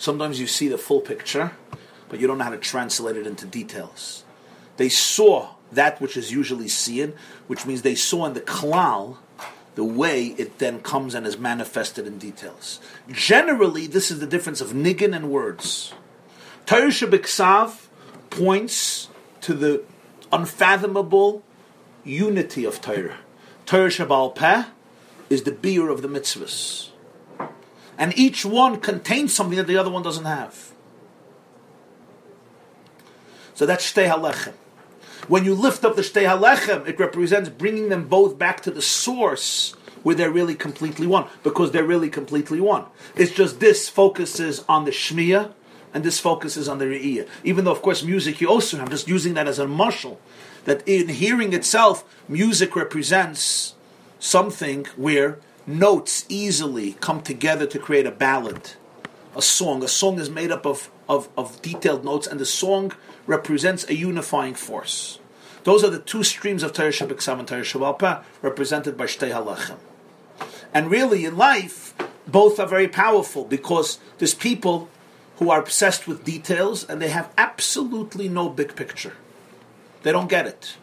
sometimes 0.00 0.40
you 0.40 0.48
see 0.48 0.66
the 0.66 0.78
full 0.78 1.00
picture, 1.00 1.52
but 2.08 2.18
you 2.18 2.26
don't 2.26 2.38
know 2.38 2.44
how 2.44 2.50
to 2.50 2.58
translate 2.58 3.16
it 3.16 3.26
into 3.26 3.46
details. 3.46 4.24
They 4.78 4.88
saw 4.88 5.50
that 5.70 6.00
which 6.00 6.16
is 6.16 6.32
usually 6.32 6.68
seen, 6.68 7.12
which 7.46 7.66
means 7.66 7.82
they 7.82 7.94
saw 7.94 8.26
in 8.26 8.32
the 8.32 8.40
klal 8.40 9.18
the 9.76 9.84
way 9.84 10.28
it 10.38 10.58
then 10.58 10.80
comes 10.80 11.14
and 11.14 11.26
is 11.26 11.38
manifested 11.38 12.06
in 12.06 12.18
details. 12.18 12.80
Generally, 13.10 13.86
this 13.86 14.10
is 14.10 14.18
the 14.18 14.26
difference 14.26 14.60
of 14.60 14.70
niggin 14.70 15.14
and 15.14 15.30
words. 15.30 15.92
Torah 16.66 16.88
Biksav 16.88 17.86
points 18.30 19.08
to 19.42 19.54
the 19.54 19.84
unfathomable 20.32 21.42
unity 22.04 22.64
of 22.64 22.80
Torah. 22.80 23.18
Torah 23.66 23.88
Shebal 23.88 24.34
Peh 24.34 24.64
is 25.28 25.44
the 25.44 25.52
beer 25.52 25.88
of 25.88 26.02
the 26.02 26.08
mitzvahs. 26.08 26.89
And 28.00 28.16
each 28.18 28.46
one 28.46 28.80
contains 28.80 29.34
something 29.34 29.58
that 29.58 29.66
the 29.66 29.76
other 29.76 29.90
one 29.90 30.02
doesn't 30.02 30.24
have. 30.24 30.72
So 33.54 33.66
that's 33.66 33.92
Shtei 33.92 34.10
HaLechem. 34.10 34.54
When 35.28 35.44
you 35.44 35.54
lift 35.54 35.84
up 35.84 35.96
the 35.96 36.02
Shtei 36.02 36.24
HaLechem, 36.24 36.88
it 36.88 36.98
represents 36.98 37.50
bringing 37.50 37.90
them 37.90 38.08
both 38.08 38.38
back 38.38 38.62
to 38.62 38.70
the 38.70 38.80
source 38.80 39.72
where 40.02 40.14
they're 40.14 40.30
really 40.30 40.54
completely 40.54 41.06
one, 41.06 41.26
because 41.42 41.72
they're 41.72 41.84
really 41.84 42.08
completely 42.08 42.58
one. 42.58 42.86
It's 43.16 43.32
just 43.32 43.60
this 43.60 43.90
focuses 43.90 44.64
on 44.66 44.86
the 44.86 44.92
Shmiya, 44.92 45.52
and 45.92 46.02
this 46.02 46.18
focuses 46.18 46.70
on 46.70 46.78
the 46.78 46.86
Re'iyah. 46.86 47.28
Even 47.44 47.66
though, 47.66 47.72
of 47.72 47.82
course, 47.82 48.02
music 48.02 48.40
you 48.40 48.48
also 48.48 48.78
have, 48.78 48.88
just 48.88 49.08
using 49.08 49.34
that 49.34 49.46
as 49.46 49.58
a 49.58 49.68
marshal 49.68 50.18
that 50.64 50.82
in 50.88 51.08
hearing 51.08 51.52
itself, 51.52 52.02
music 52.30 52.74
represents 52.74 53.74
something 54.18 54.86
where 54.96 55.38
notes 55.78 56.24
easily 56.28 56.92
come 57.00 57.22
together 57.22 57.66
to 57.66 57.78
create 57.78 58.06
a 58.06 58.10
ballad, 58.10 58.72
a 59.36 59.42
song. 59.42 59.82
A 59.82 59.88
song 59.88 60.18
is 60.18 60.28
made 60.28 60.50
up 60.50 60.66
of, 60.66 60.90
of, 61.08 61.28
of 61.36 61.60
detailed 61.62 62.04
notes, 62.04 62.26
and 62.26 62.40
the 62.40 62.46
song 62.46 62.92
represents 63.26 63.88
a 63.88 63.94
unifying 63.94 64.54
force. 64.54 65.18
Those 65.64 65.84
are 65.84 65.90
the 65.90 65.98
two 65.98 66.24
streams 66.24 66.62
of 66.62 66.72
Torah 66.72 66.90
Shabbat 66.90 67.38
and 67.38 67.48
Torah 67.48 67.62
Shabbat 67.62 68.24
represented 68.42 68.96
by 68.96 69.04
Shtei 69.04 69.30
Halachem. 69.30 69.76
And 70.72 70.90
really, 70.90 71.24
in 71.24 71.36
life, 71.36 71.94
both 72.26 72.58
are 72.58 72.66
very 72.66 72.88
powerful 72.88 73.44
because 73.44 73.98
there's 74.18 74.34
people 74.34 74.88
who 75.38 75.50
are 75.50 75.60
obsessed 75.60 76.06
with 76.06 76.24
details 76.24 76.84
and 76.84 77.00
they 77.00 77.08
have 77.08 77.32
absolutely 77.36 78.28
no 78.28 78.48
big 78.48 78.76
picture. 78.76 79.14
They 80.02 80.12
don't 80.12 80.28
get 80.28 80.46
it. 80.46 80.76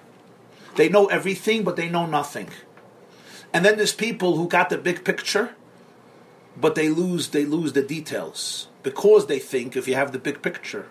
They 0.76 0.90
know 0.90 1.08
everything, 1.08 1.64
but 1.64 1.76
they 1.76 1.90
know 1.90 2.06
nothing. 2.06 2.50
And 3.58 3.66
then 3.66 3.78
there's 3.78 3.92
people 3.92 4.38
who 4.38 4.48
got 4.48 4.70
the 4.70 4.78
big 4.78 5.04
picture, 5.04 5.56
but 6.56 6.76
they 6.76 6.90
lose 6.90 7.30
they 7.30 7.44
lose 7.44 7.74
the 7.74 7.82
details 7.82 8.68
because 8.84 9.26
they 9.26 9.40
think 9.40 9.76
if 9.76 9.88
you 9.88 9.96
have 9.96 10.12
the 10.12 10.20
big 10.20 10.44
picture, 10.44 10.86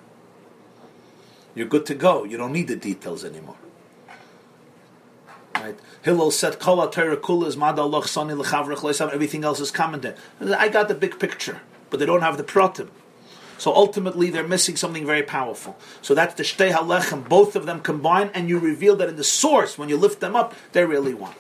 you're 1.54 1.68
good 1.68 1.86
to 1.86 1.94
go. 1.94 2.24
You 2.24 2.36
don't 2.36 2.50
need 2.50 2.66
the 2.66 2.74
details 2.74 3.24
anymore. 3.24 3.54
Right? 5.54 5.78
Hillel 6.02 6.32
said, 6.32 6.58
"Kol 6.58 6.82
is 6.82 7.54
sani 7.54 8.34
lechavrich 8.34 8.82
leisam." 8.82 9.12
Everything 9.12 9.44
else 9.44 9.60
is 9.60 9.70
commented. 9.70 10.16
I 10.40 10.68
got 10.68 10.88
the 10.88 10.96
big 10.96 11.20
picture, 11.20 11.60
but 11.90 12.00
they 12.00 12.06
don't 12.06 12.22
have 12.22 12.36
the 12.36 12.42
pratim. 12.42 12.88
So 13.58 13.72
ultimately, 13.72 14.28
they're 14.30 14.52
missing 14.56 14.74
something 14.74 15.06
very 15.06 15.22
powerful. 15.22 15.76
So 16.02 16.16
that's 16.16 16.34
the 16.34 16.42
shtei 16.42 16.72
halechem. 16.72 17.28
Both 17.28 17.54
of 17.54 17.64
them 17.64 17.78
combine, 17.78 18.32
and 18.34 18.48
you 18.48 18.58
reveal 18.58 18.96
that 18.96 19.08
in 19.08 19.14
the 19.14 19.22
source, 19.22 19.78
when 19.78 19.88
you 19.88 19.96
lift 19.96 20.18
them 20.18 20.34
up, 20.34 20.52
they're 20.72 20.88
really 20.88 21.14
one. 21.14 21.36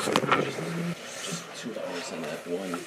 Two 0.00 1.74
hours 1.78 2.12
on 2.12 2.22
that 2.22 2.46
one. 2.46 2.80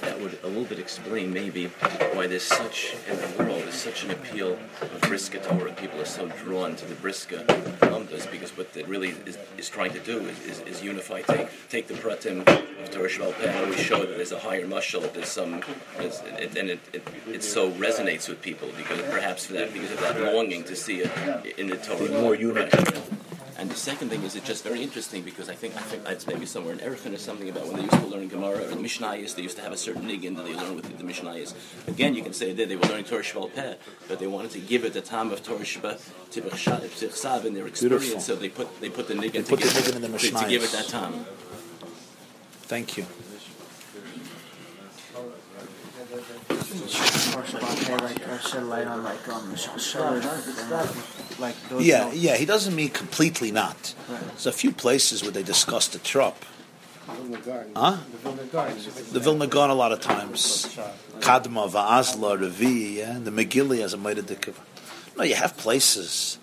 That 0.00 0.20
would 0.20 0.36
a 0.42 0.48
little 0.48 0.64
bit 0.64 0.80
explain 0.80 1.32
maybe 1.32 1.66
why 2.14 2.26
there's 2.26 2.42
such 2.42 2.96
in 3.08 3.16
the 3.16 3.44
world 3.44 3.62
is 3.62 3.74
such 3.74 4.02
an 4.02 4.10
appeal 4.10 4.54
of 4.54 5.00
briska 5.02 5.40
Torah. 5.40 5.72
People 5.74 6.00
are 6.00 6.04
so 6.04 6.26
drawn 6.26 6.74
to 6.74 6.84
the 6.84 6.96
briska 6.96 7.46
numbers 7.88 8.26
because 8.26 8.56
what 8.56 8.76
it 8.76 8.88
really 8.88 9.10
is, 9.24 9.38
is 9.56 9.68
trying 9.68 9.92
to 9.92 10.00
do 10.00 10.18
is, 10.18 10.40
is, 10.40 10.60
is 10.62 10.82
unify. 10.82 11.22
Take 11.22 11.48
take 11.68 11.86
the 11.86 11.94
pratim 11.94 12.40
of 12.40 12.90
Torah 12.90 13.08
Shebal 13.08 13.38
Peh 13.38 13.48
and 13.48 13.58
always 13.58 13.78
show 13.78 14.00
that 14.00 14.16
there's 14.16 14.32
a 14.32 14.40
higher 14.40 14.66
mushal. 14.66 15.12
There's 15.12 15.28
some, 15.28 15.62
there's, 15.96 16.20
it, 16.40 16.56
and 16.56 16.70
it, 16.70 16.80
it 16.92 17.06
it 17.32 17.42
so 17.44 17.70
resonates 17.72 18.28
with 18.28 18.42
people 18.42 18.68
because 18.76 19.00
perhaps 19.02 19.46
for 19.46 19.52
that 19.52 19.72
because 19.72 19.92
of 19.92 20.00
that 20.00 20.34
longing 20.34 20.64
to 20.64 20.74
see 20.74 21.02
it 21.02 21.56
in 21.56 21.68
the 21.68 21.76
Torah 21.76 22.20
More 22.20 22.34
unity. 22.34 22.76
Right. 22.76 23.27
And 23.58 23.68
the 23.68 23.74
second 23.74 24.08
thing 24.08 24.22
is 24.22 24.36
it's 24.36 24.46
just 24.46 24.62
very 24.62 24.84
interesting 24.84 25.22
because 25.22 25.48
I 25.48 25.54
think 25.54 25.76
I 25.76 25.80
think 25.80 26.08
it's 26.08 26.28
maybe 26.28 26.46
somewhere 26.46 26.74
in 26.74 26.78
Erefin 26.78 27.12
or 27.12 27.18
something 27.18 27.48
about 27.48 27.66
when 27.66 27.74
they 27.74 27.82
used 27.82 27.98
to 27.98 28.06
learn 28.06 28.28
Gemara 28.28 28.62
or 28.62 28.68
the 28.68 28.76
Mishnayos, 28.76 29.34
they 29.34 29.42
used 29.42 29.56
to 29.56 29.62
have 29.62 29.72
a 29.72 29.76
certain 29.76 30.02
niggin 30.02 30.36
that 30.36 30.44
they 30.44 30.54
learned 30.54 30.76
with 30.76 30.96
the 30.96 31.02
Mishnayos. 31.02 31.54
Again, 31.88 32.14
you 32.14 32.22
can 32.22 32.32
say 32.32 32.52
that 32.52 32.68
they 32.68 32.76
were 32.76 32.86
learning 32.86 33.06
Torah 33.06 33.24
Shebal 33.24 33.52
Peh, 33.52 33.74
but 34.06 34.20
they 34.20 34.28
wanted 34.28 34.52
to 34.52 34.60
give 34.60 34.84
it 34.84 34.92
the 34.92 35.00
time 35.00 35.32
of 35.32 35.42
Torah 35.42 35.58
Shva 35.58 35.98
Tibbach 36.30 37.44
in 37.44 37.54
their 37.54 37.66
experience, 37.66 38.04
Beautiful. 38.04 38.20
so 38.20 38.36
they 38.36 38.48
put 38.48 38.80
they 38.80 38.90
put 38.90 39.08
the 39.08 39.14
niggin 39.14 39.48
put 39.48 39.58
the 39.58 39.66
niggin 39.66 39.96
in 39.96 40.12
the 40.12 40.18
to, 40.18 40.30
to 40.30 40.48
give 40.48 40.62
it 40.62 40.70
that 40.70 40.86
time. 40.86 41.26
Thank 42.70 42.96
you. 42.96 43.06
like 47.88 48.40
shed 48.40 48.64
light 48.64 48.86
on 48.86 49.02
like 49.02 49.28
um 49.28 49.52
Shabbat, 49.54 50.22
like 51.38 51.56
those 51.68 51.84
Yeah, 51.84 52.04
no- 52.04 52.12
yeah. 52.12 52.36
He 52.36 52.44
doesn't 52.44 52.74
mean 52.74 52.90
completely 52.90 53.50
not. 53.52 53.94
Right. 54.08 54.20
There's 54.28 54.46
a 54.46 54.52
few 54.52 54.72
places 54.72 55.22
where 55.22 55.30
they 55.32 55.42
discuss 55.42 55.88
the 55.88 55.98
trop. 55.98 56.44
Vilna 57.06 57.38
Gaon. 57.38 57.66
Huh? 57.74 57.96
The 58.12 58.18
Vilna 58.18 58.44
Gaon. 58.44 58.76
The 59.12 59.20
Vilna 59.20 59.46
Gaon 59.46 59.70
a 59.70 59.74
lot 59.74 59.92
of 59.92 60.00
times. 60.00 60.66
Kadma, 61.20 61.68
Va'azla, 61.70 62.38
Revi, 62.38 62.96
yeah, 62.96 63.18
the 63.18 63.30
Megillah 63.30 63.82
as 63.82 63.94
a 63.94 63.96
Maida 63.96 64.22
Dikava. 64.22 64.60
No, 65.16 65.24
you 65.24 65.34
have 65.34 65.56
places, 65.56 66.38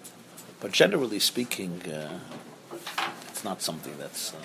but 0.59 0.71
generally 0.71 1.19
speaking, 1.19 1.81
uh, 1.91 2.19
it's 3.29 3.43
not 3.43 3.61
something 3.61 3.93
that's. 3.99 4.33
Uh, 4.33 4.37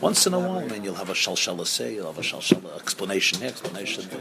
once 0.00 0.26
in 0.26 0.34
a 0.34 0.38
while, 0.38 0.58
I 0.58 0.66
mean, 0.66 0.82
you'll 0.82 0.96
have 0.96 1.10
a 1.10 1.14
shalshala 1.14 1.64
say, 1.64 1.94
you'll 1.94 2.06
have 2.12 2.18
a 2.18 2.22
shalshala 2.22 2.76
explanation 2.80 3.38
here, 3.38 3.50
explanation 3.50 4.08
there. 4.08 4.18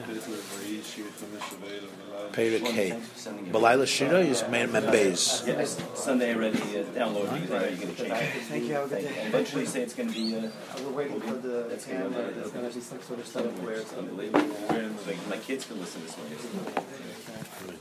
Perik 2.31 2.65
Hey. 2.67 2.91
Balayla 3.51 3.85
Shira 3.87 4.19
is 4.19 4.43
Meir 4.49 4.67
Membez. 4.67 5.45
Yes, 5.45 5.81
Sunday 5.95 6.33
already 6.33 6.57
uh, 6.79 6.83
downloading. 6.95 7.39
You're 7.47 7.47
going 7.47 7.77
to 7.77 7.95
change 7.95 8.11
it. 8.11 8.43
Thank 8.49 8.63
you. 8.65 8.73
Have 8.73 8.85
a 8.91 8.95
good 8.95 9.03
day. 9.03 9.23
Eventually, 9.27 9.65
say 9.65 9.81
it's 9.81 9.93
going 9.93 10.09
to 10.09 10.15
be. 10.15 10.35
Uh, 10.37 10.49
We're 10.85 10.91
waiting 10.91 11.19
for 11.21 11.35
the 11.35 11.65
That's 11.69 11.85
gonna 11.85 11.99
camera. 12.09 12.27
be- 12.27 12.33
There's 12.33 12.51
gonna 12.51 12.69
be 12.69 12.79
some 12.81 13.01
sort 13.01 13.19
of 13.19 13.27
setup 13.27 13.57
where 13.59 13.75
it's 13.75 13.93
unbelievable. 13.93 14.55
Like, 15.07 15.27
my 15.29 15.37
kids 15.37 15.65
can 15.65 15.79
listen 15.79 16.01
this 16.03 16.17
way. 16.17 17.75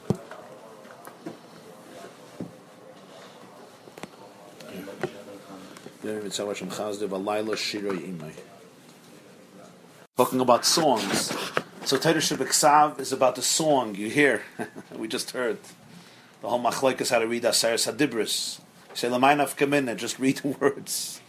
Talking 10.16 10.40
about 10.40 10.64
songs. 10.64 11.32
So 11.84 11.96
Torah 11.96 12.16
Shabbat 12.16 13.00
is 13.00 13.12
about 13.12 13.36
the 13.36 13.42
song 13.42 13.94
you 13.94 14.10
hear. 14.10 14.42
we 14.96 15.08
just 15.08 15.30
heard. 15.30 15.58
The 16.42 16.48
whole 16.48 16.60
machlekes 16.60 17.10
how 17.10 17.18
to 17.18 17.26
read 17.26 17.42
Aseres 17.42 17.90
Hadibris. 17.90 18.60
Say 18.94 19.08
Lamainaf 19.08 19.56
Kamina, 19.56 19.96
just 19.96 20.18
read 20.20 20.38
the 20.38 20.48
words. 20.48 21.20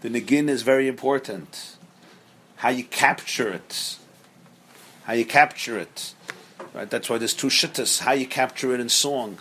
The 0.00 0.08
Nagin 0.08 0.48
is 0.48 0.62
very 0.62 0.88
important. 0.88 1.76
How 2.56 2.68
you 2.68 2.84
capture 2.84 3.50
it. 3.52 3.98
How 5.04 5.12
you 5.12 5.24
capture 5.24 5.78
it. 5.78 6.14
Right? 6.72 6.88
That's 6.88 7.10
why 7.10 7.18
there's 7.18 7.34
two 7.34 7.48
shittas. 7.48 8.00
How 8.00 8.12
you 8.12 8.26
capture 8.26 8.72
it 8.72 8.80
in 8.80 8.88
song. 8.88 9.38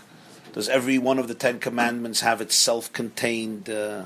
Does 0.54 0.68
every 0.68 0.98
one 0.98 1.20
of 1.20 1.28
the 1.28 1.36
Ten 1.36 1.60
Commandments 1.60 2.22
have 2.22 2.42
its 2.42 2.56
self-contained? 2.56 3.70
Uh, 3.70 4.06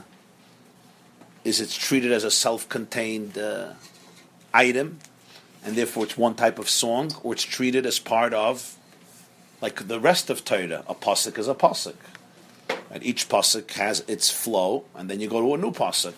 is 1.45 1.61
it 1.61 1.69
treated 1.69 2.11
as 2.11 2.23
a 2.23 2.31
self-contained 2.31 3.37
uh, 3.37 3.73
item, 4.53 4.99
and 5.65 5.75
therefore 5.75 6.03
it's 6.03 6.17
one 6.17 6.35
type 6.35 6.59
of 6.59 6.69
song, 6.69 7.11
or 7.23 7.33
it's 7.33 7.43
treated 7.43 7.85
as 7.85 7.99
part 7.99 8.33
of, 8.33 8.75
like 9.61 9.87
the 9.87 9.99
rest 9.99 10.29
of 10.29 10.43
Torah, 10.43 10.83
a 10.87 10.95
pasuk 10.95 11.37
is 11.37 11.47
a 11.47 11.55
pasuk, 11.55 11.95
and 12.91 13.03
each 13.03 13.29
pasuk 13.29 13.71
has 13.71 14.01
its 14.07 14.29
flow, 14.29 14.85
and 14.95 15.09
then 15.09 15.19
you 15.19 15.29
go 15.29 15.41
to 15.41 15.53
a 15.53 15.57
new 15.57 15.71
pasuk. 15.71 16.15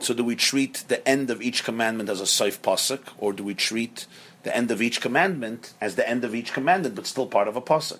So, 0.00 0.14
do 0.14 0.22
we 0.22 0.36
treat 0.36 0.84
the 0.86 1.06
end 1.06 1.28
of 1.28 1.42
each 1.42 1.64
commandment 1.64 2.08
as 2.08 2.20
a 2.20 2.24
saif 2.24 2.58
pasuk, 2.58 3.00
or 3.18 3.32
do 3.32 3.42
we 3.42 3.54
treat 3.54 4.06
the 4.44 4.56
end 4.56 4.70
of 4.70 4.80
each 4.80 5.00
commandment 5.00 5.74
as 5.80 5.96
the 5.96 6.08
end 6.08 6.24
of 6.24 6.34
each 6.36 6.52
commandment, 6.52 6.94
but 6.94 7.06
still 7.06 7.26
part 7.26 7.48
of 7.48 7.56
a 7.56 7.60
pasuk? 7.60 7.98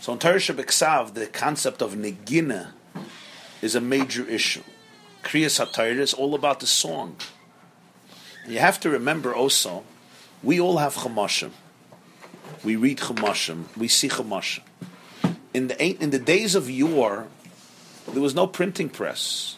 So, 0.00 0.12
in 0.12 0.18
Torah 0.18 0.36
Shabbat 0.36 1.14
the 1.14 1.26
concept 1.26 1.80
of 1.80 1.94
negina 1.94 2.72
is 3.62 3.74
a 3.74 3.80
major 3.80 4.28
issue. 4.28 4.62
Kriyas 5.22 5.64
HaTorah 5.64 5.98
is 5.98 6.12
all 6.12 6.34
about 6.34 6.60
the 6.60 6.66
song. 6.66 7.16
You 8.48 8.58
have 8.60 8.78
to 8.80 8.90
remember 8.90 9.34
also, 9.34 9.84
we 10.42 10.60
all 10.60 10.78
have 10.78 10.94
Chamashim. 10.94 11.50
We 12.62 12.76
read 12.76 12.98
Chamashim. 12.98 13.64
We 13.76 13.88
see 13.88 14.08
Chamashim. 14.08 14.60
In 15.52 15.68
the, 15.68 15.82
in 15.82 16.10
the 16.10 16.18
days 16.18 16.54
of 16.54 16.70
yore, 16.70 17.26
there 18.12 18.22
was 18.22 18.34
no 18.34 18.46
printing 18.46 18.88
press. 18.88 19.56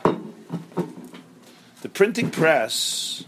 The 1.82 1.88
printing 1.88 2.30
press 2.30 3.24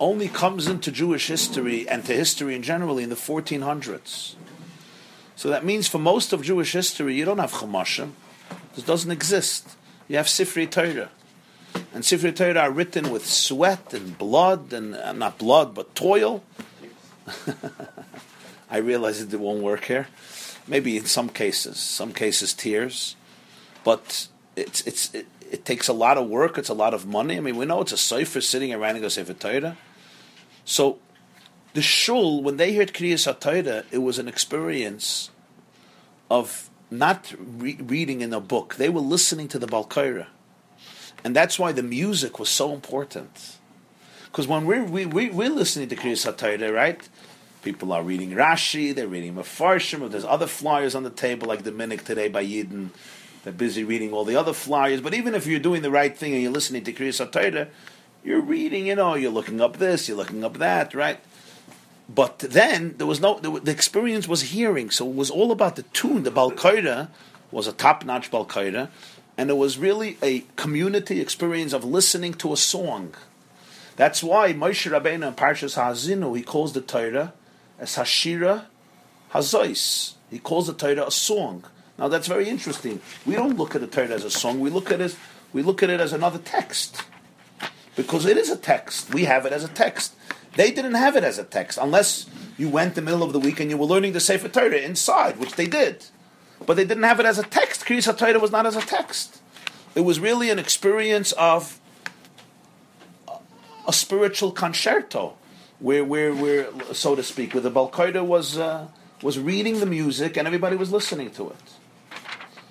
only 0.00 0.28
comes 0.28 0.66
into 0.66 0.90
Jewish 0.90 1.28
history 1.28 1.88
and 1.88 2.04
to 2.04 2.12
history 2.12 2.54
in 2.54 2.62
generally 2.62 3.02
in 3.02 3.10
the 3.10 3.16
1400s. 3.16 4.34
So 5.36 5.48
that 5.48 5.64
means 5.64 5.86
for 5.86 5.98
most 5.98 6.32
of 6.32 6.42
Jewish 6.42 6.72
history, 6.72 7.14
you 7.14 7.24
don't 7.24 7.38
have 7.38 7.52
Chamashim. 7.52 8.12
This 8.74 8.84
doesn't 8.84 9.10
exist. 9.10 9.76
You 10.08 10.16
have 10.16 10.26
Sifrei 10.26 10.70
Torah. 10.70 11.10
And 11.92 12.04
Sifrei 12.04 12.34
Torah 12.34 12.60
are 12.60 12.70
written 12.70 13.10
with 13.10 13.26
sweat 13.26 13.92
and 13.92 14.16
blood, 14.16 14.72
and 14.72 14.94
uh, 14.94 15.12
not 15.12 15.38
blood, 15.38 15.74
but 15.74 15.94
toil. 15.94 16.44
I 18.70 18.78
realize 18.78 19.24
that 19.24 19.34
it 19.34 19.40
won't 19.40 19.62
work 19.62 19.84
here. 19.84 20.08
Maybe 20.66 20.96
in 20.96 21.06
some 21.06 21.28
cases, 21.28 21.78
some 21.78 22.12
cases 22.12 22.52
tears, 22.52 23.16
but 23.84 24.28
it's 24.54 24.82
it's 24.82 25.14
it, 25.14 25.26
it 25.50 25.64
takes 25.64 25.88
a 25.88 25.92
lot 25.92 26.18
of 26.18 26.28
work. 26.28 26.58
It's 26.58 26.68
a 26.68 26.74
lot 26.74 26.92
of 26.92 27.06
money. 27.06 27.36
I 27.36 27.40
mean, 27.40 27.56
we 27.56 27.64
know 27.64 27.80
it's 27.80 27.92
a 27.92 27.96
cipher 27.96 28.40
sitting 28.40 28.72
around 28.72 28.96
and 28.96 29.04
a 29.04 29.10
Sefer 29.10 29.32
Torah. 29.32 29.76
So, 30.64 30.98
the 31.72 31.80
shul 31.80 32.42
when 32.42 32.58
they 32.58 32.74
heard 32.74 32.92
Kriyas 32.92 33.32
HaTorah, 33.32 33.84
it 33.90 33.98
was 33.98 34.18
an 34.18 34.28
experience 34.28 35.30
of 36.30 36.68
not 36.90 37.34
re- 37.38 37.78
reading 37.80 38.20
in 38.20 38.32
a 38.32 38.40
book. 38.40 38.74
They 38.76 38.88
were 38.88 39.00
listening 39.00 39.48
to 39.48 39.58
the 39.58 39.66
Balkaira. 39.66 40.26
And 41.24 41.34
that's 41.34 41.58
why 41.58 41.72
the 41.72 41.82
music 41.82 42.38
was 42.38 42.48
so 42.48 42.72
important. 42.72 43.56
Because 44.26 44.46
when 44.46 44.66
we're, 44.66 44.84
we, 44.84 45.06
we, 45.06 45.30
we're 45.30 45.50
listening 45.50 45.88
to 45.88 45.96
Kriyas 45.96 46.30
HaTorah, 46.30 46.72
right? 46.72 47.08
People 47.62 47.92
are 47.92 48.02
reading 48.02 48.30
Rashi, 48.30 48.94
they're 48.94 49.08
reading 49.08 49.34
Mefarshim, 49.34 50.08
there's 50.10 50.24
other 50.24 50.46
flyers 50.46 50.94
on 50.94 51.02
the 51.02 51.10
table, 51.10 51.48
like 51.48 51.64
the 51.64 51.72
Minik 51.72 52.04
today 52.04 52.28
by 52.28 52.44
Yidden. 52.44 52.90
They're 53.44 53.52
busy 53.52 53.84
reading 53.84 54.12
all 54.12 54.24
the 54.24 54.36
other 54.36 54.52
flyers. 54.52 55.00
But 55.00 55.14
even 55.14 55.34
if 55.34 55.46
you're 55.46 55.60
doing 55.60 55.82
the 55.82 55.90
right 55.90 56.16
thing 56.16 56.34
and 56.34 56.42
you're 56.42 56.52
listening 56.52 56.84
to 56.84 56.92
Kriyas 56.92 57.26
HaTorah, 57.26 57.68
you're 58.24 58.40
reading, 58.40 58.86
you 58.86 58.94
know, 58.94 59.14
you're 59.14 59.30
looking 59.30 59.60
up 59.60 59.78
this, 59.78 60.08
you're 60.08 60.16
looking 60.16 60.44
up 60.44 60.58
that, 60.58 60.94
right? 60.94 61.20
But 62.08 62.38
then 62.38 62.94
there 62.96 63.06
was 63.06 63.20
no 63.20 63.38
the, 63.38 63.60
the 63.60 63.70
experience 63.70 64.26
was 64.26 64.42
hearing, 64.42 64.90
so 64.90 65.08
it 65.08 65.14
was 65.14 65.30
all 65.30 65.52
about 65.52 65.76
the 65.76 65.82
tune. 65.82 66.22
The 66.22 66.30
Balkaira 66.30 67.08
was 67.50 67.66
a 67.66 67.72
top-notch 67.72 68.30
Balkaira, 68.30 68.88
and 69.38 69.48
it 69.50 69.56
was 69.56 69.78
really 69.78 70.18
a 70.20 70.40
community 70.56 71.20
experience 71.20 71.72
of 71.72 71.84
listening 71.84 72.34
to 72.34 72.52
a 72.52 72.56
song. 72.56 73.14
That's 73.96 74.22
why 74.22 74.52
Moshe 74.52 74.90
Rabbeinu 74.90 75.28
in 75.28 75.34
Parshas 75.34 75.76
Ha'azinu 75.76 76.36
he 76.36 76.42
calls 76.42 76.72
the 76.72 76.80
Torah 76.80 77.32
as 77.78 77.94
Hashira 77.94 78.66
Hazois. 79.32 80.14
He 80.28 80.40
calls 80.40 80.66
the 80.66 80.74
Torah 80.74 81.06
a 81.06 81.10
song. 81.10 81.64
Now 81.96 82.08
that's 82.08 82.26
very 82.26 82.48
interesting. 82.48 83.00
We 83.24 83.36
don't 83.36 83.56
look 83.56 83.74
at 83.74 83.80
the 83.80 83.86
Torah 83.86 84.08
as 84.08 84.24
a 84.24 84.30
song. 84.30 84.60
We 84.60 84.70
look 84.70 84.90
at 84.90 85.00
it. 85.00 85.16
We 85.52 85.62
look 85.62 85.82
at 85.82 85.88
it 85.88 86.00
as 86.00 86.12
another 86.12 86.38
text 86.38 87.02
because 87.96 88.26
it 88.26 88.36
is 88.36 88.50
a 88.50 88.56
text. 88.56 89.14
We 89.14 89.24
have 89.24 89.46
it 89.46 89.52
as 89.52 89.64
a 89.64 89.68
text. 89.68 90.14
They 90.56 90.72
didn't 90.72 90.94
have 90.94 91.14
it 91.16 91.22
as 91.22 91.38
a 91.38 91.44
text 91.44 91.78
unless 91.80 92.28
You 92.58 92.68
went 92.68 92.96
the 92.96 93.02
middle 93.02 93.22
of 93.22 93.32
the 93.32 93.38
week 93.38 93.60
and 93.60 93.70
you 93.70 93.78
were 93.78 93.86
learning 93.86 94.14
the 94.14 94.20
Sefer 94.20 94.48
Torah 94.48 94.78
inside, 94.78 95.38
which 95.38 95.52
they 95.52 95.68
did. 95.68 96.06
But 96.66 96.76
they 96.76 96.84
didn't 96.84 97.04
have 97.04 97.20
it 97.20 97.26
as 97.26 97.38
a 97.38 97.42
text. 97.42 97.84
Kriyas 97.84 98.16
Torah 98.16 98.38
was 98.38 98.50
not 98.50 98.66
as 98.66 98.76
a 98.76 98.80
text. 98.80 99.40
It 99.94 100.02
was 100.02 100.20
really 100.20 100.50
an 100.50 100.58
experience 100.58 101.32
of 101.32 101.80
a 103.86 103.92
spiritual 103.92 104.52
concerto, 104.52 105.34
where, 105.78 106.04
where, 106.04 106.34
where, 106.34 106.68
so 106.92 107.14
to 107.14 107.22
speak, 107.22 107.54
where 107.54 107.62
the 107.62 107.70
Balkaida 107.70 108.24
was 108.24 108.58
uh, 108.58 108.88
was 109.22 109.38
reading 109.38 109.80
the 109.80 109.86
music 109.86 110.36
and 110.36 110.46
everybody 110.46 110.76
was 110.76 110.92
listening 110.92 111.30
to 111.32 111.50
it. 111.50 111.56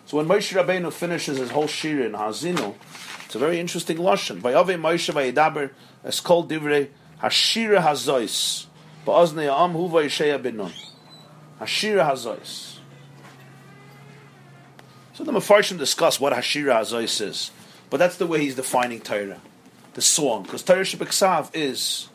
So 0.05 0.17
when 0.17 0.27
Moshe 0.27 0.55
Rabbeinu 0.55 0.93
finishes 0.93 1.37
his 1.37 1.51
whole 1.51 1.67
shir 1.67 2.05
in 2.05 2.13
Hazinu, 2.13 2.75
it's 3.25 3.35
a 3.35 3.39
very 3.39 3.59
interesting 3.59 3.97
lashon. 3.97 4.39
Vayave 4.39 4.79
Moshe 4.79 5.13
vayedaber 5.13 5.71
es 6.05 6.19
kol 6.21 6.47
divrei 6.47 6.89
hashira 7.21 7.81
hazois 7.81 8.67
ba'oznei 9.05 9.53
ha'am 9.53 9.73
hu 9.73 9.89
vayisheya 9.89 10.41
binun. 10.41 10.71
Hashira 11.59 12.09
hazois. 12.09 12.76
So 15.17 15.23
the 15.23 15.31
Mefarshim 15.31 15.79
discuss 15.79 16.19
what 16.19 16.31
Hashira 16.31 16.79
hazois 16.79 17.21
is, 17.21 17.49
but 17.89 17.97
that's 17.97 18.17
the 18.17 18.27
way 18.27 18.39
he's 18.39 18.53
defining 18.53 18.99
Torah, 19.01 19.41
the 19.95 20.01
song, 20.03 20.43
because 20.43 20.61
Torah 20.61 20.81
Shabbat 20.81 21.55
is 21.55 22.09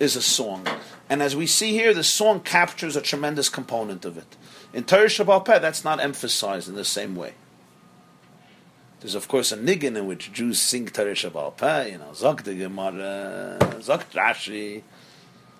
is 0.00 0.16
a 0.16 0.20
song. 0.20 0.66
And 1.08 1.22
as 1.22 1.36
we 1.36 1.46
see 1.46 1.70
here, 1.70 1.94
the 1.94 2.02
song 2.02 2.40
captures 2.40 2.96
a 2.96 3.00
tremendous 3.00 3.48
component 3.48 4.04
of 4.04 4.18
it. 4.18 4.36
In 4.72 4.82
Torah 4.82 5.06
Shabbat 5.06 5.60
that's 5.60 5.84
not 5.84 6.00
emphasized 6.00 6.68
in 6.68 6.74
the 6.74 6.84
same 6.84 7.14
way. 7.14 7.34
There's 8.98 9.14
of 9.14 9.28
course 9.28 9.52
a 9.52 9.56
niggin 9.56 9.96
in 9.96 10.08
which 10.08 10.32
Jews 10.32 10.60
sing 10.60 10.86
Torah 10.86 11.14
Shabbat 11.14 11.92
you 11.92 11.98
know, 11.98 12.10
Zok 12.14 12.42
the 12.42 12.56
Gemara, 12.56 13.58
Zok 13.78 14.06
Rashi. 14.10 14.82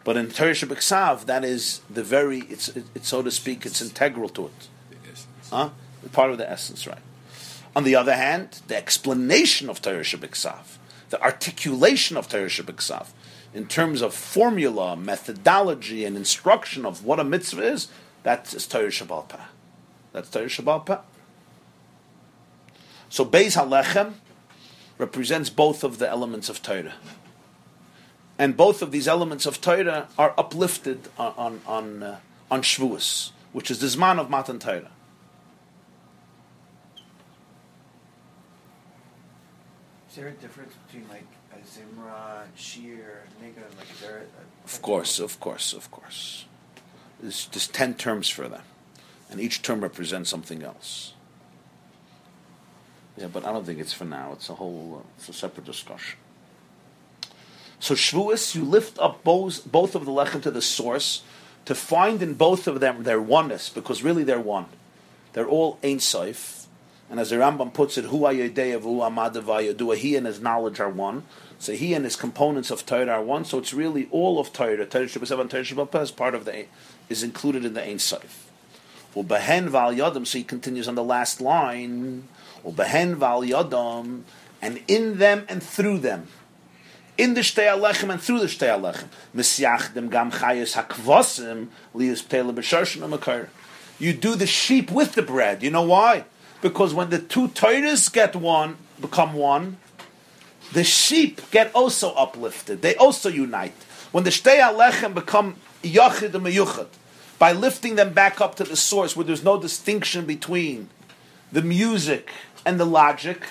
But 0.03 0.17
in 0.17 0.29
Torah 0.29 0.51
Shabbat 0.51 1.27
that 1.27 1.45
is 1.45 1.83
the 1.89 2.03
very, 2.03 2.41
it's, 2.41 2.67
it, 2.71 2.85
it, 2.97 3.05
so 3.05 3.23
to 3.23 3.31
speak, 3.31 3.65
it's 3.65 3.81
integral 3.81 4.29
to 4.31 4.47
it. 4.47 4.69
Huh? 5.51 5.71
Part 6.13 6.31
of 6.31 6.39
the 6.39 6.49
essence, 6.49 6.87
right? 6.87 6.99
On 7.77 7.85
the 7.85 7.97
other 7.97 8.15
hand, 8.15 8.61
the 8.69 8.77
explanation 8.77 9.69
of 9.69 9.83
Torah 9.83 10.01
Shabbat 10.01 10.77
the 11.11 11.23
articulation 11.23 12.17
of 12.17 12.29
Torah 12.29 12.47
Shabbat 12.47 13.09
in 13.55 13.67
terms 13.67 14.03
of 14.03 14.13
formula, 14.13 14.97
methodology, 14.97 16.05
and 16.05 16.17
instruction 16.17 16.85
of 16.85 17.05
what 17.05 17.21
a 17.21 17.25
mitzvah 17.25 17.63
is, 17.63 17.89
that's 18.25 18.67
Torah 18.67 18.89
Shebal 18.89 19.29
Peh. 19.29 19.37
That's 20.13 20.29
Torah 20.29 20.47
Shebal 20.47 20.85
Peh. 20.85 20.99
So 23.09 23.25
Beis 23.25 23.57
HaLechem 23.57 24.15
represents 24.99 25.51
both 25.51 25.85
of 25.85 25.99
the 25.99 26.09
elements 26.09 26.49
of 26.49 26.63
Torah. 26.63 26.95
And 28.37 28.57
both 28.57 28.83
of 28.83 28.91
these 28.91 29.07
elements 29.07 29.47
of 29.47 29.61
Torah 29.61 30.09
are 30.19 30.35
uplifted 30.37 31.09
on, 31.17 31.35
on, 31.37 31.61
on, 31.67 32.03
uh, 32.03 32.19
on 32.51 32.63
Shavuos, 32.63 33.31
which 33.53 33.71
is 33.71 33.79
the 33.79 33.87
Zman 33.87 34.19
of 34.19 34.29
Matan 34.29 34.59
Torah. 34.59 34.91
Is 40.15 40.19
there 40.19 40.29
a 40.29 40.33
difference 40.35 40.73
between 40.87 41.09
like 41.09 41.27
a 41.53 41.57
Zimra, 41.67 42.45
Shir, 42.55 43.25
Nigga? 43.43 43.65
Like, 43.77 43.91
is 43.91 44.01
there 44.01 44.19
a, 44.19 44.65
of 44.65 44.81
course, 44.81 45.19
of 45.19 45.41
course, 45.41 45.73
of 45.73 45.91
course. 45.91 46.45
There's, 47.21 47.49
there's 47.49 47.67
ten 47.67 47.95
terms 47.95 48.29
for 48.29 48.47
them, 48.47 48.63
and 49.29 49.41
each 49.41 49.63
term 49.63 49.81
represents 49.81 50.31
something 50.31 50.63
else. 50.63 51.15
Yeah, 53.17 53.27
but 53.27 53.45
I 53.45 53.51
don't 53.51 53.67
think 53.67 53.81
it's 53.81 53.93
for 53.93 54.05
now. 54.05 54.31
It's 54.35 54.49
a 54.49 54.55
whole, 54.55 55.03
uh, 55.03 55.09
it's 55.19 55.29
a 55.29 55.33
separate 55.33 55.67
discussion. 55.67 56.17
So 57.81 57.95
Shavuos, 57.95 58.55
you 58.55 58.63
lift 58.63 59.01
up 59.01 59.25
both, 59.25 59.67
both 59.67 59.97
of 59.97 60.05
the 60.05 60.13
lechem 60.13 60.41
to 60.43 60.53
the 60.53 60.63
source 60.63 61.25
to 61.65 61.75
find 61.75 62.23
in 62.23 62.35
both 62.35 62.69
of 62.69 62.79
them 62.79 63.03
their 63.03 63.21
oneness, 63.21 63.69
because 63.69 64.05
really 64.05 64.23
they're 64.23 64.39
one. 64.39 64.67
They're 65.33 65.49
all 65.49 65.81
Ein 65.83 65.99
Sof. 65.99 66.64
And 67.11 67.21
as 67.21 67.31
the 67.31 67.37
Rambam 67.37 67.73
puts 67.73 67.99
it, 67.99 68.07
Hu 68.07 68.21
Ayedeya 68.21 68.83
Hu 68.83 69.01
Amadavaya 69.01 69.97
He 69.97 70.17
and 70.17 70.27
his 70.27 70.41
knowledge 70.41 70.81
are 70.81 70.89
one. 70.89 71.25
So 71.59 71.73
he 71.73 71.95
and 71.95 72.05
his 72.05 72.17
components 72.17 72.71
of 72.71 72.85
Torah 72.87 73.09
are 73.09 73.23
one. 73.23 73.45
So 73.45 73.59
it's 73.59 73.73
really 73.73 74.09
all 74.11 74.39
of 74.41 74.53
Torah. 74.53 74.85
Torah 74.87 75.05
Shabbat 75.05 75.41
and 75.41 75.51
Torah 75.51 76.03
is 76.03 76.11
part 76.11 76.35
of 76.35 76.45
the, 76.45 76.67
is 77.09 77.23
included 77.23 77.65
in 77.65 77.75
the 77.75 77.83
Ein 77.83 77.99
Sof. 77.99 78.51
Ubehen 79.15 79.69
Val 79.69 79.95
Yadam, 79.95 80.27
so 80.27 80.39
he 80.39 80.45
continues 80.45 80.89
on 80.89 80.95
the 80.95 81.05
last 81.05 81.41
line. 81.41 82.27
Ubehen 82.65 83.15
Val 83.15 83.43
Yadam, 83.43 84.23
and 84.61 84.83
in 84.89 85.19
them 85.19 85.45
and 85.49 85.63
through 85.63 85.99
them 85.99 86.27
in 87.17 87.35
the 87.35 87.41
Shtei 87.41 87.67
Alechem 87.67 88.11
and 88.11 88.21
through 88.21 88.41
the 88.41 88.47
Shtei 88.47 88.69
Alechem. 88.69 89.09
Misyachdem 89.35 90.11
gam 90.11 90.31
chayes 90.33 90.75
hakvosim 90.75 91.69
lias 91.93 92.23
pele 92.23 92.53
b'sharshim 92.53 93.49
You 93.99 94.13
do 94.13 94.35
the 94.35 94.47
sheep 94.47 94.91
with 94.91 95.13
the 95.13 95.23
bread. 95.23 95.63
You 95.63 95.71
know 95.71 95.83
why? 95.83 96.25
Because 96.65 96.95
when 96.95 97.11
the 97.11 97.19
two 97.19 97.49
Torahs 97.49 98.11
get 98.11 98.35
one, 98.35 98.79
become 98.99 99.35
one, 99.35 99.77
the 100.73 100.83
sheep 100.83 101.43
get 101.51 101.71
also 101.75 102.15
uplifted. 102.15 102.81
They 102.81 102.97
also 102.97 103.29
unite. 103.29 103.75
When 104.13 104.25
the 104.25 104.31
Shtei 104.31 104.61
Alechem 104.61 105.13
become 105.13 105.57
yachid 105.83 106.33
and 106.33 106.47
meyuchad, 106.47 106.87
by 107.39 107.53
lifting 107.53 107.97
them 107.97 108.15
back 108.15 108.41
up 108.41 108.55
to 108.55 108.65
the 108.65 108.77
source 108.77 109.15
where 109.15 109.27
there's 109.27 109.45
no 109.45 109.61
distinction 109.61 110.25
between 110.25 110.89
the 111.53 111.61
music 111.61 112.31
and 112.65 112.81
the 112.81 112.87
logic, 112.87 113.43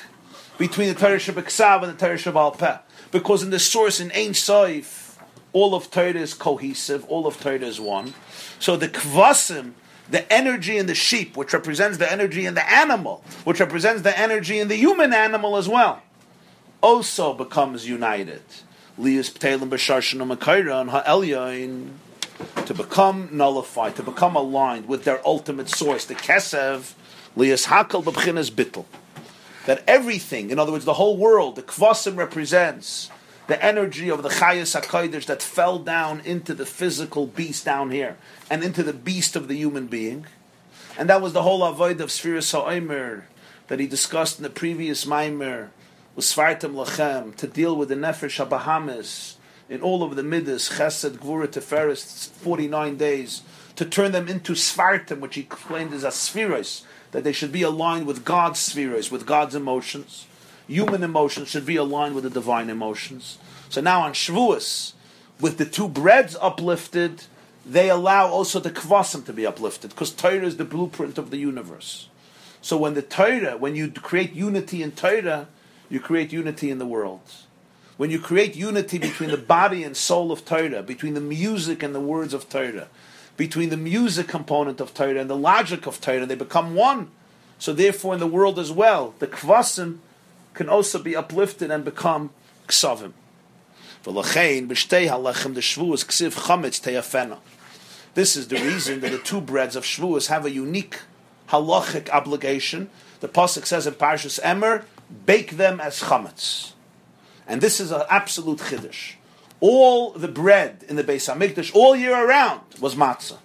between 0.58 0.88
the 0.88 0.96
Torah 0.96 1.18
Shabbat 1.18 1.84
and 1.84 1.94
the 1.94 2.06
Torah 2.06 2.18
Shabbat 2.18 2.58
Peh 2.58 2.78
because 3.12 3.44
in 3.44 3.52
the 3.52 3.60
source 3.60 4.00
in 4.00 4.12
Ein 4.14 4.32
Soif, 4.32 5.18
all 5.54 5.76
of 5.76 5.92
Torah 5.92 6.16
is 6.16 6.34
cohesive, 6.34 7.06
all 7.06 7.28
of 7.28 7.40
Torah 7.40 7.60
is 7.60 7.80
one. 7.80 8.16
So 8.58 8.76
the 8.76 8.90
kvasim, 8.90 9.74
the 10.10 10.32
energy 10.32 10.78
in 10.78 10.86
the 10.86 10.96
sheep, 10.96 11.38
which 11.38 11.54
represents 11.54 11.98
the 11.98 12.12
energy 12.12 12.46
in 12.46 12.54
the 12.54 12.70
animal, 12.70 13.24
which 13.44 13.60
represents 13.60 14.02
the 14.02 14.18
energy 14.18 14.60
in 14.60 14.68
the 14.68 14.76
human 14.76 15.14
animal 15.14 15.58
as 15.58 15.68
well, 15.68 16.02
also 16.82 17.34
becomes 17.34 17.88
united. 17.88 18.42
To 22.66 22.74
become 22.74 23.30
nullified, 23.32 23.96
to 23.96 24.04
become 24.04 24.36
aligned 24.36 24.88
with 24.88 25.04
their 25.04 25.26
ultimate 25.26 25.70
source, 25.70 26.06
the 26.06 26.16
kesev, 26.16 26.94
that 29.66 29.84
everything, 29.88 30.50
in 30.52 30.60
other 30.60 30.72
words, 30.72 30.86
the 30.86 30.94
whole 30.94 31.18
world, 31.18 31.56
the 31.56 31.64
kvasim 31.64 32.16
represents 32.18 33.10
the 33.48 33.64
energy 33.64 34.10
of 34.10 34.24
the 34.24 34.30
chayas 34.30 34.80
hakodesh 34.80 35.26
that 35.26 35.42
fell 35.42 35.80
down 35.80 36.22
into 36.22 36.54
the 36.54 36.66
physical 36.66 37.28
beast 37.28 37.66
down 37.66 37.92
here 37.92 38.18
and 38.50 38.64
into 38.64 38.84
the 38.84 38.94
beast 38.94 39.36
of 39.36 39.48
the 39.48 39.56
human 39.56 39.88
being, 39.88 40.26
and 40.98 41.10
that 41.10 41.22
was 41.22 41.34
the 41.34 41.44
whole 41.44 41.64
avoid 41.64 42.00
of 42.00 42.10
Sfiras 42.10 42.52
Ha'omer 42.52 43.28
that 43.68 43.80
he 43.80 43.88
discussed 43.88 44.38
in 44.38 44.44
the 44.44 44.50
previous 44.50 45.06
Maimer 45.06 45.70
with 46.16 46.26
Svartim 46.26 46.74
Lachem 46.74 47.36
to 47.36 47.48
deal 47.48 47.76
with 47.76 47.90
the 47.90 47.96
Nefesh 47.96 48.46
HaBahamis 48.46 49.36
in 49.70 49.82
all 49.82 50.04
of 50.04 50.16
the 50.16 50.24
Midas, 50.24 50.78
Chesed, 50.78 51.18
Gvura, 51.18 51.48
Tiferes, 51.48 52.30
49 52.30 52.98
days, 52.98 53.42
to 53.76 53.86
turn 53.86 54.12
them 54.12 54.28
into 54.28 54.54
Svartim, 54.54 55.20
which 55.20 55.36
he 55.36 55.42
explained 55.42 55.94
as 55.94 56.04
a 56.04 56.10
Spheros, 56.10 56.84
that 57.12 57.24
they 57.24 57.32
should 57.32 57.52
be 57.52 57.64
aligned 57.64 58.06
with 58.06 58.26
God's 58.26 58.60
spheres, 58.60 59.10
with 59.10 59.26
God's 59.26 59.56
emotions. 59.56 60.28
Human 60.68 61.04
emotions 61.04 61.50
should 61.50 61.66
be 61.66 61.76
aligned 61.76 62.16
with 62.16 62.24
the 62.24 62.30
divine 62.30 62.70
emotions. 62.70 63.38
So 63.70 63.82
now 63.82 64.02
on 64.02 64.14
Shavuos, 64.14 64.94
with 65.40 65.58
the 65.58 65.66
two 65.66 65.88
breads 65.88 66.36
uplifted, 66.42 67.24
they 67.66 67.90
allow 67.90 68.28
also 68.28 68.60
the 68.60 68.72
kvasim 68.72 69.26
to 69.26 69.34
be 69.34 69.46
uplifted, 69.46 69.92
because 69.92 70.12
Torah 70.12 70.46
is 70.46 70.58
the 70.58 70.66
blueprint 70.66 71.18
of 71.18 71.30
the 71.32 71.38
universe. 71.38 72.08
So 72.62 72.78
when 72.78 72.94
the 72.94 73.02
Torah, 73.02 73.58
when 73.58 73.76
you 73.76 73.92
create 73.92 74.34
unity 74.34 74.82
in 74.82 74.92
Torah, 74.92 75.48
you 75.90 76.00
create 76.00 76.32
unity 76.32 76.70
in 76.72 76.78
the 76.80 76.86
world. 76.86 77.22
When 77.98 78.10
you 78.10 78.20
create 78.20 78.56
unity 78.56 78.98
between 78.98 79.30
the 79.30 79.38
body 79.38 79.84
and 79.84 79.96
soul 79.96 80.32
of 80.32 80.46
Torah, 80.46 80.82
between 80.82 81.14
the 81.14 81.22
music 81.22 81.84
and 81.84 81.94
the 81.94 82.00
words 82.00 82.34
of 82.34 82.50
Torah, 82.50 82.88
between 83.38 83.70
the 83.70 83.78
music 83.78 84.28
component 84.28 84.80
of 84.80 84.94
Torah 84.94 85.20
and 85.20 85.30
the 85.30 85.36
logic 85.36 85.86
of 85.86 86.00
Torah. 86.00 86.26
They 86.26 86.36
become 86.36 86.76
one. 86.76 87.12
So 87.60 87.74
therefore, 87.74 88.14
in 88.14 88.20
the 88.20 88.28
world 88.28 88.60
as 88.60 88.72
well, 88.72 89.16
the 89.20 89.28
kvasim 89.28 90.00
can 90.54 90.70
also 90.70 91.02
be 91.02 91.16
uplifted 91.16 91.72
and 91.72 91.84
become 91.86 92.32
ksavim. 92.68 93.14
This 98.14 98.36
is 98.36 98.48
the 98.48 98.56
reason 98.56 99.00
that 99.00 99.12
the 99.12 99.18
two 99.24 99.42
breads 99.42 99.76
of 99.76 99.84
Shavuos 99.84 100.28
have 100.28 100.46
a 100.46 100.52
unique 100.52 101.00
halachic 101.50 102.10
obligation. 102.10 102.90
The 103.22 103.30
pasuk 103.30 103.66
says 103.66 103.88
in 103.88 103.94
Parshas 103.94 104.40
Emor, 104.42 104.84
"Bake 105.26 105.58
them 105.58 105.80
as 105.80 106.02
chametz," 106.02 106.74
and 107.48 107.62
this 107.62 107.80
is 107.80 107.92
an 107.92 108.04
absolute 108.10 108.60
chiddush 108.60 109.14
all 109.64 110.12
the 110.12 110.28
bread 110.28 110.84
in 110.90 110.98
the 110.98 111.06
Beis 111.06 111.34
Hamikdash 111.34 111.74
all 111.74 111.96
year 111.96 112.14
around 112.14 112.60
was 112.82 112.96
matzah. 112.96 113.38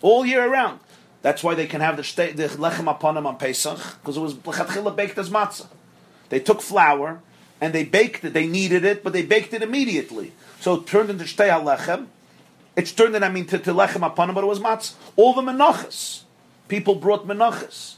All 0.00 0.24
year 0.24 0.50
around. 0.50 0.80
That's 1.26 1.42
why 1.42 1.56
they 1.56 1.66
can 1.66 1.80
have 1.80 1.96
the, 1.96 2.02
the 2.02 2.46
lechem 2.50 2.84
aponim 2.84 3.26
on 3.26 3.36
Pesach 3.36 3.80
because 4.00 4.16
it 4.16 4.20
was 4.20 4.34
lechatchila 4.34 4.94
baked 4.94 5.18
as 5.18 5.28
matzah. 5.28 5.66
They 6.28 6.38
took 6.38 6.62
flour 6.62 7.20
and 7.60 7.72
they 7.72 7.82
baked 7.82 8.24
it. 8.24 8.32
They 8.32 8.46
kneaded 8.46 8.84
it, 8.84 9.02
but 9.02 9.12
they 9.12 9.22
baked 9.22 9.52
it 9.52 9.60
immediately. 9.60 10.34
So 10.60 10.74
it 10.74 10.86
turned 10.86 11.10
into 11.10 11.24
shtei 11.24 11.50
halechem, 11.50 12.06
It's 12.76 12.92
turned 12.92 13.16
in, 13.16 13.24
I 13.24 13.28
mean, 13.28 13.46
to, 13.46 13.58
to 13.58 13.74
lechem 13.74 14.06
upon 14.06 14.34
but 14.34 14.44
it 14.44 14.46
was 14.46 14.60
matzah. 14.60 14.94
All 15.16 15.34
the 15.34 15.42
menachas. 15.42 16.22
People 16.68 16.94
brought 16.94 17.26
menachas. 17.26 17.96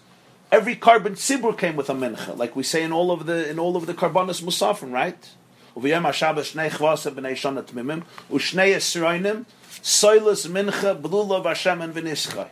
Every 0.51 0.75
korban 0.77 1.13
sibur 1.13 1.55
came 1.59 1.77
with 1.77 1.91
a 1.91 1.95
mincha, 1.95 2.35
like 2.35 2.57
we 2.57 2.63
say 2.63 2.83
in 2.83 2.93
all 2.93 3.11
of 3.11 3.27
the 3.27 3.51
in 3.51 3.59
all 3.59 3.77
of 3.77 3.85
the 3.85 3.93
korbanos 3.93 4.41
musafim, 4.43 4.91
right? 4.91 5.35
Mincha 5.77 6.33
blula 11.03 11.45
v'Hashem 11.45 11.85
and. 11.85 12.49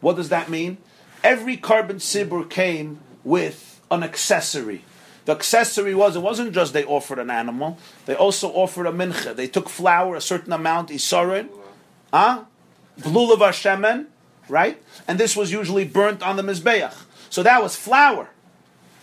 What 0.00 0.16
does 0.16 0.28
that 0.28 0.48
mean? 0.48 0.78
Every 1.24 1.56
korban 1.56 1.96
sibur 1.96 2.48
came 2.48 3.00
with 3.24 3.80
an 3.90 4.02
accessory. 4.02 4.84
The 5.24 5.32
accessory 5.32 5.94
was 5.94 6.16
it 6.16 6.20
wasn't 6.20 6.52
just 6.52 6.72
they 6.72 6.84
offered 6.84 7.18
an 7.18 7.30
animal; 7.30 7.76
they 8.06 8.14
also 8.14 8.48
offered 8.50 8.86
a 8.86 8.92
mincha. 8.92 9.34
They 9.34 9.48
took 9.48 9.68
flour, 9.68 10.14
a 10.14 10.20
certain 10.20 10.52
amount, 10.52 10.88
isarin, 10.88 11.48
ah, 12.12 12.46
blulav 13.00 13.38
hashemen, 13.38 14.06
right? 14.48 14.82
And 15.06 15.18
this 15.18 15.36
was 15.36 15.52
usually 15.52 15.84
burnt 15.84 16.22
on 16.22 16.36
the 16.36 16.42
mizbeach. 16.42 16.94
So 17.28 17.42
that 17.42 17.62
was 17.62 17.76
flour. 17.76 18.30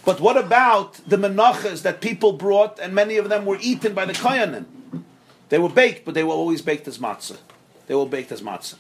But 0.03 0.19
what 0.19 0.38
about 0.38 0.93
the 1.07 1.17
menachas 1.17 1.81
that 1.84 2.01
people 2.01 2.34
brought, 2.34 2.80
and 2.80 2.93
many 2.95 3.17
of 3.17 3.30
them 3.30 3.45
were 3.45 3.57
eaten 3.59 3.93
by 3.93 4.05
the 4.05 4.13
koyanim? 4.13 4.65
They 5.49 5.59
were 5.59 5.69
baked, 5.69 6.05
but 6.05 6.13
they 6.13 6.23
were 6.23 6.34
always 6.34 6.61
baked 6.61 6.88
as 6.88 6.97
matzah. 6.97 7.38
They 7.88 7.95
were 7.95 8.05
baked 8.05 8.31
as 8.31 8.41
matzah. 8.41 8.76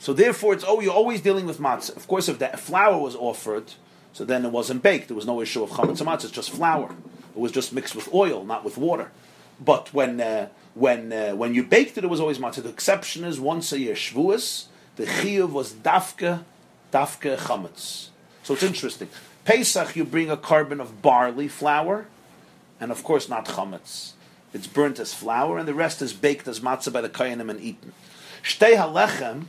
So 0.00 0.14
therefore, 0.14 0.54
it's 0.54 0.64
oh, 0.66 0.80
you're 0.80 0.94
always 0.94 1.20
dealing 1.20 1.44
with 1.44 1.58
matzah. 1.58 1.94
Of 1.94 2.08
course, 2.08 2.28
if 2.30 2.38
that 2.38 2.58
flour 2.58 2.98
was 2.98 3.14
offered, 3.14 3.74
so 4.14 4.24
then 4.24 4.46
it 4.46 4.50
wasn't 4.50 4.82
baked. 4.82 5.08
There 5.08 5.14
was 5.14 5.26
no 5.26 5.42
issue 5.42 5.62
of 5.62 5.70
chametz 5.70 6.02
matzah. 6.02 6.24
It's 6.24 6.32
just 6.32 6.50
flour. 6.50 6.96
It 7.36 7.38
was 7.38 7.52
just 7.52 7.74
mixed 7.74 7.94
with 7.94 8.12
oil, 8.12 8.42
not 8.44 8.64
with 8.64 8.78
water. 8.78 9.12
But 9.62 9.92
when 9.92 10.18
uh, 10.22 10.48
when 10.72 11.12
uh, 11.12 11.32
when 11.36 11.54
you 11.54 11.62
baked 11.62 11.98
it, 11.98 12.04
it 12.04 12.06
was 12.08 12.18
always 12.18 12.38
matzah. 12.38 12.62
The 12.62 12.70
exception 12.70 13.24
is 13.24 13.38
once 13.38 13.72
a 13.72 13.78
year 13.78 13.94
Shavuos. 13.94 14.66
The 14.96 15.04
chiyuv 15.04 15.50
was 15.50 15.74
dafka 15.74 16.44
dafka 16.92 17.36
chametz. 17.36 18.08
So 18.42 18.54
it's 18.54 18.62
interesting. 18.62 19.10
Pesach, 19.44 19.96
you 19.96 20.06
bring 20.06 20.30
a 20.30 20.36
korban 20.36 20.80
of 20.80 21.02
barley 21.02 21.46
flour, 21.46 22.06
and 22.80 22.90
of 22.90 23.04
course 23.04 23.28
not 23.28 23.44
chametz. 23.44 24.12
It's 24.54 24.66
burnt 24.66 24.98
as 24.98 25.12
flour, 25.12 25.58
and 25.58 25.68
the 25.68 25.74
rest 25.74 26.00
is 26.00 26.14
baked 26.14 26.48
as 26.48 26.60
matzah 26.60 26.90
by 26.90 27.02
the 27.02 27.10
koyanim 27.10 27.50
and 27.50 27.60
eaten. 27.60 27.92
Shtei 28.42 28.76
halechem 28.76 29.44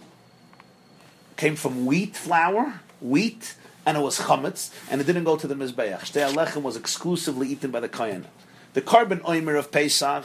came 1.41 1.55
from 1.55 1.87
wheat 1.87 2.15
flour, 2.15 2.81
wheat, 3.01 3.55
and 3.83 3.97
it 3.97 4.01
was 4.01 4.19
chametz, 4.19 4.69
and 4.91 5.01
it 5.01 5.07
didn't 5.07 5.23
go 5.23 5.35
to 5.35 5.47
the 5.47 5.55
mizbeach. 5.55 6.01
Shtei 6.01 6.31
halechem 6.31 6.61
was 6.61 6.77
exclusively 6.77 7.47
eaten 7.47 7.71
by 7.71 7.79
the 7.79 7.89
koyanim. 7.89 8.25
The 8.73 8.81
korban 8.83 9.21
oimer 9.21 9.57
of 9.57 9.71
Pesach, 9.71 10.23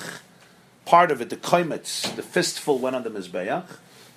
part 0.84 1.10
of 1.10 1.22
it, 1.22 1.30
the 1.30 1.38
koimetz, 1.38 2.14
the 2.16 2.22
fistful 2.22 2.78
went 2.78 2.94
on 2.96 3.02
the 3.02 3.08
mizbeach. 3.08 3.64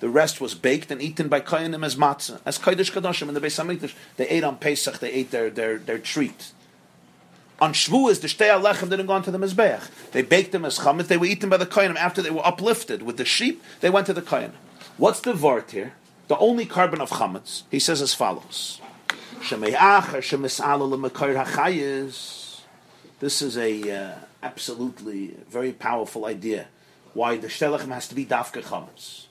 The 0.00 0.10
rest 0.10 0.42
was 0.42 0.54
baked 0.54 0.90
and 0.90 1.00
eaten 1.00 1.28
by 1.28 1.40
koyanim 1.40 1.86
as 1.86 1.96
matzah, 1.96 2.40
as 2.44 2.58
kodesh 2.58 2.92
kadoshim 2.92 3.28
in 3.28 3.34
the 3.34 3.40
Beis 3.40 3.58
Hamikdash. 3.58 3.94
They 4.18 4.28
ate 4.28 4.44
on 4.44 4.58
Pesach. 4.58 4.98
They 4.98 5.10
ate 5.10 5.30
their 5.30 5.48
their, 5.48 5.78
their 5.78 5.98
treat. 5.98 6.52
On 7.62 7.72
Shavuos, 7.72 8.20
the 8.20 8.28
shtei 8.28 8.50
alechem 8.50 8.90
didn't 8.90 9.06
go 9.06 9.14
onto 9.14 9.30
the 9.30 9.38
mizbeach. 9.38 9.88
They 10.12 10.20
baked 10.20 10.52
them 10.52 10.66
as 10.66 10.78
chametz. 10.80 11.06
They 11.06 11.16
were 11.16 11.24
eaten 11.24 11.48
by 11.48 11.56
the 11.56 11.64
koyanim 11.64 11.96
after 11.96 12.20
they 12.20 12.30
were 12.30 12.46
uplifted 12.46 13.00
with 13.00 13.16
the 13.16 13.24
sheep. 13.24 13.62
They 13.80 13.88
went 13.88 14.04
to 14.08 14.12
the 14.12 14.20
koyanim. 14.20 14.52
What's 14.98 15.20
the 15.20 15.32
vart 15.32 15.70
here? 15.70 15.94
The 16.30 16.38
only 16.38 16.64
korban 16.64 17.00
of 17.00 17.10
chametz. 17.10 17.64
He 17.72 17.80
says 17.80 18.00
as 18.00 18.14
follows. 18.14 18.80
This 23.18 23.42
is 23.42 23.58
a 23.58 23.90
uh, 23.90 24.14
absolutely 24.40 25.34
very 25.48 25.72
powerful 25.72 26.26
idea. 26.26 26.68
Why 27.14 27.36
the 27.36 27.48
shtei 27.48 27.76
alechem 27.76 27.92
has 27.92 28.06
to 28.06 28.14
be 28.14 28.24
dafka 28.24 28.62
chametz. 28.62 29.26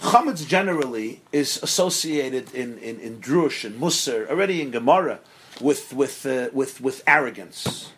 Chametz 0.00 0.48
generally 0.48 1.20
is 1.30 1.62
associated 1.62 2.54
in, 2.54 2.78
in, 2.78 2.98
in 2.98 3.20
Drush 3.20 3.66
and 3.66 3.78
Musar, 3.78 4.30
already 4.30 4.62
in 4.62 4.70
Gemara, 4.70 5.20
with, 5.60 5.92
with, 5.92 6.24
uh, 6.24 6.48
with, 6.54 6.80
with 6.80 7.02
arrogance. 7.06 7.92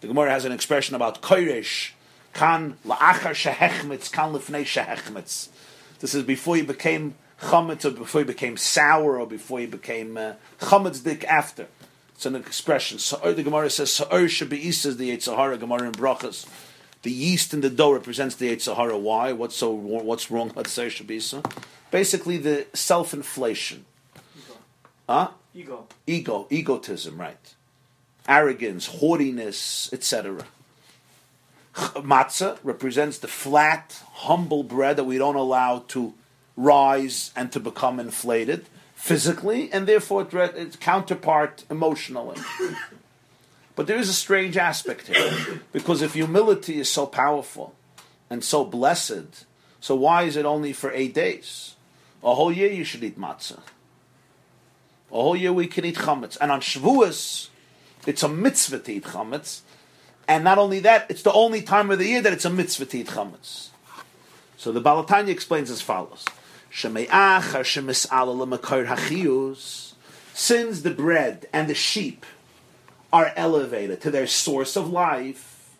The 0.00 0.06
Gemara 0.06 0.30
has 0.30 0.46
an 0.46 0.52
expression 0.52 0.94
about 0.94 1.20
Koresh, 1.20 1.90
kan 2.32 2.76
la'achar 2.86 3.34
shehechmetz, 3.34 4.10
kan 4.10 4.32
lifnei 4.32 4.62
shehechmetz. 4.62 5.48
This 6.00 6.14
is 6.14 6.22
before 6.22 6.56
you 6.56 6.64
became 6.64 7.14
chametz, 7.42 7.84
or 7.84 7.90
before 7.90 8.22
you 8.22 8.26
became 8.26 8.56
sour, 8.56 9.18
or 9.18 9.26
before 9.26 9.60
you 9.60 9.68
became 9.68 10.16
uh, 10.16 10.34
chametz 10.60 11.24
after. 11.24 11.66
It's 12.14 12.26
an 12.26 12.36
expression. 12.36 12.98
So 12.98 13.32
the 13.32 13.42
Gemara 13.42 13.70
says, 13.70 13.90
Sa'ur 13.92 14.24
shabi'is 14.24 14.84
is 14.84 14.98
the 14.98 15.10
Yetzer 15.10 15.34
Hara, 15.34 15.56
Gemara 15.56 15.84
in 15.84 15.92
Brachas. 15.92 16.46
The 17.02 17.10
yeast 17.10 17.54
in 17.54 17.62
the 17.62 17.70
dough 17.70 17.92
represents 17.92 18.34
the 18.34 18.48
Eight 18.48 18.60
Sahara. 18.60 18.98
Why? 18.98 19.32
What's 19.32 19.56
so? 19.56 19.70
What's 19.70 20.30
wrong? 20.30 20.52
Let's 20.54 20.70
say 20.70 20.88
Shabisa. 20.88 21.42
Basically, 21.90 22.36
the 22.36 22.66
self-inflation. 22.74 23.86
Huh? 25.08 25.30
Ego. 25.54 25.86
Ego, 26.06 26.46
egotism, 26.50 27.18
right? 27.18 27.54
Arrogance, 28.28 28.86
haughtiness, 28.86 29.90
etc. 29.92 30.44
Matzah 31.74 32.58
represents 32.62 33.18
the 33.18 33.28
flat, 33.28 34.02
humble 34.12 34.62
bread 34.62 34.96
that 34.96 35.04
we 35.04 35.18
don't 35.18 35.36
allow 35.36 35.84
to 35.88 36.14
rise 36.56 37.30
and 37.36 37.52
to 37.52 37.60
become 37.60 38.00
inflated 38.00 38.66
physically, 38.94 39.72
and 39.72 39.86
therefore 39.86 40.28
its 40.32 40.76
counterpart 40.76 41.64
emotionally. 41.70 42.38
But 43.76 43.86
there 43.86 43.96
is 43.96 44.10
a 44.10 44.14
strange 44.14 44.56
aspect 44.58 45.06
here, 45.06 45.62
because 45.72 46.02
if 46.02 46.12
humility 46.12 46.78
is 46.80 46.90
so 46.90 47.06
powerful 47.06 47.74
and 48.28 48.44
so 48.44 48.64
blessed, 48.64 49.46
so 49.80 49.94
why 49.94 50.24
is 50.24 50.36
it 50.36 50.44
only 50.44 50.74
for 50.74 50.92
eight 50.92 51.14
days? 51.14 51.76
A 52.22 52.34
whole 52.34 52.52
year 52.52 52.70
you 52.70 52.84
should 52.84 53.02
eat 53.02 53.18
matzah. 53.18 53.60
A 55.10 55.14
whole 55.14 55.36
year 55.36 55.52
we 55.52 55.66
can 55.66 55.86
eat 55.86 55.96
chametz, 55.96 56.36
and 56.40 56.52
on 56.52 56.60
Shavuos, 56.60 57.48
it's 58.06 58.22
a 58.22 58.28
mitzvah 58.28 58.80
to 58.80 58.92
eat 58.92 59.04
chametz, 59.04 59.60
and 60.30 60.44
not 60.44 60.58
only 60.58 60.78
that, 60.78 61.06
it's 61.10 61.24
the 61.24 61.32
only 61.32 61.60
time 61.60 61.90
of 61.90 61.98
the 61.98 62.06
year 62.06 62.22
that 62.22 62.32
it's 62.32 62.44
a 62.44 62.50
mitzvah 62.50 62.86
to 62.86 62.98
eat 62.98 63.08
chametz. 63.08 63.70
So 64.56 64.70
the 64.70 64.80
Baal 64.80 65.04
HaTanya 65.04 65.30
explains 65.30 65.70
as 65.70 65.82
follows: 65.82 66.24
Since 70.32 70.82
the 70.82 70.90
bread 70.92 71.48
and 71.52 71.68
the 71.68 71.74
sheep 71.74 72.24
are 73.12 73.32
elevated 73.34 74.00
to 74.02 74.10
their 74.12 74.28
source 74.28 74.76
of 74.76 74.88
life. 74.88 75.74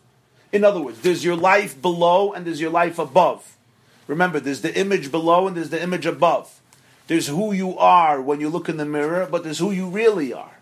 In 0.51 0.65
other 0.65 0.81
words, 0.81 0.99
there's 0.99 1.23
your 1.23 1.37
life 1.37 1.81
below 1.81 2.33
and 2.33 2.45
there's 2.45 2.59
your 2.59 2.71
life 2.71 2.99
above. 2.99 3.55
Remember, 4.05 4.41
there's 4.41 4.59
the 4.59 4.77
image 4.77 5.11
below 5.11 5.47
and 5.47 5.55
there's 5.55 5.69
the 5.69 5.81
image 5.81 6.05
above. 6.05 6.59
There's 7.07 7.27
who 7.27 7.53
you 7.53 7.77
are 7.77 8.21
when 8.21 8.41
you 8.41 8.49
look 8.49 8.67
in 8.67 8.75
the 8.75 8.83
mirror, 8.83 9.25
but 9.31 9.45
there's 9.45 9.59
who 9.59 9.71
you 9.71 9.87
really 9.87 10.33
are. 10.33 10.57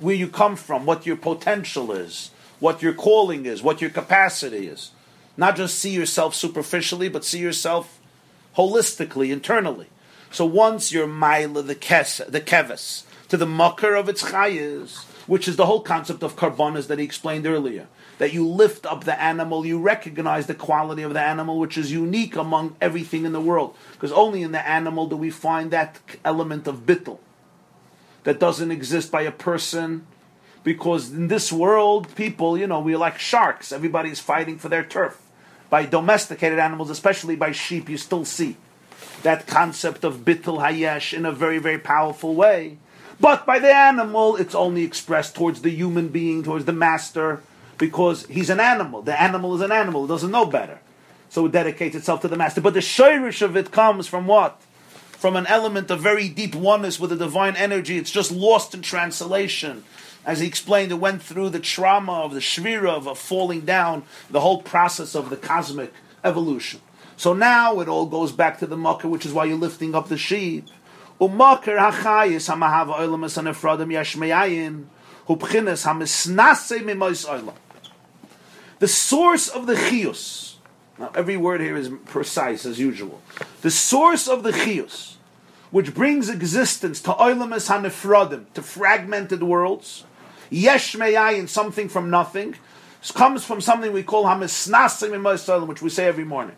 Where 0.00 0.14
you 0.14 0.28
come 0.28 0.56
from, 0.56 0.84
what 0.84 1.06
your 1.06 1.16
potential 1.16 1.92
is, 1.92 2.30
what 2.60 2.82
your 2.82 2.92
calling 2.92 3.46
is, 3.46 3.62
what 3.62 3.80
your 3.80 3.90
capacity 3.90 4.68
is. 4.68 4.92
Not 5.36 5.56
just 5.56 5.78
see 5.78 5.90
yourself 5.90 6.34
superficially, 6.34 7.08
but 7.08 7.24
see 7.24 7.38
yourself 7.38 7.98
holistically, 8.56 9.32
internally. 9.32 9.88
So 10.30 10.44
once 10.44 10.92
you're 10.92 11.08
Maila 11.08 11.66
the 11.66 11.74
kes, 11.74 12.24
the 12.30 12.40
keves, 12.40 13.04
to 13.28 13.36
the 13.36 13.46
mucker 13.46 13.94
of 13.94 14.08
its 14.08 14.22
chayas, 14.22 15.04
which 15.26 15.48
is 15.48 15.56
the 15.56 15.66
whole 15.66 15.80
concept 15.80 16.22
of 16.22 16.36
korbanos 16.36 16.88
that 16.88 16.98
he 16.98 17.04
explained 17.04 17.46
earlier. 17.46 17.86
That 18.18 18.34
you 18.34 18.46
lift 18.46 18.84
up 18.84 19.04
the 19.04 19.20
animal, 19.20 19.64
you 19.64 19.80
recognize 19.80 20.46
the 20.46 20.54
quality 20.54 21.02
of 21.02 21.14
the 21.14 21.20
animal, 21.20 21.58
which 21.58 21.78
is 21.78 21.90
unique 21.92 22.36
among 22.36 22.76
everything 22.80 23.24
in 23.24 23.32
the 23.32 23.40
world. 23.40 23.74
Because 23.92 24.12
only 24.12 24.42
in 24.42 24.52
the 24.52 24.68
animal 24.68 25.06
do 25.06 25.16
we 25.16 25.30
find 25.30 25.70
that 25.70 26.00
element 26.24 26.66
of 26.66 26.84
bittel 26.84 27.18
that 28.24 28.38
doesn't 28.38 28.70
exist 28.70 29.10
by 29.10 29.22
a 29.22 29.32
person. 29.32 30.06
Because 30.62 31.10
in 31.10 31.28
this 31.28 31.50
world, 31.52 32.14
people, 32.14 32.58
you 32.58 32.66
know, 32.66 32.80
we're 32.80 32.98
like 32.98 33.18
sharks. 33.18 33.72
Everybody's 33.72 34.20
fighting 34.20 34.58
for 34.58 34.68
their 34.68 34.84
turf. 34.84 35.20
By 35.70 35.86
domesticated 35.86 36.58
animals, 36.58 36.90
especially 36.90 37.36
by 37.36 37.52
sheep, 37.52 37.88
you 37.88 37.96
still 37.96 38.24
see 38.24 38.56
that 39.22 39.46
concept 39.46 40.04
of 40.04 40.18
bittul 40.18 40.58
hayesh 40.58 41.12
in 41.12 41.24
a 41.24 41.32
very, 41.32 41.58
very 41.58 41.78
powerful 41.78 42.34
way. 42.34 42.76
But 43.18 43.44
by 43.44 43.58
the 43.58 43.74
animal, 43.74 44.36
it's 44.36 44.54
only 44.54 44.82
expressed 44.82 45.34
towards 45.34 45.62
the 45.62 45.70
human 45.70 46.08
being, 46.08 46.42
towards 46.42 46.64
the 46.64 46.72
master, 46.72 47.42
because 47.78 48.26
he's 48.26 48.50
an 48.50 48.60
animal. 48.60 49.02
The 49.02 49.20
animal 49.20 49.54
is 49.54 49.60
an 49.60 49.72
animal, 49.72 50.04
it 50.04 50.08
doesn't 50.08 50.30
know 50.30 50.46
better. 50.46 50.80
So 51.28 51.46
it 51.46 51.52
dedicates 51.52 51.94
itself 51.94 52.22
to 52.22 52.28
the 52.28 52.36
master. 52.36 52.60
But 52.60 52.74
the 52.74 52.80
shirish 52.80 53.40
of 53.42 53.56
it 53.56 53.70
comes 53.70 54.06
from 54.06 54.26
what? 54.26 54.60
From 55.12 55.36
an 55.36 55.46
element 55.46 55.90
of 55.90 56.00
very 56.00 56.28
deep 56.28 56.54
oneness 56.54 56.98
with 56.98 57.10
the 57.10 57.16
divine 57.16 57.56
energy. 57.56 57.98
It's 57.98 58.10
just 58.10 58.32
lost 58.32 58.74
in 58.74 58.82
translation. 58.82 59.84
As 60.24 60.40
he 60.40 60.46
explained, 60.46 60.92
it 60.92 60.96
went 60.96 61.22
through 61.22 61.50
the 61.50 61.60
trauma 61.60 62.20
of 62.20 62.34
the 62.34 62.40
shvira, 62.40 63.06
of 63.06 63.18
falling 63.18 63.62
down, 63.62 64.04
the 64.30 64.40
whole 64.40 64.62
process 64.62 65.14
of 65.14 65.30
the 65.30 65.36
cosmic 65.36 65.92
evolution. 66.22 66.80
So 67.16 67.32
now 67.34 67.80
it 67.80 67.88
all 67.88 68.06
goes 68.06 68.32
back 68.32 68.58
to 68.58 68.66
the 68.66 68.76
mucker, 68.76 69.08
which 69.08 69.26
is 69.26 69.32
why 69.32 69.44
you're 69.44 69.56
lifting 69.56 69.94
up 69.94 70.08
the 70.08 70.18
sheep. 70.18 70.66
The 71.18 71.28
source 78.88 79.48
of 79.48 79.66
the 79.66 79.74
chiyus. 79.74 80.54
Now, 80.98 81.10
every 81.14 81.36
word 81.36 81.60
here 81.60 81.76
is 81.76 81.90
precise 82.06 82.64
as 82.64 82.78
usual. 82.78 83.20
The 83.60 83.70
source 83.70 84.28
of 84.28 84.42
the 84.42 84.52
chiyus, 84.52 85.16
which 85.70 85.94
brings 85.94 86.30
existence 86.30 87.02
to 87.02 87.12
oilamas 87.12 87.68
hanefrodim, 87.68 88.50
to 88.54 88.62
fragmented 88.62 89.42
worlds, 89.42 90.04
yesh 90.50 90.96
me'ayin, 90.96 91.48
something 91.48 91.88
from 91.88 92.10
nothing, 92.10 92.56
comes 93.14 93.44
from 93.44 93.60
something 93.60 93.92
we 93.92 94.02
call 94.02 94.24
hamisnasim 94.24 95.14
in 95.14 95.66
which 95.66 95.80
we 95.80 95.88
say 95.88 96.06
every 96.06 96.24
morning. 96.24 96.56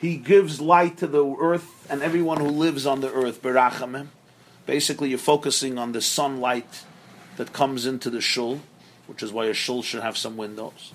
He 0.00 0.16
gives 0.16 0.60
light 0.60 0.96
to 0.98 1.06
the 1.06 1.36
earth 1.38 1.86
and 1.90 2.02
everyone 2.02 2.38
who 2.40 2.48
lives 2.48 2.86
on 2.86 3.00
the 3.00 3.12
earth 3.12 3.42
berachamim. 3.42 4.06
Basically, 4.64 5.08
you're 5.10 5.18
focusing 5.18 5.76
on 5.76 5.92
the 5.92 6.00
sunlight 6.00 6.84
that 7.36 7.52
comes 7.52 7.84
into 7.86 8.08
the 8.08 8.20
shul, 8.20 8.60
which 9.06 9.22
is 9.22 9.32
why 9.32 9.46
a 9.46 9.54
shul 9.54 9.82
should 9.82 10.02
have 10.02 10.16
some 10.16 10.36
windows. 10.36 10.92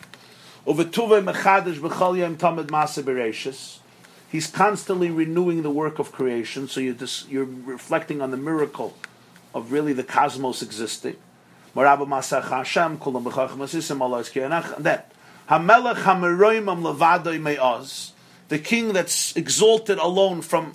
He's 4.36 4.48
constantly 4.48 5.10
renewing 5.10 5.64
the 5.64 5.70
work 5.70 5.98
of 5.98 6.12
creation, 6.12 6.68
so 6.68 6.82
you're, 6.82 6.94
just, 6.94 7.30
you're 7.30 7.46
reflecting 7.46 8.22
on 8.22 8.32
the 8.32 8.38
miracle 8.38 8.94
of 9.54 9.72
really 9.72 9.94
the 9.94 10.04
cosmos 10.04 10.62
existing. 10.62 11.16
Then, 11.74 11.94
the 18.50 18.60
king 18.62 18.92
that's 18.92 19.36
exalted 19.38 20.00
alone 20.00 20.42
from 20.42 20.74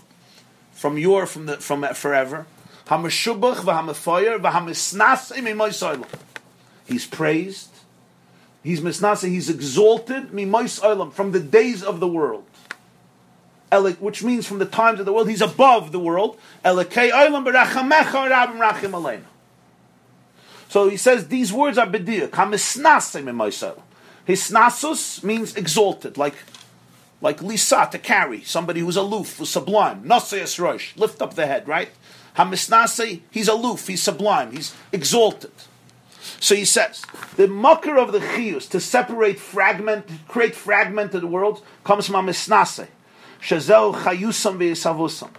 from 0.72 0.96
your 0.96 1.26
from 1.26 1.44
the 1.44 1.58
from 1.58 1.82
forever. 1.92 2.46
He's 6.86 7.06
praised. 7.06 7.70
He's 8.62 8.80
misnasa. 8.80 9.28
He's 9.28 9.50
exalted. 9.50 10.30
From 10.30 11.32
the 11.32 11.40
days 11.40 11.82
of 11.82 12.00
the 12.00 12.08
world. 12.08 12.46
Which 13.72 14.22
means 14.22 14.46
from 14.46 14.58
the 14.58 14.66
times 14.66 15.00
of 15.00 15.06
the 15.06 15.12
world, 15.12 15.28
he's 15.28 15.42
above 15.42 15.92
the 15.92 16.00
world. 16.00 16.38
So 20.68 20.88
he 20.88 20.96
says 20.96 21.28
these 21.28 21.52
words 21.52 21.78
are 21.78 21.86
bediyak. 21.86 22.30
Hisnasus 24.26 25.24
means 25.24 25.56
exalted, 25.56 26.16
like 26.16 26.34
like 27.20 27.42
lisa 27.42 27.88
to 27.90 27.98
carry 27.98 28.42
somebody 28.42 28.80
who's 28.80 28.96
aloof, 28.96 29.38
who's 29.38 29.50
sublime. 29.50 30.04
Nasayas 30.04 30.58
rosh, 30.58 30.96
lift 30.96 31.20
up 31.20 31.34
the 31.34 31.46
head, 31.46 31.68
right? 31.68 31.90
Hamisnase, 32.36 33.20
he's 33.30 33.48
aloof, 33.48 33.86
he's 33.86 34.02
sublime, 34.02 34.52
he's 34.52 34.74
exalted. 34.92 35.52
So 36.38 36.54
he 36.54 36.64
says 36.64 37.02
the 37.36 37.48
mucker 37.48 37.98
of 37.98 38.12
the 38.12 38.20
chiyus 38.20 38.68
to 38.70 38.80
separate 38.80 39.38
fragment, 39.38 40.06
create 40.28 40.54
fragmented 40.54 41.24
worlds 41.24 41.62
comes 41.84 42.06
from 42.06 42.26
Hamisnase. 42.26 42.88
Shazel 43.40 43.94
chayusam 43.94 44.58
v'yisavusam. 44.58 45.30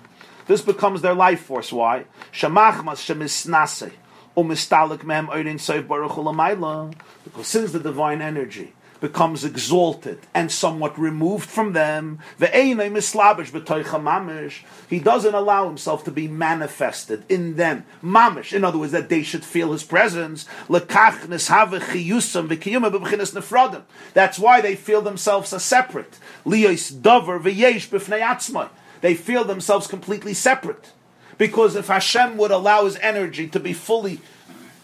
This 0.48 0.62
becomes 0.62 1.02
their 1.02 1.14
life 1.14 1.42
force. 1.42 1.72
Why? 1.72 2.06
Shamachmas 2.34 3.00
shemisnase. 3.06 3.92
Umistalik 4.36 5.04
mem 5.04 5.28
oirin 5.28 5.56
soif 5.56 5.88
baruch 5.88 6.96
Because 7.24 7.48
since 7.48 7.72
the 7.72 7.80
divine 7.80 8.22
energy 8.22 8.74
becomes 9.02 9.44
exalted 9.44 10.20
and 10.34 10.50
somewhat 10.50 10.98
removed 10.98 11.50
from 11.50 11.74
them. 11.74 12.20
He 14.90 15.00
doesn't 15.00 15.36
allow 15.36 15.68
himself 15.68 16.04
to 16.06 16.12
be 16.12 16.28
manifested 16.30 17.26
in 17.28 17.56
them. 17.58 17.84
Mamish, 18.02 18.54
in 18.54 18.64
other 18.64 18.78
words, 18.78 18.94
that 18.94 19.10
they 19.10 19.24
should 19.24 19.44
feel 19.44 19.74
his 19.74 19.84
presence. 19.84 20.46
That's 20.70 20.88
why 24.40 24.62
they 24.62 24.76
feel 24.76 25.02
themselves 25.02 25.54
as 25.54 25.64
separate. 25.64 26.20
They 29.02 29.16
feel 29.16 29.44
themselves 29.44 29.88
completely 29.88 30.34
separate. 30.36 30.92
Because 31.40 31.76
if 31.76 31.88
Hashem 31.88 32.38
would 32.38 32.52
allow 32.52 32.86
his 32.86 32.98
energy 32.98 33.48
to 33.48 33.60
be 33.60 33.74
fully 33.74 34.20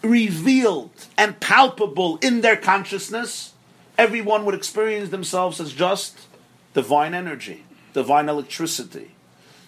revealed 0.02 0.90
and 1.16 1.38
palpable 1.38 2.18
in 2.20 2.40
their 2.40 2.56
consciousness, 2.56 3.52
everyone 3.98 4.44
would 4.44 4.54
experience 4.54 5.10
themselves 5.10 5.60
as 5.60 5.72
just 5.72 6.28
divine 6.72 7.12
energy, 7.12 7.64
divine 7.92 8.28
electricity, 8.28 9.10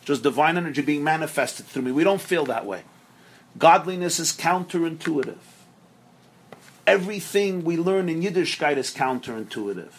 just 0.05 0.23
divine 0.23 0.57
energy 0.57 0.81
being 0.81 1.05
manifested 1.05 1.67
through 1.67 1.83
me. 1.83 1.93
We 1.93 2.05
don't 2.05 2.21
feel 2.21 2.47
that 2.47 2.65
way. 2.65 2.85
Godliness 3.59 4.21
is 4.21 4.33
counterintuitive. 4.33 5.37
Everything 6.87 7.65
we 7.65 7.77
learn 7.77 8.09
in 8.09 8.23
Yiddishkeit 8.23 8.77
is 8.77 8.95
counterintuitive. 8.95 9.93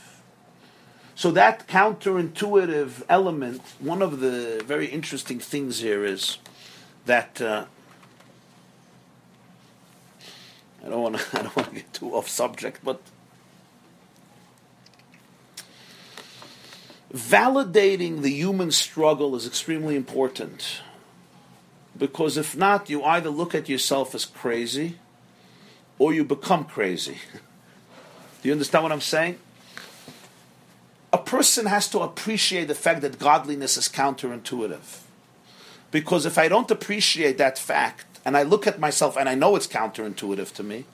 So 1.13 1.29
that 1.31 1.67
counterintuitive 1.67 3.03
element, 3.07 3.61
one 3.79 4.01
of 4.01 4.21
the 4.21 4.63
very 4.65 4.87
interesting 4.87 5.39
things 5.39 5.79
here 5.79 6.03
is 6.05 6.37
that 7.05 7.39
uh, 7.41 7.65
I 10.83 10.89
don't 10.89 11.01
want 11.01 11.17
to 11.17 11.25
I 11.39 11.43
don't 11.43 11.55
want 11.55 11.69
to 11.69 11.75
get 11.75 11.93
too 11.93 12.15
off 12.15 12.27
subject, 12.27 12.79
but 12.83 13.01
Validating 17.13 18.21
the 18.21 18.31
human 18.31 18.71
struggle 18.71 19.35
is 19.35 19.45
extremely 19.45 19.95
important. 19.95 20.81
Because 21.97 22.37
if 22.37 22.55
not, 22.55 22.89
you 22.89 23.03
either 23.03 23.29
look 23.29 23.53
at 23.53 23.67
yourself 23.67 24.15
as 24.15 24.25
crazy 24.25 24.97
or 25.99 26.13
you 26.13 26.23
become 26.23 26.63
crazy. 26.63 27.17
Do 28.41 28.49
you 28.49 28.53
understand 28.53 28.83
what 28.83 28.91
I'm 28.91 29.01
saying? 29.01 29.37
A 31.13 31.17
person 31.17 31.65
has 31.65 31.89
to 31.89 31.99
appreciate 31.99 32.69
the 32.69 32.75
fact 32.75 33.01
that 33.01 33.19
godliness 33.19 33.75
is 33.75 33.89
counterintuitive. 33.89 35.01
Because 35.91 36.25
if 36.25 36.37
I 36.37 36.47
don't 36.47 36.71
appreciate 36.71 37.37
that 37.37 37.59
fact, 37.59 38.05
and 38.23 38.37
I 38.37 38.43
look 38.43 38.65
at 38.65 38.79
myself 38.79 39.17
and 39.17 39.27
I 39.27 39.35
know 39.35 39.55
it's 39.55 39.67
counterintuitive 39.67 40.53
to 40.53 40.63
me, 40.63 40.85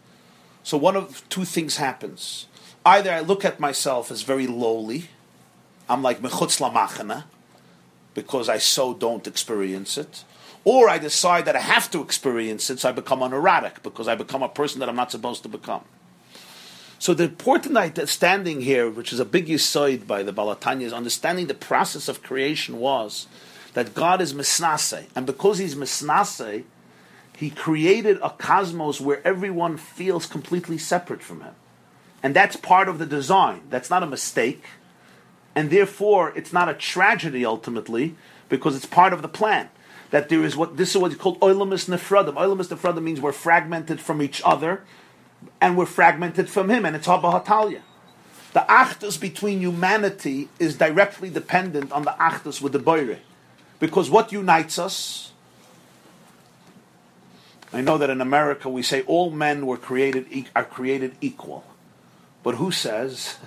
so 0.64 0.78
one 0.78 0.96
of 0.96 1.24
two 1.30 1.46
things 1.46 1.78
happens. 1.78 2.48
Either 2.86 3.12
I 3.12 3.20
look 3.20 3.46
at 3.46 3.60
myself 3.60 4.10
as 4.10 4.24
very 4.24 4.48
lowly, 4.48 5.10
I'm 5.90 6.02
like 6.02 6.22
mechutz 6.22 6.60
lamachana 6.60 7.24
because 8.14 8.50
I 8.50 8.58
so 8.58 8.94
don't 8.94 9.28
experience 9.28 9.98
it. 9.98 10.24
Or 10.64 10.90
I 10.90 10.98
decide 10.98 11.46
that 11.46 11.56
I 11.56 11.62
have 11.62 11.90
to 11.92 12.02
experience 12.02 12.70
it, 12.70 12.80
so 12.80 12.90
I 12.90 12.92
become 12.92 13.20
neurotic 13.20 13.84
because 13.84 14.08
I 14.08 14.16
become 14.16 14.44
a 14.44 14.50
person 14.50 14.80
that 14.80 14.90
I'm 14.90 14.96
not 14.96 15.12
supposed 15.12 15.44
to 15.44 15.50
become. 15.50 15.84
So 17.00 17.14
the 17.14 17.26
important 17.26 17.78
understanding 17.78 18.62
here, 18.62 18.90
which 18.90 19.14
is 19.14 19.20
a 19.20 19.26
big 19.26 19.58
side 19.60 20.08
by 20.08 20.24
the 20.24 20.34
Baal 20.34 20.54
HaTanya, 20.56 20.82
is 20.82 20.94
understanding 20.94 21.48
the 21.48 21.54
process 21.54 22.08
of 22.08 22.24
creation 22.24 22.80
was 22.80 23.28
that 23.76 23.94
God 23.94 24.20
is 24.20 24.34
misnase, 24.34 25.06
and 25.16 25.26
because 25.26 25.60
He's 25.60 25.76
misnase, 25.76 26.64
He 27.38 27.52
created 27.52 28.18
a 28.24 28.32
cosmos 28.32 29.00
where 29.00 29.26
everyone 29.26 29.78
feels 29.78 30.26
completely 30.26 30.80
separate 30.80 31.22
from 31.22 31.42
Him, 31.42 31.54
and 32.24 32.36
that's 32.36 32.56
part 32.56 32.90
of 32.90 32.98
the 32.98 33.06
design. 33.06 33.62
That's 33.70 33.92
not 33.92 34.02
a 34.02 34.08
mistake 34.08 34.64
and 35.58 35.72
therefore 35.72 36.32
it's 36.36 36.54
not 36.54 36.70
a 36.70 36.76
tragedy 36.76 37.44
ultimately 37.44 38.16
because 38.48 38.76
it's 38.76 38.86
part 38.86 39.12
of 39.12 39.24
the 39.24 39.28
plan. 39.28 39.70
That 40.12 40.30
there 40.30 40.44
is 40.44 40.56
what 40.56 40.78
this 40.78 40.92
is 40.92 41.02
what 41.02 41.12
is 41.12 41.18
called 41.18 41.40
oilamus 41.40 41.90
nefradim. 41.90 42.36
Oilamus 42.36 42.68
nefradim 42.68 43.02
means 43.02 43.20
we're 43.20 43.32
fragmented 43.32 44.00
from 44.00 44.22
each 44.22 44.40
other, 44.46 44.84
and 45.60 45.76
we're 45.76 45.88
fragmented 45.88 46.48
from 46.48 46.70
him, 46.70 46.86
and 46.86 46.96
it's 46.96 47.08
haba 47.08 47.44
hatalia. 47.44 47.82
The 48.54 48.66
achdus 48.70 49.20
between 49.20 49.60
humanity 49.60 50.50
is 50.60 50.78
directly 50.78 51.32
dependent 51.32 51.92
on 51.92 52.04
the 52.04 52.16
achdus 52.20 52.62
with 52.62 52.74
the 52.74 52.80
boire, 52.80 53.18
because 53.80 54.12
what 54.12 54.32
unites 54.32 54.78
us. 54.78 55.32
I 57.74 57.82
know 57.82 57.98
that 57.98 58.12
in 58.12 58.22
America 58.22 58.70
we 58.70 58.84
say 58.84 59.02
all 59.02 59.32
men 59.32 59.66
were 59.66 59.78
created 59.78 60.28
are 60.56 60.64
created 60.64 61.16
equal, 61.20 61.66
but 62.44 62.56
who 62.56 62.72
says? 62.72 63.38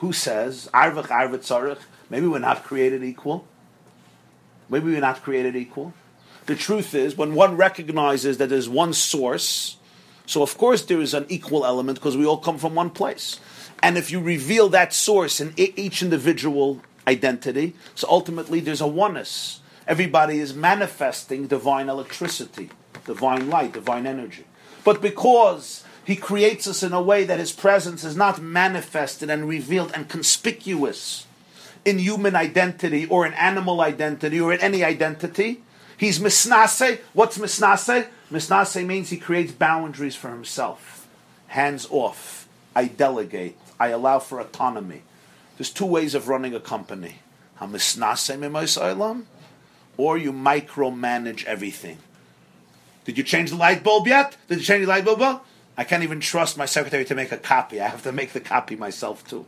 Who 0.00 0.14
says, 0.14 0.68
Arvach 0.72 1.08
Arvat 1.08 1.40
Tzarech, 1.40 1.78
maybe 2.08 2.26
we're 2.26 2.38
not 2.38 2.64
created 2.64 3.04
equal. 3.04 3.46
Maybe 4.70 4.86
we're 4.86 5.00
not 5.00 5.22
created 5.22 5.54
equal. 5.54 5.92
The 6.46 6.54
truth 6.54 6.94
is, 6.94 7.16
when 7.16 7.34
one 7.34 7.58
recognizes 7.58 8.38
that 8.38 8.48
there's 8.48 8.68
one 8.68 8.94
source, 8.94 9.76
so 10.24 10.42
of 10.42 10.56
course 10.56 10.82
there 10.86 11.00
is 11.02 11.12
an 11.12 11.26
equal 11.28 11.66
element 11.66 11.98
because 11.98 12.16
we 12.16 12.24
all 12.24 12.38
come 12.38 12.56
from 12.56 12.74
one 12.74 12.88
place. 12.88 13.40
And 13.82 13.98
if 13.98 14.10
you 14.10 14.20
reveal 14.20 14.70
that 14.70 14.94
source 14.94 15.38
in 15.38 15.52
each 15.56 16.02
individual 16.02 16.80
identity, 17.06 17.74
so 17.94 18.08
ultimately 18.08 18.60
there's 18.60 18.80
a 18.80 18.86
oneness. 18.86 19.60
Everybody 19.86 20.38
is 20.38 20.54
manifesting 20.54 21.46
divine 21.46 21.90
electricity, 21.90 22.70
divine 23.04 23.50
light, 23.50 23.74
divine 23.74 24.06
energy. 24.06 24.44
But 24.82 25.02
because 25.02 25.84
he 26.10 26.16
creates 26.16 26.66
us 26.66 26.82
in 26.82 26.92
a 26.92 27.02
way 27.02 27.24
that 27.24 27.38
His 27.38 27.52
presence 27.52 28.04
is 28.04 28.16
not 28.16 28.40
manifested 28.40 29.30
and 29.30 29.48
revealed 29.48 29.92
and 29.94 30.08
conspicuous 30.08 31.26
in 31.84 31.98
human 31.98 32.36
identity 32.36 33.06
or 33.06 33.26
in 33.26 33.32
animal 33.34 33.80
identity 33.80 34.40
or 34.40 34.52
in 34.52 34.60
any 34.60 34.84
identity. 34.84 35.62
He's 35.96 36.18
misnase. 36.18 36.98
What's 37.12 37.38
misnase? 37.38 38.08
Misnase 38.30 38.86
means 38.86 39.10
he 39.10 39.16
creates 39.16 39.52
boundaries 39.52 40.16
for 40.16 40.30
himself. 40.30 41.06
hands 41.48 41.86
off. 41.90 42.48
I 42.74 42.86
delegate. 42.86 43.58
I 43.78 43.88
allow 43.88 44.18
for 44.20 44.40
autonomy. 44.40 45.02
There's 45.56 45.70
two 45.70 45.86
ways 45.86 46.14
of 46.14 46.28
running 46.28 46.54
a 46.54 46.60
company. 46.60 47.16
Hamisnase 47.60 48.38
mimos 48.38 48.78
olam, 48.78 49.24
or 49.96 50.16
you 50.16 50.32
micromanage 50.32 51.44
everything. 51.44 51.98
Did 53.04 53.18
you 53.18 53.24
change 53.24 53.50
the 53.50 53.56
light 53.56 53.82
bulb 53.82 54.06
yet? 54.06 54.36
Did 54.48 54.58
you 54.58 54.64
change 54.64 54.86
the 54.86 54.88
light 54.88 55.04
bulb? 55.04 55.42
I 55.80 55.84
can't 55.84 56.02
even 56.02 56.20
trust 56.20 56.58
my 56.58 56.66
secretary 56.66 57.06
to 57.06 57.14
make 57.14 57.32
a 57.32 57.38
copy. 57.38 57.80
I 57.80 57.88
have 57.88 58.02
to 58.02 58.12
make 58.12 58.34
the 58.34 58.40
copy 58.40 58.76
myself 58.76 59.26
too. 59.26 59.46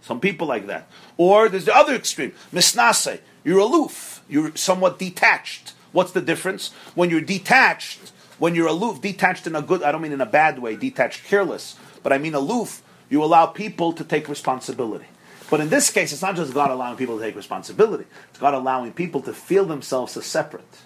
Some 0.00 0.18
people 0.18 0.48
like 0.48 0.66
that. 0.66 0.88
Or 1.16 1.48
there's 1.48 1.66
the 1.66 1.76
other 1.76 1.94
extreme. 1.94 2.32
Misnase. 2.52 3.20
You're 3.44 3.60
aloof. 3.60 4.24
You're 4.28 4.56
somewhat 4.56 4.98
detached. 4.98 5.74
What's 5.92 6.10
the 6.10 6.20
difference? 6.20 6.72
When 6.96 7.10
you're 7.10 7.20
detached, 7.20 8.10
when 8.40 8.56
you're 8.56 8.66
aloof, 8.66 9.00
detached 9.00 9.46
in 9.46 9.54
a 9.54 9.62
good, 9.62 9.84
I 9.84 9.92
don't 9.92 10.02
mean 10.02 10.10
in 10.10 10.20
a 10.20 10.26
bad 10.26 10.58
way, 10.58 10.74
detached, 10.74 11.26
careless, 11.26 11.76
but 12.02 12.12
I 12.12 12.18
mean 12.18 12.34
aloof, 12.34 12.82
you 13.08 13.22
allow 13.22 13.46
people 13.46 13.92
to 13.92 14.02
take 14.02 14.28
responsibility. 14.28 15.06
But 15.48 15.60
in 15.60 15.68
this 15.68 15.90
case, 15.90 16.12
it's 16.12 16.22
not 16.22 16.34
just 16.34 16.52
God 16.52 16.72
allowing 16.72 16.96
people 16.96 17.18
to 17.18 17.24
take 17.24 17.36
responsibility, 17.36 18.06
it's 18.30 18.40
God 18.40 18.54
allowing 18.54 18.94
people 18.94 19.20
to 19.20 19.32
feel 19.32 19.64
themselves 19.64 20.16
as 20.16 20.26
separate. 20.26 20.78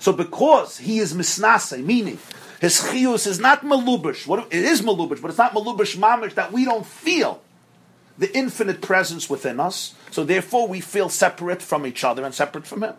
So 0.00 0.12
because 0.12 0.78
he 0.78 0.98
is 0.98 1.14
misnase, 1.14 1.84
meaning 1.84 2.18
his 2.60 2.80
chiyus 2.80 3.26
is 3.26 3.38
not 3.38 3.62
malubish, 3.62 4.26
what, 4.26 4.46
it 4.46 4.64
is 4.64 4.82
malubish, 4.82 5.20
but 5.20 5.28
it's 5.28 5.38
not 5.38 5.52
malubish 5.52 5.96
mamish 5.96 6.34
that 6.34 6.52
we 6.52 6.64
don't 6.64 6.86
feel 6.86 7.42
the 8.18 8.34
infinite 8.36 8.80
presence 8.80 9.28
within 9.28 9.60
us. 9.60 9.94
So 10.10 10.24
therefore 10.24 10.66
we 10.66 10.80
feel 10.80 11.08
separate 11.08 11.62
from 11.62 11.86
each 11.86 12.02
other 12.02 12.24
and 12.24 12.34
separate 12.34 12.66
from 12.66 12.82
him. 12.82 12.94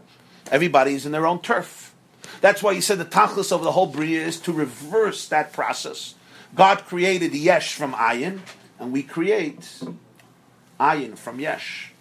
Everybody 0.51 0.93
is 0.93 1.05
in 1.05 1.11
their 1.11 1.25
own 1.25 1.41
turf. 1.41 1.93
That's 2.41 2.61
why 2.61 2.73
he 2.73 2.81
said 2.81 2.99
the 2.99 3.05
tachlis 3.05 3.51
of 3.51 3.63
the 3.63 3.71
whole 3.71 3.87
bria 3.87 4.25
is 4.25 4.39
to 4.41 4.53
reverse 4.53 5.27
that 5.29 5.53
process. 5.53 6.15
God 6.55 6.85
created 6.85 7.33
yesh 7.33 7.73
from 7.73 7.93
ayin, 7.93 8.39
and 8.79 8.91
we 8.91 9.03
create 9.03 9.81
ayin 10.79 11.17
from 11.17 11.39
yesh. 11.39 11.93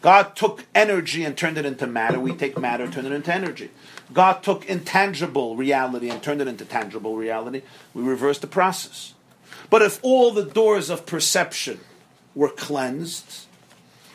God 0.00 0.34
took 0.34 0.64
energy 0.74 1.24
and 1.24 1.36
turned 1.36 1.58
it 1.58 1.66
into 1.66 1.86
matter. 1.86 2.18
We 2.18 2.34
take 2.34 2.58
matter, 2.58 2.88
turn 2.88 3.04
it 3.04 3.12
into 3.12 3.34
energy. 3.34 3.70
God 4.12 4.42
took 4.42 4.66
intangible 4.66 5.56
reality 5.56 6.10
and 6.10 6.22
turned 6.22 6.40
it 6.40 6.48
into 6.48 6.64
tangible 6.64 7.16
reality. 7.16 7.62
We 7.94 8.02
reverse 8.02 8.38
the 8.38 8.46
process. 8.46 9.14
But 9.68 9.82
if 9.82 10.00
all 10.02 10.32
the 10.32 10.44
doors 10.44 10.90
of 10.90 11.06
perception 11.06 11.80
were 12.34 12.48
cleansed, 12.48 13.46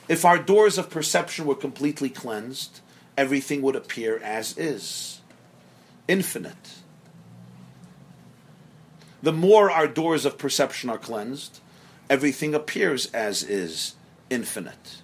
if 0.07 0.25
our 0.25 0.37
doors 0.37 0.77
of 0.77 0.89
perception 0.89 1.45
were 1.45 1.55
completely 1.55 2.09
cleansed, 2.09 2.81
everything 3.17 3.61
would 3.61 3.75
appear 3.75 4.19
as 4.19 4.57
is 4.57 5.21
infinite. 6.07 6.75
The 9.23 9.33
more 9.33 9.71
our 9.71 9.87
doors 9.87 10.25
of 10.25 10.37
perception 10.37 10.89
are 10.89 10.97
cleansed, 10.97 11.59
everything 12.09 12.53
appears 12.53 13.07
as 13.07 13.43
is 13.43 13.95
infinite. 14.29 15.01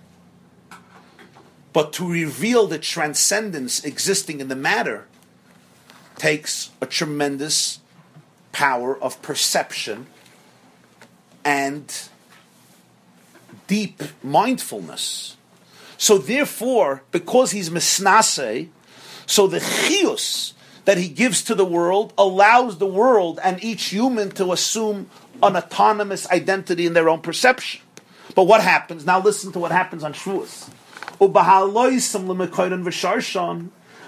But 1.73 1.93
to 1.93 2.09
reveal 2.09 2.67
the 2.67 2.79
transcendence 2.79 3.83
existing 3.83 4.41
in 4.41 4.49
the 4.49 4.55
matter 4.55 5.07
takes 6.17 6.71
a 6.81 6.85
tremendous 6.85 7.79
power 8.51 9.01
of 9.01 9.21
perception 9.21 10.07
and 11.45 12.09
deep 13.67 14.03
mindfulness. 14.21 15.37
So 15.97 16.17
therefore, 16.17 17.03
because 17.11 17.51
he's 17.51 17.69
misnase, 17.69 18.69
so 19.25 19.47
the 19.47 19.59
chius 19.59 20.53
that 20.85 20.97
he 20.97 21.07
gives 21.07 21.43
to 21.43 21.55
the 21.55 21.65
world 21.65 22.13
allows 22.17 22.79
the 22.79 22.87
world 22.87 23.39
and 23.43 23.63
each 23.63 23.85
human 23.85 24.31
to 24.31 24.51
assume 24.51 25.09
an 25.41 25.55
autonomous 25.55 26.29
identity 26.29 26.85
in 26.85 26.93
their 26.93 27.07
own 27.07 27.21
perception. 27.21 27.81
But 28.35 28.43
what 28.43 28.61
happens? 28.61 29.05
Now 29.05 29.21
listen 29.21 29.51
to 29.53 29.59
what 29.59 29.71
happens 29.71 30.03
on 30.03 30.13
Shavuos. 30.13 30.69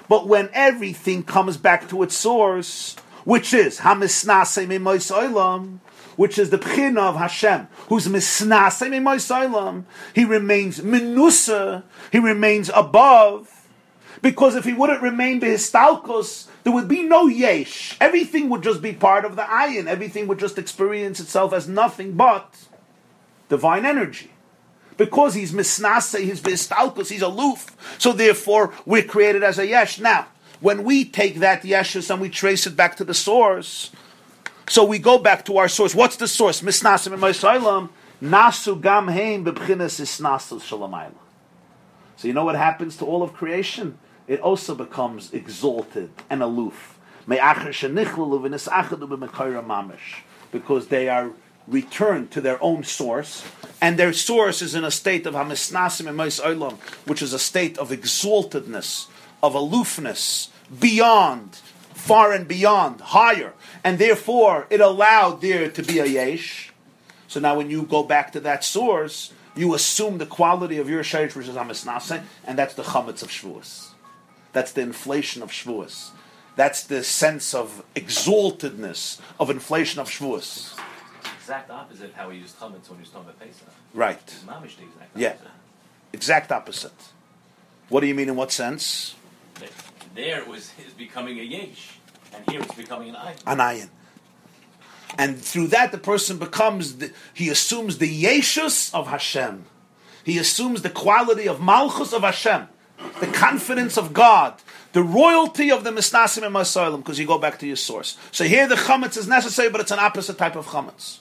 But 0.09 0.27
when 0.27 0.49
everything 0.53 1.23
comes 1.23 1.57
back 1.57 1.89
to 1.89 2.03
its 2.03 2.15
source, 2.15 2.95
which 3.23 3.53
is 3.53 3.79
Hamisnase 3.79 4.67
Olam, 4.67 5.79
which 6.15 6.37
is 6.37 6.49
the 6.49 6.57
Pchina 6.57 6.99
of 6.99 7.15
Hashem, 7.15 7.67
who's 7.87 8.07
Misnase 8.07 8.89
Olam, 8.89 9.85
he 10.13 10.25
remains 10.25 10.79
Minusa, 10.79 11.83
he 12.11 12.19
remains 12.19 12.69
above, 12.75 13.49
because 14.21 14.55
if 14.55 14.65
he 14.65 14.73
wouldn't 14.73 15.01
remain 15.01 15.41
Behistalkos, 15.41 16.47
there 16.63 16.73
would 16.73 16.87
be 16.87 17.03
no 17.03 17.27
Yesh. 17.27 17.97
Everything 17.99 18.49
would 18.49 18.63
just 18.63 18.81
be 18.81 18.93
part 18.93 19.25
of 19.25 19.35
the 19.35 19.41
Ayin. 19.41 19.87
Everything 19.87 20.27
would 20.27 20.39
just 20.39 20.57
experience 20.57 21.19
itself 21.19 21.51
as 21.53 21.67
nothing 21.67 22.13
but 22.13 22.55
divine 23.49 23.85
energy. 23.85 24.32
Because 24.97 25.33
he's 25.33 25.51
misnase, 25.51 26.19
he's 26.19 26.41
bistalkus, 26.41 27.09
he's 27.09 27.21
aloof. 27.21 27.75
So 27.97 28.11
therefore, 28.13 28.73
we're 28.85 29.03
created 29.03 29.43
as 29.43 29.59
a 29.59 29.67
yesh. 29.67 29.99
Now, 29.99 30.27
when 30.59 30.83
we 30.83 31.03
take 31.05 31.39
that 31.39 31.63
yeshus 31.63 32.09
and 32.09 32.21
we 32.21 32.29
trace 32.29 32.65
it 32.67 32.75
back 32.75 32.95
to 32.97 33.03
the 33.03 33.13
source, 33.13 33.91
so 34.67 34.83
we 34.83 34.99
go 34.99 35.17
back 35.17 35.45
to 35.45 35.57
our 35.57 35.67
source. 35.67 35.93
What's 35.93 36.15
the 36.15 36.27
source? 36.27 36.61
Misnasim 36.61 37.13
and 37.13 37.21
Moisailam, 37.21 37.89
nasu 38.21 38.79
gam 38.79 39.07
heim 39.09 39.43
bebchinas 39.43 39.99
isnasu 39.99 40.61
shalamayla. 40.61 41.13
So 42.15 42.27
you 42.27 42.33
know 42.33 42.45
what 42.45 42.55
happens 42.55 42.95
to 42.97 43.05
all 43.05 43.23
of 43.23 43.33
creation? 43.33 43.97
It 44.27 44.39
also 44.39 44.73
becomes 44.73 45.33
exalted 45.33 46.11
and 46.29 46.41
aloof. 46.41 46.97
Because 50.51 50.87
they 50.87 51.09
are 51.09 51.31
return 51.67 52.27
to 52.29 52.41
their 52.41 52.61
own 52.61 52.83
source, 52.83 53.43
and 53.81 53.97
their 53.97 54.13
source 54.13 54.61
is 54.61 54.75
in 54.75 54.83
a 54.83 54.91
state 54.91 55.25
of 55.25 55.33
hamisnasim 55.33 56.07
and 56.07 56.17
olam, 56.17 56.77
which 57.07 57.21
is 57.21 57.33
a 57.33 57.39
state 57.39 57.77
of 57.77 57.89
exaltedness, 57.89 59.07
of 59.41 59.55
aloofness, 59.55 60.49
beyond, 60.79 61.55
far 61.93 62.33
and 62.33 62.47
beyond, 62.47 63.01
higher, 63.01 63.53
and 63.83 63.99
therefore 63.99 64.67
it 64.69 64.81
allowed 64.81 65.41
there 65.41 65.69
to 65.69 65.83
be 65.83 65.99
a 65.99 66.05
yesh. 66.05 66.71
So 67.27 67.39
now, 67.39 67.57
when 67.57 67.69
you 67.69 67.83
go 67.83 68.03
back 68.03 68.31
to 68.33 68.39
that 68.41 68.63
source, 68.63 69.33
you 69.55 69.73
assume 69.73 70.17
the 70.17 70.25
quality 70.25 70.77
of 70.77 70.89
your 70.89 71.03
shayich, 71.03 71.35
which 71.35 71.47
is 71.47 71.55
hamisnasim, 71.55 72.23
and 72.45 72.57
that's 72.57 72.73
the 72.73 72.83
chametz 72.83 73.23
of 73.23 73.29
Shavuos. 73.29 73.89
That's 74.51 74.71
the 74.71 74.81
inflation 74.81 75.41
of 75.41 75.49
Shavuos. 75.49 76.11
That's 76.55 76.83
the 76.83 77.03
sense 77.03 77.55
of 77.55 77.83
exaltedness 77.95 79.19
of 79.39 79.49
inflation 79.49 79.99
of 79.99 80.07
Shavuos 80.09 80.77
exact 81.43 81.69
opposite 81.69 82.05
of 82.05 82.13
how 82.13 82.29
we 82.29 82.37
use 82.37 82.53
chametz 82.53 82.89
when 82.89 82.99
we 82.99 83.05
talking 83.05 83.21
about 83.21 83.39
Pesach. 83.39 83.67
Right. 83.93 84.25
Mamish 84.47 84.77
the 84.77 84.83
exact 84.83 85.09
Yeah. 85.15 85.29
opposite. 85.31 85.47
Exact 86.13 86.51
opposite. 86.53 87.01
What 87.89 87.99
do 87.99 88.07
you 88.07 88.15
mean 88.15 88.29
in 88.29 88.35
what 88.37 88.51
sense? 88.51 89.15
There- 89.59 89.69
There 90.15 90.39
it 90.41 90.47
was 90.47 90.71
is 90.87 90.93
becoming 90.93 91.39
a 91.39 91.43
yesh, 91.43 91.97
and 92.33 92.49
here 92.49 92.61
it's 92.61 92.75
becoming 92.75 93.09
an 93.09 93.15
ayin. 93.15 93.39
An 93.45 93.57
ayin. 93.57 93.89
And 95.17 95.39
through 95.43 95.67
that, 95.67 95.91
the 95.91 95.97
person 95.97 96.37
becomes, 96.37 96.97
the, 96.97 97.11
he 97.33 97.49
assumes 97.49 97.97
the 97.97 98.23
yeshus 98.23 98.93
of 98.93 99.07
Hashem. 99.07 99.65
He 100.23 100.37
assumes 100.37 100.81
the 100.81 100.89
quality 100.89 101.47
of 101.47 101.59
malchus 101.61 102.13
of 102.13 102.21
Hashem, 102.21 102.67
the 103.19 103.27
confidence 103.27 103.97
of 103.97 104.13
God, 104.13 104.53
the 104.93 105.03
royalty 105.03 105.69
of 105.71 105.83
the 105.83 105.91
misnasim 105.91 106.43
and 106.45 106.55
masalim, 106.55 106.97
because 106.97 107.19
you 107.19 107.27
go 107.27 107.37
back 107.37 107.59
to 107.59 107.67
your 107.67 107.75
source. 107.75 108.15
So 108.31 108.45
here 108.45 108.67
the 108.67 108.75
chametz 108.75 109.17
is 109.17 109.27
necessary, 109.27 109.69
but 109.69 109.81
it's 109.81 109.91
an 109.91 109.99
opposite 109.99 110.37
type 110.37 110.55
of 110.55 110.67
chametz. 110.67 111.19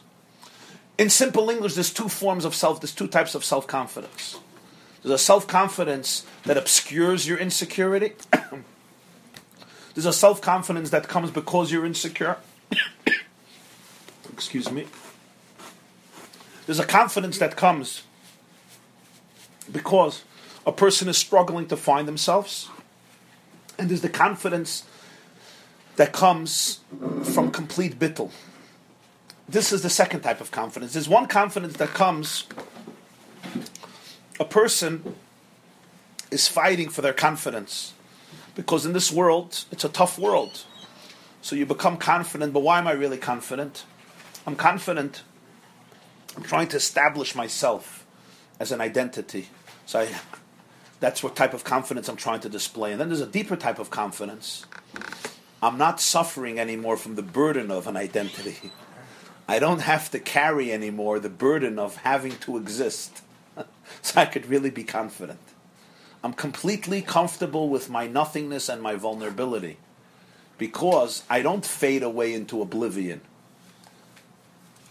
In 1.03 1.11
simple 1.11 1.51
English, 1.51 1.75
there's 1.75 1.93
two 1.93 2.09
forms 2.09 2.45
of 2.45 2.55
self, 2.55 2.81
there's 2.81 2.95
two 2.95 3.09
types 3.09 3.35
of 3.35 3.45
self 3.45 3.67
confidence. 3.67 4.39
There's 5.03 5.13
a 5.13 5.19
self 5.19 5.49
confidence 5.49 6.25
that 6.45 6.57
obscures 6.57 7.27
your 7.27 7.39
insecurity. 7.39 8.13
there's 9.95 10.07
a 10.07 10.13
self 10.13 10.41
confidence 10.41 10.91
that 10.91 11.09
comes 11.09 11.33
because 11.33 11.73
you're 11.73 11.85
insecure. 11.85 12.37
Excuse 14.33 14.71
me. 14.71 14.87
There's 16.67 16.79
a 16.79 16.87
confidence 16.87 17.37
that 17.39 17.57
comes 17.57 18.05
because 19.73 20.23
a 20.65 20.71
person 20.71 21.09
is 21.09 21.17
struggling 21.17 21.67
to 21.67 21.77
find 21.77 22.07
themselves. 22.07 22.69
And 23.77 23.91
there's 23.91 24.03
the 24.03 24.09
confidence 24.09 24.85
that 25.97 26.13
comes 26.13 26.79
from 27.25 27.51
complete 27.51 27.99
bittul. 27.99 28.31
This 29.49 29.73
is 29.73 29.83
the 29.83 29.91
second 29.91 30.21
type 30.21 30.41
of 30.41 30.51
confidence. 30.51 30.93
There's 30.93 31.09
one 31.09 31.27
confidence 31.27 31.77
that 31.77 31.89
comes, 31.89 32.47
a 34.41 34.45
person 34.45 35.15
is 36.31 36.49
fighting 36.49 36.89
for 36.89 37.03
their 37.03 37.13
confidence. 37.13 37.93
Because 38.55 38.85
in 38.85 38.93
this 38.93 39.11
world, 39.11 39.65
it's 39.71 39.85
a 39.85 39.89
tough 39.89 40.19
world. 40.19 40.65
So 41.41 41.57
you 41.57 41.67
become 41.67 41.97
confident, 41.97 42.53
but 42.53 42.61
why 42.61 42.79
am 42.79 42.87
I 42.87 42.93
really 42.93 43.19
confident? 43.19 43.85
I'm 44.47 44.57
confident. 44.57 45.23
I'm 46.37 46.43
trying 46.43 46.69
to 46.69 46.77
establish 46.77 47.35
myself 47.35 48.07
as 48.61 48.73
an 48.73 48.81
identity. 48.81 49.49
So 49.87 50.01
I, 50.01 50.09
that's 51.01 51.23
what 51.23 51.35
type 51.35 51.55
of 51.55 51.65
confidence 51.65 52.09
I'm 52.09 52.17
trying 52.17 52.41
to 52.41 52.49
display. 52.49 52.93
And 52.93 53.01
then 53.01 53.09
there's 53.09 53.21
a 53.21 53.27
deeper 53.27 53.57
type 53.57 53.79
of 53.79 53.91
confidence. 53.91 54.67
I'm 55.63 55.79
not 55.79 56.01
suffering 56.01 56.59
anymore 56.59 56.97
from 56.97 57.15
the 57.17 57.23
burden 57.23 57.71
of 57.71 57.87
an 57.87 57.97
identity. 57.97 58.71
I 59.53 59.59
don't 59.59 59.83
have 59.83 60.11
to 60.13 60.19
carry 60.19 60.73
anymore 60.73 61.21
the 61.21 61.29
burden 61.29 61.79
of 61.79 61.97
having 61.97 62.39
to 62.39 62.57
exist. 62.57 63.21
so 64.01 64.19
I 64.19 64.25
could 64.25 64.47
really 64.47 64.71
be 64.71 64.83
confident. 64.83 65.41
I'm 66.25 66.33
completely 66.33 67.03
comfortable 67.03 67.69
with 67.69 67.91
my 67.91 68.07
nothingness 68.07 68.71
and 68.71 68.81
my 68.81 68.95
vulnerability 68.95 69.77
because 70.57 71.23
I 71.29 71.43
don't 71.43 71.67
fade 71.67 72.03
away 72.03 72.33
into 72.33 72.63
oblivion. 72.63 73.21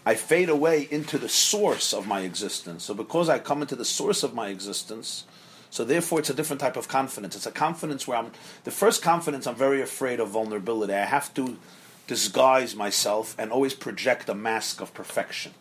I 0.06 0.14
fade 0.14 0.48
away 0.48 0.86
into 0.88 1.18
the 1.18 1.28
source 1.28 1.92
of 1.92 2.06
my 2.06 2.20
existence. 2.20 2.84
So 2.84 2.94
because 2.94 3.28
I 3.28 3.40
come 3.40 3.62
into 3.62 3.74
the 3.74 3.84
source 3.84 4.22
of 4.22 4.32
my 4.32 4.46
existence, 4.50 5.24
so 5.70 5.84
therefore 5.84 6.20
it's 6.20 6.30
a 6.30 6.34
different 6.34 6.60
type 6.60 6.76
of 6.76 6.86
confidence. 6.86 7.34
It's 7.34 7.46
a 7.46 7.50
confidence 7.50 8.06
where 8.06 8.18
I'm 8.18 8.30
the 8.62 8.70
first 8.70 9.02
confidence 9.02 9.48
I'm 9.48 9.56
very 9.56 9.82
afraid 9.82 10.20
of 10.20 10.28
vulnerability. 10.28 10.92
I 10.92 11.04
have 11.04 11.34
to 11.34 11.58
disguise 12.06 12.74
myself 12.74 13.34
and 13.38 13.50
always 13.50 13.74
project 13.74 14.28
a 14.28 14.34
mask 14.34 14.80
of 14.80 14.92
perfection. 14.94 15.54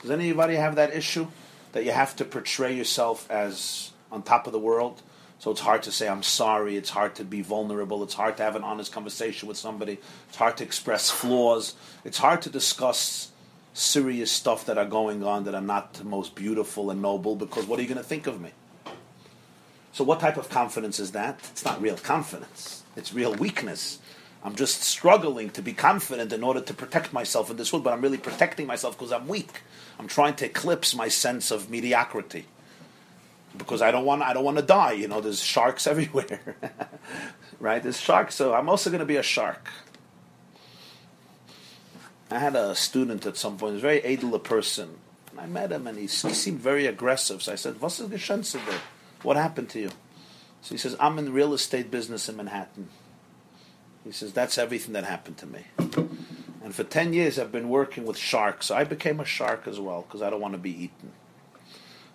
Does 0.00 0.10
anybody 0.10 0.54
have 0.56 0.76
that 0.76 0.94
issue? 0.94 1.28
That 1.72 1.84
you 1.84 1.92
have 1.92 2.16
to 2.16 2.24
portray 2.24 2.74
yourself 2.74 3.30
as 3.30 3.92
on 4.10 4.22
top 4.22 4.46
of 4.46 4.52
the 4.52 4.58
world? 4.58 5.02
So 5.38 5.50
it's 5.52 5.60
hard 5.60 5.82
to 5.84 5.92
say 5.92 6.08
I'm 6.08 6.22
sorry, 6.22 6.76
it's 6.76 6.90
hard 6.90 7.14
to 7.16 7.24
be 7.24 7.42
vulnerable, 7.42 8.02
it's 8.02 8.14
hard 8.14 8.36
to 8.38 8.42
have 8.42 8.56
an 8.56 8.64
honest 8.64 8.90
conversation 8.90 9.48
with 9.48 9.56
somebody, 9.56 9.98
it's 10.28 10.36
hard 10.36 10.56
to 10.56 10.64
express 10.64 11.10
flaws, 11.10 11.74
it's 12.04 12.18
hard 12.18 12.42
to 12.42 12.50
discuss 12.50 13.30
serious 13.72 14.32
stuff 14.32 14.66
that 14.66 14.76
are 14.76 14.84
going 14.84 15.22
on 15.22 15.44
that 15.44 15.54
are 15.54 15.60
not 15.60 15.94
the 15.94 16.04
most 16.04 16.34
beautiful 16.34 16.90
and 16.90 17.00
noble 17.00 17.36
because 17.36 17.66
what 17.66 17.78
are 17.78 17.82
you 17.82 17.88
going 17.88 17.98
to 17.98 18.04
think 18.04 18.26
of 18.26 18.40
me? 18.40 18.50
So 19.92 20.02
what 20.02 20.20
type 20.20 20.36
of 20.36 20.48
confidence 20.48 20.98
is 20.98 21.12
that? 21.12 21.38
It's 21.52 21.64
not 21.64 21.80
real 21.80 21.96
confidence. 21.96 22.82
It's 22.96 23.14
real 23.14 23.34
weakness. 23.34 24.00
I'm 24.48 24.56
just 24.56 24.82
struggling 24.82 25.50
to 25.50 25.60
be 25.60 25.74
confident 25.74 26.32
in 26.32 26.42
order 26.42 26.62
to 26.62 26.72
protect 26.72 27.12
myself 27.12 27.50
in 27.50 27.58
this 27.58 27.70
world, 27.70 27.84
but 27.84 27.92
I'm 27.92 28.00
really 28.00 28.16
protecting 28.16 28.66
myself 28.66 28.96
because 28.96 29.12
I'm 29.12 29.28
weak. 29.28 29.60
I'm 29.98 30.08
trying 30.08 30.36
to 30.36 30.46
eclipse 30.46 30.94
my 30.94 31.08
sense 31.08 31.50
of 31.50 31.68
mediocrity 31.68 32.46
because 33.58 33.82
I 33.82 33.90
don't 33.90 34.06
want 34.06 34.22
I 34.22 34.32
don't 34.32 34.44
want 34.44 34.56
to 34.56 34.62
die. 34.62 34.92
You 34.92 35.06
know, 35.06 35.20
there's 35.20 35.42
sharks 35.42 35.86
everywhere, 35.92 36.56
right? 37.60 37.82
There's 37.82 38.00
sharks, 38.00 38.36
so 38.36 38.54
I'm 38.54 38.70
also 38.70 38.88
going 38.88 39.00
to 39.00 39.04
be 39.04 39.16
a 39.16 39.22
shark. 39.22 39.68
I 42.30 42.38
had 42.38 42.56
a 42.56 42.74
student 42.74 43.26
at 43.26 43.36
some 43.36 43.58
point, 43.58 43.76
a 43.76 43.78
very 43.80 44.00
edel 44.02 44.38
person, 44.38 44.96
I 45.36 45.44
met 45.44 45.72
him, 45.72 45.86
and 45.86 45.98
he, 45.98 46.04
he 46.04 46.08
seemed 46.08 46.60
very 46.60 46.86
aggressive. 46.86 47.42
So 47.42 47.52
I 47.52 47.56
said, 47.56 47.82
"What's 47.82 47.98
the 47.98 48.80
What 49.22 49.36
happened 49.36 49.68
to 49.70 49.78
you?" 49.78 49.90
So 50.62 50.74
he 50.74 50.78
says, 50.78 50.96
"I'm 50.98 51.18
in 51.18 51.34
real 51.34 51.52
estate 51.52 51.90
business 51.90 52.30
in 52.30 52.38
Manhattan." 52.38 52.88
He 54.08 54.14
says, 54.14 54.32
"That's 54.32 54.56
everything 54.56 54.94
that 54.94 55.04
happened 55.04 55.36
to 55.36 55.46
me." 55.46 55.66
And 56.64 56.74
for 56.74 56.82
ten 56.82 57.12
years, 57.12 57.38
I've 57.38 57.52
been 57.52 57.68
working 57.68 58.06
with 58.06 58.16
sharks. 58.16 58.70
I 58.70 58.84
became 58.84 59.20
a 59.20 59.26
shark 59.26 59.68
as 59.68 59.78
well 59.78 60.00
because 60.00 60.22
I 60.22 60.30
don't 60.30 60.40
want 60.40 60.54
to 60.54 60.58
be 60.58 60.84
eaten. 60.84 61.12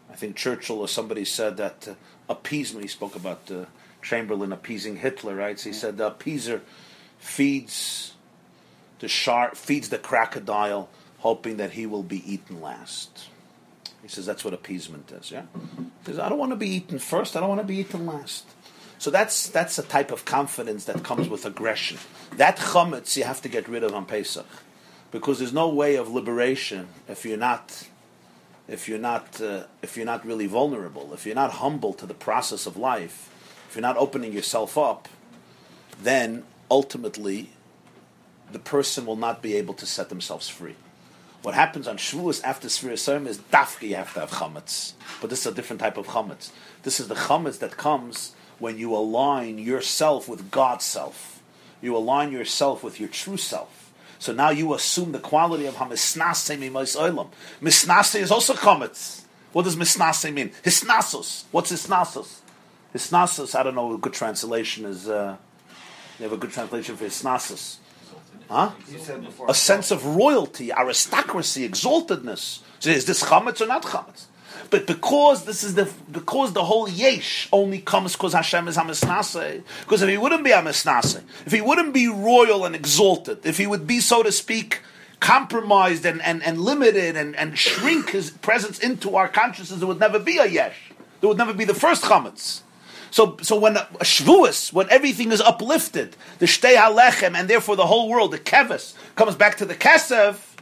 I 0.10 0.16
think 0.16 0.36
Churchill 0.36 0.80
or 0.80 0.88
somebody 0.88 1.24
said 1.24 1.58
that 1.58 1.88
uh, 1.88 1.94
appeasement. 2.28 2.84
He 2.84 2.90
spoke 2.90 3.16
about 3.16 3.52
uh, 3.52 3.66
Chamberlain 4.02 4.52
appeasing 4.52 4.98
Hitler, 4.98 5.36
right? 5.36 5.60
So 5.60 5.70
he 5.70 5.74
said 5.74 5.98
the 5.98 6.10
appeaser 6.10 6.62
feeds 7.20 8.16
the 8.98 9.08
shark, 9.08 9.56
feeds 9.56 9.90
the 9.90 10.00
crocodile, 10.00 10.90
hoping 11.20 11.58
that 11.58 11.74
he 11.74 11.86
will 11.86 12.04
be 12.04 12.24
eaten 12.32 12.60
last. 12.60 13.30
He 14.02 14.08
says 14.08 14.26
that's 14.26 14.44
what 14.44 14.56
appeasement 14.56 15.12
is. 15.12 15.30
Yeah, 15.30 15.44
he 15.78 16.06
says 16.06 16.18
I 16.18 16.28
don't 16.28 16.40
want 16.40 16.54
to 16.54 16.56
be 16.56 16.70
eaten 16.70 16.98
first. 16.98 17.36
I 17.36 17.40
don't 17.40 17.50
want 17.50 17.62
to 17.62 17.68
be 17.68 17.78
eaten 17.78 18.08
last. 18.08 18.46
So 19.04 19.12
that's 19.12 19.50
that's 19.50 19.78
a 19.78 19.84
type 19.84 20.12
of 20.12 20.24
confidence 20.24 20.86
that 20.86 21.04
comes 21.04 21.28
with 21.28 21.46
aggression. 21.46 21.98
That 22.38 22.56
chametz 22.56 23.18
you 23.18 23.26
have 23.26 23.42
to 23.42 23.50
get 23.50 23.68
rid 23.68 23.84
of 23.84 23.94
on 23.94 24.06
Pesach, 24.06 24.46
because 25.12 25.40
there's 25.40 25.52
no 25.52 25.68
way 25.68 25.96
of 25.96 26.08
liberation 26.08 26.88
if 27.10 27.26
you're 27.26 27.36
not 27.36 27.90
if 28.66 28.88
you're 28.88 29.06
not 29.12 29.42
uh, 29.42 29.64
if 29.82 29.98
you're 29.98 30.06
not 30.06 30.26
really 30.26 30.48
vulnerable, 30.48 31.14
if 31.14 31.26
you're 31.26 31.36
not 31.36 31.52
humble 31.52 31.92
to 31.96 32.06
the 32.06 32.14
process 32.14 32.66
of 32.66 32.78
life, 32.78 33.30
if 33.68 33.76
you're 33.76 33.82
not 33.82 33.98
opening 33.98 34.32
yourself 34.32 34.78
up, 34.78 35.10
then 36.02 36.46
ultimately 36.72 37.50
the 38.54 38.60
person 38.60 39.06
will 39.06 39.18
not 39.18 39.42
be 39.42 39.58
able 39.58 39.74
to 39.74 39.86
set 39.86 40.08
themselves 40.08 40.48
free. 40.48 40.78
What 41.42 41.56
happens 41.56 41.90
on 41.90 41.98
Shavuos 41.98 42.42
after 42.46 42.70
Sfira 42.70 42.94
is 43.28 43.38
dafki 43.52 43.90
you 43.90 43.96
have 43.96 44.14
to 44.14 44.22
have 44.22 44.32
chametz, 44.32 44.94
but 45.20 45.30
this 45.30 45.42
is 45.42 45.48
a 45.48 45.54
different 45.54 45.82
type 45.82 45.98
of 45.98 46.08
chametz. 46.08 46.52
This 46.84 47.02
is 47.02 47.10
the 47.10 47.16
chametz 47.16 47.60
that 47.60 47.76
comes 47.76 48.34
when 48.64 48.78
you 48.78 48.96
align 48.96 49.60
yourself 49.60 50.30
with 50.30 50.50
God's 50.50 50.86
self. 50.86 51.44
You 51.82 51.98
align 51.98 52.32
yourself 52.32 52.82
with 52.82 52.98
your 52.98 53.10
true 53.10 53.36
self. 53.36 53.92
So 54.20 54.32
now 54.32 54.52
you 54.52 54.74
assume 54.74 55.12
the 55.12 55.20
quality 55.20 55.66
of 55.66 55.76
hamisnase 55.76 56.58
mimos 56.58 56.96
olam. 56.96 57.28
Misnase 57.62 58.22
is 58.22 58.32
also 58.32 58.54
chametz. 58.54 59.24
What 59.52 59.64
does 59.64 59.76
misnase 59.76 60.34
mean? 60.34 60.52
Hisnasos. 60.64 61.44
What's 61.52 61.74
hisnasos? 61.74 62.40
Hisnasos. 62.96 63.54
I 63.54 63.64
don't 63.64 63.76
know. 63.76 63.96
A 63.96 63.98
good 63.98 64.14
translation 64.14 64.86
is. 64.86 65.10
Uh, 65.10 65.36
you 66.18 66.24
have 66.24 66.32
a 66.32 66.38
good 66.38 66.52
translation 66.52 66.96
for 66.96 67.04
hisnasos. 67.04 67.80
Huh? 68.50 68.72
Before. 68.90 69.50
A 69.50 69.54
sense 69.54 69.92
of 69.92 70.06
royalty, 70.06 70.72
aristocracy, 70.72 71.68
exaltedness. 71.68 72.60
So 72.80 72.92
is 72.92 73.04
this 73.04 73.26
chametz 73.26 73.60
or 73.60 73.68
not 73.68 73.84
chametz? 73.84 74.28
But 74.74 74.88
because 74.88 75.46
this 75.46 75.64
is 75.64 75.76
the 75.76 75.88
because 76.12 76.54
the 76.54 76.64
whole 76.64 76.90
yesh 76.90 77.48
only 77.54 77.78
comes 77.78 78.14
because 78.14 78.34
Hashem 78.34 78.68
is 78.68 78.76
Hamisnase. 78.76 79.62
Because 79.82 80.02
if 80.02 80.10
he 80.10 80.18
wouldn't 80.18 80.44
be 80.44 80.50
Hamisnase, 80.50 81.22
if 81.46 81.52
he 81.52 81.62
wouldn't 81.62 81.94
be 81.94 82.08
royal 82.08 82.66
and 82.66 82.76
exalted, 82.76 83.46
if 83.46 83.60
he 83.60 83.68
would 83.68 83.86
be, 83.86 84.00
so 84.00 84.24
to 84.24 84.32
speak, 84.32 84.82
compromised 85.20 86.08
and, 86.08 86.24
and, 86.24 86.42
and 86.42 86.60
limited 86.60 87.16
and, 87.16 87.36
and 87.36 87.56
shrink 87.56 88.10
his 88.10 88.32
presence 88.32 88.80
into 88.80 89.16
our 89.16 89.28
consciousness, 89.28 89.78
there 89.78 89.88
would 89.88 90.00
never 90.00 90.18
be 90.18 90.40
a 90.40 90.48
yesh. 90.48 90.92
There 91.22 91.28
would 91.28 91.38
never 91.38 91.54
be 91.54 91.66
the 91.66 91.76
first 91.76 92.02
chametz. 92.02 92.62
So, 93.12 93.38
so 93.44 93.60
when 93.60 93.78
a, 93.78 93.82
Shavuos, 94.00 94.74
when 94.74 94.90
everything 94.90 95.32
is 95.32 95.40
uplifted, 95.40 96.18
the 96.40 96.48
Shtei 96.48 96.78
HaLechem, 96.78 97.38
and 97.38 97.48
therefore 97.48 97.76
the 97.76 97.86
whole 97.86 98.10
world, 98.10 98.32
the 98.32 98.40
Keves, 98.40 98.96
comes 99.16 99.36
back 99.36 99.56
to 99.58 99.66
the 99.66 99.76
Kesev, 99.76 100.53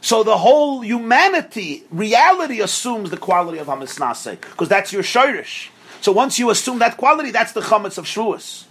so 0.00 0.22
the 0.22 0.36
whole 0.36 0.80
humanity, 0.80 1.84
reality 1.90 2.60
assumes 2.60 3.10
the 3.10 3.16
quality 3.16 3.58
of 3.58 3.66
Hamisnase, 3.66 4.40
because 4.40 4.68
that's 4.68 4.92
your 4.92 5.02
Shirish. 5.02 5.68
So 6.00 6.12
once 6.12 6.38
you 6.38 6.50
assume 6.50 6.78
that 6.78 6.96
quality, 6.96 7.30
that's 7.30 7.52
the 7.52 7.60
Chametz 7.60 7.98
of 7.98 8.04
Shavuos. 8.04 8.64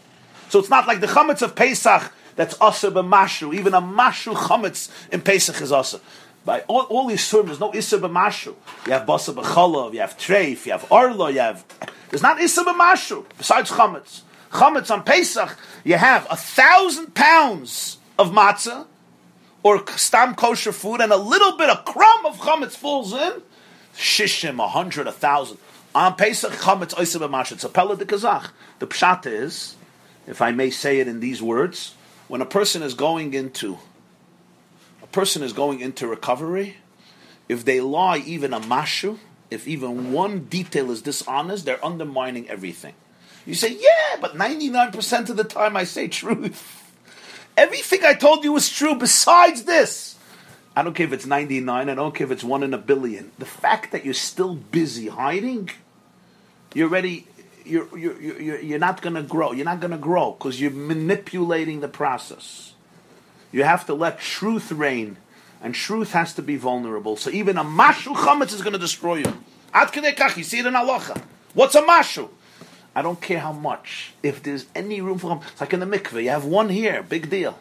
So 0.49 0.60
it's 0.60 0.70
not 0.70 0.88
like 0.88 1.02
the 1.02 1.08
Chametz 1.08 1.41
of 1.41 1.56
Pesach 1.56 2.14
that's 2.38 2.56
Asa 2.62 2.91
b'mashu. 2.91 3.54
Even 3.54 3.74
a 3.74 3.82
mashu 3.82 4.34
Chametz 4.34 4.90
in 5.12 5.22
Pesach 5.22 5.60
is 5.62 5.72
Asa. 5.72 5.99
By 6.45 6.62
all, 6.62 6.84
all 6.84 7.08
these 7.08 7.30
terms, 7.30 7.48
there's 7.48 7.60
no 7.60 7.74
Issa 7.74 7.98
b'mashu. 7.98 8.56
You 8.86 8.94
have 8.94 9.06
Basa 9.06 9.34
b'cholov, 9.34 9.94
you 9.94 9.99
have 9.99 10.18
Treif, 10.18 10.66
you 10.66 10.72
have 10.72 10.90
Arlo, 10.90 11.28
you 11.28 11.40
have... 11.40 11.66
There's 12.10 12.22
not 12.22 12.40
Issa 12.40 12.64
b'mashu, 12.64 13.26
besides 13.38 13.70
Chametz. 13.70 14.22
Chametz 14.52 14.90
on 14.90 15.04
Pesach, 15.04 15.58
you 15.84 15.98
have 15.98 16.26
a 16.30 16.38
thousand 16.38 17.14
pounds 17.14 17.98
of 18.18 18.32
matzah, 18.32 18.86
or 19.63 19.85
stam 19.97 20.35
kosher 20.35 20.71
food, 20.71 21.01
and 21.01 21.11
a 21.11 21.17
little 21.17 21.57
bit 21.57 21.69
of 21.69 21.85
crumb 21.85 22.25
of 22.25 22.38
chametz 22.38 22.71
falls 22.71 23.13
in, 23.13 23.41
shishim, 23.95 24.63
a 24.63 24.67
hundred, 24.67 25.07
a 25.07 25.11
thousand. 25.11 25.57
On 25.95 26.15
Pesach, 26.15 26.51
chametz 26.53 26.93
b'mash. 26.93 27.51
It's 27.51 27.63
a 27.63 27.69
pella 27.69 27.97
de 27.97 28.05
kazach. 28.05 28.51
The 28.79 28.88
pshat 28.88 29.25
is, 29.25 29.75
if 30.27 30.41
I 30.41 30.51
may 30.51 30.69
say 30.69 30.99
it 30.99 31.07
in 31.07 31.19
these 31.19 31.41
words, 31.41 31.95
when 32.27 32.41
a 32.41 32.45
person 32.45 32.84
is 32.84 32.93
going 32.93 33.34
into, 33.34 33.79
a 35.01 35.07
person 35.07 35.41
is 35.41 35.53
going 35.53 35.79
into 35.79 36.07
recovery, 36.07 36.77
if 37.47 37.63
they 37.63 37.79
lie 37.79 38.17
even 38.17 38.53
a 38.53 38.59
mashu, 38.59 39.17
if 39.49 39.67
even 39.67 40.11
one 40.11 40.45
detail 40.45 40.91
is 40.91 41.01
dishonest, 41.01 41.65
they're 41.65 41.84
undermining 41.84 42.49
everything. 42.49 42.93
You 43.45 43.53
say, 43.53 43.77
yeah, 43.79 44.17
but 44.19 44.35
99% 44.35 45.29
of 45.29 45.38
the 45.38 45.45
time 45.45 45.77
I 45.77 45.85
say 45.85 46.09
truth. 46.09 46.77
Everything 47.57 48.05
I 48.05 48.13
told 48.13 48.43
you 48.43 48.53
was 48.53 48.69
true 48.69 48.93
besides 48.95 49.63
this. 49.63 50.15
I 50.75 50.84
don't 50.84 50.93
care 50.93 51.07
if 51.07 51.13
it's 51.13 51.25
99, 51.25 51.89
I 51.89 51.95
don't 51.95 52.13
care 52.13 52.27
if 52.27 52.31
it's 52.31 52.43
one 52.43 52.61
in 52.61 52.71
a 52.71 52.77
billion. 52.77 53.31
The 53.39 53.45
fact 53.45 53.91
that 53.91 54.05
you're 54.05 54.13
still 54.13 54.53
busy 54.53 55.07
hiding, 55.07 55.71
you're 56.75 56.88
ready, 56.88 57.27
you're, 57.65 57.97
you're, 57.97 58.21
you're, 58.21 58.59
you're 58.59 58.79
not 58.79 59.01
going 59.01 59.15
to 59.15 59.23
grow. 59.23 59.53
You're 59.53 59.65
not 59.65 59.79
going 59.79 59.91
to 59.91 59.97
grow 59.97 60.34
because 60.34 60.61
you're 60.61 60.69
manipulating 60.69 61.79
the 61.79 61.88
process. 61.88 62.75
You 63.51 63.63
have 63.63 63.88
to 63.88 63.95
let 63.95 64.19
truth 64.19 64.71
reign, 64.71 65.17
and 65.59 65.73
truth 65.73 66.11
has 66.11 66.35
to 66.35 66.43
be 66.43 66.57
vulnerable. 66.57 67.15
So 67.15 67.31
even 67.31 67.57
a 67.57 67.63
mashu 67.63 68.13
chametz 68.13 68.53
is 68.53 68.61
going 68.61 68.73
to 68.73 68.79
destroy 68.79 69.15
you. 69.15 69.34
Ad 69.73 69.95
you 70.38 70.43
see 70.43 70.59
it 70.59 70.65
in 70.67 70.73
halacha. 70.75 71.23
What's 71.55 71.73
a 71.73 71.81
mashu? 71.81 72.29
I 72.98 73.03
don't 73.03 73.22
care 73.22 73.38
how 73.38 73.52
much. 73.52 74.14
If 74.24 74.41
there's 74.41 74.65
any 74.74 75.02
room 75.02 75.19
for 75.19 75.30
him, 75.30 75.41
it's 75.52 75.61
like 75.61 75.72
in 75.72 75.82
the 75.82 75.86
mikveh. 75.86 76.24
You 76.24 76.30
have 76.32 76.45
one 76.45 76.69
hair, 76.69 77.03
big 77.03 77.30
deal. 77.30 77.60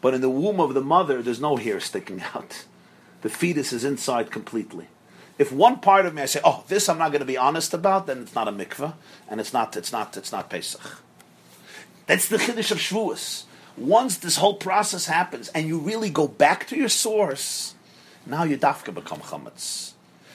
But 0.00 0.14
in 0.14 0.20
the 0.20 0.30
womb 0.30 0.60
of 0.60 0.74
the 0.74 0.80
mother, 0.80 1.20
there's 1.20 1.40
no 1.40 1.56
hair 1.56 1.80
sticking 1.80 2.22
out. 2.36 2.66
The 3.22 3.28
fetus 3.28 3.72
is 3.72 3.82
inside 3.82 4.30
completely. 4.30 4.86
If 5.38 5.50
one 5.50 5.80
part 5.80 6.06
of 6.06 6.14
me 6.14 6.22
I 6.22 6.26
say, 6.26 6.40
"Oh, 6.44 6.62
this 6.68 6.88
I'm 6.88 6.98
not 6.98 7.10
going 7.10 7.26
to 7.26 7.26
be 7.26 7.36
honest 7.36 7.74
about," 7.74 8.06
then 8.06 8.18
it's 8.18 8.34
not 8.36 8.46
a 8.46 8.52
mikveh, 8.52 8.94
and 9.28 9.40
it's 9.40 9.52
not, 9.52 9.76
it's 9.76 9.90
not, 9.90 10.16
it's 10.16 10.30
not 10.30 10.48
Pesach. 10.48 11.02
That's 12.06 12.28
the 12.28 12.36
chiddush 12.36 12.70
of 12.70 12.78
Shavuos. 12.78 13.42
Once 13.76 14.18
this 14.18 14.36
whole 14.36 14.54
process 14.54 15.06
happens 15.06 15.48
and 15.48 15.66
you 15.66 15.80
really 15.80 16.10
go 16.10 16.28
back 16.28 16.68
to 16.68 16.76
your 16.76 16.88
source, 16.88 17.74
now 18.24 18.44
you 18.44 18.56
dafka 18.56 18.94
become 18.94 19.18
chametz. 19.18 19.93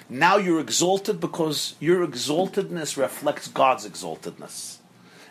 Now 0.10 0.38
you're 0.38 0.60
exalted 0.60 1.20
because 1.20 1.76
your 1.80 2.06
exaltedness 2.06 2.98
reflects 2.98 3.48
God's 3.48 3.88
exaltedness. 3.88 4.78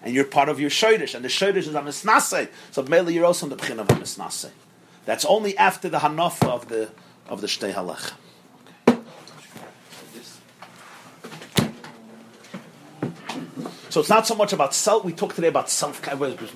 And 0.01 0.15
you're 0.15 0.25
part 0.25 0.49
of 0.49 0.61
your 0.61 0.71
shaydish, 0.71 1.17
and 1.17 1.25
the 1.25 1.29
shaydish 1.29 1.67
is 1.67 1.75
a 1.75 1.81
misnase. 1.81 2.49
So 2.71 2.83
mele 2.85 3.11
you're 3.11 3.25
also 3.25 3.47
in 3.47 3.51
the 3.51 3.57
pchin 3.57 3.81
of 3.81 3.91
a 3.91 3.95
misnase. 3.95 4.51
That's 5.05 5.25
only 5.25 5.59
after 5.59 5.89
the 5.89 5.99
hanafa 5.99 6.47
of 6.47 6.69
the 6.69 6.91
of 7.29 7.41
the 7.41 7.49
shtei. 7.49 7.75
So 13.91 14.01
it's 14.01 14.11
not 14.11 14.27
so 14.27 14.37
much 14.37 14.53
about 14.53 14.75
self. 14.75 15.05
We 15.05 15.13
talked 15.13 15.35
today 15.35 15.49
about 15.49 15.69
self. 15.69 16.01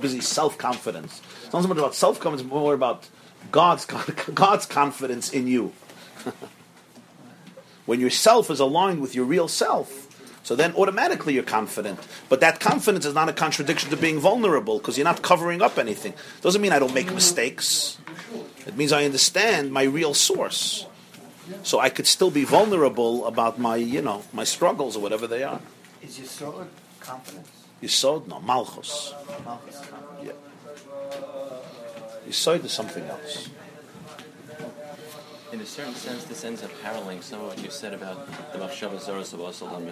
Busy 0.01 0.21
self 0.21 0.57
confidence. 0.59 1.21
It's 1.45 1.53
not 1.53 1.63
so 1.63 1.69
much 1.69 1.79
about 1.79 1.97
self 1.97 2.21
confidence, 2.21 2.49
more 2.49 2.75
about 2.75 3.09
God's 3.51 3.85
God's 4.35 4.67
confidence 4.67 5.33
in 5.33 5.49
you. 5.49 5.73
when 7.87 8.01
your 8.01 8.11
self 8.11 8.51
is 8.51 8.61
aligned 8.61 9.01
with 9.01 9.15
your 9.15 9.25
real 9.25 9.49
self, 9.49 10.09
so 10.43 10.57
then 10.57 10.75
automatically 10.75 11.35
you're 11.35 11.45
confident. 11.45 12.01
But 12.29 12.41
that 12.41 12.59
confidence 12.59 13.07
is 13.07 13.15
not 13.15 13.29
a 13.29 13.33
contradiction 13.33 13.91
to 13.91 13.97
being 13.97 14.19
vulnerable 14.19 14.79
because 14.79 14.99
you're 14.99 15.05
not 15.05 15.23
covering 15.23 15.63
up 15.63 15.79
anything. 15.79 16.15
Doesn't 16.41 16.61
mean 16.61 16.73
I 16.73 16.79
don't 16.79 16.95
make 16.95 17.13
mistakes. 17.13 17.99
It 18.67 18.77
means 18.77 18.93
I 18.93 19.05
understand 19.05 19.73
my 19.73 19.85
real 19.85 20.15
source. 20.15 20.87
So 21.63 21.81
I 21.81 21.91
could 21.91 22.07
still 22.07 22.31
be 22.31 22.45
vulnerable 22.45 23.27
about 23.27 23.59
my, 23.59 23.77
you 23.77 24.01
know, 24.03 24.23
my 24.33 24.45
struggles 24.45 24.97
or 24.97 25.01
whatever 25.01 25.27
they 25.27 25.43
are. 25.43 25.61
Is 26.03 26.19
your 26.19 26.27
sword 26.27 26.69
confidence? 27.01 27.49
Yisod, 27.83 28.27
no, 28.29 28.41
Malchus. 28.41 29.13
Malchus 29.45 29.81
confidence. 29.87 30.23
Yeah. 30.25 30.33
Yisod 32.29 32.65
is 32.65 32.73
something 32.73 33.05
else. 33.05 33.49
In 35.53 35.61
a 35.61 35.67
certain 35.67 35.95
sense, 35.95 36.25
this 36.25 36.45
ends 36.45 36.63
up 36.63 36.71
paralleling 36.83 37.21
some 37.21 37.41
of 37.43 37.49
what 37.49 37.63
you 37.63 37.71
said 37.71 37.93
about 37.93 38.27
the 38.53 38.59
machshava 38.59 38.97
zaros 38.99 39.35
of 39.35 39.41
Asalam 39.41 39.85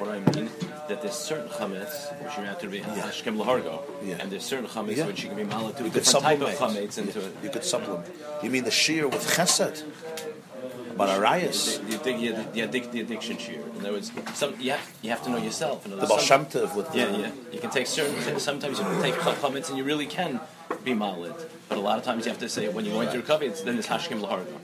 What 0.00 0.08
I 0.08 0.18
mean 0.18 0.50
that 0.88 1.00
there's 1.00 1.14
certain 1.14 1.48
chametz 1.48 2.12
which 2.24 2.36
you 2.36 2.42
have 2.44 2.58
to 2.60 2.66
be 2.68 2.80
hashkem 2.80 3.36
lahargo, 3.40 3.82
Yeah. 4.02 4.16
and 4.18 4.32
there's 4.32 4.44
certain 4.44 4.66
chametz 4.66 4.96
Yeah. 4.96 5.06
which 5.06 5.22
you 5.22 5.28
can 5.28 5.36
be 5.38 5.44
malad 5.44 5.76
to 5.76 5.82
a 5.82 5.86
You 5.86 5.90
could 5.92 6.02
different 6.02 6.24
type 6.24 6.40
of 6.40 6.48
chametz 6.48 6.98
into 6.98 7.20
it. 7.24 7.36
You 7.42 7.50
could 7.50 7.62
supplement. 7.64 8.06
You 8.42 8.50
mean 8.50 8.64
the 8.64 8.72
shear 8.72 9.06
with 9.06 9.24
chesed? 9.28 9.84
But 10.96 11.08
Arias? 11.10 11.78
The, 11.78 11.96
the, 11.98 12.12
the, 12.12 12.46
the, 12.54 12.60
addic- 12.62 12.90
the 12.90 13.00
addiction 13.02 13.38
shear. 13.38 13.60
In 13.60 13.80
other 13.82 13.92
words, 13.92 14.10
some 14.34 14.60
you 14.60 14.72
have 14.72 14.92
you 15.02 15.10
have 15.10 15.22
to 15.22 15.30
know 15.30 15.36
yourself. 15.38 15.86
In 15.86 15.92
other 15.92 16.00
The 16.00 16.06
Baal 16.08 16.18
some- 16.18 16.46
Shem 16.46 16.46
Tov 16.46 16.74
with 16.74 16.90
the, 16.90 16.98
Yeah, 16.98 17.16
yeah. 17.16 17.30
You 17.52 17.60
can 17.60 17.70
take 17.70 17.86
certain. 17.86 18.40
Sometimes 18.40 18.80
you 18.80 18.84
can 18.84 19.00
take 19.02 19.14
chametz 19.14 19.68
and 19.68 19.78
you 19.78 19.84
really 19.84 20.06
can 20.06 20.40
be 20.82 20.94
malid, 20.94 21.34
but 21.68 21.78
a 21.78 21.80
lot 21.80 21.98
of 21.98 22.04
times 22.04 22.24
you 22.24 22.32
have 22.32 22.40
to 22.40 22.48
say 22.48 22.68
when 22.68 22.84
you're 22.84 22.94
going 22.94 23.08
through 23.08 23.22
cover, 23.22 23.44
it's 23.44 23.62
then 23.62 23.78
it's 23.78 23.86
hashkem 23.86 24.20
lahargo. 24.20 24.58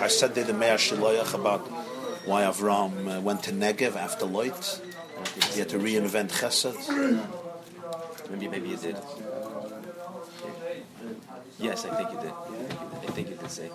I 0.00 0.08
said 0.08 0.34
they 0.34 0.42
the 0.42 0.52
Meir 0.54 0.76
Shiloyach 0.76 1.34
about 1.34 1.60
why 2.26 2.42
Avram 2.42 3.16
uh, 3.16 3.20
went 3.20 3.42
to 3.44 3.52
Negev 3.52 3.96
after 3.96 4.26
Lot. 4.26 4.80
He 5.52 5.58
had 5.58 5.68
to 5.70 5.78
reinvent 5.78 6.30
chesed. 6.30 6.88
Maybe 8.30 8.48
maybe 8.48 8.68
you 8.68 8.76
did. 8.76 8.96
Yes, 11.58 11.84
I 11.84 11.96
think 11.96 12.12
you 12.12 12.20
did. 12.20 12.32
I 12.32 13.10
think 13.12 13.30
you 13.30 13.34
did 13.34 13.50
say. 13.50 13.68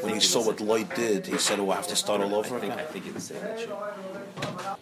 When 0.00 0.14
he 0.14 0.20
saw 0.20 0.46
what 0.46 0.60
Lot 0.60 0.94
did, 0.94 1.26
he 1.26 1.36
said, 1.38 1.58
"Oh, 1.60 1.70
I 1.70 1.76
have 1.76 1.88
to 1.88 1.96
start 1.96 2.20
all 2.20 2.34
over 2.34 2.56
I 2.56 2.60
think 2.60 2.72
again." 2.72 2.86
I 2.86 2.90
think 2.90 3.06
you 3.06 3.12
did 3.12 3.22
say 3.22 3.38
that. 3.38 3.60
Sure. 3.60 4.76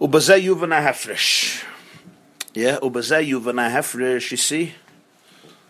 Ubazeh 0.00 0.42
yuvana 0.42 0.84
hefresh. 0.84 1.64
Yeah, 2.56 2.78
hefresh. 2.80 4.30
You 4.30 4.36
see, 4.38 4.72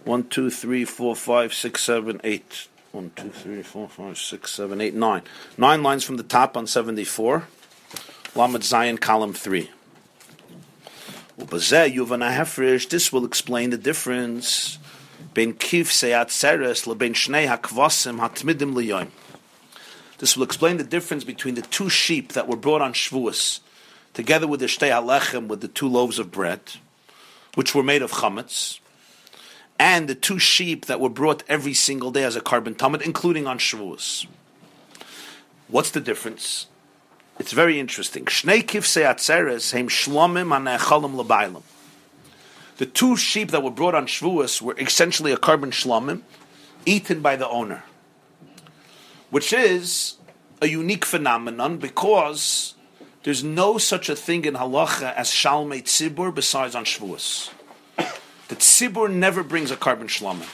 one, 0.05 0.23
two, 0.29 0.51
three, 0.51 0.85
four, 0.85 1.17
five, 1.17 1.53
six, 1.53 1.83
seven, 1.83 2.21
eight. 2.23 2.69
One, 2.93 3.11
two, 3.17 3.31
three, 3.31 3.63
four, 3.63 3.89
five, 3.89 4.17
six, 4.17 4.53
seven, 4.53 4.81
eight, 4.81 4.95
nine. 4.95 5.23
Nine 5.59 5.83
lines 5.83 6.05
from 6.05 6.17
the 6.17 6.23
top 6.23 6.57
on 6.57 6.69
seventy-four. 6.69 7.49
Lamed 8.37 8.63
Zion, 8.63 8.99
column 8.99 9.33
three. 9.33 9.71
Ubazeh 11.41 11.93
yuvana 11.93 12.31
hefresh. 12.33 12.89
This 12.89 13.13
will 13.13 13.25
explain 13.25 13.71
the 13.71 13.79
difference. 13.79 14.79
Ben 15.35 15.55
kif 15.55 15.87
seyat 15.87 16.31
seres 16.31 16.87
leben 16.87 17.15
shnei 17.15 17.49
hakvasim 17.49 18.21
hatmidim 18.21 18.75
liyoim. 18.75 19.09
This 20.19 20.37
will 20.37 20.45
explain 20.45 20.77
the 20.77 20.85
difference 20.85 21.25
between 21.25 21.57
the 21.57 21.63
two 21.63 21.89
sheep 21.89 22.35
that 22.35 22.47
were 22.47 22.57
brought 22.57 22.81
on 22.81 22.93
Shavuos, 22.93 23.59
together 24.17 24.49
with 24.49 24.59
the 24.59 24.67
shtei 24.67 24.91
halechem, 24.91 25.47
with 25.47 25.61
the 25.61 25.69
two 25.69 25.89
loaves 25.89 26.19
of 26.19 26.33
bread, 26.33 26.61
which 27.55 27.73
were 27.73 27.85
made 27.85 28.03
of 28.03 28.11
chametz, 28.11 28.81
and 29.79 30.09
the 30.09 30.17
two 30.17 30.41
sheep 30.41 30.87
that 30.87 30.99
were 30.99 31.09
brought 31.09 31.45
every 31.49 31.75
single 31.75 32.11
day 32.11 32.25
as 32.25 32.35
a 32.35 32.41
korban 32.41 32.75
tamid, 32.75 33.03
including 33.03 33.47
on 33.47 33.59
Shavuos. 33.59 34.27
What's 35.69 35.91
the 35.91 36.01
difference? 36.01 36.67
It's 37.39 37.53
very 37.53 37.79
interesting. 37.79 38.25
Shnei 38.25 38.63
shlomim. 39.89 41.63
The 42.79 42.87
two 42.87 43.17
sheep 43.17 43.51
that 43.53 43.63
were 43.63 43.71
brought 43.71 43.95
on 43.95 44.07
Shavuos 44.07 44.61
were 44.61 44.77
essentially 44.79 45.31
a 45.31 45.37
korban 45.37 45.71
shlomim, 45.71 46.23
eaten 46.85 47.21
by 47.21 47.37
the 47.37 47.49
owner 47.49 47.85
which 49.31 49.53
is 49.53 50.17
a 50.63 50.67
unique 50.67 51.05
phenomenon 51.05 51.79
because 51.79 52.75
there's 53.27 53.43
no 53.43 53.77
such 53.77 54.09
a 54.09 54.15
thing 54.15 54.45
in 54.45 54.55
halacha 54.55 55.13
as 55.15 55.31
shalmei 55.31 55.83
tzibur 55.83 56.33
besides 56.33 56.77
on 56.77 56.85
Shavuos. 56.85 57.51
The 57.97 58.55
tzibur 58.55 59.13
never 59.13 59.43
brings 59.43 59.73
a 59.73 59.77
korban 59.77 60.05
shlomim. 60.05 60.49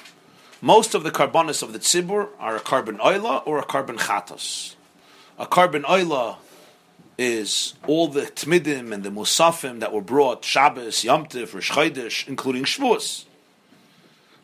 Most 0.63 0.95
of 0.95 1.03
the 1.03 1.11
korbanos 1.11 1.63
of 1.63 1.75
the 1.75 1.79
tzibur 1.79 2.29
are 2.41 2.57
a 2.57 2.61
korban 2.61 2.99
oila 2.99 3.47
or 3.47 3.59
a 3.59 3.63
korban 3.63 3.99
chatos. 3.99 4.77
A 5.39 5.45
korban 5.45 5.83
oila 5.83 6.37
is 7.19 7.75
all 7.87 8.09
the 8.09 8.23
tmidim 8.23 8.91
and 8.91 9.05
the 9.05 9.11
musafim 9.11 9.81
that 9.81 9.93
were 9.93 10.01
brought 10.01 10.43
Shabbos, 10.43 11.05
Yom 11.05 11.27
Tiv, 11.27 11.53
Rosh 11.55 11.73
Chodesh, 11.73 12.27
including 12.27 12.65
Shavuos. 12.65 13.27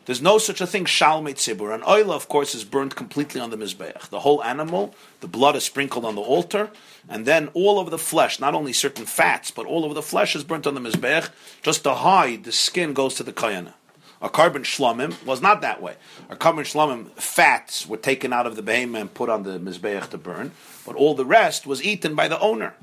There's 0.09 0.23
no 0.23 0.39
such 0.39 0.59
a 0.59 0.65
thing, 0.65 0.85
shalmei 0.85 1.35
tzibur. 1.35 1.71
An 1.71 1.83
oil, 1.87 2.11
of 2.11 2.27
course, 2.27 2.55
is 2.55 2.63
burnt 2.63 2.95
completely 2.95 3.39
on 3.39 3.51
the 3.51 3.57
mizbeach. 3.57 4.09
The 4.09 4.21
whole 4.21 4.43
animal, 4.43 4.95
the 5.19 5.27
blood 5.27 5.55
is 5.55 5.65
sprinkled 5.65 6.03
on 6.03 6.15
the 6.15 6.21
altar, 6.21 6.71
and 7.07 7.27
then 7.27 7.49
all 7.53 7.79
of 7.79 7.91
the 7.91 7.99
flesh, 7.99 8.39
not 8.39 8.55
only 8.55 8.73
certain 8.73 9.05
fats, 9.05 9.51
but 9.51 9.67
all 9.67 9.85
of 9.85 9.93
the 9.93 10.01
flesh 10.01 10.35
is 10.35 10.43
burnt 10.43 10.65
on 10.65 10.73
the 10.73 10.81
mizbeach. 10.81 11.29
Just 11.61 11.83
to 11.83 11.93
hide, 11.93 12.43
the 12.43 12.51
skin 12.51 12.93
goes 12.93 13.13
to 13.17 13.23
the 13.23 13.31
kayana. 13.31 13.73
A 14.19 14.29
korban 14.29 14.63
shlamim 14.63 15.13
was 15.27 15.43
not 15.43 15.61
that 15.61 15.79
way. 15.79 15.93
A 16.27 16.35
korban 16.35 16.65
shlamim 16.65 17.11
fats 17.11 17.85
were 17.85 17.95
taken 17.95 18.33
out 18.33 18.47
of 18.47 18.55
the 18.55 18.63
behemoth 18.63 19.01
and 19.01 19.13
put 19.13 19.29
on 19.29 19.43
the 19.43 19.59
mizbeach 19.59 20.09
to 20.09 20.17
burn, 20.17 20.53
but 20.87 20.95
all 20.95 21.13
the 21.13 21.23
rest 21.23 21.67
was 21.67 21.83
eaten 21.83 22.15
by 22.15 22.27
the 22.27 22.39
owner. 22.39 22.73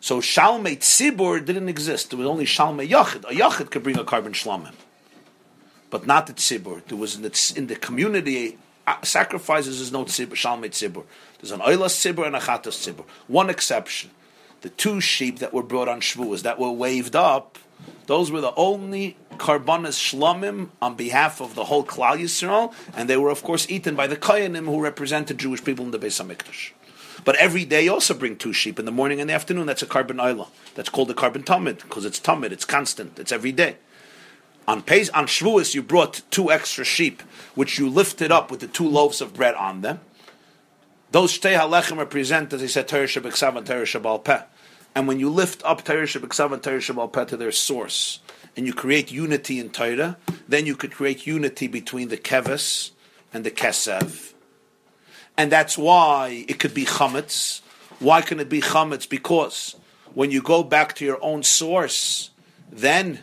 So 0.00 0.20
shalmei 0.20 0.76
tzibur 0.76 1.42
didn't 1.42 1.70
exist. 1.70 2.10
There 2.10 2.18
was 2.18 2.28
only 2.28 2.44
shalmei 2.44 2.86
yachid. 2.86 3.24
A 3.24 3.34
yachid 3.34 3.70
could 3.70 3.82
bring 3.82 3.96
a 3.96 4.04
korban 4.04 4.34
shlamim 4.34 4.74
but 5.90 6.06
not 6.06 6.26
the 6.26 6.32
tzibur. 6.32 6.84
There 6.86 6.98
was 6.98 7.16
in 7.16 7.22
the, 7.22 7.52
in 7.56 7.66
the 7.66 7.76
community 7.76 8.58
uh, 8.86 8.96
sacrifices 9.02 9.80
is 9.80 9.92
no 9.92 10.04
tzibur, 10.04 10.32
shalmei 10.32 10.70
tzibur. 10.70 11.04
There's 11.40 11.52
an 11.52 11.60
oilas 11.60 11.94
tzibur 11.96 12.26
and 12.26 12.36
a 12.36 12.40
chatas 12.40 12.76
tzibur. 12.86 13.04
One 13.26 13.50
exception: 13.50 14.10
the 14.62 14.70
two 14.70 15.00
sheep 15.00 15.38
that 15.38 15.52
were 15.52 15.62
brought 15.62 15.88
on 15.88 16.00
Shavuos 16.00 16.42
that 16.42 16.58
were 16.58 16.70
waved 16.70 17.16
up. 17.16 17.58
Those 18.06 18.30
were 18.30 18.40
the 18.40 18.54
only 18.56 19.16
korbanos 19.36 19.98
shlamim 19.98 20.70
on 20.82 20.96
behalf 20.96 21.40
of 21.40 21.54
the 21.54 21.64
whole 21.64 21.84
Klal 21.84 22.18
Yisrael, 22.18 22.74
and 22.96 23.08
they 23.08 23.16
were 23.16 23.30
of 23.30 23.42
course 23.42 23.70
eaten 23.70 23.94
by 23.94 24.06
the 24.06 24.16
koyanim 24.16 24.64
who 24.64 24.80
represented 24.80 25.38
Jewish 25.38 25.62
people 25.62 25.84
in 25.84 25.90
the 25.90 25.98
Beis 25.98 26.20
Hamikdash. 26.20 26.72
But 27.24 27.36
every 27.36 27.64
day 27.64 27.84
you 27.84 27.92
also 27.92 28.14
bring 28.14 28.36
two 28.36 28.52
sheep 28.52 28.78
in 28.78 28.84
the 28.84 28.92
morning 28.92 29.20
and 29.20 29.28
the 29.28 29.34
afternoon. 29.34 29.66
That's 29.66 29.82
a 29.82 29.86
korban 29.86 30.16
oila. 30.16 30.48
That's 30.74 30.88
called 30.88 31.10
a 31.10 31.14
korban 31.14 31.44
tamid 31.44 31.82
because 31.82 32.04
it's 32.04 32.18
tamid. 32.20 32.52
It's 32.52 32.64
constant. 32.64 33.18
It's 33.18 33.32
every 33.32 33.52
day. 33.52 33.76
On 34.68 34.82
Pes, 34.82 35.08
on 35.08 35.26
Shavuos, 35.26 35.74
you 35.74 35.82
brought 35.82 36.20
two 36.30 36.52
extra 36.52 36.84
sheep, 36.84 37.22
which 37.54 37.78
you 37.78 37.88
lifted 37.88 38.30
up 38.30 38.50
with 38.50 38.60
the 38.60 38.66
two 38.68 38.86
loaves 38.86 39.22
of 39.22 39.32
bread 39.32 39.54
on 39.54 39.80
them. 39.80 40.00
Those 41.10 41.38
shtei 41.38 41.58
halechem 41.58 41.96
represent, 41.96 42.52
as 42.52 42.62
I 42.62 42.66
said, 42.66 42.86
Torah 42.86 43.06
Shebeksav 43.06 43.56
and 43.56 43.66
Torah 43.66 43.84
Shebal 43.84 44.22
Peh. 44.22 44.42
And 44.94 45.08
when 45.08 45.18
you 45.18 45.30
lift 45.30 45.64
up 45.64 45.84
Torah 45.84 46.02
Shabbat 46.02 46.52
and 46.52 46.62
Torah 46.62 46.80
Shebal 46.80 47.10
Peh 47.10 47.24
to 47.24 47.36
their 47.38 47.50
source, 47.50 48.20
and 48.58 48.66
you 48.66 48.74
create 48.74 49.10
unity 49.10 49.58
in 49.58 49.70
Torah, 49.70 50.18
then 50.46 50.66
you 50.66 50.76
could 50.76 50.92
create 50.92 51.26
unity 51.26 51.66
between 51.66 52.08
the 52.08 52.18
keves 52.18 52.90
and 53.32 53.44
the 53.44 53.50
kesev. 53.50 54.34
And 55.38 55.50
that's 55.50 55.78
why 55.78 56.44
it 56.46 56.58
could 56.58 56.74
be 56.74 56.84
chametz. 56.84 57.62
Why 58.00 58.20
can 58.20 58.38
it 58.38 58.50
be 58.50 58.60
chametz? 58.60 59.08
Because 59.08 59.76
when 60.12 60.30
you 60.30 60.42
go 60.42 60.62
back 60.62 60.94
to 60.96 61.06
your 61.06 61.24
own 61.24 61.42
source, 61.42 62.30
then 62.70 63.20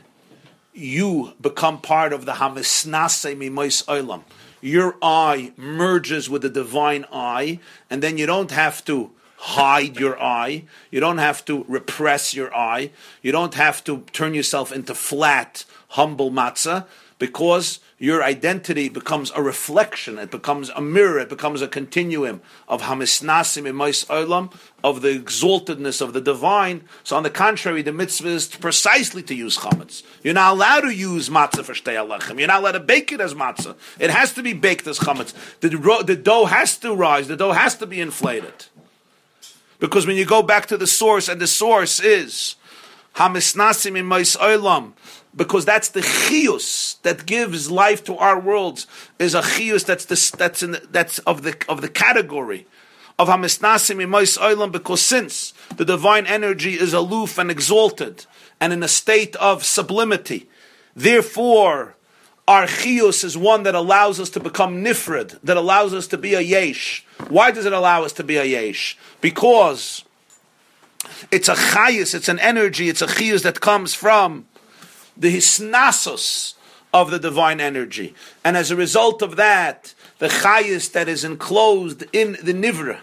you 0.76 1.34
become 1.40 1.80
part 1.80 2.12
of 2.14 2.26
the 2.26 2.34
Hamisnase 2.34 3.36
Mimois 3.36 3.84
Olam. 3.86 4.24
Your 4.62 4.98
eye 5.02 5.54
merges 5.56 6.30
with 6.30 6.42
the 6.42 6.50
divine 6.50 7.06
eye, 7.12 7.60
and 7.90 8.02
then 8.04 8.18
you 8.18 8.26
don't 8.26 8.52
have 8.52 8.84
to 8.86 9.12
hide 9.38 9.98
your 9.98 10.22
eye. 10.22 10.64
You 10.92 11.00
don't 11.00 11.20
have 11.20 11.46
to 11.46 11.66
repress 11.68 12.34
your 12.34 12.54
eye. 12.56 12.92
You 13.22 13.32
don't 13.32 13.54
have 13.54 13.84
to 13.86 14.04
turn 14.12 14.34
yourself 14.34 14.72
into 14.72 14.96
flat, 14.96 15.66
humble 15.90 16.32
matzah 16.32 16.86
because 17.18 17.80
your 17.98 18.22
identity 18.24 18.90
becomes 18.90 19.32
a 19.36 19.42
reflection, 19.42 20.18
it 20.18 20.30
becomes 20.30 20.70
a 20.70 20.82
mirror, 20.82 21.20
it 21.20 21.30
becomes 21.30 21.62
a 21.62 21.68
continuum 21.68 22.42
of 22.68 22.82
hamisnasim 22.82 23.64
imais 23.64 24.06
olam, 24.08 24.54
of 24.84 25.02
the 25.02 25.18
exaltedness 25.18 26.02
of 26.02 26.12
the 26.12 26.20
divine. 26.20 26.84
So 27.04 27.16
on 27.16 27.24
the 27.24 27.30
contrary, 27.30 27.82
the 27.82 27.94
mitzvah 27.94 28.28
is 28.28 28.48
precisely 28.48 29.24
to 29.24 29.34
use 29.34 29.58
chametz. 29.58 30.04
You're 30.24 30.34
not 30.34 30.54
allowed 30.54 30.82
to 30.82 30.94
use 30.94 31.30
matzah 31.30 31.64
for 31.64 31.74
shtei 31.74 31.96
halechem. 31.96 32.38
You're 32.38 32.50
not 32.50 32.60
allowed 32.60 32.74
to 32.74 32.80
bake 32.82 33.14
it 33.14 33.22
as 33.22 33.34
matzah. 33.34 33.76
It 33.98 34.10
has 34.10 34.34
to 34.34 34.44
be 34.44 34.52
baked 34.52 34.86
as 34.88 35.00
chametz. 35.00 35.34
The, 35.62 35.70
the 36.06 36.18
dough 36.18 36.46
has 36.46 36.78
to 36.80 36.94
rise, 36.94 37.30
the 37.30 37.38
dough 37.38 37.54
has 37.54 37.76
to 37.78 37.88
be 37.88 38.02
inflated. 38.02 38.66
Because 39.80 40.06
when 40.06 40.18
you 40.18 40.26
go 40.26 40.42
back 40.42 40.66
to 40.68 40.78
the 40.78 40.88
source, 40.88 41.30
and 41.30 41.40
the 41.40 41.48
source 41.48 42.00
is 42.02 42.56
hamisnasim 43.16 43.94
imais 43.94 44.38
olam, 44.38 44.94
because 45.36 45.66
that's 45.66 45.90
the 45.90 46.02
chius 46.02 46.96
that 47.02 47.26
gives 47.26 47.70
life 47.70 48.04
to 48.06 48.16
our 48.18 48.40
worlds 48.40 48.88
is 49.20 49.36
a 49.36 49.42
chius 49.42 49.84
that's 49.84 50.06
the, 50.06 50.38
that's 50.38 50.64
in 50.64 50.78
that's 50.92 51.20
of 51.20 51.44
the 51.44 51.56
of 51.68 51.82
the 51.82 51.90
category 51.90 52.66
of 53.18 53.28
hamisnasim 53.28 53.98
imais 54.04 54.38
olam 54.38 54.72
because 54.72 55.02
since 55.02 55.54
the 55.76 55.86
divine 55.86 56.26
energy 56.26 56.74
is 56.74 56.94
aloof 56.94 57.38
and 57.38 57.50
exalted 57.50 58.26
and 58.60 58.74
in 58.74 58.84
a 58.84 58.88
state 58.88 59.36
of 59.38 59.64
sublimity, 59.64 60.50
therefore 60.96 61.96
our 62.48 62.68
chius 62.68 63.24
is 63.24 63.38
one 63.38 63.64
that 63.64 63.76
allows 63.76 64.20
us 64.20 64.30
to 64.30 64.40
become 64.40 64.84
nifrid, 64.84 65.40
that 65.42 65.58
allows 65.58 65.94
us 65.94 66.08
to 66.08 66.18
be 66.18 66.36
a 66.36 66.42
yesh. 66.42 67.06
Why 67.28 67.52
does 67.52 67.66
it 67.66 67.74
allow 67.74 68.04
us 68.04 68.14
to 68.14 68.24
be 68.24 68.38
a 68.38 68.46
yesh? 68.46 68.98
Because 69.20 70.06
it's 71.32 71.50
a 71.50 71.56
chayus, 71.56 72.14
it's 72.14 72.30
an 72.30 72.40
energy, 72.40 72.88
it's 72.88 73.02
a 73.02 73.08
chius 73.08 73.42
that 73.44 73.62
comes 73.62 73.94
from 73.94 74.46
the 75.18 75.36
hisnasos 75.36 76.54
of 76.94 77.12
the 77.12 77.20
divine 77.20 77.60
energy. 77.60 78.14
And 78.44 78.56
as 78.56 78.72
a 78.72 78.76
result 78.76 79.22
of 79.22 79.36
that, 79.36 79.94
the 80.20 80.28
chayis 80.28 80.92
that 80.94 81.10
is 81.10 81.24
enclosed 81.24 82.06
in 82.14 82.38
the 82.42 82.54
nivra 82.54 83.00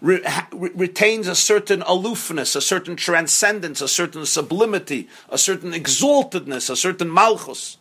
re- 0.00 0.20
re- 0.52 0.70
retains 0.74 1.28
a 1.28 1.34
certain 1.34 1.82
aloofness, 1.82 2.56
a 2.56 2.60
certain 2.60 2.96
transcendence, 2.96 3.80
a 3.80 3.88
certain 3.88 4.26
sublimity, 4.26 5.08
a 5.28 5.38
certain 5.38 5.72
exaltedness, 5.72 6.70
a 6.70 6.76
certain 6.76 7.12
malchus, 7.12 7.78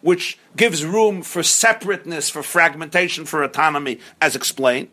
which 0.00 0.38
gives 0.56 0.84
room 0.84 1.22
for 1.22 1.42
separateness, 1.42 2.30
for 2.30 2.42
fragmentation, 2.42 3.24
for 3.24 3.42
autonomy, 3.42 3.98
as 4.20 4.36
explained. 4.36 4.90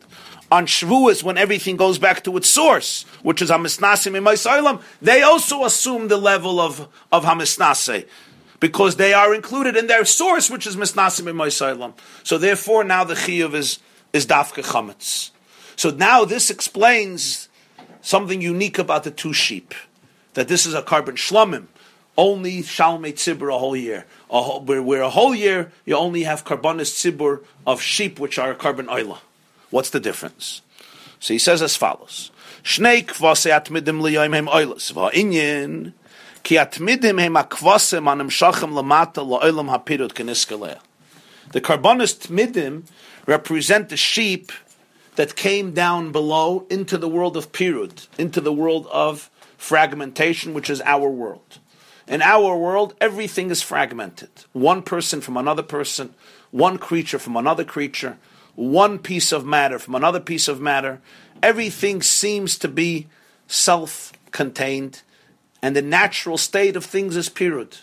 On 0.54 0.66
Shavuos, 0.66 1.24
when 1.24 1.36
everything 1.36 1.76
goes 1.76 1.98
back 1.98 2.22
to 2.22 2.36
its 2.36 2.48
source, 2.48 3.06
which 3.24 3.42
is 3.42 3.50
Hamisnasim 3.50 4.14
in 4.14 4.80
they 5.02 5.20
also 5.20 5.64
assume 5.64 6.06
the 6.06 6.16
level 6.16 6.60
of, 6.60 6.86
of 7.10 7.24
Hamisnase 7.24 8.06
because 8.60 8.94
they 8.94 9.12
are 9.12 9.34
included 9.34 9.76
in 9.76 9.88
their 9.88 10.04
source, 10.04 10.48
which 10.48 10.64
is 10.64 10.76
Misnasim 10.76 11.26
in 11.26 11.92
So 12.22 12.38
therefore, 12.38 12.84
now 12.84 13.02
the 13.02 13.14
Chiyuv 13.14 13.52
is, 13.54 13.80
is 14.12 14.26
Dafke 14.26 14.62
Chametz. 14.62 15.32
So 15.74 15.90
now 15.90 16.24
this 16.24 16.50
explains 16.50 17.48
something 18.00 18.40
unique 18.40 18.78
about 18.78 19.02
the 19.02 19.10
two 19.10 19.32
sheep. 19.32 19.74
That 20.34 20.46
this 20.46 20.66
is 20.66 20.74
a 20.74 20.82
korban 20.82 21.16
shlomim. 21.16 21.66
Only 22.16 22.62
Shalmei 22.62 23.14
Tzibur 23.14 23.52
a 23.52 23.58
whole 23.58 23.74
year. 23.74 24.06
A 24.30 24.40
whole, 24.40 24.60
where, 24.60 24.80
where, 24.80 25.02
a 25.02 25.10
whole 25.10 25.34
year 25.34 25.72
you 25.84 25.96
only 25.96 26.22
have 26.22 26.44
korbanos 26.44 26.94
tzibur 26.94 27.42
of 27.66 27.82
sheep, 27.82 28.20
which 28.20 28.38
are 28.38 28.54
korban 28.54 28.86
oila. 28.86 29.18
What's 29.74 29.90
the 29.90 29.98
difference? 29.98 30.62
So 31.18 31.34
he 31.34 31.38
says 31.40 31.60
as 31.60 31.74
follows. 31.74 32.30
The 32.62 33.02
korbanos 41.60 42.14
tmidim 42.20 42.84
represent 43.26 43.88
the 43.88 43.96
sheep 43.96 44.52
that 45.16 45.34
came 45.34 45.72
down 45.72 46.12
below 46.12 46.66
into 46.70 46.96
the 46.96 47.08
world 47.08 47.36
of 47.36 47.50
pirud, 47.50 48.06
into 48.16 48.40
the 48.40 48.52
world 48.52 48.86
of 48.92 49.28
fragmentation, 49.58 50.54
which 50.54 50.70
is 50.70 50.80
our 50.82 51.10
world. 51.10 51.58
In 52.06 52.22
our 52.22 52.56
world, 52.56 52.94
everything 53.00 53.50
is 53.50 53.60
fragmented. 53.60 54.30
One 54.52 54.82
person 54.82 55.20
from 55.20 55.36
another 55.36 55.64
person, 55.64 56.14
one 56.52 56.78
creature 56.78 57.18
from 57.18 57.34
another 57.34 57.64
creature, 57.64 58.18
one 58.56 58.98
piece 58.98 59.32
of 59.32 59.44
matter 59.44 59.78
from 59.78 59.94
another 59.94 60.20
piece 60.20 60.48
of 60.48 60.60
matter. 60.60 61.00
Everything 61.42 62.02
seems 62.02 62.58
to 62.58 62.68
be 62.68 63.06
self 63.46 64.12
contained, 64.30 65.02
and 65.62 65.74
the 65.74 65.82
natural 65.82 66.38
state 66.38 66.76
of 66.76 66.84
things 66.84 67.16
is 67.16 67.28
pirud. 67.28 67.80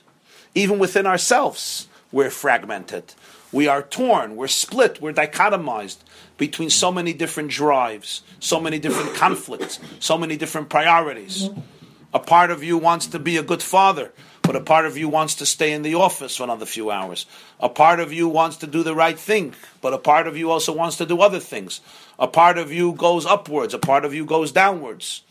Even 0.54 0.80
within 0.80 1.06
ourselves, 1.06 1.88
we're 2.12 2.30
fragmented. 2.30 3.14
We 3.52 3.68
are 3.68 3.84
torn, 3.84 4.36
we're 4.36 4.48
split, 4.48 5.02
we're 5.02 5.14
dichotomized 5.14 5.98
between 6.38 6.70
so 6.70 6.92
many 6.92 7.14
different 7.14 7.52
drives, 7.52 8.24
so 8.40 8.60
many 8.60 8.80
different 8.80 9.14
conflicts, 9.16 9.80
so 10.00 10.18
many 10.18 10.38
different 10.38 10.70
priorities. 10.70 11.50
A 12.14 12.20
part 12.20 12.52
of 12.52 12.64
you 12.64 12.78
wants 12.78 13.08
to 13.08 13.20
be 13.20 13.38
a 13.38 13.44
good 13.44 13.62
father, 13.62 14.12
but 14.52 14.60
a 14.60 14.66
part 14.66 14.86
of 14.86 14.98
you 14.98 15.08
wants 15.08 15.36
to 15.36 15.46
stay 15.46 15.72
in 15.72 15.82
the 15.82 15.96
office 15.96 16.36
for 16.36 16.44
another 16.44 16.66
few 16.66 16.92
hours. 16.92 17.26
A 17.62 17.70
part 17.70 18.02
of 18.02 18.12
you 18.12 18.28
wants 18.28 18.58
to 18.58 18.68
do 18.68 18.84
the 18.84 18.94
right 18.94 19.18
thing, 19.18 19.54
but 19.80 19.94
a 19.94 19.98
part 19.98 20.28
of 20.28 20.36
you 20.36 20.52
also 20.52 20.74
wants 20.74 20.98
to 20.98 21.06
do 21.06 21.22
other 21.22 21.40
things. 21.40 21.80
A 22.20 22.28
part 22.28 22.58
of 22.58 22.70
you 22.70 22.92
goes 22.92 23.26
upwards, 23.26 23.74
a 23.74 23.80
part 23.80 24.04
of 24.04 24.14
you 24.14 24.26
goes 24.26 24.52
downwards. 24.52 25.22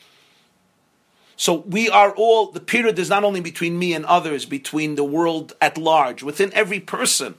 So 1.36 1.52
we 1.52 1.90
are 1.90 2.12
all, 2.12 2.50
the 2.50 2.60
period 2.60 2.98
is 2.98 3.10
not 3.10 3.22
only 3.22 3.42
between 3.42 3.78
me 3.78 3.92
and 3.92 4.06
others, 4.06 4.46
between 4.46 4.94
the 4.94 5.04
world 5.04 5.52
at 5.60 5.76
large, 5.76 6.22
within 6.22 6.50
every 6.54 6.80
person. 6.80 7.34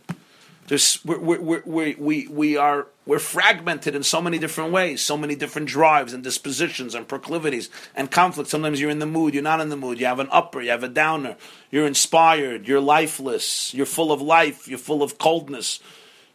There's, 0.71 1.03
we're, 1.03 1.19
we're, 1.19 1.61
we're, 1.65 1.95
we, 1.97 2.27
we 2.27 2.55
are 2.55 2.87
we're 3.05 3.19
fragmented 3.19 3.93
in 3.93 4.03
so 4.03 4.21
many 4.21 4.37
different 4.37 4.71
ways, 4.71 5.01
so 5.01 5.17
many 5.17 5.35
different 5.35 5.67
drives 5.67 6.13
and 6.13 6.23
dispositions 6.23 6.95
and 6.95 7.05
proclivities 7.05 7.69
and 7.93 8.09
conflicts. 8.09 8.51
Sometimes 8.51 8.79
you're 8.79 8.89
in 8.89 8.99
the 8.99 9.05
mood, 9.05 9.33
you're 9.33 9.43
not 9.43 9.59
in 9.59 9.67
the 9.67 9.75
mood. 9.75 9.99
You 9.99 10.05
have 10.05 10.19
an 10.19 10.29
upper, 10.31 10.61
you 10.61 10.69
have 10.69 10.85
a 10.85 10.87
downer. 10.87 11.35
You're 11.71 11.85
inspired, 11.85 12.69
you're 12.69 12.79
lifeless, 12.79 13.73
you're 13.73 13.85
full 13.85 14.13
of 14.13 14.21
life, 14.21 14.69
you're 14.69 14.79
full 14.79 15.03
of 15.03 15.17
coldness. 15.17 15.81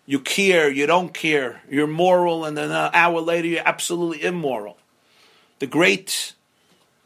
You 0.05 0.21
care, 0.21 0.71
you 0.71 0.87
don't 0.87 1.15
care. 1.15 1.63
You're 1.71 1.87
moral, 1.87 2.45
and 2.45 2.59
then 2.59 2.71
an 2.71 2.91
hour 2.93 3.23
later 3.23 3.49
you're 3.49 3.67
absolutely 3.67 4.23
immoral. 4.23 4.77
The 5.61 5.67
great, 5.67 6.35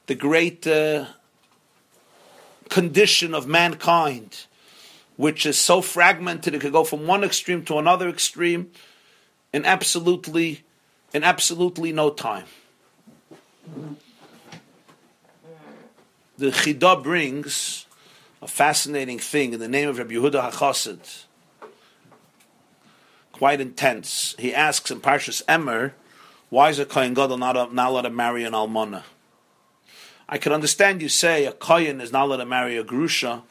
the 0.06 0.16
great 0.16 0.66
uh, 0.66 1.06
condition 2.68 3.34
of 3.34 3.46
mankind 3.46 4.46
which 5.20 5.44
is 5.44 5.58
so 5.58 5.82
fragmented 5.82 6.54
it 6.54 6.62
could 6.62 6.72
go 6.72 6.82
from 6.82 7.06
one 7.06 7.22
extreme 7.22 7.62
to 7.62 7.76
another 7.76 8.08
extreme 8.08 8.70
in 9.52 9.66
absolutely 9.66 10.64
in 11.12 11.22
absolutely 11.22 11.92
no 11.92 12.08
time. 12.08 12.46
The 16.38 16.46
Chida 16.46 17.02
brings 17.02 17.84
a 18.40 18.48
fascinating 18.48 19.18
thing 19.18 19.52
in 19.52 19.60
the 19.60 19.68
name 19.68 19.90
of 19.90 19.98
Rabbi 19.98 20.14
Yehuda 20.14 20.52
HaChassid. 20.52 21.24
Quite 23.32 23.60
intense. 23.60 24.34
He 24.38 24.54
asks 24.54 24.90
in 24.90 25.02
Parshas 25.02 25.44
Emor, 25.44 25.92
why 26.48 26.70
is 26.70 26.78
a 26.78 26.86
Kohen 26.86 27.12
Gadol 27.12 27.36
not, 27.36 27.74
not 27.74 27.90
allowed 27.90 28.02
to 28.02 28.10
marry 28.10 28.44
an 28.44 28.54
Almana? 28.54 29.02
I 30.30 30.38
can 30.38 30.52
understand 30.52 31.02
you 31.02 31.10
say 31.10 31.44
a 31.44 31.52
Kohen 31.52 32.00
is 32.00 32.10
not 32.10 32.24
allowed 32.24 32.38
to 32.38 32.46
marry 32.46 32.78
a 32.78 32.84
Grusha 32.84 33.42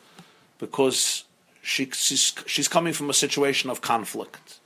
because 0.58 1.26
she, 1.70 1.88
she's, 1.94 2.34
she's 2.48 2.68
coming 2.68 2.94
from 2.94 3.12
a 3.12 3.14
situation 3.14 3.70
of 3.70 3.80
conflict. 3.80 4.60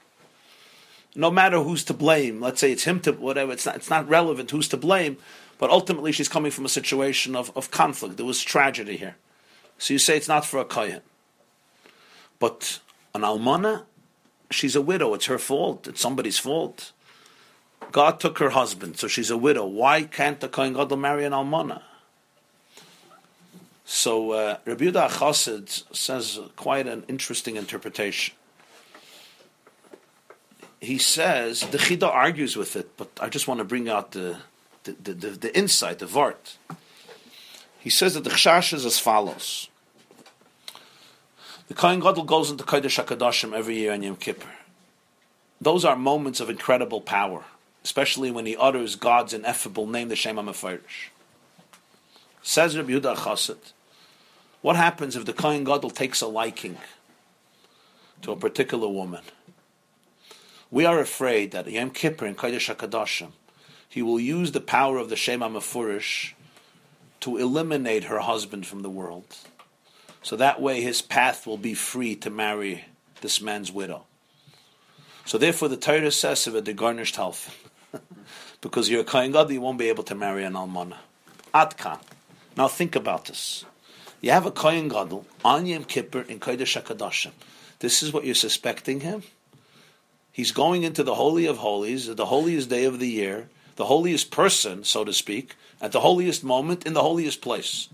No 1.15 1.29
matter 1.29 1.59
who's 1.59 1.83
to 1.85 1.93
blame, 1.93 2.39
let's 2.39 2.61
say 2.61 2.71
it's 2.71 2.85
him 2.85 3.01
to 3.01 3.11
whatever, 3.11 3.51
it's 3.51 3.65
not, 3.65 3.75
it's 3.75 3.89
not 3.89 4.07
relevant 4.07 4.49
who's 4.49 4.69
to 4.69 4.77
blame, 4.77 5.17
but 5.59 5.69
ultimately 5.69 6.13
she's 6.13 6.29
coming 6.29 6.49
from 6.49 6.63
a 6.63 6.69
situation 6.69 7.35
of, 7.35 7.55
of 7.57 7.71
conflict. 7.71 8.15
There 8.15 8.25
was 8.25 8.41
tragedy 8.41 8.95
here. 8.95 9.17
So 9.77 9.93
you 9.93 9.99
say 9.99 10.15
it's 10.15 10.29
not 10.29 10.45
for 10.45 10.59
a 10.59 10.65
kohen. 10.65 11.01
But 12.39 12.79
an 13.13 13.21
almana, 13.21 13.83
she's 14.49 14.75
a 14.75 14.81
widow. 14.81 15.13
It's 15.13 15.25
her 15.25 15.37
fault. 15.37 15.87
It's 15.89 16.01
somebody's 16.01 16.39
fault. 16.39 16.93
God 17.91 18.21
took 18.21 18.39
her 18.39 18.51
husband, 18.51 18.97
so 18.97 19.09
she's 19.09 19.29
a 19.29 19.37
widow. 19.37 19.65
Why 19.65 20.03
can't 20.03 20.39
the 20.39 20.47
kohen 20.47 20.73
gadol 20.73 20.97
marry 20.97 21.25
an 21.25 21.33
almana? 21.33 21.81
So 23.85 24.31
uh, 24.31 24.57
Rabbi 24.65 24.85
Yehuda 24.85 25.09
Chassid 25.09 25.95
says 25.95 26.39
quite 26.55 26.87
an 26.87 27.03
interesting 27.07 27.57
interpretation. 27.57 28.35
He 30.79 30.97
says 30.97 31.61
the 31.61 31.77
Chida 31.77 32.07
argues 32.07 32.55
with 32.57 32.75
it, 32.75 32.95
but 32.97 33.09
I 33.21 33.29
just 33.29 33.47
want 33.47 33.59
to 33.59 33.63
bring 33.65 33.89
out 33.89 34.11
the 34.11 34.37
the, 34.83 34.91
the, 34.91 35.13
the, 35.13 35.29
the 35.29 35.57
insight, 35.57 35.99
the 35.99 36.05
vart. 36.05 36.57
He 37.79 37.89
says 37.89 38.13
that 38.15 38.23
the 38.23 38.29
chashash 38.29 38.73
is 38.73 38.85
as 38.85 38.99
follows. 38.99 39.69
The 41.69 41.73
Kohen 41.73 42.01
Gadol 42.01 42.23
goes 42.23 42.51
into 42.51 42.65
Kodesh 42.65 43.01
HaKadoshim 43.03 43.53
every 43.53 43.77
year 43.77 43.93
on 43.93 44.03
Yom 44.03 44.17
Kippur. 44.17 44.49
Those 45.61 45.85
are 45.85 45.95
moments 45.95 46.41
of 46.41 46.49
incredible 46.49 46.99
power. 46.99 47.45
especially 47.83 48.31
when 48.31 48.45
he 48.45 48.55
utters 48.55 48.95
God's 48.95 49.33
ineffable 49.33 49.87
name, 49.87 50.07
the 50.09 50.15
Shem 50.15 50.37
HaMefarish. 50.37 51.09
Says 52.41 52.77
Rabbi 52.77 52.91
Yehuda 52.91 53.15
Chassid, 53.15 53.72
what 54.63 54.77
happens 54.77 55.17
if 55.17 55.25
the 55.25 55.33
Kohen 55.33 55.65
Gadol 55.65 55.89
takes 55.89 56.21
a 56.21 56.27
liking 56.27 56.77
to 58.21 58.31
a 58.31 58.37
particular 58.37 58.87
woman? 58.87 59.21
We 60.71 60.85
are 60.85 60.99
afraid 60.99 61.51
that 61.51 61.69
Yom 61.69 61.91
Kippur 61.91 62.25
in 62.25 62.35
Kodesh 62.35 62.73
HaKadoshim, 62.73 63.33
he 63.89 64.01
will 64.01 64.21
use 64.21 64.53
the 64.53 64.61
power 64.61 64.97
of 64.97 65.09
the 65.09 65.17
Shem 65.17 65.41
HaMefurish 65.41 66.31
to 67.19 67.37
eliminate 67.37 68.05
her 68.05 68.19
husband 68.19 68.65
from 68.65 68.83
the 68.83 68.89
world. 68.89 69.35
So 70.21 70.37
that 70.37 70.61
way 70.61 70.81
his 70.81 71.01
path 71.01 71.45
will 71.45 71.57
be 71.57 71.73
free 71.73 72.15
to 72.15 72.29
marry 72.29 72.85
this 73.19 73.41
man's 73.41 73.69
widow. 73.69 74.05
So 75.25 75.37
therefore 75.37 75.67
the 75.67 75.75
Torah 75.75 76.09
says 76.09 76.47
of 76.47 76.63
the 76.63 76.73
garnished 76.73 77.17
health. 77.17 77.53
because 78.61 78.89
you're 78.89 79.01
a 79.01 79.03
Kohen 79.03 79.33
Gadol, 79.33 79.51
you 79.51 79.61
won't 79.61 79.77
be 79.77 79.89
able 79.89 80.05
to 80.05 80.15
marry 80.15 80.45
an 80.45 80.53
Almana. 80.53 80.99
Adkan. 81.53 81.99
Now 82.55 82.69
think 82.69 82.95
about 82.95 83.25
this. 83.25 83.65
You 84.23 84.31
have 84.31 84.45
a 84.45 84.51
Kohen 84.51 84.87
Gadol 84.87 85.25
on 85.43 85.65
Yom 85.65 85.83
Kippur 85.83 86.21
in 86.21 86.39
Kodesh 86.39 86.81
HaKadoshim. 86.81 87.33
This 87.79 88.01
is 88.01 88.13
what 88.13 88.23
you're 88.23 88.35
suspecting 88.35 89.01
him? 89.01 89.23
He's 90.31 90.53
going 90.53 90.83
into 90.83 91.03
the 91.03 91.15
Holy 91.15 91.45
of 91.45 91.57
Holies, 91.57 92.07
the 92.07 92.27
holiest 92.27 92.69
day 92.69 92.85
of 92.85 92.99
the 92.99 93.09
year, 93.09 93.49
the 93.75 93.83
holiest 93.83 94.31
person, 94.31 94.85
so 94.85 95.03
to 95.03 95.11
speak, 95.11 95.57
at 95.81 95.91
the 95.91 95.99
holiest 95.99 96.41
moment 96.41 96.85
in 96.85 96.93
the 96.93 97.01
holiest 97.01 97.41
place. 97.41 97.89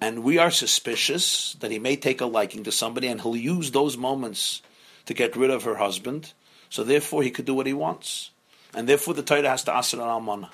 And 0.00 0.22
we 0.22 0.38
are 0.38 0.52
suspicious 0.52 1.54
that 1.54 1.72
he 1.72 1.80
may 1.80 1.96
take 1.96 2.20
a 2.20 2.26
liking 2.26 2.62
to 2.62 2.70
somebody 2.70 3.08
and 3.08 3.20
he'll 3.20 3.34
use 3.34 3.72
those 3.72 3.96
moments 3.96 4.62
to 5.06 5.12
get 5.12 5.34
rid 5.34 5.50
of 5.50 5.64
her 5.64 5.74
husband. 5.74 6.34
So 6.68 6.84
therefore 6.84 7.24
he 7.24 7.32
could 7.32 7.46
do 7.46 7.54
what 7.54 7.66
he 7.66 7.72
wants. 7.72 8.30
And 8.74 8.88
therefore 8.88 9.14
the 9.14 9.24
Torah 9.24 9.50
has 9.50 9.64
to 9.64 9.74
ask 9.74 9.92
on 9.92 9.98
Almana. 9.98 10.50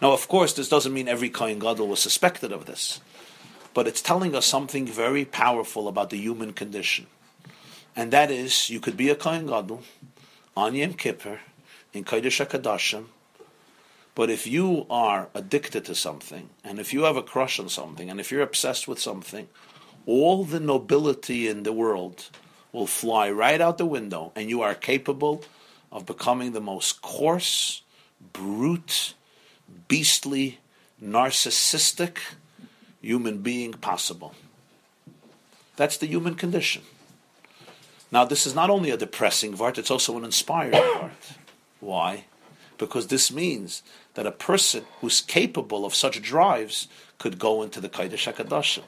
Now, 0.00 0.12
of 0.12 0.28
course, 0.28 0.52
this 0.54 0.68
doesn't 0.68 0.94
mean 0.94 1.08
every 1.08 1.28
Kohen 1.28 1.58
Gadol 1.58 1.88
was 1.88 2.00
suspected 2.00 2.52
of 2.52 2.66
this. 2.66 3.00
But 3.74 3.86
it's 3.86 4.02
telling 4.02 4.34
us 4.34 4.46
something 4.46 4.86
very 4.86 5.24
powerful 5.24 5.88
about 5.88 6.10
the 6.10 6.16
human 6.16 6.52
condition. 6.52 7.06
And 7.94 8.12
that 8.12 8.30
is, 8.30 8.70
you 8.70 8.80
could 8.80 8.96
be 8.96 9.08
a 9.10 9.14
Kohen 9.14 9.46
Gadol 9.46 9.82
on 10.56 10.74
Yom 10.74 10.94
Kippur 10.94 11.40
in 11.92 12.04
Kodesh 12.04 12.44
HaKadoshim, 12.44 13.06
but 14.14 14.30
if 14.30 14.46
you 14.46 14.86
are 14.90 15.28
addicted 15.34 15.84
to 15.86 15.94
something, 15.94 16.50
and 16.64 16.78
if 16.78 16.92
you 16.92 17.04
have 17.04 17.16
a 17.16 17.22
crush 17.22 17.58
on 17.58 17.68
something, 17.68 18.10
and 18.10 18.20
if 18.20 18.30
you're 18.30 18.42
obsessed 18.42 18.88
with 18.88 18.98
something, 18.98 19.48
all 20.06 20.44
the 20.44 20.60
nobility 20.60 21.48
in 21.48 21.62
the 21.62 21.72
world 21.72 22.28
will 22.72 22.86
fly 22.86 23.30
right 23.30 23.60
out 23.60 23.78
the 23.78 23.86
window, 23.86 24.32
and 24.34 24.48
you 24.48 24.62
are 24.62 24.74
capable 24.74 25.44
of 25.92 26.06
becoming 26.06 26.52
the 26.52 26.60
most 26.60 27.02
coarse, 27.02 27.82
brute, 28.32 29.14
beastly, 29.88 30.58
narcissistic 31.02 32.18
human 33.00 33.38
being 33.38 33.72
possible. 33.72 34.34
That's 35.76 35.96
the 35.96 36.06
human 36.06 36.34
condition. 36.34 36.82
Now, 38.12 38.24
this 38.24 38.46
is 38.46 38.54
not 38.54 38.70
only 38.70 38.90
a 38.90 38.96
depressing 38.96 39.56
part, 39.56 39.78
it's 39.78 39.90
also 39.90 40.18
an 40.18 40.24
inspiring 40.24 40.72
part. 40.72 41.12
Why? 41.80 42.24
Because 42.76 43.06
this 43.06 43.32
means 43.32 43.82
that 44.14 44.26
a 44.26 44.32
person 44.32 44.84
who's 45.00 45.20
capable 45.20 45.84
of 45.84 45.94
such 45.94 46.20
drives 46.20 46.88
could 47.18 47.38
go 47.38 47.62
into 47.62 47.80
the 47.80 47.88
Kodesh 47.88 48.32
HaKadoshim 48.32 48.82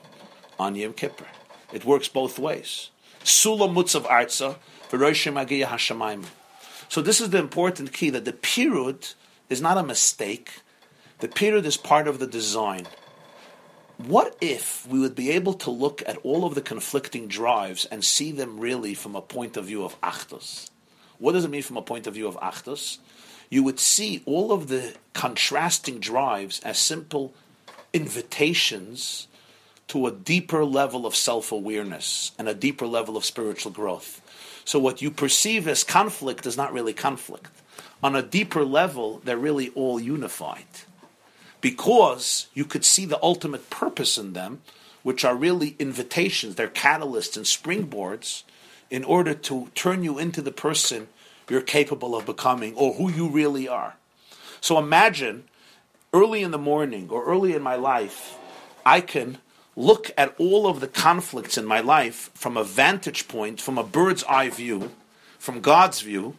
on 0.59 0.75
Yom 0.75 0.93
Kippur. 0.93 1.27
It 1.73 1.85
works 1.85 2.09
both 2.09 2.39
ways. 2.39 2.91
Sula 3.25 3.69
mutzav 3.69 4.05
arza 4.05 4.57
hashamayim. 4.91 6.25
So 6.89 7.01
this 7.01 7.21
is 7.21 7.31
the 7.31 7.39
important 7.39 7.93
key 7.93 8.11
that 8.11 8.25
the 8.25 8.33
pirud 8.33 9.15
is 9.49 9.63
not 9.63 9.79
a 9.79 9.83
mistake. 9.83 10.51
The 11.23 11.29
pirud 11.29 11.65
is 11.65 11.77
part 11.77 12.07
of 12.07 12.19
the 12.19 12.27
design. 12.27 12.87
What 13.97 14.37
if 14.41 14.87
we 14.89 14.99
would 14.99 15.15
be 15.15 15.31
able 15.31 15.55
to 15.55 15.71
look 15.71 16.03
at 16.05 16.19
all 16.19 16.45
of 16.45 16.55
the 16.55 16.61
conflicting 16.61 17.29
drives 17.29 17.87
and 17.87 18.05
see 18.05 18.33
them 18.33 18.61
really 18.61 18.93
from 18.93 19.17
a 19.17 19.23
point 19.23 19.57
of 19.57 19.67
view 19.67 19.85
of 19.85 19.99
achdus? 20.03 20.69
What 21.19 21.33
does 21.33 21.45
it 21.45 21.51
mean 21.51 21.63
from 21.63 21.77
a 21.77 21.83
point 21.83 22.07
of 22.07 22.15
view 22.15 22.27
of 22.27 22.37
achdus? 22.41 22.99
you 23.53 23.63
would 23.63 23.79
see 23.79 24.23
all 24.25 24.51
of 24.51 24.69
the 24.69 24.95
contrasting 25.13 25.99
drives 25.99 26.59
as 26.61 26.79
simple 26.79 27.35
invitations 27.93 29.29
to 29.89 30.07
a 30.07 30.11
deeper 30.11 30.65
level 30.65 31.05
of 31.05 31.15
self 31.15 31.53
awareness 31.53 32.33
and 32.39 32.49
a 32.49 32.55
deeper 32.55 32.87
level 32.87 33.15
of 33.15 33.27
spiritual 33.27 33.71
growth. 33.71 34.23
So, 34.65 34.79
what 34.79 35.03
you 35.03 35.11
perceive 35.11 35.69
as 35.69 35.85
conflict 35.85 36.47
is 36.47 36.57
not 36.57 36.73
really 36.73 36.95
conflict. 36.95 37.51
On 38.03 38.17
a 38.17 38.23
deeper 38.23 38.65
level, 38.65 39.21
they're 39.23 39.37
really 39.37 39.69
all 39.75 40.01
unified. 40.01 40.65
Because 41.63 42.49
you 42.53 42.67
could 42.67 42.85
see 42.85 43.07
the 43.07 43.23
ultimate 43.23 43.71
purpose 43.71 44.19
in 44.19 44.35
them, 44.35 44.61
which 45.03 45.25
are 45.25 45.35
really 45.35 45.75
invitations, 45.79 46.57
they're 46.57 46.69
catalysts 46.69 47.37
and 47.37 47.47
springboards 47.47 48.43
in 48.91 49.03
order 49.05 49.33
to 49.33 49.69
turn 49.75 50.05
you 50.05 50.19
into 50.19 50.43
the 50.43 50.53
person 50.53 51.09
you're 51.49 51.61
capable 51.61 52.17
of 52.17 52.27
becoming 52.27 52.75
or 52.75 52.95
who 52.95 53.11
you 53.11 53.29
really 53.29 53.69
are. 53.69 53.95
So 54.61 54.79
imagine 54.79 55.45
early 56.13 56.43
in 56.43 56.51
the 56.51 56.59
morning 56.59 57.09
or 57.11 57.25
early 57.25 57.55
in 57.55 57.63
my 57.63 57.77
life, 57.77 58.37
I 58.85 59.01
can 59.01 59.39
look 59.77 60.11
at 60.17 60.35
all 60.39 60.67
of 60.67 60.81
the 60.81 60.89
conflicts 60.89 61.59
in 61.59 61.65
my 61.65 61.81
life 61.81 62.31
from 62.35 62.57
a 62.57 62.65
vantage 62.65 63.29
point, 63.29 63.61
from 63.61 63.79
a 63.79 63.85
bird's 63.85 64.25
eye 64.25 64.51
view, 64.51 64.93
from 65.39 65.61
God's 65.61 66.01
view. 66.01 66.37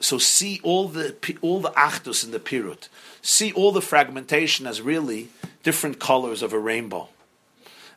So 0.00 0.16
see 0.16 0.60
all 0.62 0.88
the 0.88 1.14
all 1.42 1.60
the 1.60 1.70
achdus 1.70 2.24
in 2.24 2.30
the 2.30 2.40
pirut, 2.40 2.88
see 3.20 3.52
all 3.52 3.70
the 3.70 3.82
fragmentation 3.82 4.66
as 4.66 4.80
really 4.80 5.28
different 5.62 6.00
colors 6.00 6.42
of 6.42 6.54
a 6.54 6.58
rainbow, 6.58 7.08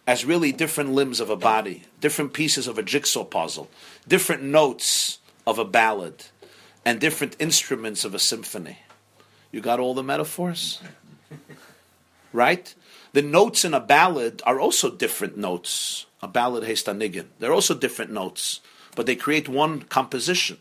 as 0.06 0.26
really 0.26 0.52
different 0.52 0.92
limbs 0.92 1.22
of 1.22 1.30
a 1.30 1.38
body, 1.38 1.84
different 2.02 2.34
pieces 2.34 2.68
of 2.68 2.78
a 2.78 2.84
jigsaw 2.84 3.24
puzzle, 3.24 3.70
different 4.06 4.44
notes 4.44 5.20
of 5.48 5.58
a 5.58 5.66
ballad 5.66 6.26
and 6.86 7.00
different 7.00 7.38
instruments 7.40 8.04
of 8.04 8.14
a 8.14 8.20
symphony. 8.20 8.80
You 9.52 9.62
got 9.62 9.80
all 9.80 9.94
the 9.94 10.04
metaphors? 10.04 10.82
Right? 12.36 12.74
The 13.14 13.22
notes 13.22 13.64
in 13.64 13.76
a 13.76 13.80
ballad 13.80 14.42
are 14.44 14.60
also 14.60 14.90
different 14.90 15.38
notes. 15.38 16.08
A 16.20 16.28
ballad 16.28 16.64
Hestanigin. 16.64 17.28
They're 17.38 17.54
also 17.54 17.76
different 17.76 18.12
notes, 18.12 18.60
but 18.96 19.06
they 19.06 19.16
create 19.16 19.48
one 19.48 19.84
composition. 19.84 20.58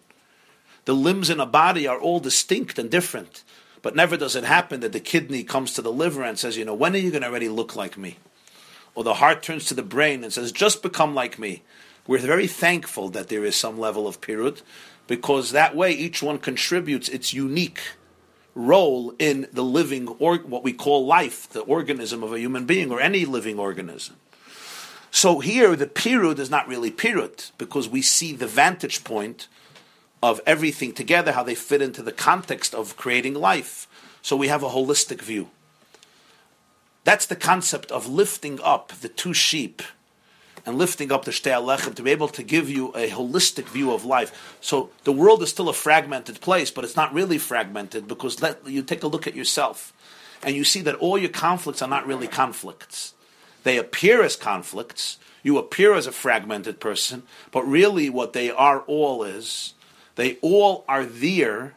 The 0.85 0.95
limbs 0.95 1.31
in 1.31 1.41
a 1.41 1.47
body 1.47 1.87
are 1.87 1.99
all 1.99 2.21
distinct 2.21 2.79
and 2.79 2.91
different, 2.91 3.45
but 3.83 3.95
never 3.97 4.17
does 4.17 4.35
it 4.35 4.45
happen 4.45 4.81
that 4.81 4.93
the 4.93 5.01
kidney 5.01 5.45
comes 5.45 5.75
to 5.75 5.83
the 5.83 5.93
liver 5.93 6.23
and 6.23 6.39
says, 6.39 6.57
you 6.57 6.65
know, 6.65 6.75
when 6.75 6.95
are 6.95 6.99
you 6.99 7.11
going 7.11 7.23
to 7.23 7.29
already 7.29 7.49
look 7.49 7.77
like 7.77 7.97
me? 7.97 8.17
Or 8.95 9.05
the 9.05 9.15
heart 9.15 9.43
turns 9.43 9.67
to 9.67 9.75
the 9.75 9.83
brain 9.83 10.23
and 10.23 10.33
says, 10.33 10.53
just 10.53 10.83
become 10.83 11.15
like 11.15 11.39
me. 11.39 11.63
We're 12.07 12.19
very 12.19 12.47
thankful 12.47 13.09
that 13.11 13.29
there 13.29 13.45
is 13.45 13.55
some 13.55 13.79
level 13.79 14.09
of 14.09 14.21
pirut, 14.21 14.63
because 15.07 15.53
that 15.53 15.77
way 15.77 15.93
each 15.93 16.23
one 16.23 16.39
contributes 16.39 17.09
its 17.09 17.33
unique 17.33 17.81
role 18.55 19.15
in 19.19 19.49
the 19.53 19.65
living 19.65 20.09
or 20.09 20.39
what 20.39 20.63
we 20.63 20.73
call 20.73 21.07
life, 21.07 21.49
the 21.49 21.63
organism 21.63 22.23
of 22.23 22.33
a 22.33 22.41
human 22.41 22.67
being 22.67 22.91
or 22.91 23.01
any 23.01 23.25
living 23.25 23.59
organism. 23.59 24.17
So 25.11 25.41
here 25.41 25.77
the 25.77 25.87
pirud 25.87 26.39
is 26.39 26.51
not 26.51 26.69
really 26.69 26.91
pirud 26.91 27.53
because 27.59 27.89
we 27.89 28.03
see 28.03 28.33
the 28.33 28.47
vantage 28.47 29.05
point 29.05 29.49
of 30.23 30.41
everything 30.47 30.93
together, 30.93 31.33
how 31.33 31.43
they 31.43 31.55
fit 31.55 31.83
into 31.83 32.03
the 32.03 32.13
context 32.13 32.75
of 32.75 32.97
creating 32.97 33.35
life. 33.35 33.89
So 34.23 34.37
we 34.37 34.49
have 34.49 34.63
a 34.63 34.69
holistic 34.69 35.21
view. 35.21 35.51
That's 37.05 37.27
the 37.27 37.37
concept 37.37 37.91
of 37.91 38.09
lifting 38.09 38.61
up 38.63 38.93
the 38.93 39.09
two 39.09 39.35
sheep 39.35 39.83
and 40.65 40.79
lifting 40.79 41.11
up 41.11 41.25
the 41.25 41.33
Shtei 41.33 41.53
HaLechem 41.53 41.95
to 41.97 42.03
be 42.03 42.13
able 42.13 42.29
to 42.29 42.45
give 42.45 42.71
you 42.71 42.91
a 42.91 43.11
holistic 43.11 43.65
view 43.65 43.93
of 43.93 44.05
life. 44.05 44.57
So 44.61 44.91
the 45.03 45.13
world 45.13 45.43
is 45.43 45.51
still 45.51 45.69
a 45.69 45.75
fragmented 45.75 46.41
place, 46.41 46.71
but 46.71 46.85
it's 46.85 46.95
not 46.95 47.13
really 47.13 47.39
fragmented 47.39 48.07
because 48.07 48.41
let 48.41 48.65
you 48.67 48.83
take 48.83 49.03
a 49.03 49.09
look 49.09 49.27
at 49.27 49.35
yourself 49.35 49.93
and 50.45 50.55
you 50.55 50.63
see 50.63 50.81
that 50.83 50.95
all 50.97 51.19
your 51.19 51.31
conflicts 51.31 51.83
are 51.83 51.89
not 51.89 52.07
really 52.07 52.29
conflicts. 52.29 53.15
They 53.65 53.77
appear 53.77 54.23
as 54.23 54.37
conflicts. 54.37 55.19
You 55.43 55.59
appear 55.59 55.95
as 55.95 56.07
a 56.07 56.13
fragmented 56.13 56.79
person, 56.79 57.25
but 57.51 57.63
really 57.65 58.09
what 58.09 58.33
they 58.33 58.51
are 58.51 58.83
all 58.83 59.25
is 59.25 59.75
they 60.17 60.37
all 60.43 60.85
are 60.89 61.05
there 61.05 61.75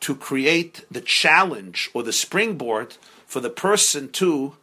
to 0.00 0.14
create 0.14 0.84
the 0.90 1.00
challenge 1.00 1.90
or 1.92 2.02
the 2.02 2.12
springboard 2.12 2.96
for 3.26 3.40
the 3.40 3.50
person 3.50 4.10
to 4.12 4.56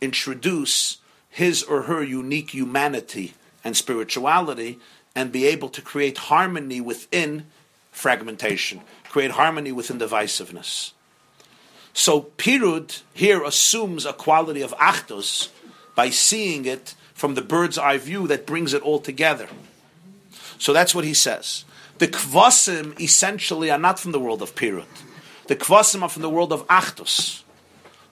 introduce 0.00 0.98
his 1.28 1.62
or 1.62 1.82
her 1.82 2.02
unique 2.02 2.50
humanity 2.50 3.34
and 3.64 3.76
spirituality 3.76 4.78
and 5.14 5.32
be 5.32 5.46
able 5.46 5.68
to 5.70 5.82
create 5.82 6.18
harmony 6.18 6.80
within 6.80 7.46
fragmentation, 7.90 8.80
create 9.08 9.32
harmony 9.32 9.72
within 9.72 9.98
divisiveness. 9.98 10.92
So 11.92 12.22
Pirud 12.36 13.02
here 13.14 13.42
assumes 13.42 14.04
a 14.04 14.12
quality 14.12 14.60
of 14.60 14.72
Achdus 14.74 15.48
by 15.94 16.10
seeing 16.10 16.66
it 16.66 16.94
from 17.14 17.34
the 17.34 17.40
bird's 17.40 17.78
eye 17.78 17.96
view 17.96 18.26
that 18.28 18.46
brings 18.46 18.74
it 18.74 18.82
all 18.82 19.00
together. 19.00 19.48
So 20.58 20.74
that's 20.74 20.94
what 20.94 21.06
he 21.06 21.14
says. 21.14 21.64
The 21.98 22.08
kvasim 22.08 23.00
essentially 23.00 23.70
are 23.70 23.78
not 23.78 23.98
from 23.98 24.12
the 24.12 24.20
world 24.20 24.42
of 24.42 24.54
Pirut. 24.54 24.84
The 25.46 25.56
kvasim 25.56 26.02
are 26.02 26.08
from 26.08 26.22
the 26.22 26.30
world 26.30 26.52
of 26.52 26.66
Achdus. 26.66 27.42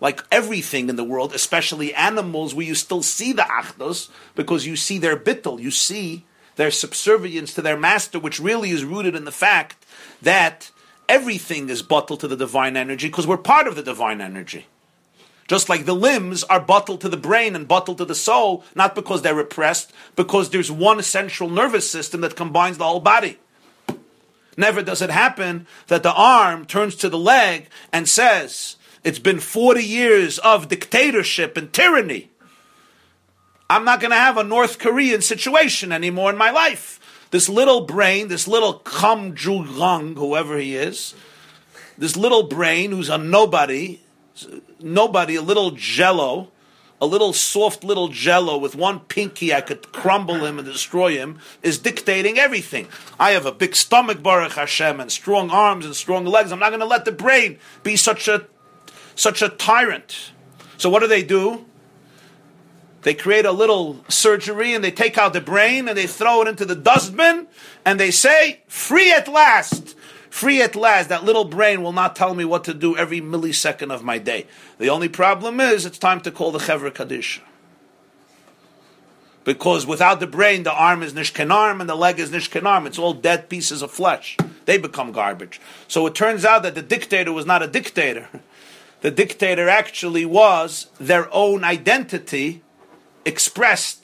Like 0.00 0.22
everything 0.30 0.88
in 0.88 0.96
the 0.96 1.04
world, 1.04 1.34
especially 1.34 1.94
animals, 1.94 2.54
where 2.54 2.66
you 2.66 2.74
still 2.74 3.02
see 3.02 3.32
the 3.32 3.42
Achdus 3.42 4.08
because 4.34 4.66
you 4.66 4.76
see 4.76 4.98
their 4.98 5.16
bittel, 5.16 5.60
you 5.60 5.70
see 5.70 6.24
their 6.56 6.70
subservience 6.70 7.52
to 7.54 7.62
their 7.62 7.76
master, 7.76 8.18
which 8.18 8.40
really 8.40 8.70
is 8.70 8.84
rooted 8.84 9.14
in 9.14 9.24
the 9.24 9.32
fact 9.32 9.84
that 10.22 10.70
everything 11.08 11.68
is 11.68 11.82
bottled 11.82 12.20
to 12.20 12.28
the 12.28 12.36
divine 12.36 12.76
energy 12.76 13.08
because 13.08 13.26
we're 13.26 13.36
part 13.36 13.66
of 13.66 13.76
the 13.76 13.82
divine 13.82 14.20
energy. 14.20 14.66
Just 15.46 15.68
like 15.68 15.84
the 15.84 15.94
limbs 15.94 16.42
are 16.44 16.60
bottled 16.60 17.02
to 17.02 17.08
the 17.08 17.18
brain 17.18 17.54
and 17.54 17.68
bottled 17.68 17.98
to 17.98 18.06
the 18.06 18.14
soul, 18.14 18.64
not 18.74 18.94
because 18.94 19.20
they're 19.20 19.34
repressed, 19.34 19.92
because 20.16 20.48
there's 20.48 20.70
one 20.70 21.02
central 21.02 21.50
nervous 21.50 21.90
system 21.90 22.22
that 22.22 22.36
combines 22.36 22.78
the 22.78 22.84
whole 22.84 23.00
body. 23.00 23.38
Never 24.56 24.82
does 24.82 25.02
it 25.02 25.10
happen 25.10 25.66
that 25.88 26.02
the 26.02 26.12
arm 26.12 26.64
turns 26.64 26.94
to 26.96 27.08
the 27.08 27.18
leg 27.18 27.68
and 27.92 28.08
says, 28.08 28.76
It's 29.02 29.18
been 29.18 29.40
40 29.40 29.82
years 29.82 30.38
of 30.38 30.68
dictatorship 30.68 31.56
and 31.56 31.72
tyranny. 31.72 32.30
I'm 33.68 33.84
not 33.84 34.00
going 34.00 34.10
to 34.10 34.16
have 34.16 34.36
a 34.36 34.44
North 34.44 34.78
Korean 34.78 35.22
situation 35.22 35.90
anymore 35.90 36.30
in 36.30 36.36
my 36.36 36.50
life. 36.50 37.00
This 37.30 37.48
little 37.48 37.80
brain, 37.80 38.28
this 38.28 38.46
little 38.46 38.74
Kam 38.74 39.34
Ju 39.34 39.64
Gang, 39.76 40.14
whoever 40.16 40.58
he 40.58 40.76
is, 40.76 41.14
this 41.98 42.16
little 42.16 42.44
brain 42.44 42.92
who's 42.92 43.08
a 43.08 43.18
nobody, 43.18 44.00
nobody, 44.80 45.36
a 45.36 45.42
little 45.42 45.72
jello, 45.72 46.48
a 47.00 47.06
little 47.06 47.32
soft 47.32 47.84
little 47.84 48.08
jello 48.08 48.56
with 48.56 48.74
one 48.74 49.00
pinky, 49.00 49.52
I 49.52 49.60
could 49.60 49.92
crumble 49.92 50.44
him 50.44 50.58
and 50.58 50.66
destroy 50.66 51.16
him, 51.16 51.38
is 51.62 51.78
dictating 51.78 52.38
everything. 52.38 52.88
I 53.18 53.32
have 53.32 53.46
a 53.46 53.52
big 53.52 53.76
stomach, 53.76 54.22
Baruch 54.22 54.52
Hashem, 54.52 55.00
and 55.00 55.10
strong 55.10 55.50
arms 55.50 55.84
and 55.84 55.94
strong 55.94 56.24
legs. 56.24 56.52
I'm 56.52 56.58
not 56.58 56.70
going 56.70 56.80
to 56.80 56.86
let 56.86 57.04
the 57.04 57.12
brain 57.12 57.58
be 57.82 57.96
such 57.96 58.28
a 58.28 58.46
such 59.16 59.42
a 59.42 59.48
tyrant. 59.48 60.32
So 60.76 60.90
what 60.90 61.00
do 61.00 61.06
they 61.06 61.22
do? 61.22 61.64
They 63.02 63.14
create 63.14 63.44
a 63.44 63.52
little 63.52 64.02
surgery 64.08 64.74
and 64.74 64.82
they 64.82 64.90
take 64.90 65.18
out 65.18 65.34
the 65.34 65.40
brain 65.40 65.88
and 65.88 65.96
they 65.96 66.06
throw 66.06 66.40
it 66.42 66.48
into 66.48 66.64
the 66.64 66.74
dustbin 66.74 67.46
and 67.84 68.00
they 68.00 68.10
say, 68.10 68.62
free 68.66 69.12
at 69.12 69.28
last. 69.28 69.94
Free 70.34 70.60
at 70.62 70.74
last. 70.74 71.10
That 71.10 71.22
little 71.22 71.44
brain 71.44 71.80
will 71.80 71.92
not 71.92 72.16
tell 72.16 72.34
me 72.34 72.44
what 72.44 72.64
to 72.64 72.74
do 72.74 72.96
every 72.96 73.20
millisecond 73.20 73.94
of 73.94 74.02
my 74.02 74.18
day. 74.18 74.48
The 74.78 74.90
only 74.90 75.08
problem 75.08 75.60
is 75.60 75.86
it's 75.86 75.96
time 75.96 76.20
to 76.22 76.32
call 76.32 76.50
the 76.50 76.58
Chevra 76.58 76.92
Kaddish. 76.92 77.40
Because 79.44 79.86
without 79.86 80.18
the 80.18 80.26
brain, 80.26 80.64
the 80.64 80.72
arm 80.72 81.04
is 81.04 81.12
nishken 81.12 81.52
arm 81.52 81.80
and 81.80 81.88
the 81.88 81.94
leg 81.94 82.18
is 82.18 82.30
nishken 82.30 82.64
arm. 82.64 82.84
It's 82.84 82.98
all 82.98 83.14
dead 83.14 83.48
pieces 83.48 83.80
of 83.80 83.92
flesh. 83.92 84.36
They 84.64 84.76
become 84.76 85.12
garbage. 85.12 85.60
So 85.86 86.04
it 86.08 86.16
turns 86.16 86.44
out 86.44 86.64
that 86.64 86.74
the 86.74 86.82
dictator 86.82 87.32
was 87.32 87.46
not 87.46 87.62
a 87.62 87.68
dictator. 87.68 88.28
The 89.02 89.10
dictator 89.10 89.68
actually 89.68 90.24
was 90.24 90.86
their 90.98 91.28
own 91.30 91.62
identity 91.62 92.62
expressed 93.26 94.03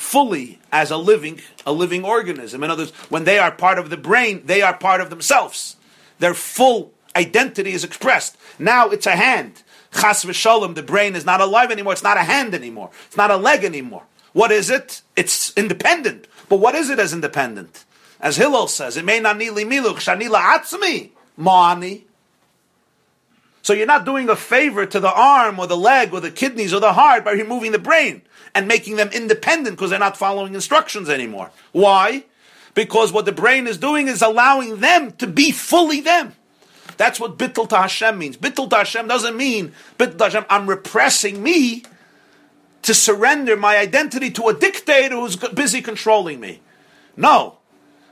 fully 0.00 0.58
as 0.72 0.90
a 0.90 0.96
living 0.96 1.38
a 1.66 1.72
living 1.72 2.04
organism. 2.04 2.64
In 2.64 2.70
other 2.70 2.84
words, 2.84 2.92
when 3.10 3.24
they 3.24 3.38
are 3.38 3.52
part 3.52 3.78
of 3.78 3.90
the 3.90 3.96
brain, 3.96 4.42
they 4.46 4.62
are 4.62 4.76
part 4.76 5.00
of 5.00 5.10
themselves. 5.10 5.76
Their 6.18 6.34
full 6.34 6.92
identity 7.14 7.72
is 7.72 7.84
expressed. 7.84 8.36
Now 8.58 8.88
it's 8.88 9.06
a 9.06 9.16
hand. 9.16 9.62
Chas 9.92 10.24
v'sholem, 10.24 10.74
the 10.74 10.82
brain 10.82 11.14
is 11.14 11.26
not 11.26 11.40
alive 11.40 11.70
anymore. 11.70 11.92
It's 11.92 12.02
not 12.02 12.16
a 12.16 12.22
hand 12.22 12.54
anymore. 12.54 12.90
It's 13.06 13.16
not 13.16 13.30
a 13.30 13.36
leg 13.36 13.62
anymore. 13.62 14.04
What 14.32 14.50
is 14.50 14.70
it? 14.70 15.02
It's 15.16 15.52
independent. 15.56 16.26
But 16.48 16.56
what 16.56 16.74
is 16.74 16.88
it 16.88 16.98
as 16.98 17.12
independent? 17.12 17.84
As 18.20 18.36
Hillel 18.36 18.68
says, 18.68 18.96
it 18.96 19.04
may 19.04 19.20
not 19.20 19.36
nili 19.36 19.66
miluch 19.66 20.00
shanila 20.00 20.40
atzmi 20.40 21.10
ma'ani. 21.38 22.02
So 23.62 23.74
you're 23.74 23.86
not 23.86 24.06
doing 24.06 24.28
a 24.30 24.36
favor 24.36 24.86
to 24.86 25.00
the 25.00 25.12
arm 25.12 25.58
or 25.58 25.66
the 25.66 25.76
leg 25.76 26.14
or 26.14 26.20
the 26.20 26.30
kidneys 26.30 26.72
or 26.72 26.80
the 26.80 26.94
heart 26.94 27.24
by 27.24 27.32
removing 27.32 27.72
the 27.72 27.78
brain 27.78 28.22
and 28.54 28.68
making 28.68 28.96
them 28.96 29.08
independent 29.12 29.76
because 29.76 29.90
they're 29.90 29.98
not 29.98 30.16
following 30.16 30.54
instructions 30.54 31.08
anymore. 31.08 31.50
Why? 31.72 32.24
Because 32.74 33.12
what 33.12 33.24
the 33.24 33.32
brain 33.32 33.66
is 33.66 33.78
doing 33.78 34.08
is 34.08 34.22
allowing 34.22 34.80
them 34.80 35.12
to 35.12 35.26
be 35.26 35.50
fully 35.50 36.00
them. 36.00 36.34
That's 36.96 37.18
what 37.18 37.38
bittul 37.38 37.68
to 37.70 37.76
Hashem 37.76 38.18
means. 38.18 38.36
Bittul 38.36 38.68
to 38.70 38.76
Hashem 38.76 39.08
doesn't 39.08 39.36
mean 39.36 39.72
bittul 39.98 40.18
to 40.18 40.24
Hashem. 40.24 40.44
I'm 40.50 40.68
repressing 40.68 41.42
me 41.42 41.84
to 42.82 42.94
surrender 42.94 43.56
my 43.56 43.76
identity 43.76 44.30
to 44.32 44.48
a 44.48 44.54
dictator 44.54 45.16
who's 45.16 45.36
busy 45.36 45.82
controlling 45.82 46.40
me. 46.40 46.60
No. 47.16 47.58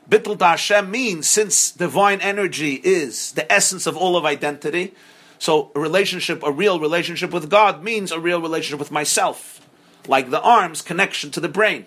Bittul 0.08 0.38
to 0.38 0.44
Hashem 0.44 0.90
means 0.90 1.28
since 1.28 1.70
divine 1.70 2.20
energy 2.20 2.74
is 2.74 3.32
the 3.32 3.50
essence 3.52 3.86
of 3.86 3.96
all 3.96 4.16
of 4.16 4.24
identity, 4.24 4.94
so 5.38 5.70
a 5.74 5.80
relationship, 5.80 6.42
a 6.42 6.50
real 6.50 6.80
relationship 6.80 7.30
with 7.30 7.50
God 7.50 7.84
means 7.84 8.10
a 8.10 8.18
real 8.18 8.40
relationship 8.40 8.78
with 8.78 8.90
myself. 8.90 9.67
Like 10.08 10.30
the 10.30 10.40
arm's 10.40 10.82
connection 10.82 11.30
to 11.32 11.40
the 11.40 11.48
brain. 11.48 11.86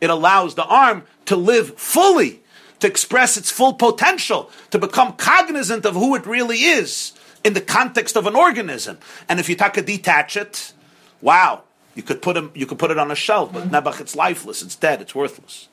It 0.00 0.10
allows 0.10 0.54
the 0.54 0.64
arm 0.64 1.02
to 1.26 1.36
live 1.36 1.78
fully, 1.78 2.40
to 2.78 2.86
express 2.86 3.36
its 3.36 3.50
full 3.50 3.74
potential, 3.74 4.50
to 4.70 4.78
become 4.78 5.14
cognizant 5.14 5.84
of 5.84 5.94
who 5.94 6.14
it 6.14 6.24
really 6.24 6.58
is 6.58 7.12
in 7.44 7.52
the 7.52 7.60
context 7.60 8.16
of 8.16 8.26
an 8.26 8.36
organism. 8.36 8.98
And 9.28 9.40
if 9.40 9.48
you 9.48 9.56
take 9.56 9.76
a 9.76 9.82
detach 9.82 10.36
it, 10.36 10.72
wow, 11.20 11.64
you 11.94 12.02
could 12.02 12.22
put 12.22 12.36
him, 12.36 12.52
you 12.54 12.64
could 12.64 12.78
put 12.78 12.92
it 12.92 12.98
on 12.98 13.10
a 13.10 13.16
shelf, 13.16 13.52
but 13.52 13.70
Nebuch, 13.70 14.00
it's 14.00 14.14
lifeless, 14.14 14.62
it's 14.62 14.76
dead, 14.76 15.02
it's 15.02 15.14
worthless. 15.14 15.68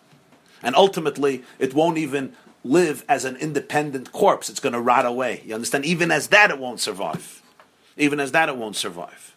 And 0.63 0.75
ultimately, 0.75 1.43
it 1.59 1.75
won't 1.75 1.99
even 1.99 2.33
live 2.63 3.05
as 3.07 3.25
an 3.25 3.35
independent 3.35 4.11
corpse. 4.11 4.49
It's 4.49 4.59
going 4.59 4.73
to 4.73 4.81
rot 4.81 5.05
away. 5.05 5.43
You 5.45 5.53
understand? 5.53 5.85
Even 5.85 6.09
as 6.09 6.29
that, 6.29 6.49
it 6.49 6.57
won't 6.57 6.79
survive. 6.79 7.43
Even 7.95 8.19
as 8.19 8.31
that, 8.31 8.49
it 8.49 8.57
won't 8.57 8.75
survive. 8.75 9.34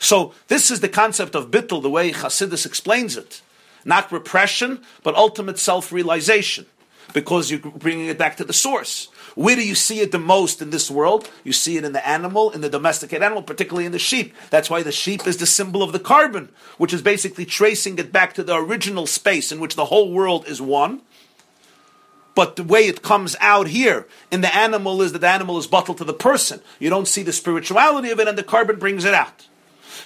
So 0.00 0.32
this 0.48 0.70
is 0.70 0.80
the 0.80 0.88
concept 0.88 1.36
of 1.36 1.50
bittul, 1.50 1.82
the 1.82 1.90
way 1.90 2.10
Hasidus 2.10 2.66
explains 2.66 3.16
it. 3.16 3.42
Not 3.84 4.10
repression, 4.10 4.82
but 5.04 5.14
ultimate 5.14 5.58
self-realization. 5.58 6.66
Because 7.12 7.50
you're 7.50 7.60
bringing 7.60 8.06
it 8.06 8.18
back 8.18 8.36
to 8.36 8.44
the 8.44 8.52
source. 8.52 9.08
Where 9.34 9.56
do 9.56 9.66
you 9.66 9.74
see 9.74 10.00
it 10.00 10.10
the 10.10 10.18
most 10.18 10.62
in 10.62 10.70
this 10.70 10.90
world? 10.90 11.30
You 11.44 11.52
see 11.52 11.76
it 11.76 11.84
in 11.84 11.92
the 11.92 12.06
animal, 12.06 12.50
in 12.50 12.60
the 12.60 12.68
domesticated 12.68 13.22
animal, 13.22 13.42
particularly 13.42 13.84
in 13.84 13.92
the 13.92 13.98
sheep. 13.98 14.34
That's 14.48 14.70
why 14.70 14.82
the 14.82 14.92
sheep 14.92 15.26
is 15.26 15.36
the 15.36 15.46
symbol 15.46 15.82
of 15.82 15.92
the 15.92 16.00
korban, 16.00 16.48
which 16.78 16.92
is 16.92 17.02
basically 17.02 17.44
tracing 17.44 17.98
it 17.98 18.12
back 18.12 18.32
to 18.34 18.42
the 18.42 18.56
original 18.56 19.06
space 19.06 19.52
in 19.52 19.60
which 19.60 19.76
the 19.76 19.86
whole 19.86 20.12
world 20.12 20.48
is 20.48 20.62
one 20.62 21.02
but 22.34 22.56
the 22.56 22.64
way 22.64 22.86
it 22.86 23.02
comes 23.02 23.36
out 23.40 23.66
here 23.66 24.06
in 24.30 24.40
the 24.40 24.54
animal 24.54 25.02
is 25.02 25.12
that 25.12 25.18
the 25.18 25.28
animal 25.28 25.58
is 25.58 25.66
bottled 25.66 25.98
to 25.98 26.04
the 26.04 26.14
person. 26.14 26.62
You 26.78 26.88
don't 26.88 27.08
see 27.08 27.22
the 27.22 27.32
spirituality 27.32 28.10
of 28.10 28.20
it, 28.20 28.28
and 28.28 28.38
the 28.38 28.42
korban 28.42 28.78
brings 28.78 29.04
it 29.04 29.12
out. 29.12 29.48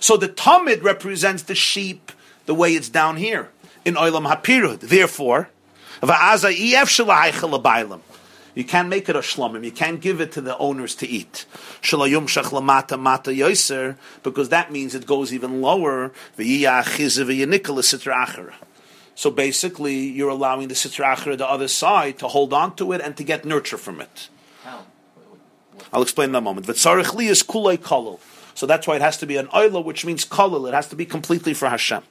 So 0.00 0.16
the 0.16 0.28
tamid 0.28 0.82
represents 0.82 1.42
the 1.44 1.54
sheep 1.54 2.12
the 2.46 2.54
way 2.54 2.74
it's 2.74 2.88
down 2.88 3.16
here 3.16 3.50
in 3.84 3.94
oilam 3.94 4.32
hapirud. 4.32 4.80
Therefore, 4.80 5.48
you 8.54 8.64
can't 8.64 8.88
make 8.88 9.08
it 9.08 9.16
a 9.16 9.20
shlomim. 9.20 9.64
You 9.64 9.72
can't 9.72 10.00
give 10.00 10.20
it 10.20 10.32
to 10.32 10.40
the 10.40 10.58
owners 10.58 10.94
to 10.96 11.08
eat. 11.08 11.46
Because 14.22 14.48
that 14.50 14.70
means 14.70 14.94
it 14.94 15.06
goes 15.06 15.32
even 15.32 15.60
lower. 15.60 16.12
So 19.16 19.30
basically, 19.30 19.94
you're 19.94 20.28
allowing 20.28 20.68
the 20.68 20.74
sitra 20.74 21.14
achra, 21.14 21.38
the 21.38 21.48
other 21.48 21.68
side, 21.68 22.18
to 22.18 22.28
hold 22.28 22.52
on 22.52 22.76
to 22.76 22.92
it 22.92 23.00
and 23.00 23.16
to 23.16 23.24
get 23.24 23.44
nurture 23.44 23.78
from 23.78 24.00
it. 24.00 24.28
How? 24.62 24.84
I'll 25.92 26.02
explain 26.02 26.28
in 26.30 26.34
a 26.34 26.40
moment. 26.40 26.66
V'tzarich 26.66 27.14
li 27.14 27.28
is 27.28 27.42
kulei 27.42 27.78
kolel. 27.78 28.18
So 28.54 28.66
that's 28.66 28.86
why 28.86 28.96
it 28.96 29.02
has 29.02 29.18
to 29.18 29.26
be 29.26 29.36
an 29.36 29.48
oila, 29.48 29.84
which 29.84 30.04
means 30.04 30.24
kolel. 30.24 30.68
It 30.68 30.74
has 30.74 30.88
to 30.88 30.96
be 30.96 31.04
completely 31.04 31.54
for 31.54 31.68
Hashem. 31.68 32.02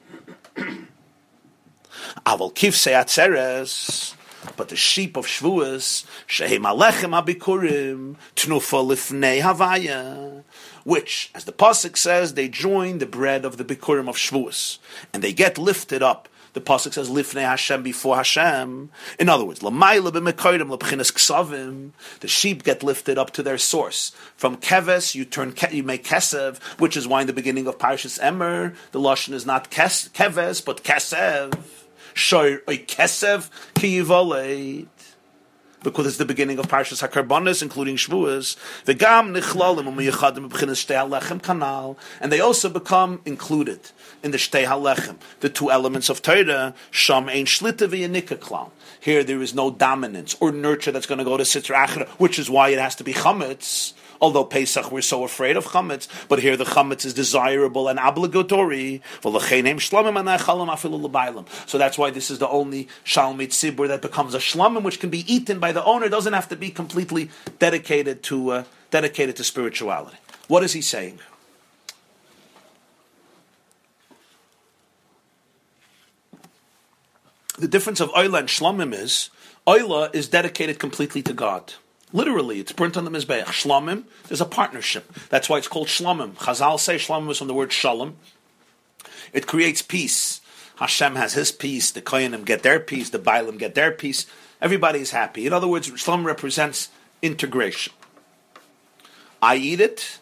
Aval 2.26 2.54
kif 2.54 2.74
atzeres. 2.92 4.14
But 4.56 4.68
the 4.68 4.76
sheep 4.76 5.16
of 5.16 5.26
Shavuos, 5.26 6.04
shehem 6.26 6.64
alechem 6.64 7.18
abikurim, 7.18 8.16
tnufa 8.36 8.84
lifnei 8.84 9.40
havaya, 9.40 10.42
which, 10.84 11.30
as 11.34 11.44
the 11.44 11.52
pasuk 11.52 11.96
says, 11.96 12.34
they 12.34 12.50
join 12.50 12.98
the 12.98 13.06
bread 13.06 13.46
of 13.46 13.56
the 13.56 13.64
bikurim 13.64 14.06
of 14.06 14.16
Shavuos, 14.16 14.78
and 15.14 15.22
they 15.22 15.32
get 15.32 15.56
lifted 15.56 16.02
up 16.02 16.28
the 16.54 16.60
pasuk 16.60 16.94
says 16.94 17.10
lifnei 17.10 17.42
Hashem 17.42 17.82
before 17.82 18.16
Hashem. 18.16 18.90
In 19.18 19.28
other 19.28 19.44
words, 19.44 19.60
lamayla 19.60 20.10
b'mekoydim 20.10 20.76
lebchinas 20.76 21.12
ksavim. 21.12 21.90
The 22.20 22.28
sheep 22.28 22.62
get 22.62 22.82
lifted 22.82 23.18
up 23.18 23.32
to 23.32 23.42
their 23.42 23.58
source. 23.58 24.12
From 24.36 24.56
keves 24.56 25.14
you 25.14 25.24
turn 25.24 25.54
you 25.70 25.82
make 25.82 26.04
kesev, 26.04 26.62
which 26.78 26.96
is 26.96 27.06
why 27.06 27.20
in 27.20 27.26
the 27.26 27.32
beginning 27.32 27.66
of 27.66 27.78
Parashas 27.78 28.18
Emor 28.20 28.74
the 28.92 29.00
lashon 29.00 29.34
is 29.34 29.44
not 29.44 29.70
keves 29.70 30.64
but 30.64 30.82
kesev. 30.82 31.54
Shoy 32.14 32.60
kesev 32.64 33.50
ki 33.74 34.00
because 35.84 36.06
it's 36.06 36.16
the 36.16 36.24
beginning 36.24 36.58
of 36.58 36.66
Parshas 36.66 37.06
HaKorbanos, 37.06 37.62
including 37.62 37.96
Shavuos. 37.96 38.56
V'gam 38.86 39.38
nichlalim 39.38 39.84
u'miyachadim 39.84 40.50
b'chinas 40.50 40.84
shtei 40.84 40.96
halechem 40.96 41.40
kanal, 41.40 41.96
and 42.20 42.32
they 42.32 42.40
also 42.40 42.68
become 42.68 43.20
included 43.24 43.78
in 44.24 44.32
the 44.32 44.38
shtei 44.38 44.64
halechem, 44.64 45.16
the 45.40 45.48
two 45.48 45.70
elements 45.70 46.08
of 46.08 46.22
Torah, 46.22 46.74
sham 46.90 47.28
ein 47.28 47.44
shlita 47.44 47.88
v'yanika. 47.88 48.70
Here 49.00 49.22
there 49.22 49.40
is 49.42 49.54
no 49.54 49.70
dominance 49.70 50.34
or 50.40 50.50
nurture 50.50 50.90
that's 50.90 51.06
going 51.06 51.18
to 51.18 51.24
go 51.24 51.36
to 51.36 51.44
Sitra 51.44 51.86
Achra, 51.86 52.08
which 52.18 52.38
is 52.38 52.48
why 52.50 52.70
it 52.70 52.78
has 52.78 52.96
to 52.96 53.04
be 53.04 53.12
chametz. 53.12 53.92
Although 54.20 54.44
Pesach 54.44 54.90
we're 54.90 55.02
so 55.02 55.24
afraid 55.24 55.56
of 55.56 55.66
chametz, 55.66 56.08
but 56.28 56.40
here 56.40 56.56
the 56.56 56.64
chametz 56.64 57.04
is 57.04 57.14
desirable 57.14 57.88
and 57.88 57.98
obligatory. 57.98 59.02
So 59.22 59.30
that's 61.78 61.98
why 61.98 62.10
this 62.10 62.30
is 62.30 62.38
the 62.38 62.48
only 62.48 62.88
shalmit 63.04 63.48
tzibur 63.48 63.88
that 63.88 64.02
becomes 64.02 64.34
a 64.34 64.38
shlamim, 64.38 64.82
which 64.82 65.00
can 65.00 65.10
be 65.10 65.32
eaten 65.32 65.58
by 65.58 65.72
the 65.72 65.84
owner. 65.84 66.06
It 66.06 66.10
doesn't 66.10 66.32
have 66.32 66.48
to 66.48 66.56
be 66.56 66.70
completely 66.70 67.30
dedicated 67.58 68.22
to 68.24 68.50
uh, 68.50 68.64
dedicated 68.90 69.36
to 69.36 69.44
spirituality. 69.44 70.16
What 70.48 70.62
is 70.62 70.72
he 70.72 70.82
saying? 70.82 71.18
The 77.58 77.68
difference 77.68 78.00
of 78.00 78.10
oila 78.10 78.40
and 78.40 78.48
shlamim 78.48 78.92
is 78.92 79.30
oila 79.66 80.14
is 80.14 80.28
dedicated 80.28 80.78
completely 80.78 81.22
to 81.22 81.32
God. 81.32 81.74
Literally, 82.14 82.60
it's 82.60 82.70
burnt 82.70 82.96
on 82.96 83.04
the 83.04 83.10
Mizbeach. 83.10 83.46
Shlamim, 83.46 84.04
there's 84.28 84.40
a 84.40 84.46
partnership. 84.46 85.12
That's 85.30 85.48
why 85.48 85.58
it's 85.58 85.66
called 85.66 85.88
shlamim. 85.88 86.34
Chazal 86.34 86.78
say 86.78 86.94
shlamim 86.94 87.28
is 87.28 87.38
from 87.38 87.48
the 87.48 87.54
word 87.54 87.72
shalom. 87.72 88.16
It 89.32 89.48
creates 89.48 89.82
peace. 89.82 90.40
Hashem 90.76 91.16
has 91.16 91.34
his 91.34 91.50
peace, 91.50 91.90
the 91.90 92.00
Koyanim 92.00 92.44
get 92.44 92.62
their 92.62 92.78
peace, 92.78 93.10
the 93.10 93.18
Bailim 93.18 93.58
get 93.58 93.74
their 93.74 93.90
peace. 93.90 94.26
Everybody 94.60 95.00
is 95.00 95.10
happy. 95.10 95.44
In 95.44 95.52
other 95.52 95.66
words, 95.66 95.90
shlamim 95.90 96.24
represents 96.24 96.88
integration. 97.20 97.92
I 99.42 99.56
eat 99.56 99.80
it, 99.80 100.20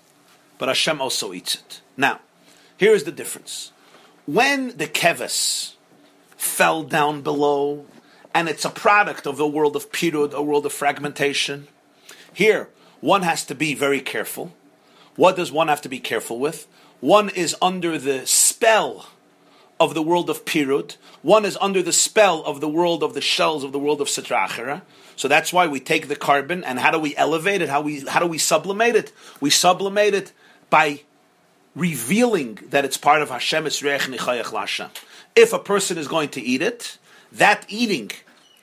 but 0.56 0.68
Hashem 0.68 0.98
also 0.98 1.34
eats 1.34 1.56
it. 1.56 1.82
Now, 1.98 2.20
here 2.78 2.92
is 2.92 3.04
the 3.04 3.12
difference. 3.12 3.70
When 4.24 4.78
the 4.78 4.86
keves 4.86 5.74
fell 6.38 6.84
down 6.84 7.20
below, 7.20 7.84
and 8.34 8.48
it's 8.48 8.64
a 8.64 8.70
product 8.70 9.26
of 9.26 9.36
the 9.36 9.46
world 9.46 9.76
of 9.76 9.92
pirud, 9.92 10.32
a 10.32 10.42
world 10.42 10.64
of 10.64 10.72
fragmentation, 10.72 11.68
here, 12.32 12.68
one 13.00 13.22
has 13.22 13.44
to 13.46 13.54
be 13.54 13.74
very 13.74 14.00
careful. 14.00 14.52
What 15.16 15.36
does 15.36 15.52
one 15.52 15.68
have 15.68 15.82
to 15.82 15.88
be 15.88 15.98
careful 15.98 16.38
with? 16.38 16.66
One 17.00 17.28
is 17.28 17.56
under 17.60 17.98
the 17.98 18.26
spell 18.26 19.08
of 19.80 19.94
the 19.94 20.02
world 20.02 20.30
of 20.30 20.44
Pirut. 20.44 20.96
One 21.22 21.44
is 21.44 21.58
under 21.60 21.82
the 21.82 21.92
spell 21.92 22.42
of 22.44 22.60
the 22.60 22.68
world 22.68 23.02
of 23.02 23.14
the 23.14 23.20
shells 23.20 23.64
of 23.64 23.72
the 23.72 23.78
world 23.78 24.00
of 24.00 24.06
Sitra 24.06 24.46
Achra. 24.46 24.82
So 25.16 25.28
that's 25.28 25.52
why 25.52 25.66
we 25.66 25.80
take 25.80 26.08
the 26.08 26.16
korban 26.16 26.62
and 26.64 26.78
how 26.78 26.90
do 26.90 26.98
we 26.98 27.16
elevate 27.16 27.60
it? 27.60 27.68
How 27.68 27.80
we 27.80 28.00
how 28.00 28.20
do 28.20 28.26
we 28.26 28.38
sublimate 28.38 28.94
it? 28.94 29.12
We 29.40 29.50
sublimate 29.50 30.14
it 30.14 30.32
by 30.70 31.02
revealing 31.74 32.58
that 32.70 32.84
it's 32.84 32.96
part 32.96 33.22
of 33.22 33.30
Hashem 33.30 33.64
Lashem. 33.64 34.90
If 35.34 35.52
a 35.52 35.58
person 35.58 35.98
is 35.98 36.08
going 36.08 36.28
to 36.30 36.40
eat 36.40 36.62
it, 36.62 36.98
that 37.32 37.64
eating 37.68 38.10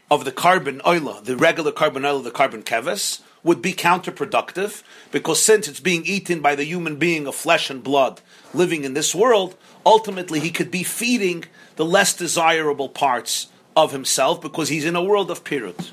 of 0.09 0.25
the 0.25 0.31
korban 0.31 0.81
oil, 0.85 1.21
the 1.21 1.35
regular 1.35 1.71
korban 1.71 2.05
oil, 2.05 2.19
the 2.19 2.31
korban 2.31 2.63
keves, 2.63 3.21
would 3.43 3.61
be 3.61 3.73
counterproductive 3.73 4.83
because 5.11 5.41
since 5.41 5.67
it's 5.67 5.79
being 5.79 6.05
eaten 6.05 6.41
by 6.41 6.55
the 6.55 6.65
human 6.65 6.97
being 6.97 7.27
of 7.27 7.35
flesh 7.35 7.69
and 7.69 7.83
blood 7.83 8.21
living 8.53 8.83
in 8.83 8.93
this 8.93 9.15
world, 9.15 9.55
ultimately 9.85 10.39
he 10.39 10.51
could 10.51 10.71
be 10.71 10.83
feeding 10.83 11.45
the 11.75 11.85
less 11.85 12.13
desirable 12.15 12.89
parts 12.89 13.47
of 13.75 13.91
himself 13.91 14.41
because 14.41 14.69
he's 14.69 14.85
in 14.85 14.95
a 14.95 15.03
world 15.03 15.31
of 15.31 15.43
pirut. 15.43 15.91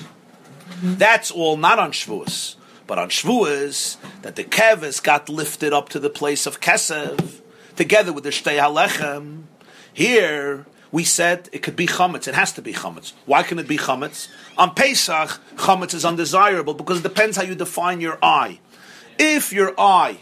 That's 0.82 1.30
all 1.30 1.56
not 1.56 1.78
on 1.78 1.92
Shavuos, 1.92 2.56
but 2.86 2.98
on 2.98 3.08
Shavuos 3.08 3.96
that 4.22 4.36
the 4.36 4.44
keves 4.44 5.02
got 5.02 5.28
lifted 5.28 5.72
up 5.72 5.88
to 5.90 6.00
the 6.00 6.10
place 6.10 6.46
of 6.46 6.60
kesev 6.60 7.40
together 7.76 8.12
with 8.12 8.24
the 8.24 8.30
shtei 8.30 8.58
halechem. 8.58 9.44
Here 9.92 10.66
we 10.96 11.04
said 11.04 11.50
it 11.52 11.58
could 11.58 11.76
be 11.76 11.86
chametz. 11.86 12.26
It 12.26 12.34
has 12.34 12.52
to 12.52 12.62
be 12.62 12.72
chametz. 12.72 13.12
Why 13.26 13.42
can 13.42 13.58
it 13.58 13.68
be 13.68 13.76
chametz? 13.76 14.28
On 14.56 14.74
Pesach, 14.74 15.38
chametz 15.56 15.92
is 15.92 16.06
undesirable 16.06 16.72
because 16.72 17.00
it 17.00 17.02
depends 17.02 17.36
how 17.36 17.42
you 17.42 17.54
define 17.54 18.00
your 18.00 18.18
eye. 18.22 18.60
If 19.18 19.52
your 19.52 19.78
eye 19.78 20.20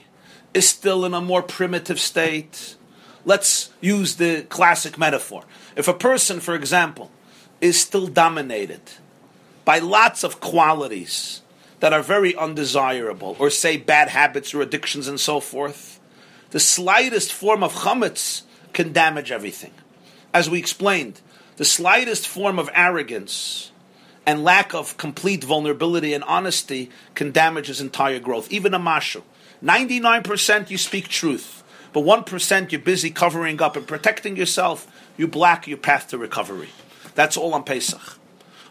is 0.53 0.69
still 0.69 1.05
in 1.05 1.15
a 1.15 1.21
more 1.21 1.45
primitive 1.45 2.01
state, 2.01 2.75
let's 3.25 3.71
use 3.81 4.17
the 4.17 4.43
classic 4.49 4.99
metaphor. 4.99 5.45
If 5.77 5.87
a 5.87 5.95
person, 5.95 6.41
for 6.41 6.57
example, 6.57 7.13
is 7.61 7.81
still 7.81 8.09
dominated 8.09 8.83
by 9.65 9.79
lots 9.79 10.25
of 10.25 10.41
qualities 10.41 11.43
that 11.79 11.93
are 11.93 12.03
very 12.03 12.35
undesirable, 12.35 13.37
or 13.39 13.49
say 13.49 13.77
bad 13.77 14.09
habits 14.09 14.53
or 14.53 14.61
addictions 14.61 15.07
and 15.07 15.21
so 15.21 15.39
forth, 15.39 16.01
the 16.51 16.59
slightest 16.59 17.33
form 17.33 17.63
of 17.63 17.75
chametz 17.75 18.43
can 18.73 18.93
damage 18.93 19.31
everything 19.31 19.71
as 20.35 20.51
we 20.51 20.59
explained, 20.59 21.21
the 21.57 21.65
slightest 21.65 22.27
form 22.27 22.59
of 22.59 22.69
arrogance 22.75 23.71
and 24.27 24.43
lack 24.43 24.75
of 24.75 24.97
complete 24.97 25.45
vulnerability 25.45 26.13
and 26.13 26.25
honesty 26.25 26.91
can 27.15 27.31
damage 27.31 27.69
his 27.69 27.81
entire 27.81 28.19
growth. 28.19 28.53
Even 28.53 28.75
a 28.75 28.81
mashu. 28.81 29.23
99% 29.63 30.71
you 30.71 30.77
speak 30.77 31.09
truth, 31.09 31.63
but 31.93 32.05
1% 32.05 32.73
you're 32.73 32.81
busy 32.81 33.11
covering 33.11 33.63
up 33.63 33.77
and 33.77 33.87
protecting 33.87 34.37
yourself, 34.37 34.91
you 35.17 35.29
block 35.29 35.69
your 35.69 35.79
path 35.79 36.09
to 36.09 36.19
recovery. 36.19 36.71
That's 37.15 37.37
all 37.37 37.55
on 37.55 37.63
Pesach. 37.63 38.19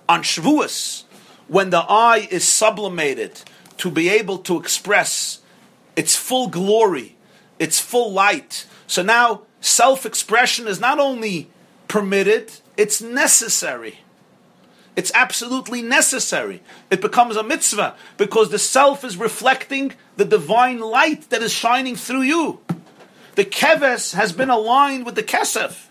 On 0.09 0.21
Shavuos, 0.21 1.03
when 1.47 1.69
the 1.69 1.85
eye 1.87 2.27
is 2.29 2.45
sublimated 2.45 3.41
to 3.77 3.89
be 3.89 4.09
able 4.09 4.39
to 4.39 4.59
express 4.59 5.39
its 5.95 6.15
full 6.15 6.47
glory, 6.49 7.15
its 7.57 7.79
full 7.79 8.11
light, 8.11 8.67
so 8.85 9.01
now 9.01 9.43
self 9.61 10.05
expression 10.05 10.67
is 10.67 10.79
not 10.79 10.99
only 10.99 11.49
permitted, 11.93 12.51
it's 12.75 13.03
necessary. 13.03 13.99
It's 14.95 15.11
absolutely 15.13 15.83
necessary. 15.83 16.63
It 16.89 17.01
becomes 17.01 17.35
a 17.35 17.43
mitzvah 17.43 17.95
because 18.17 18.49
the 18.49 18.57
self 18.57 19.03
is 19.03 19.15
reflecting 19.15 19.93
the 20.17 20.25
divine 20.25 20.79
light 20.79 21.29
that 21.29 21.43
is 21.43 21.51
shining 21.51 21.95
through 21.95 22.23
you. 22.23 22.61
The 23.35 23.45
keves 23.45 24.15
has 24.15 24.33
been 24.33 24.49
aligned 24.49 25.05
with 25.05 25.13
the 25.13 25.21
kesev. 25.21 25.85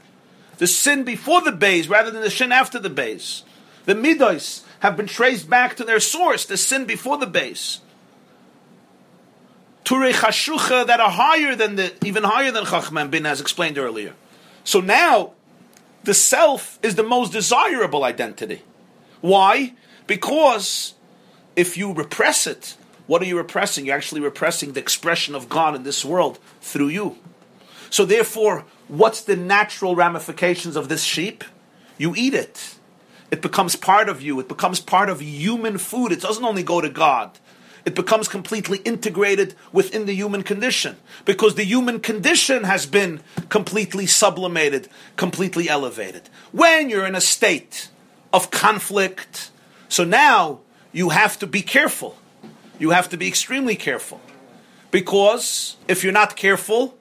The 0.58 0.66
sin 0.66 1.04
before 1.04 1.40
the 1.40 1.52
bays 1.52 1.88
rather 1.88 2.10
than 2.10 2.22
the 2.22 2.30
sin 2.30 2.50
after 2.50 2.80
the 2.80 2.90
bays. 2.90 3.44
The 3.84 3.94
midos 3.94 4.62
have 4.80 4.96
been 4.96 5.06
traced 5.06 5.48
back 5.48 5.76
to 5.76 5.84
their 5.84 6.00
source, 6.00 6.44
the 6.44 6.56
sin 6.56 6.84
before 6.84 7.16
the 7.16 7.28
bays. 7.28 7.78
Turei 9.84 10.14
chashucha 10.14 10.84
that 10.84 10.98
are 10.98 11.10
higher 11.10 11.54
than 11.54 11.76
the, 11.76 11.92
even 12.04 12.24
higher 12.24 12.50
than 12.50 12.64
Chachman 12.64 13.08
bin, 13.08 13.24
as 13.24 13.40
explained 13.40 13.78
earlier. 13.78 14.14
So 14.64 14.80
now, 14.80 15.34
the 16.04 16.14
self 16.14 16.78
is 16.82 16.94
the 16.94 17.02
most 17.02 17.32
desirable 17.32 18.04
identity. 18.04 18.62
Why? 19.20 19.74
Because 20.06 20.94
if 21.56 21.76
you 21.76 21.92
repress 21.92 22.46
it, 22.46 22.76
what 23.06 23.22
are 23.22 23.26
you 23.26 23.36
repressing? 23.36 23.86
You're 23.86 23.96
actually 23.96 24.20
repressing 24.20 24.72
the 24.72 24.80
expression 24.80 25.34
of 25.34 25.48
God 25.48 25.74
in 25.74 25.82
this 25.82 26.04
world 26.04 26.38
through 26.60 26.88
you. 26.88 27.18
So 27.90 28.04
therefore, 28.04 28.64
what's 28.88 29.22
the 29.22 29.36
natural 29.36 29.94
ramifications 29.94 30.76
of 30.76 30.88
this 30.88 31.04
sheep? 31.04 31.44
You 31.98 32.14
eat 32.16 32.34
it. 32.34 32.76
It 33.30 33.42
becomes 33.42 33.76
part 33.76 34.08
of 34.08 34.20
you. 34.22 34.40
It 34.40 34.48
becomes 34.48 34.80
part 34.80 35.08
of 35.08 35.20
human 35.20 35.78
food. 35.78 36.12
It 36.12 36.20
doesn't 36.20 36.44
only 36.44 36.62
go 36.62 36.80
to 36.80 36.88
God 36.88 37.38
it 37.84 37.94
becomes 37.94 38.28
completely 38.28 38.78
integrated 38.78 39.54
within 39.72 40.06
the 40.06 40.14
human 40.14 40.42
condition 40.42 40.96
because 41.24 41.56
the 41.56 41.64
human 41.64 42.00
condition 42.00 42.64
has 42.64 42.86
been 42.86 43.20
completely 43.48 44.06
sublimated, 44.06 44.88
completely 45.16 45.68
elevated. 45.68 46.28
When 46.52 46.90
you're 46.90 47.06
in 47.06 47.14
a 47.14 47.20
state 47.20 47.88
of 48.32 48.50
conflict, 48.50 49.50
so 49.88 50.04
now 50.04 50.60
you 50.92 51.08
have 51.10 51.38
to 51.40 51.46
be 51.46 51.62
careful. 51.62 52.16
You 52.78 52.90
have 52.90 53.08
to 53.10 53.16
be 53.16 53.28
extremely 53.28 53.76
careful 53.76 54.20
because 54.90 55.76
if 55.88 56.04
you're 56.04 56.12
not 56.12 56.36
careful 56.36 56.96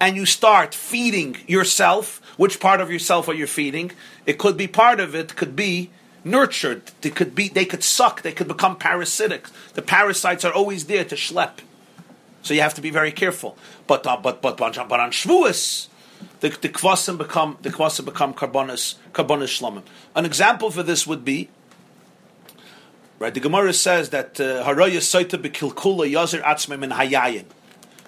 and 0.00 0.16
you 0.16 0.26
start 0.26 0.74
feeding 0.74 1.36
yourself, 1.46 2.20
which 2.36 2.60
part 2.60 2.80
of 2.80 2.90
yourself 2.90 3.28
are 3.28 3.34
you 3.34 3.46
feeding? 3.46 3.92
It 4.26 4.38
could 4.38 4.56
be 4.56 4.66
part 4.66 5.00
of 5.00 5.14
it, 5.14 5.34
could 5.34 5.56
be 5.56 5.90
nurtured. 6.24 6.90
They 7.02 7.10
could 7.10 7.34
be, 7.34 7.48
they 7.48 7.64
could 7.64 7.84
suck. 7.84 8.22
They 8.22 8.32
could 8.32 8.48
become 8.48 8.76
parasitic. 8.76 9.46
The 9.74 9.82
parasites 9.82 10.44
are 10.44 10.52
always 10.52 10.86
there 10.86 11.04
to 11.04 11.14
schlep. 11.14 11.58
So 12.42 12.52
you 12.52 12.60
have 12.60 12.74
to 12.74 12.80
be 12.80 12.90
very 12.90 13.12
careful. 13.12 13.56
But 13.86 14.06
uh, 14.06 14.16
but 14.16 14.42
but 14.42 14.56
but, 14.58 14.78
on 14.78 15.10
Shavuos, 15.10 15.88
the 16.40 16.50
the 16.50 16.68
kvasim 16.68 17.16
become 17.16 17.56
the 17.62 17.70
kvasim 17.70 18.04
become 18.04 18.34
korbanos 18.34 18.96
korbanos 19.12 19.58
shlomim. 19.58 19.82
An 20.14 20.26
example 20.26 20.70
for 20.70 20.82
this 20.82 21.06
would 21.06 21.24
be. 21.24 21.48
Right, 23.18 23.32
the 23.32 23.40
Gemara 23.40 23.72
says 23.72 24.10
that 24.10 24.38
uh, 24.40 24.64
haraya 24.64 24.98
soita 24.98 25.40
bekilkula 25.40 26.10
yazir 26.10 26.42
atzmim 26.42 26.82
in 26.82 26.90
hayayin. 26.90 27.44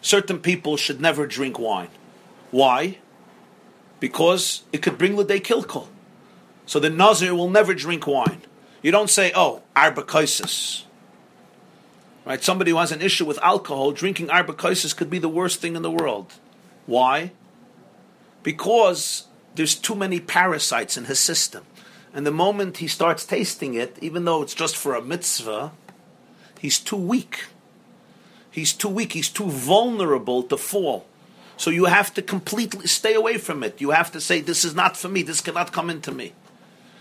Certain 0.02 0.38
people 0.38 0.76
should 0.76 1.00
never 1.00 1.26
drink 1.26 1.58
wine. 1.58 1.88
Why? 2.50 2.98
Because 4.00 4.62
it 4.72 4.82
could 4.82 4.98
bring 4.98 5.16
the 5.16 5.24
day 5.24 5.40
kilkul. 5.40 5.86
So 6.66 6.80
the 6.80 6.90
Nazir 6.90 7.34
will 7.34 7.48
never 7.48 7.74
drink 7.74 8.06
wine. 8.06 8.42
You 8.82 8.90
don't 8.90 9.10
say, 9.10 9.32
oh, 9.34 9.62
arbacosis. 9.74 10.84
Right? 12.24 12.42
Somebody 12.42 12.72
who 12.72 12.78
has 12.78 12.92
an 12.92 13.00
issue 13.00 13.24
with 13.24 13.38
alcohol, 13.42 13.92
drinking 13.92 14.26
arbacosis 14.28 14.94
could 14.96 15.08
be 15.08 15.20
the 15.20 15.28
worst 15.28 15.60
thing 15.60 15.76
in 15.76 15.82
the 15.82 15.90
world. 15.90 16.34
Why? 16.86 17.30
Because 18.42 19.26
there's 19.54 19.76
too 19.76 19.94
many 19.94 20.20
parasites 20.20 20.96
in 20.96 21.04
his 21.04 21.20
system. 21.20 21.64
And 22.12 22.26
the 22.26 22.32
moment 22.32 22.78
he 22.78 22.88
starts 22.88 23.24
tasting 23.24 23.74
it, 23.74 23.96
even 24.00 24.24
though 24.24 24.42
it's 24.42 24.54
just 24.54 24.76
for 24.76 24.94
a 24.94 25.02
mitzvah, 25.02 25.72
he's 26.58 26.78
too 26.78 26.96
weak. 26.96 27.44
He's 28.50 28.72
too 28.72 28.88
weak. 28.88 29.12
He's 29.12 29.28
too 29.28 29.50
vulnerable 29.50 30.42
to 30.44 30.56
fall. 30.56 31.06
So 31.56 31.70
you 31.70 31.86
have 31.86 32.12
to 32.14 32.22
completely 32.22 32.86
stay 32.86 33.14
away 33.14 33.38
from 33.38 33.62
it. 33.62 33.80
You 33.80 33.90
have 33.90 34.10
to 34.12 34.20
say, 34.20 34.40
this 34.40 34.64
is 34.64 34.74
not 34.74 34.96
for 34.96 35.08
me. 35.08 35.22
This 35.22 35.40
cannot 35.40 35.72
come 35.72 35.90
into 35.90 36.10
me. 36.10 36.32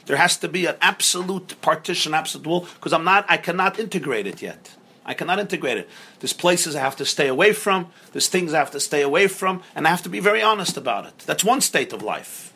There 0.05 0.17
has 0.17 0.37
to 0.37 0.47
be 0.47 0.65
an 0.65 0.75
absolute 0.81 1.59
partition, 1.61 2.13
absolute 2.13 2.45
wall, 2.45 2.67
because 2.75 2.93
I'm 2.93 3.03
not, 3.03 3.25
I 3.27 3.37
cannot 3.37 3.79
integrate 3.79 4.27
it 4.27 4.41
yet. 4.41 4.75
I 5.05 5.13
cannot 5.13 5.39
integrate 5.39 5.77
it. 5.77 5.89
There's 6.19 6.33
places 6.33 6.75
I 6.75 6.79
have 6.79 6.95
to 6.97 7.05
stay 7.05 7.27
away 7.27 7.53
from. 7.53 7.91
There's 8.11 8.27
things 8.27 8.53
I 8.53 8.59
have 8.59 8.71
to 8.71 8.79
stay 8.79 9.01
away 9.01 9.27
from, 9.27 9.61
and 9.75 9.85
I 9.85 9.91
have 9.91 10.01
to 10.03 10.09
be 10.09 10.19
very 10.19 10.41
honest 10.41 10.77
about 10.77 11.05
it. 11.05 11.19
That's 11.19 11.43
one 11.43 11.61
state 11.61 11.93
of 11.93 12.01
life. 12.01 12.53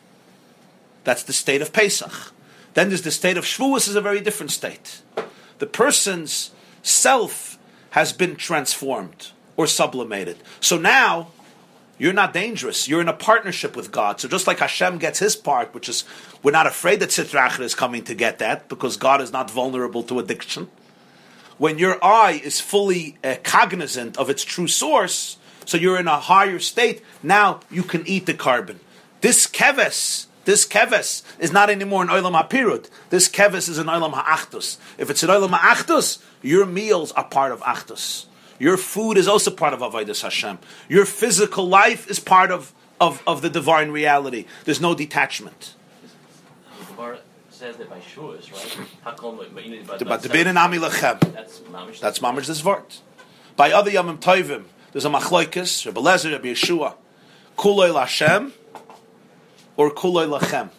That's 1.04 1.22
the 1.22 1.32
state 1.32 1.62
of 1.62 1.72
Pesach. 1.72 2.32
Then 2.74 2.88
there's 2.88 3.02
the 3.02 3.10
state 3.10 3.36
of 3.36 3.44
Shavuos 3.44 3.88
is 3.88 3.96
a 3.96 4.00
very 4.00 4.20
different 4.20 4.52
state. 4.52 5.02
The 5.58 5.66
person's 5.66 6.50
self 6.82 7.58
has 7.90 8.12
been 8.12 8.36
transformed 8.36 9.28
or 9.56 9.66
sublimated. 9.66 10.38
So 10.60 10.78
now 10.78 11.28
you're 12.00 12.14
not 12.14 12.32
dangerous. 12.32 12.88
You're 12.88 13.02
in 13.02 13.08
a 13.08 13.12
partnership 13.12 13.76
with 13.76 13.92
God. 13.92 14.20
So 14.20 14.26
just 14.26 14.46
like 14.46 14.60
Hashem 14.60 14.96
gets 14.96 15.18
his 15.18 15.36
part, 15.36 15.74
which 15.74 15.86
is 15.86 16.04
we're 16.42 16.50
not 16.50 16.66
afraid 16.66 17.00
that 17.00 17.10
Sitra 17.10 17.46
Achra 17.46 17.60
is 17.60 17.74
coming 17.74 18.04
to 18.04 18.14
get 18.14 18.38
that 18.38 18.70
because 18.70 18.96
God 18.96 19.20
is 19.20 19.32
not 19.32 19.50
vulnerable 19.50 20.02
to 20.04 20.18
addiction. 20.18 20.68
When 21.58 21.76
your 21.78 22.02
eye 22.02 22.40
is 22.42 22.58
fully 22.58 23.18
uh, 23.22 23.36
cognizant 23.42 24.16
of 24.16 24.30
its 24.30 24.44
true 24.44 24.66
source, 24.66 25.36
so 25.66 25.76
you're 25.76 26.00
in 26.00 26.08
a 26.08 26.18
higher 26.18 26.58
state, 26.58 27.02
now 27.22 27.60
you 27.70 27.82
can 27.82 28.06
eat 28.08 28.24
the 28.24 28.32
korban. 28.32 28.78
This 29.20 29.46
keves, 29.46 30.24
this 30.46 30.66
keves 30.66 31.22
is 31.38 31.52
not 31.52 31.68
anymore 31.68 32.02
an 32.02 32.08
oilam 32.08 32.32
ha'pirut. 32.32 32.88
This 33.10 33.28
keves 33.28 33.68
is 33.68 33.76
an 33.76 33.88
oilam 33.88 34.14
ha'achdus. 34.14 34.78
If 34.96 35.10
it's 35.10 35.22
an 35.22 35.28
oilam 35.28 35.50
ha'achdus, 35.50 36.22
your 36.40 36.64
meals 36.64 37.12
are 37.12 37.24
part 37.24 37.52
of 37.52 37.60
achdus. 37.60 38.24
Your 38.60 38.76
food 38.76 39.16
is 39.16 39.26
also 39.26 39.50
part 39.50 39.72
of 39.72 39.80
Avodah 39.80 40.22
Hashem. 40.22 40.58
Your 40.88 41.06
physical 41.06 41.66
life 41.66 42.08
is 42.08 42.20
part 42.20 42.52
of, 42.52 42.72
of, 43.00 43.22
of 43.26 43.42
the 43.42 43.50
divine 43.50 43.90
reality. 43.90 44.44
There's 44.64 44.80
no 44.80 44.94
detachment. 44.94 45.74
Says 47.50 47.76
that 47.76 47.90
by 47.90 47.98
Shuas, 48.00 48.50
right? 48.52 48.88
But 49.04 50.22
the 50.22 50.56
ami 50.56 50.78
lechem. 50.78 51.20
That's 52.00 52.18
mamish. 52.18 52.46
This 52.46 52.62
vart. 52.62 53.00
By 53.54 53.72
other 53.72 53.90
yamim 53.90 54.18
tovim, 54.18 54.64
there's 54.92 55.04
a 55.04 55.10
machloikis, 55.10 55.84
Rabbi 55.84 56.00
Eliezer, 56.00 56.30
Rabbi 56.30 56.48
Yehoshua, 56.48 56.94
kuloi 57.58 57.92
lashem 57.92 58.52
or 59.76 59.90
kuloi 59.90 60.40
lachem. 60.40 60.70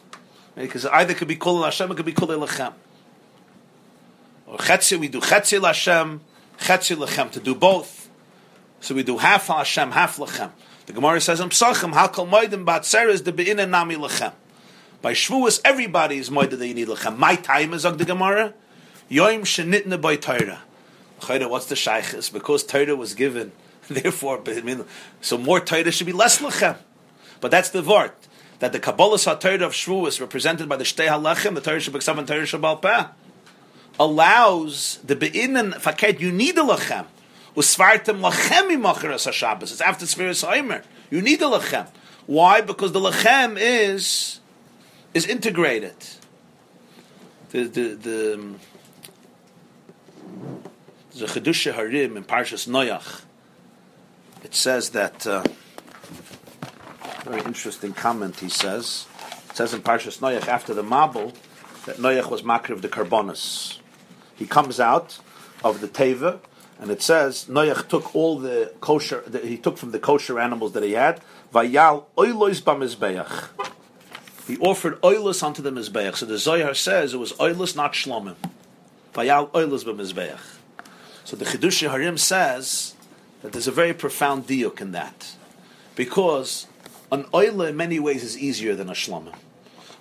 Because 0.56 0.88
either 0.88 1.12
it 1.12 1.18
could 1.18 1.28
be 1.28 1.36
kuloi 1.36 1.66
lashem, 1.66 1.92
it 1.92 1.98
could 1.98 2.06
be 2.08 2.14
kuloi 2.14 2.48
lachem. 2.48 2.74
Or 4.48 4.58
chetzi, 4.58 4.98
we 5.00 5.08
do 5.08 5.22
chetzi 5.22 5.60
lashem, 5.60 6.22
chetzi 6.62 6.96
lachem, 6.96 7.32
to 7.32 7.40
do 7.40 7.56
both. 7.56 8.10
So 8.80 8.96
we 8.96 9.04
do 9.04 9.18
half 9.18 9.48
Hashem, 9.48 9.92
half 9.92 10.18
lachem. 10.18 10.52
The 10.86 10.94
Gemara 10.94 11.22
says 11.22 11.40
in 11.40 11.50
Psachim, 11.50 11.94
hakol 11.94 12.30
moedim 12.30 12.66
batzeres 12.66 13.24
de 13.24 13.32
be'ina 13.32 13.66
nami 13.66 13.96
lachem. 13.96 14.34
By 15.02 15.14
Shavuos, 15.14 15.62
everybody 15.66 16.18
is 16.18 16.30
moed 16.30 16.52
that 16.52 16.68
you 16.68 16.74
need 16.74 16.88
lachem. 16.88 17.18
My 17.18 17.36
time 17.36 17.74
is, 17.74 17.84
the 17.84 18.06
Gemara, 18.06 18.54
yoim 19.10 19.42
shenitne 19.42 20.00
by 20.00 20.16
Torah. 20.16 20.62
Chayda, 21.22 21.50
what's 21.50 21.68
the 21.68 21.76
shaykhis? 21.76 22.32
Because 22.32 22.64
Torah 22.64 22.96
was 22.96 23.14
given, 23.14 23.52
therefore, 23.88 24.42
so 25.22 25.38
more 25.38 25.60
Torah 25.60 25.92
should 25.92 26.08
be 26.08 26.14
less 26.14 26.40
lechem. 26.40 26.78
But 27.40 27.52
that's 27.52 27.70
the 27.70 27.82
vort 27.82 28.16
that 28.60 28.72
the 28.72 28.80
Kabbalah 28.80 29.18
Torah 29.18 29.66
of 29.66 29.74
Shavuos, 29.74 30.22
represented 30.22 30.70
by 30.70 30.78
the 30.78 30.84
Shtei 30.84 31.08
Halechem, 31.08 31.56
the 31.56 31.62
Torah 31.62 31.78
Shebeksav 31.78 32.18
and 32.18 32.28
Torah 32.28 32.44
Shebal 32.44 32.82
Peh 32.82 33.06
allows 34.02 34.98
the 35.04 35.16
be'inan 35.16 35.74
faket 35.76 36.20
you 36.20 36.32
need 36.32 36.58
a 36.58 36.62
lechem. 36.62 37.06
Usvartem 37.56 38.20
lachem 38.22 38.72
imacheres 38.76 39.28
haShabbos. 39.28 39.64
It's 39.64 39.82
after 39.82 40.06
Sfiras 40.06 40.46
Haimer. 40.48 40.84
You 41.12 41.22
need 41.22 41.42
a 41.42 41.46
lechem. 41.46 41.88
Why? 42.26 42.62
Because 42.62 42.92
the 42.94 43.00
lechem 43.00 43.58
is 43.60 44.40
is 45.14 45.28
integrated. 45.28 45.96
The 47.52 47.64
the 47.64 47.88
the 47.94 48.34
um, 48.34 48.60
the 51.14 51.26
Chiddushei 51.26 51.74
HaRim 51.74 52.16
in 52.16 52.24
Parshas 52.24 52.68
Noach. 52.68 53.22
It 54.44 54.56
says 54.56 54.90
that 54.92 55.28
uh, 55.28 55.44
very 57.26 57.42
interesting 57.42 57.94
comment. 57.94 58.40
He 58.40 58.50
says 58.50 59.06
it 59.50 59.56
says 59.58 59.74
in 59.76 59.82
Parshas 59.82 60.20
Noach 60.20 60.48
after 60.48 60.74
the 60.74 60.84
Mabul 60.84 61.36
that 61.86 61.98
Noach 61.98 62.32
was 62.32 62.42
makriv 62.42 62.82
the 62.82 62.90
korbanos. 62.90 63.81
He 64.42 64.48
comes 64.48 64.80
out 64.80 65.20
of 65.64 65.82
the 65.82 65.88
teva, 65.88 66.40
and 66.80 66.90
it 66.90 67.04
says 67.04 67.46
Noach 67.48 67.88
took 67.88 68.16
all 68.16 68.40
the 68.40 68.74
kosher. 68.82 69.24
The, 69.28 69.38
he 69.38 69.56
took 69.56 69.78
from 69.78 69.92
the 69.92 70.00
kosher 70.00 70.40
animals 70.40 70.72
that 70.72 70.82
he 70.82 70.94
had. 70.94 71.22
Vayal 71.54 72.06
oilos 72.18 72.60
b'mizbeach. 72.60 73.50
He 74.48 74.58
offered 74.58 75.00
oilus 75.02 75.44
onto 75.44 75.62
the 75.62 75.70
mizbeach. 75.70 76.16
So 76.16 76.26
the 76.26 76.40
Zohar 76.40 76.74
says 76.74 77.14
it 77.14 77.18
was 77.18 77.34
oilus, 77.34 77.76
not 77.76 77.94
shlomim. 77.94 78.36
Vayal 79.14 79.52
oilus 79.52 79.86
b'mizbeach. 79.86 80.40
So 81.24 81.36
the 81.36 81.46
Chiddushei 81.46 81.92
HaRim 81.92 82.18
says 82.18 82.96
that 83.44 83.52
there's 83.52 83.68
a 83.68 83.72
very 83.72 83.94
profound 83.94 84.48
diuk 84.48 84.82
in 84.82 84.92
that, 84.94 85.36
because 85.96 86.66
an 87.12 87.26
oila 87.26 87.70
in 87.70 87.78
many 87.78 88.00
ways 88.00 88.24
is 88.24 88.36
easier 88.36 88.74
than 88.74 88.90
a 88.90 88.94
shlomim. 88.94 89.36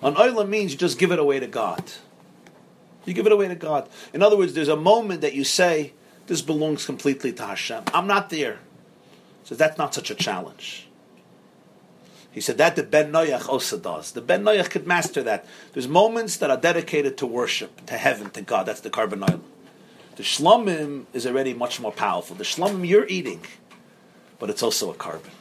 An 0.01 0.15
oila 0.15 0.49
means 0.49 0.71
you 0.71 0.79
just 0.79 0.97
give 0.97 1.11
it 1.11 1.19
away 1.19 1.39
to 1.39 1.45
God. 1.45 1.91
You 3.05 3.13
give 3.13 3.25
it 3.25 3.31
away 3.31 3.47
to 3.47 3.55
God. 3.55 3.89
In 4.13 4.21
other 4.21 4.37
words, 4.37 4.53
there's 4.53 4.67
a 4.67 4.75
moment 4.75 5.21
that 5.21 5.33
you 5.33 5.43
say, 5.43 5.93
this 6.27 6.41
belongs 6.41 6.85
completely 6.85 7.33
to 7.33 7.45
Hashem. 7.45 7.83
I'm 7.93 8.07
not 8.07 8.29
there. 8.29 8.59
So 9.43 9.55
that's 9.55 9.77
not 9.77 9.93
such 9.93 10.11
a 10.11 10.15
challenge. 10.15 10.87
He 12.31 12.39
said 12.39 12.57
that 12.59 12.77
the 12.77 12.83
Ben 12.83 13.11
Noach 13.11 13.49
also 13.49 13.77
does. 13.77 14.13
The 14.13 14.21
Ben 14.21 14.43
Noach 14.43 14.69
could 14.69 14.87
master 14.87 15.21
that. 15.23 15.45
There's 15.73 15.87
moments 15.87 16.37
that 16.37 16.49
are 16.49 16.57
dedicated 16.57 17.17
to 17.17 17.25
worship, 17.25 17.85
to 17.87 17.97
heaven, 17.97 18.29
to 18.31 18.41
God. 18.41 18.65
That's 18.65 18.79
the 18.79 18.89
korban 18.89 19.29
oil. 19.29 19.41
The 20.15 20.23
shlomim 20.23 21.05
is 21.13 21.25
already 21.25 21.53
much 21.53 21.81
more 21.81 21.91
powerful. 21.91 22.35
The 22.35 22.45
shlomim 22.45 22.87
you're 22.87 23.07
eating, 23.07 23.41
but 24.39 24.49
it's 24.49 24.63
also 24.63 24.91
a 24.91 24.93
korban. 24.93 25.31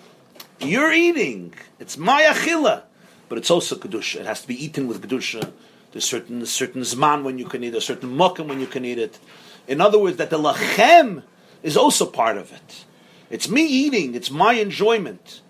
You're 0.60 0.92
eating. 0.92 1.54
It's 1.78 1.96
mayachila, 1.96 2.82
but 3.28 3.38
it's 3.38 3.50
also 3.50 3.76
kedusha. 3.76 4.20
It 4.20 4.26
has 4.26 4.42
to 4.42 4.48
be 4.48 4.64
eaten 4.64 4.88
with 4.88 5.06
kedusha. 5.06 5.52
There's 5.92 6.04
certain 6.04 6.44
certain 6.46 6.82
zman 6.82 7.24
when 7.24 7.38
you 7.38 7.44
can 7.46 7.64
eat 7.64 7.74
a 7.74 7.80
certain 7.80 8.16
mokum 8.16 8.48
when 8.48 8.60
you 8.60 8.66
can 8.66 8.84
eat 8.84 8.98
it. 8.98 9.18
In 9.66 9.80
other 9.80 9.98
words, 9.98 10.16
that 10.18 10.30
the 10.30 10.38
lachem 10.38 11.22
is 11.62 11.76
also 11.76 12.06
part 12.06 12.36
of 12.36 12.52
it. 12.52 12.84
It's 13.28 13.48
me 13.48 13.64
eating. 13.64 14.14
It's 14.14 14.30
my 14.30 14.54
enjoyment. 14.54 15.40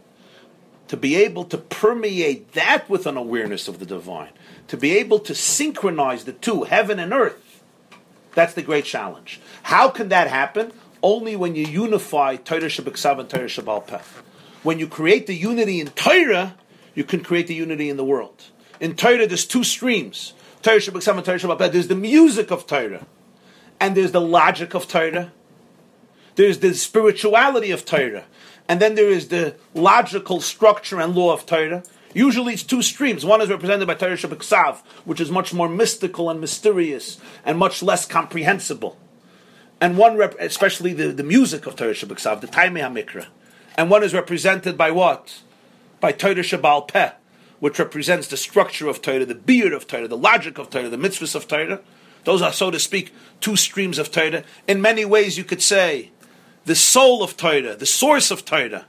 To 0.89 0.97
be 0.97 1.15
able 1.17 1.45
to 1.45 1.59
permeate 1.59 2.53
that 2.53 2.89
with 2.91 3.07
an 3.07 3.17
awareness 3.17 3.69
of 3.69 3.79
the 3.79 3.87
divine, 3.87 4.33
to 4.69 4.77
be 4.77 4.99
able 4.99 5.21
to 5.21 5.35
synchronize 5.35 6.25
the 6.25 6.33
two, 6.33 6.65
heaven 6.65 6.99
and 6.99 7.13
earth, 7.13 7.63
that's 8.35 8.55
the 8.55 8.63
great 8.63 8.85
challenge. 8.85 9.41
How 9.63 9.89
can 9.89 10.09
that 10.09 10.29
happen? 10.29 10.73
Only 11.03 11.37
when 11.37 11.55
you 11.55 11.67
unify 11.67 12.37
Torah 12.37 12.63
Shebeksav 12.63 13.21
and 13.21 13.31
Torah 13.31 13.45
Shebal 13.45 13.87
Peh 13.87 14.01
When 14.63 14.79
you 14.79 14.89
create 14.89 15.27
the 15.27 15.35
unity 15.35 15.81
in 15.81 15.89
Torah, 15.89 16.57
you 16.95 17.05
can 17.05 17.23
create 17.23 17.47
the 17.47 17.55
unity 17.55 17.89
in 17.89 17.97
the 17.97 18.05
world. 18.05 18.50
In 18.81 18.97
Torah, 18.97 19.27
there's 19.27 19.45
two 19.45 19.63
streams. 19.63 20.33
Torah 20.63 20.79
Shebeksav 20.79 21.17
and 21.17 21.25
Torah 21.25 21.39
Shebal 21.39 21.59
Peh 21.59 21.69
There's 21.69 21.89
the 21.89 21.95
music 21.95 22.51
of 22.51 22.67
Torah, 22.67 23.07
and 23.79 23.97
there's 23.97 24.13
the 24.13 24.21
logic 24.21 24.75
of 24.75 24.89
Torah. 24.89 25.33
There's 26.37 26.59
the 26.59 26.75
spirituality 26.75 27.71
of 27.71 27.85
Torah, 27.85 28.25
and 28.69 28.81
then 28.81 28.95
there 28.95 29.09
is 29.09 29.29
the 29.29 29.57
logical 29.75 30.41
structure 30.41 31.01
and 31.01 31.15
law 31.15 31.33
of 31.33 31.45
Torah. 31.47 31.83
Usually 32.15 32.55
it's 32.55 32.63
two 32.63 32.83
streams. 32.83 33.25
One 33.25 33.41
is 33.41 33.51
represented 33.51 33.87
by 33.87 33.95
Torah 33.95 34.17
Shebeksav 34.17 34.79
which 35.05 35.21
is 35.21 35.31
much 35.31 35.55
more 35.55 35.69
mystical 35.69 36.29
and 36.29 36.41
mysterious 36.41 37.21
and 37.45 37.57
much 37.57 37.83
less 37.83 38.05
comprehensible. 38.05 38.99
And 39.81 39.97
one, 39.97 40.17
rep- 40.17 40.39
especially 40.41 40.93
the, 40.93 41.09
the 41.13 41.23
music 41.23 41.67
of 41.67 41.77
Torah 41.77 41.93
Shebeksav 41.93 42.41
the 42.41 42.49
Taimei 42.49 42.81
HaMikra. 42.81 43.27
And 43.77 43.91
one 43.91 44.03
is 44.03 44.13
represented 44.13 44.77
by 44.77 44.91
what? 44.91 45.41
By 46.01 46.13
Torah 46.13 46.35
Shebal 46.37 46.89
Peh, 46.89 47.13
which 47.61 47.79
represents 47.79 48.27
the 48.29 48.37
structure 48.37 48.89
of 48.89 49.01
Torah, 49.01 49.25
the 49.25 49.35
beard 49.35 49.73
of 49.73 49.87
Torah, 49.87 50.09
the 50.09 50.17
logic 50.17 50.59
of 50.59 50.71
Torah, 50.71 50.89
the 50.89 50.97
mitzvahs 50.97 51.35
of 51.35 51.47
Torah. 51.47 51.81
Those 52.25 52.43
are, 52.43 52.53
so 52.53 52.71
to 52.71 52.79
speak, 52.79 53.13
two 53.41 53.57
streams 53.57 53.99
of 53.99 54.11
Torah. 54.11 54.45
In 54.67 54.83
many 54.83 55.05
ways, 55.05 55.39
you 55.39 55.45
could 55.45 55.63
say 55.63 56.11
the 56.65 56.75
soul 56.75 57.23
of 57.23 57.37
Torah, 57.37 57.77
the 57.77 57.87
source 57.87 58.31
of 58.31 58.45
Torah, 58.45 58.87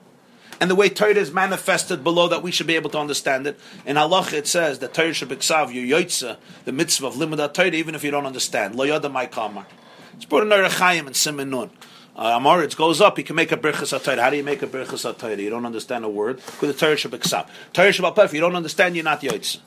and 0.60 0.70
the 0.70 0.76
way 0.76 0.90
Torah 0.90 1.16
is 1.16 1.32
manifested 1.32 2.04
below 2.04 2.28
that 2.28 2.44
we 2.44 2.52
should 2.52 2.68
be 2.68 2.76
able 2.76 2.90
to 2.92 3.00
understand 3.00 3.48
it. 3.48 3.60
In 3.86 3.96
Halacha 3.96 4.34
it 4.34 4.48
says 4.48 4.80
that 4.80 4.94
Torah 4.94 5.10
Shebeksav 5.10 5.74
you 5.74 5.96
yoitza, 5.96 6.38
the 6.66 6.72
mitzvah 6.72 7.08
of 7.08 7.16
limud 7.16 7.54
Torah, 7.54 7.70
even 7.70 7.96
if 7.96 8.04
you 8.04 8.12
don't 8.12 8.26
understand. 8.26 8.76
Lo 8.76 8.84
yada 8.84 9.10
my 9.10 9.26
kamar. 9.26 9.66
It's 10.14 10.26
brought 10.26 10.44
in 10.44 10.72
Chaim 10.72 11.08
and 11.08 11.16
Simon 11.16 11.50
Nun. 11.50 11.72
Uh, 12.16 12.68
goes 12.76 13.02
up, 13.02 13.18
he 13.18 13.24
can 13.24 13.36
make 13.36 13.52
a 13.52 13.58
birchas 13.58 13.98
atayr. 13.98 14.20
How 14.20 14.30
do 14.30 14.38
you 14.38 14.44
make 14.44 14.62
a 14.62 14.68
birchas 14.68 15.12
atayr? 15.12 15.40
You 15.40 15.50
don't 15.50 15.66
understand 15.66 16.06
a 16.06 16.10
word. 16.10 16.38
Because 16.38 16.74
the 16.74 16.74
Torah 16.74 16.96
Shabbat 16.96 17.48
Torah 17.74 17.90
Shabbat 17.90 18.26
if 18.26 18.34
you 18.34 18.42
don't 18.42 18.56
understand, 18.56 18.96
you're 18.96 19.06
not 19.06 19.22
yoitza. 19.22 19.60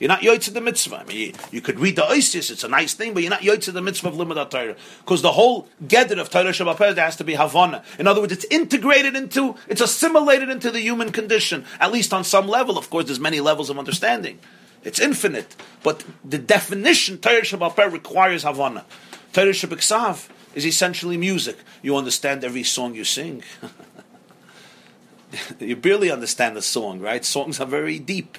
You're 0.00 0.08
not 0.08 0.22
yoitz 0.22 0.52
the 0.52 0.62
mitzvah. 0.62 0.96
I 0.96 1.04
mean, 1.04 1.16
you, 1.16 1.32
you, 1.50 1.60
could 1.60 1.78
read 1.78 1.96
the 1.96 2.04
Isis, 2.04 2.50
it's 2.50 2.64
a 2.64 2.68
nice 2.68 2.94
thing, 2.94 3.12
but 3.12 3.22
you're 3.22 3.30
not 3.30 3.42
yoitz 3.42 3.70
the 3.70 3.82
mitzvah 3.82 4.08
of 4.08 4.14
limud 4.14 4.48
Torah. 4.48 4.74
Because 5.00 5.20
the 5.20 5.32
whole 5.32 5.68
gedder 5.86 6.18
of 6.18 6.30
Torah 6.30 6.52
Shebal 6.52 6.76
Peh 6.76 6.94
there 6.94 7.04
has 7.04 7.16
to 7.16 7.24
be 7.24 7.34
Havana. 7.34 7.84
In 7.98 8.06
other 8.06 8.22
words, 8.22 8.32
it's 8.32 8.46
integrated 8.46 9.14
into, 9.14 9.56
it's 9.68 9.82
assimilated 9.82 10.48
into 10.48 10.70
the 10.70 10.80
human 10.80 11.12
condition, 11.12 11.66
at 11.78 11.92
least 11.92 12.14
on 12.14 12.24
some 12.24 12.48
level. 12.48 12.78
Of 12.78 12.88
course, 12.88 13.04
there's 13.06 13.20
many 13.20 13.40
levels 13.40 13.68
of 13.68 13.78
understanding. 13.78 14.38
It's 14.82 14.98
infinite. 14.98 15.54
But 15.82 16.02
the 16.24 16.38
definition, 16.38 17.18
Torah 17.18 17.42
Shebal 17.42 17.76
Peh 17.76 17.88
requires 17.88 18.42
Havana. 18.42 18.86
Torah 19.34 19.50
Shebeksav 19.50 20.30
is 20.54 20.66
essentially 20.66 21.16
music. 21.16 21.58
You 21.82 21.96
understand 21.96 22.44
every 22.44 22.62
song 22.62 22.94
you 22.94 23.04
sing. 23.04 23.42
you 25.60 25.76
barely 25.76 26.10
understand 26.10 26.56
the 26.56 26.62
song, 26.62 27.00
right? 27.00 27.24
Songs 27.24 27.60
are 27.60 27.66
very 27.66 27.98
deep. 27.98 28.38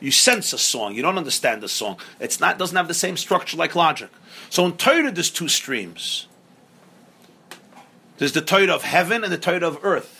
You 0.00 0.10
sense 0.10 0.52
a 0.52 0.58
song. 0.58 0.94
You 0.94 1.02
don't 1.02 1.16
understand 1.16 1.62
the 1.62 1.68
song. 1.68 1.98
It's 2.20 2.38
not 2.38 2.58
doesn't 2.58 2.76
have 2.76 2.88
the 2.88 2.94
same 2.94 3.16
structure 3.16 3.56
like 3.56 3.74
logic. 3.74 4.10
So 4.50 4.66
in 4.66 4.76
Torah, 4.76 5.10
there's 5.10 5.30
two 5.30 5.48
streams. 5.48 6.28
There's 8.18 8.32
the 8.32 8.42
Torah 8.42 8.74
of 8.74 8.82
heaven 8.82 9.24
and 9.24 9.32
the 9.32 9.38
Torah 9.38 9.66
of 9.66 9.78
earth. 9.82 10.16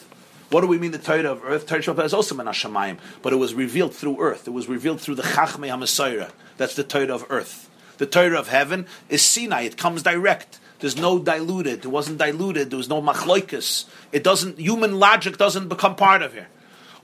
What 0.51 0.61
do 0.61 0.67
we 0.67 0.79
mean 0.79 0.93
the 0.93 0.99
Torah 0.99 1.33
of 1.33 1.45
earth? 1.45 1.67
Torah 1.67 1.81
Shebal 1.81 1.97
Peh 1.97 2.05
is 2.05 2.15
also 2.15 2.35
Menashamayim, 2.35 2.99
but 3.23 3.33
it 3.33 3.37
was 3.37 3.53
revealed 3.55 3.95
through 3.95 4.21
earth. 4.21 4.47
It 4.47 4.53
was 4.53 4.69
revealed 4.69 5.01
through 5.01 5.17
the 5.17 5.23
Chachmei 5.23 5.69
HaMasayra. 5.69 6.31
That's 6.57 6.75
the 6.75 6.85
Torah 6.85 7.15
of 7.15 7.27
earth. 7.31 7.69
The 7.99 8.07
Torah 8.07 8.39
of 8.39 8.49
heaven 8.49 8.87
is 9.09 9.23
Sinai. 9.23 9.63
It 9.63 9.77
comes 9.77 10.03
direct. 10.03 10.61
There's 10.79 10.97
no 10.97 11.19
diluted. 11.19 11.85
It 11.85 11.89
wasn't 11.89 12.19
diluted. 12.19 12.71
There 12.71 12.77
was 12.77 12.89
no 12.89 13.01
machloikus. 13.01 13.87
It 14.13 14.23
doesn't. 14.23 14.59
Human 14.59 14.99
logic 14.99 15.39
doesn't 15.39 15.69
become 15.69 15.97
part 15.97 16.23
of 16.23 16.35
here. 16.35 16.49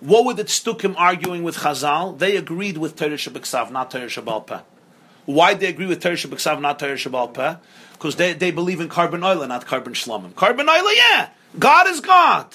What 0.03 0.25
would 0.25 0.39
it 0.41 0.49
Tzedukim 0.49 0.97
arguing 0.99 1.45
with 1.45 1.59
Chazal? 1.59 2.19
They 2.19 2.37
agreed 2.37 2.77
with 2.77 2.97
Torah 2.97 3.71
not 3.71 3.93
Torah 3.93 4.65
Why 5.27 5.55
they 5.55 5.69
agree 5.69 5.87
with 5.87 6.03
Torah 6.03 6.61
not 6.61 6.81
Torah 6.81 7.61
Because 7.93 8.17
they, 8.17 8.33
they 8.33 8.51
believe 8.51 8.81
in 8.81 8.89
korban 8.89 9.25
oil, 9.25 9.47
not 9.47 9.65
korban 9.65 9.95
shlomim. 9.95 10.33
Korban 10.33 10.69
oil, 10.69 10.93
yeah, 10.93 11.31
God 11.57 11.87
is 11.87 12.01
God, 12.01 12.49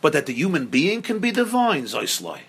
but 0.00 0.14
that 0.14 0.24
the 0.24 0.32
human 0.32 0.66
being 0.66 1.02
can 1.02 1.18
be 1.18 1.30
divine, 1.30 1.84
Zoisloi. 1.84 2.40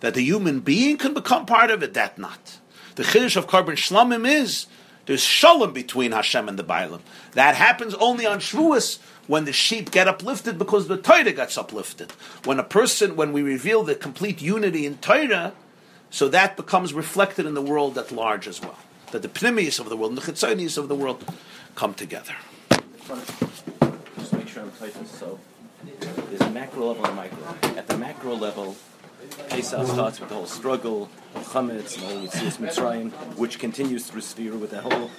That 0.00 0.12
the 0.12 0.22
human 0.22 0.60
being 0.60 0.98
can 0.98 1.14
become 1.14 1.46
part 1.46 1.70
of 1.70 1.82
it, 1.82 1.94
that 1.94 2.18
not. 2.18 2.58
The 2.96 3.04
chiddush 3.04 3.36
of 3.36 3.46
korban 3.46 3.72
shlomim 3.72 4.28
is 4.28 4.66
there's 5.08 5.22
shalom 5.22 5.72
between 5.72 6.12
Hashem 6.12 6.50
and 6.50 6.58
the 6.58 6.62
Bailam. 6.62 7.00
That 7.32 7.54
happens 7.54 7.94
only 7.94 8.26
on 8.26 8.40
Shavuos 8.40 8.98
when 9.26 9.46
the 9.46 9.54
sheep 9.54 9.90
get 9.90 10.06
uplifted 10.06 10.58
because 10.58 10.86
the 10.86 10.98
Torah 10.98 11.32
gets 11.32 11.56
uplifted. 11.56 12.12
When 12.44 12.58
a 12.58 12.62
person, 12.62 13.16
when 13.16 13.32
we 13.32 13.40
reveal 13.40 13.82
the 13.82 13.94
complete 13.94 14.42
unity 14.42 14.84
in 14.84 14.98
Torah, 14.98 15.54
so 16.10 16.28
that 16.28 16.58
becomes 16.58 16.92
reflected 16.92 17.46
in 17.46 17.54
the 17.54 17.62
world 17.62 17.96
at 17.96 18.12
large 18.12 18.46
as 18.46 18.60
well. 18.60 18.78
That 19.12 19.22
the 19.22 19.28
pnimius 19.30 19.80
of 19.80 19.88
the 19.88 19.96
world 19.96 20.10
and 20.10 20.18
the 20.18 20.30
chitzonius 20.30 20.76
of 20.76 20.88
the 20.88 20.94
world 20.94 21.24
come 21.74 21.94
together. 21.94 22.36
Just 22.68 24.34
make 24.34 24.46
sure 24.46 24.62
I'm 24.62 24.72
typing. 24.72 25.06
So 25.06 25.40
there's 26.28 26.42
a 26.42 26.50
macro 26.50 26.88
level 26.88 27.06
and 27.06 27.16
micro. 27.16 27.38
At 27.78 27.86
the 27.86 27.96
macro 27.96 28.34
level, 28.34 28.76
Pesach 29.48 29.86
starts 29.86 30.20
with 30.20 30.28
the 30.28 30.34
whole 30.34 30.46
struggle 30.46 31.08
of 31.34 31.46
Chametz 31.46 31.96
and 31.96 32.04
all 32.04 32.26
Yitzias 32.26 32.58
Mitzrayim, 32.58 33.10
which 33.36 33.58
continues 33.58 34.06
through 34.06 34.20
Sphira 34.20 34.58
with 34.58 34.70
the 34.70 34.80
whole 34.80 35.10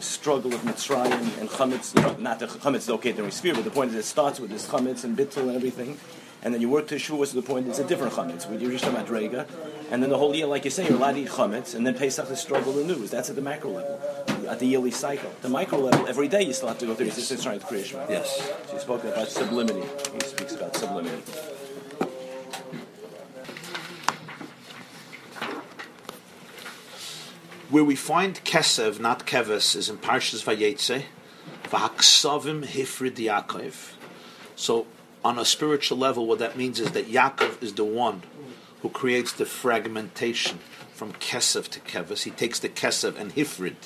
struggle 0.00 0.54
of 0.54 0.60
Mitzrayim 0.62 1.40
and 1.40 1.48
Chametz. 1.48 1.94
Not 2.18 2.38
the 2.38 2.46
Chametz 2.46 2.76
is 2.76 2.90
okay 2.90 3.12
during 3.12 3.30
Sphira, 3.30 3.54
but 3.54 3.64
the 3.64 3.70
point 3.70 3.90
is 3.90 3.96
it 3.96 4.04
starts 4.04 4.40
with 4.40 4.50
this 4.50 4.66
Chametz 4.66 5.04
and 5.04 5.16
Bittul 5.16 5.48
and 5.48 5.56
everything. 5.56 5.98
And 6.42 6.54
then 6.54 6.60
you 6.60 6.68
work 6.68 6.86
to 6.88 6.96
Shavuos 6.96 7.30
to 7.30 7.36
the 7.36 7.42
point 7.42 7.66
it's 7.66 7.80
a 7.80 7.84
different 7.84 8.12
chametz 8.12 8.48
with 8.48 8.62
Yerusha 8.62 8.94
Madrega, 8.94 9.46
and 9.90 10.02
then 10.02 10.08
the 10.08 10.18
whole 10.18 10.34
year, 10.34 10.46
like 10.46 10.64
you 10.64 10.70
say, 10.70 10.86
you're 10.86 10.96
allowed 10.96 11.12
to 11.12 11.22
eat 11.22 11.28
chametz, 11.28 11.74
and 11.74 11.84
then 11.84 11.94
Pesach 11.94 12.30
is 12.30 12.40
struggle 12.40 12.78
anew. 12.78 13.06
That's 13.08 13.28
at 13.28 13.34
the 13.34 13.42
macro 13.42 13.70
level, 13.70 14.00
at 14.48 14.60
the 14.60 14.66
yearly 14.66 14.92
cycle. 14.92 15.32
The 15.42 15.48
micro 15.48 15.78
level, 15.78 16.06
every 16.06 16.28
day 16.28 16.42
you 16.42 16.52
still 16.52 16.68
have 16.68 16.78
to 16.78 16.86
go 16.86 16.94
through 16.94 17.06
yes. 17.06 17.28
this 17.28 17.42
trying 17.42 17.58
to 17.58 17.66
creation. 17.66 18.00
Yes. 18.08 18.52
So 18.66 18.74
you 18.74 18.78
spoke 18.78 19.02
about 19.02 19.28
sublimity. 19.28 19.82
He 20.14 20.20
speaks 20.20 20.54
about 20.54 20.76
sublimity. 20.76 21.22
Where 27.70 27.84
we 27.84 27.96
find 27.96 28.42
Kesev, 28.44 28.98
not 28.98 29.26
Keves, 29.26 29.76
is 29.76 29.90
in 29.90 29.98
Parshas 29.98 30.42
Vayetze, 30.42 31.02
V'haksavim 31.64 32.64
hifrid 32.64 33.16
Yaakov. 33.16 33.92
So, 34.56 34.86
on 35.22 35.38
a 35.38 35.44
spiritual 35.44 35.98
level, 35.98 36.26
what 36.26 36.38
that 36.38 36.56
means 36.56 36.80
is 36.80 36.92
that 36.92 37.08
Yaakov 37.08 37.62
is 37.62 37.74
the 37.74 37.84
one 37.84 38.22
who 38.80 38.88
creates 38.88 39.32
the 39.32 39.44
fragmentation 39.44 40.60
from 40.94 41.12
Kesev 41.12 41.68
to 41.68 41.80
Keves. 41.80 42.22
He 42.22 42.30
takes 42.30 42.58
the 42.58 42.70
Kesev 42.70 43.20
and 43.20 43.34
Hifrid. 43.34 43.76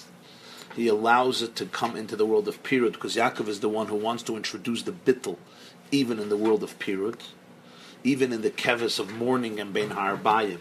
He 0.76 0.86
allows 0.86 1.42
it 1.42 1.56
to 1.56 1.66
come 1.66 1.96
into 1.96 2.14
the 2.14 2.24
world 2.24 2.46
of 2.46 2.62
Pirut, 2.62 2.92
because 2.92 3.16
Yaakov 3.16 3.48
is 3.48 3.58
the 3.58 3.68
one 3.68 3.88
who 3.88 3.96
wants 3.96 4.22
to 4.24 4.36
introduce 4.36 4.82
the 4.82 4.92
Bittel, 4.92 5.38
even 5.90 6.20
in 6.20 6.28
the 6.28 6.36
world 6.36 6.62
of 6.62 6.78
Pirut, 6.78 7.22
even 8.04 8.32
in 8.32 8.42
the 8.42 8.50
Keves 8.50 9.00
of 9.00 9.12
mourning 9.12 9.58
and 9.58 9.72
Ben 9.72 9.90
Harbayim 9.90 10.60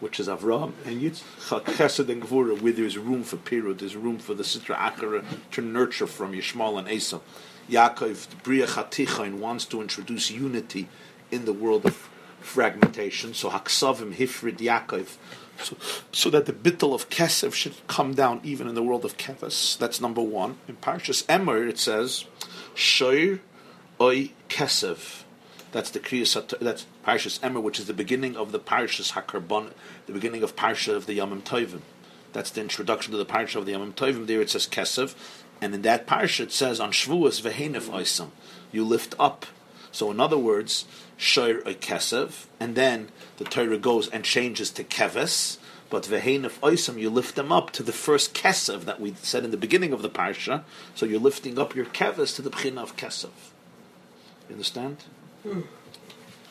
which 0.00 0.20
is 0.20 0.28
Avram, 0.28 0.72
and 0.84 1.00
Yitzchak 1.00 1.64
Chesed 1.64 2.08
and 2.08 2.22
Gvura, 2.22 2.60
where 2.60 2.72
there's 2.72 2.98
room 2.98 3.22
for 3.22 3.36
Pirut, 3.36 3.78
there's 3.78 3.96
room 3.96 4.18
for 4.18 4.34
the 4.34 4.42
Sitra 4.42 4.76
Achara 4.76 5.24
to 5.52 5.62
nurture 5.62 6.06
from 6.06 6.32
Yishmael 6.32 6.78
and 6.78 6.88
Esau. 6.88 7.20
Yaakov, 7.70 8.42
Bria 8.42 8.66
Chatichain, 8.66 9.38
wants 9.38 9.64
to 9.66 9.80
introduce 9.80 10.30
unity 10.30 10.88
in 11.30 11.44
the 11.44 11.52
world 11.52 11.86
of 11.86 12.08
fragmentation. 12.40 13.34
So 13.34 13.50
Haksavim 13.50 14.14
Hifrid 14.14 14.58
Yaakov, 14.58 15.16
so, 15.62 15.76
so 16.12 16.30
that 16.30 16.46
the 16.46 16.52
bittel 16.52 16.94
of 16.94 17.08
Kesev 17.08 17.54
should 17.54 17.74
come 17.86 18.14
down 18.14 18.40
even 18.44 18.68
in 18.68 18.74
the 18.74 18.82
world 18.82 19.04
of 19.04 19.16
Keves. 19.16 19.78
That's 19.78 20.00
number 20.00 20.20
one. 20.20 20.58
In 20.68 20.76
Parshas 20.76 21.24
Emor 21.26 21.68
it 21.68 21.78
says, 21.78 22.26
Shoir 22.74 23.40
Oy 24.00 24.32
Kesev. 24.48 25.22
That's 25.72 25.90
the 25.90 25.98
Kriyas. 25.98 26.58
That's 26.60 26.86
Parshas 27.06 27.38
Emor, 27.38 27.62
which 27.62 27.78
is 27.78 27.86
the 27.86 27.94
beginning 27.94 28.36
of 28.36 28.50
the 28.50 28.58
Parshas 28.58 29.12
Hakarbon, 29.12 29.70
the 30.06 30.12
beginning 30.12 30.42
of 30.42 30.56
Parsha 30.56 30.96
of 30.96 31.06
the 31.06 31.18
Yamim 31.18 31.40
Tovim. 31.42 31.82
That's 32.32 32.50
the 32.50 32.60
introduction 32.60 33.12
to 33.12 33.16
the 33.18 33.24
Parsha 33.24 33.56
of 33.56 33.66
the 33.66 33.74
Yamim 33.74 33.92
Tovim. 33.92 34.26
There 34.26 34.40
it 34.40 34.50
says 34.50 34.66
Kesev, 34.66 35.14
and 35.60 35.72
in 35.72 35.82
that 35.82 36.08
Parsha 36.08 36.40
it 36.40 36.52
says 36.52 36.80
on 36.80 36.90
Shavuos 36.90 37.40
Vehenef 37.40 37.88
Oisam, 37.90 38.30
you 38.72 38.84
lift 38.84 39.14
up. 39.20 39.46
So 39.92 40.10
in 40.10 40.18
other 40.18 40.36
words, 40.36 40.84
Shir 41.16 41.60
a 41.60 41.74
Kesev, 41.74 42.46
and 42.58 42.74
then 42.74 43.10
the 43.36 43.44
Torah 43.44 43.78
goes 43.78 44.08
and 44.08 44.24
changes 44.24 44.70
to 44.72 44.82
Keves. 44.82 45.58
But 45.88 46.02
Vehenef 46.02 46.58
Oisam, 46.58 46.98
you 46.98 47.08
lift 47.08 47.36
them 47.36 47.52
up 47.52 47.70
to 47.74 47.84
the 47.84 47.92
first 47.92 48.34
Kesev 48.34 48.80
that 48.80 49.00
we 49.00 49.14
said 49.22 49.44
in 49.44 49.52
the 49.52 49.56
beginning 49.56 49.92
of 49.92 50.02
the 50.02 50.10
Parsha. 50.10 50.64
So 50.96 51.06
you're 51.06 51.20
lifting 51.20 51.56
up 51.56 51.76
your 51.76 51.86
Keves 51.86 52.34
to 52.34 52.42
the 52.42 52.50
Bechina 52.50 52.82
of 52.82 52.96
Kesev. 52.96 53.30
You 54.48 54.54
understand? 54.54 55.04
Hmm. 55.44 55.60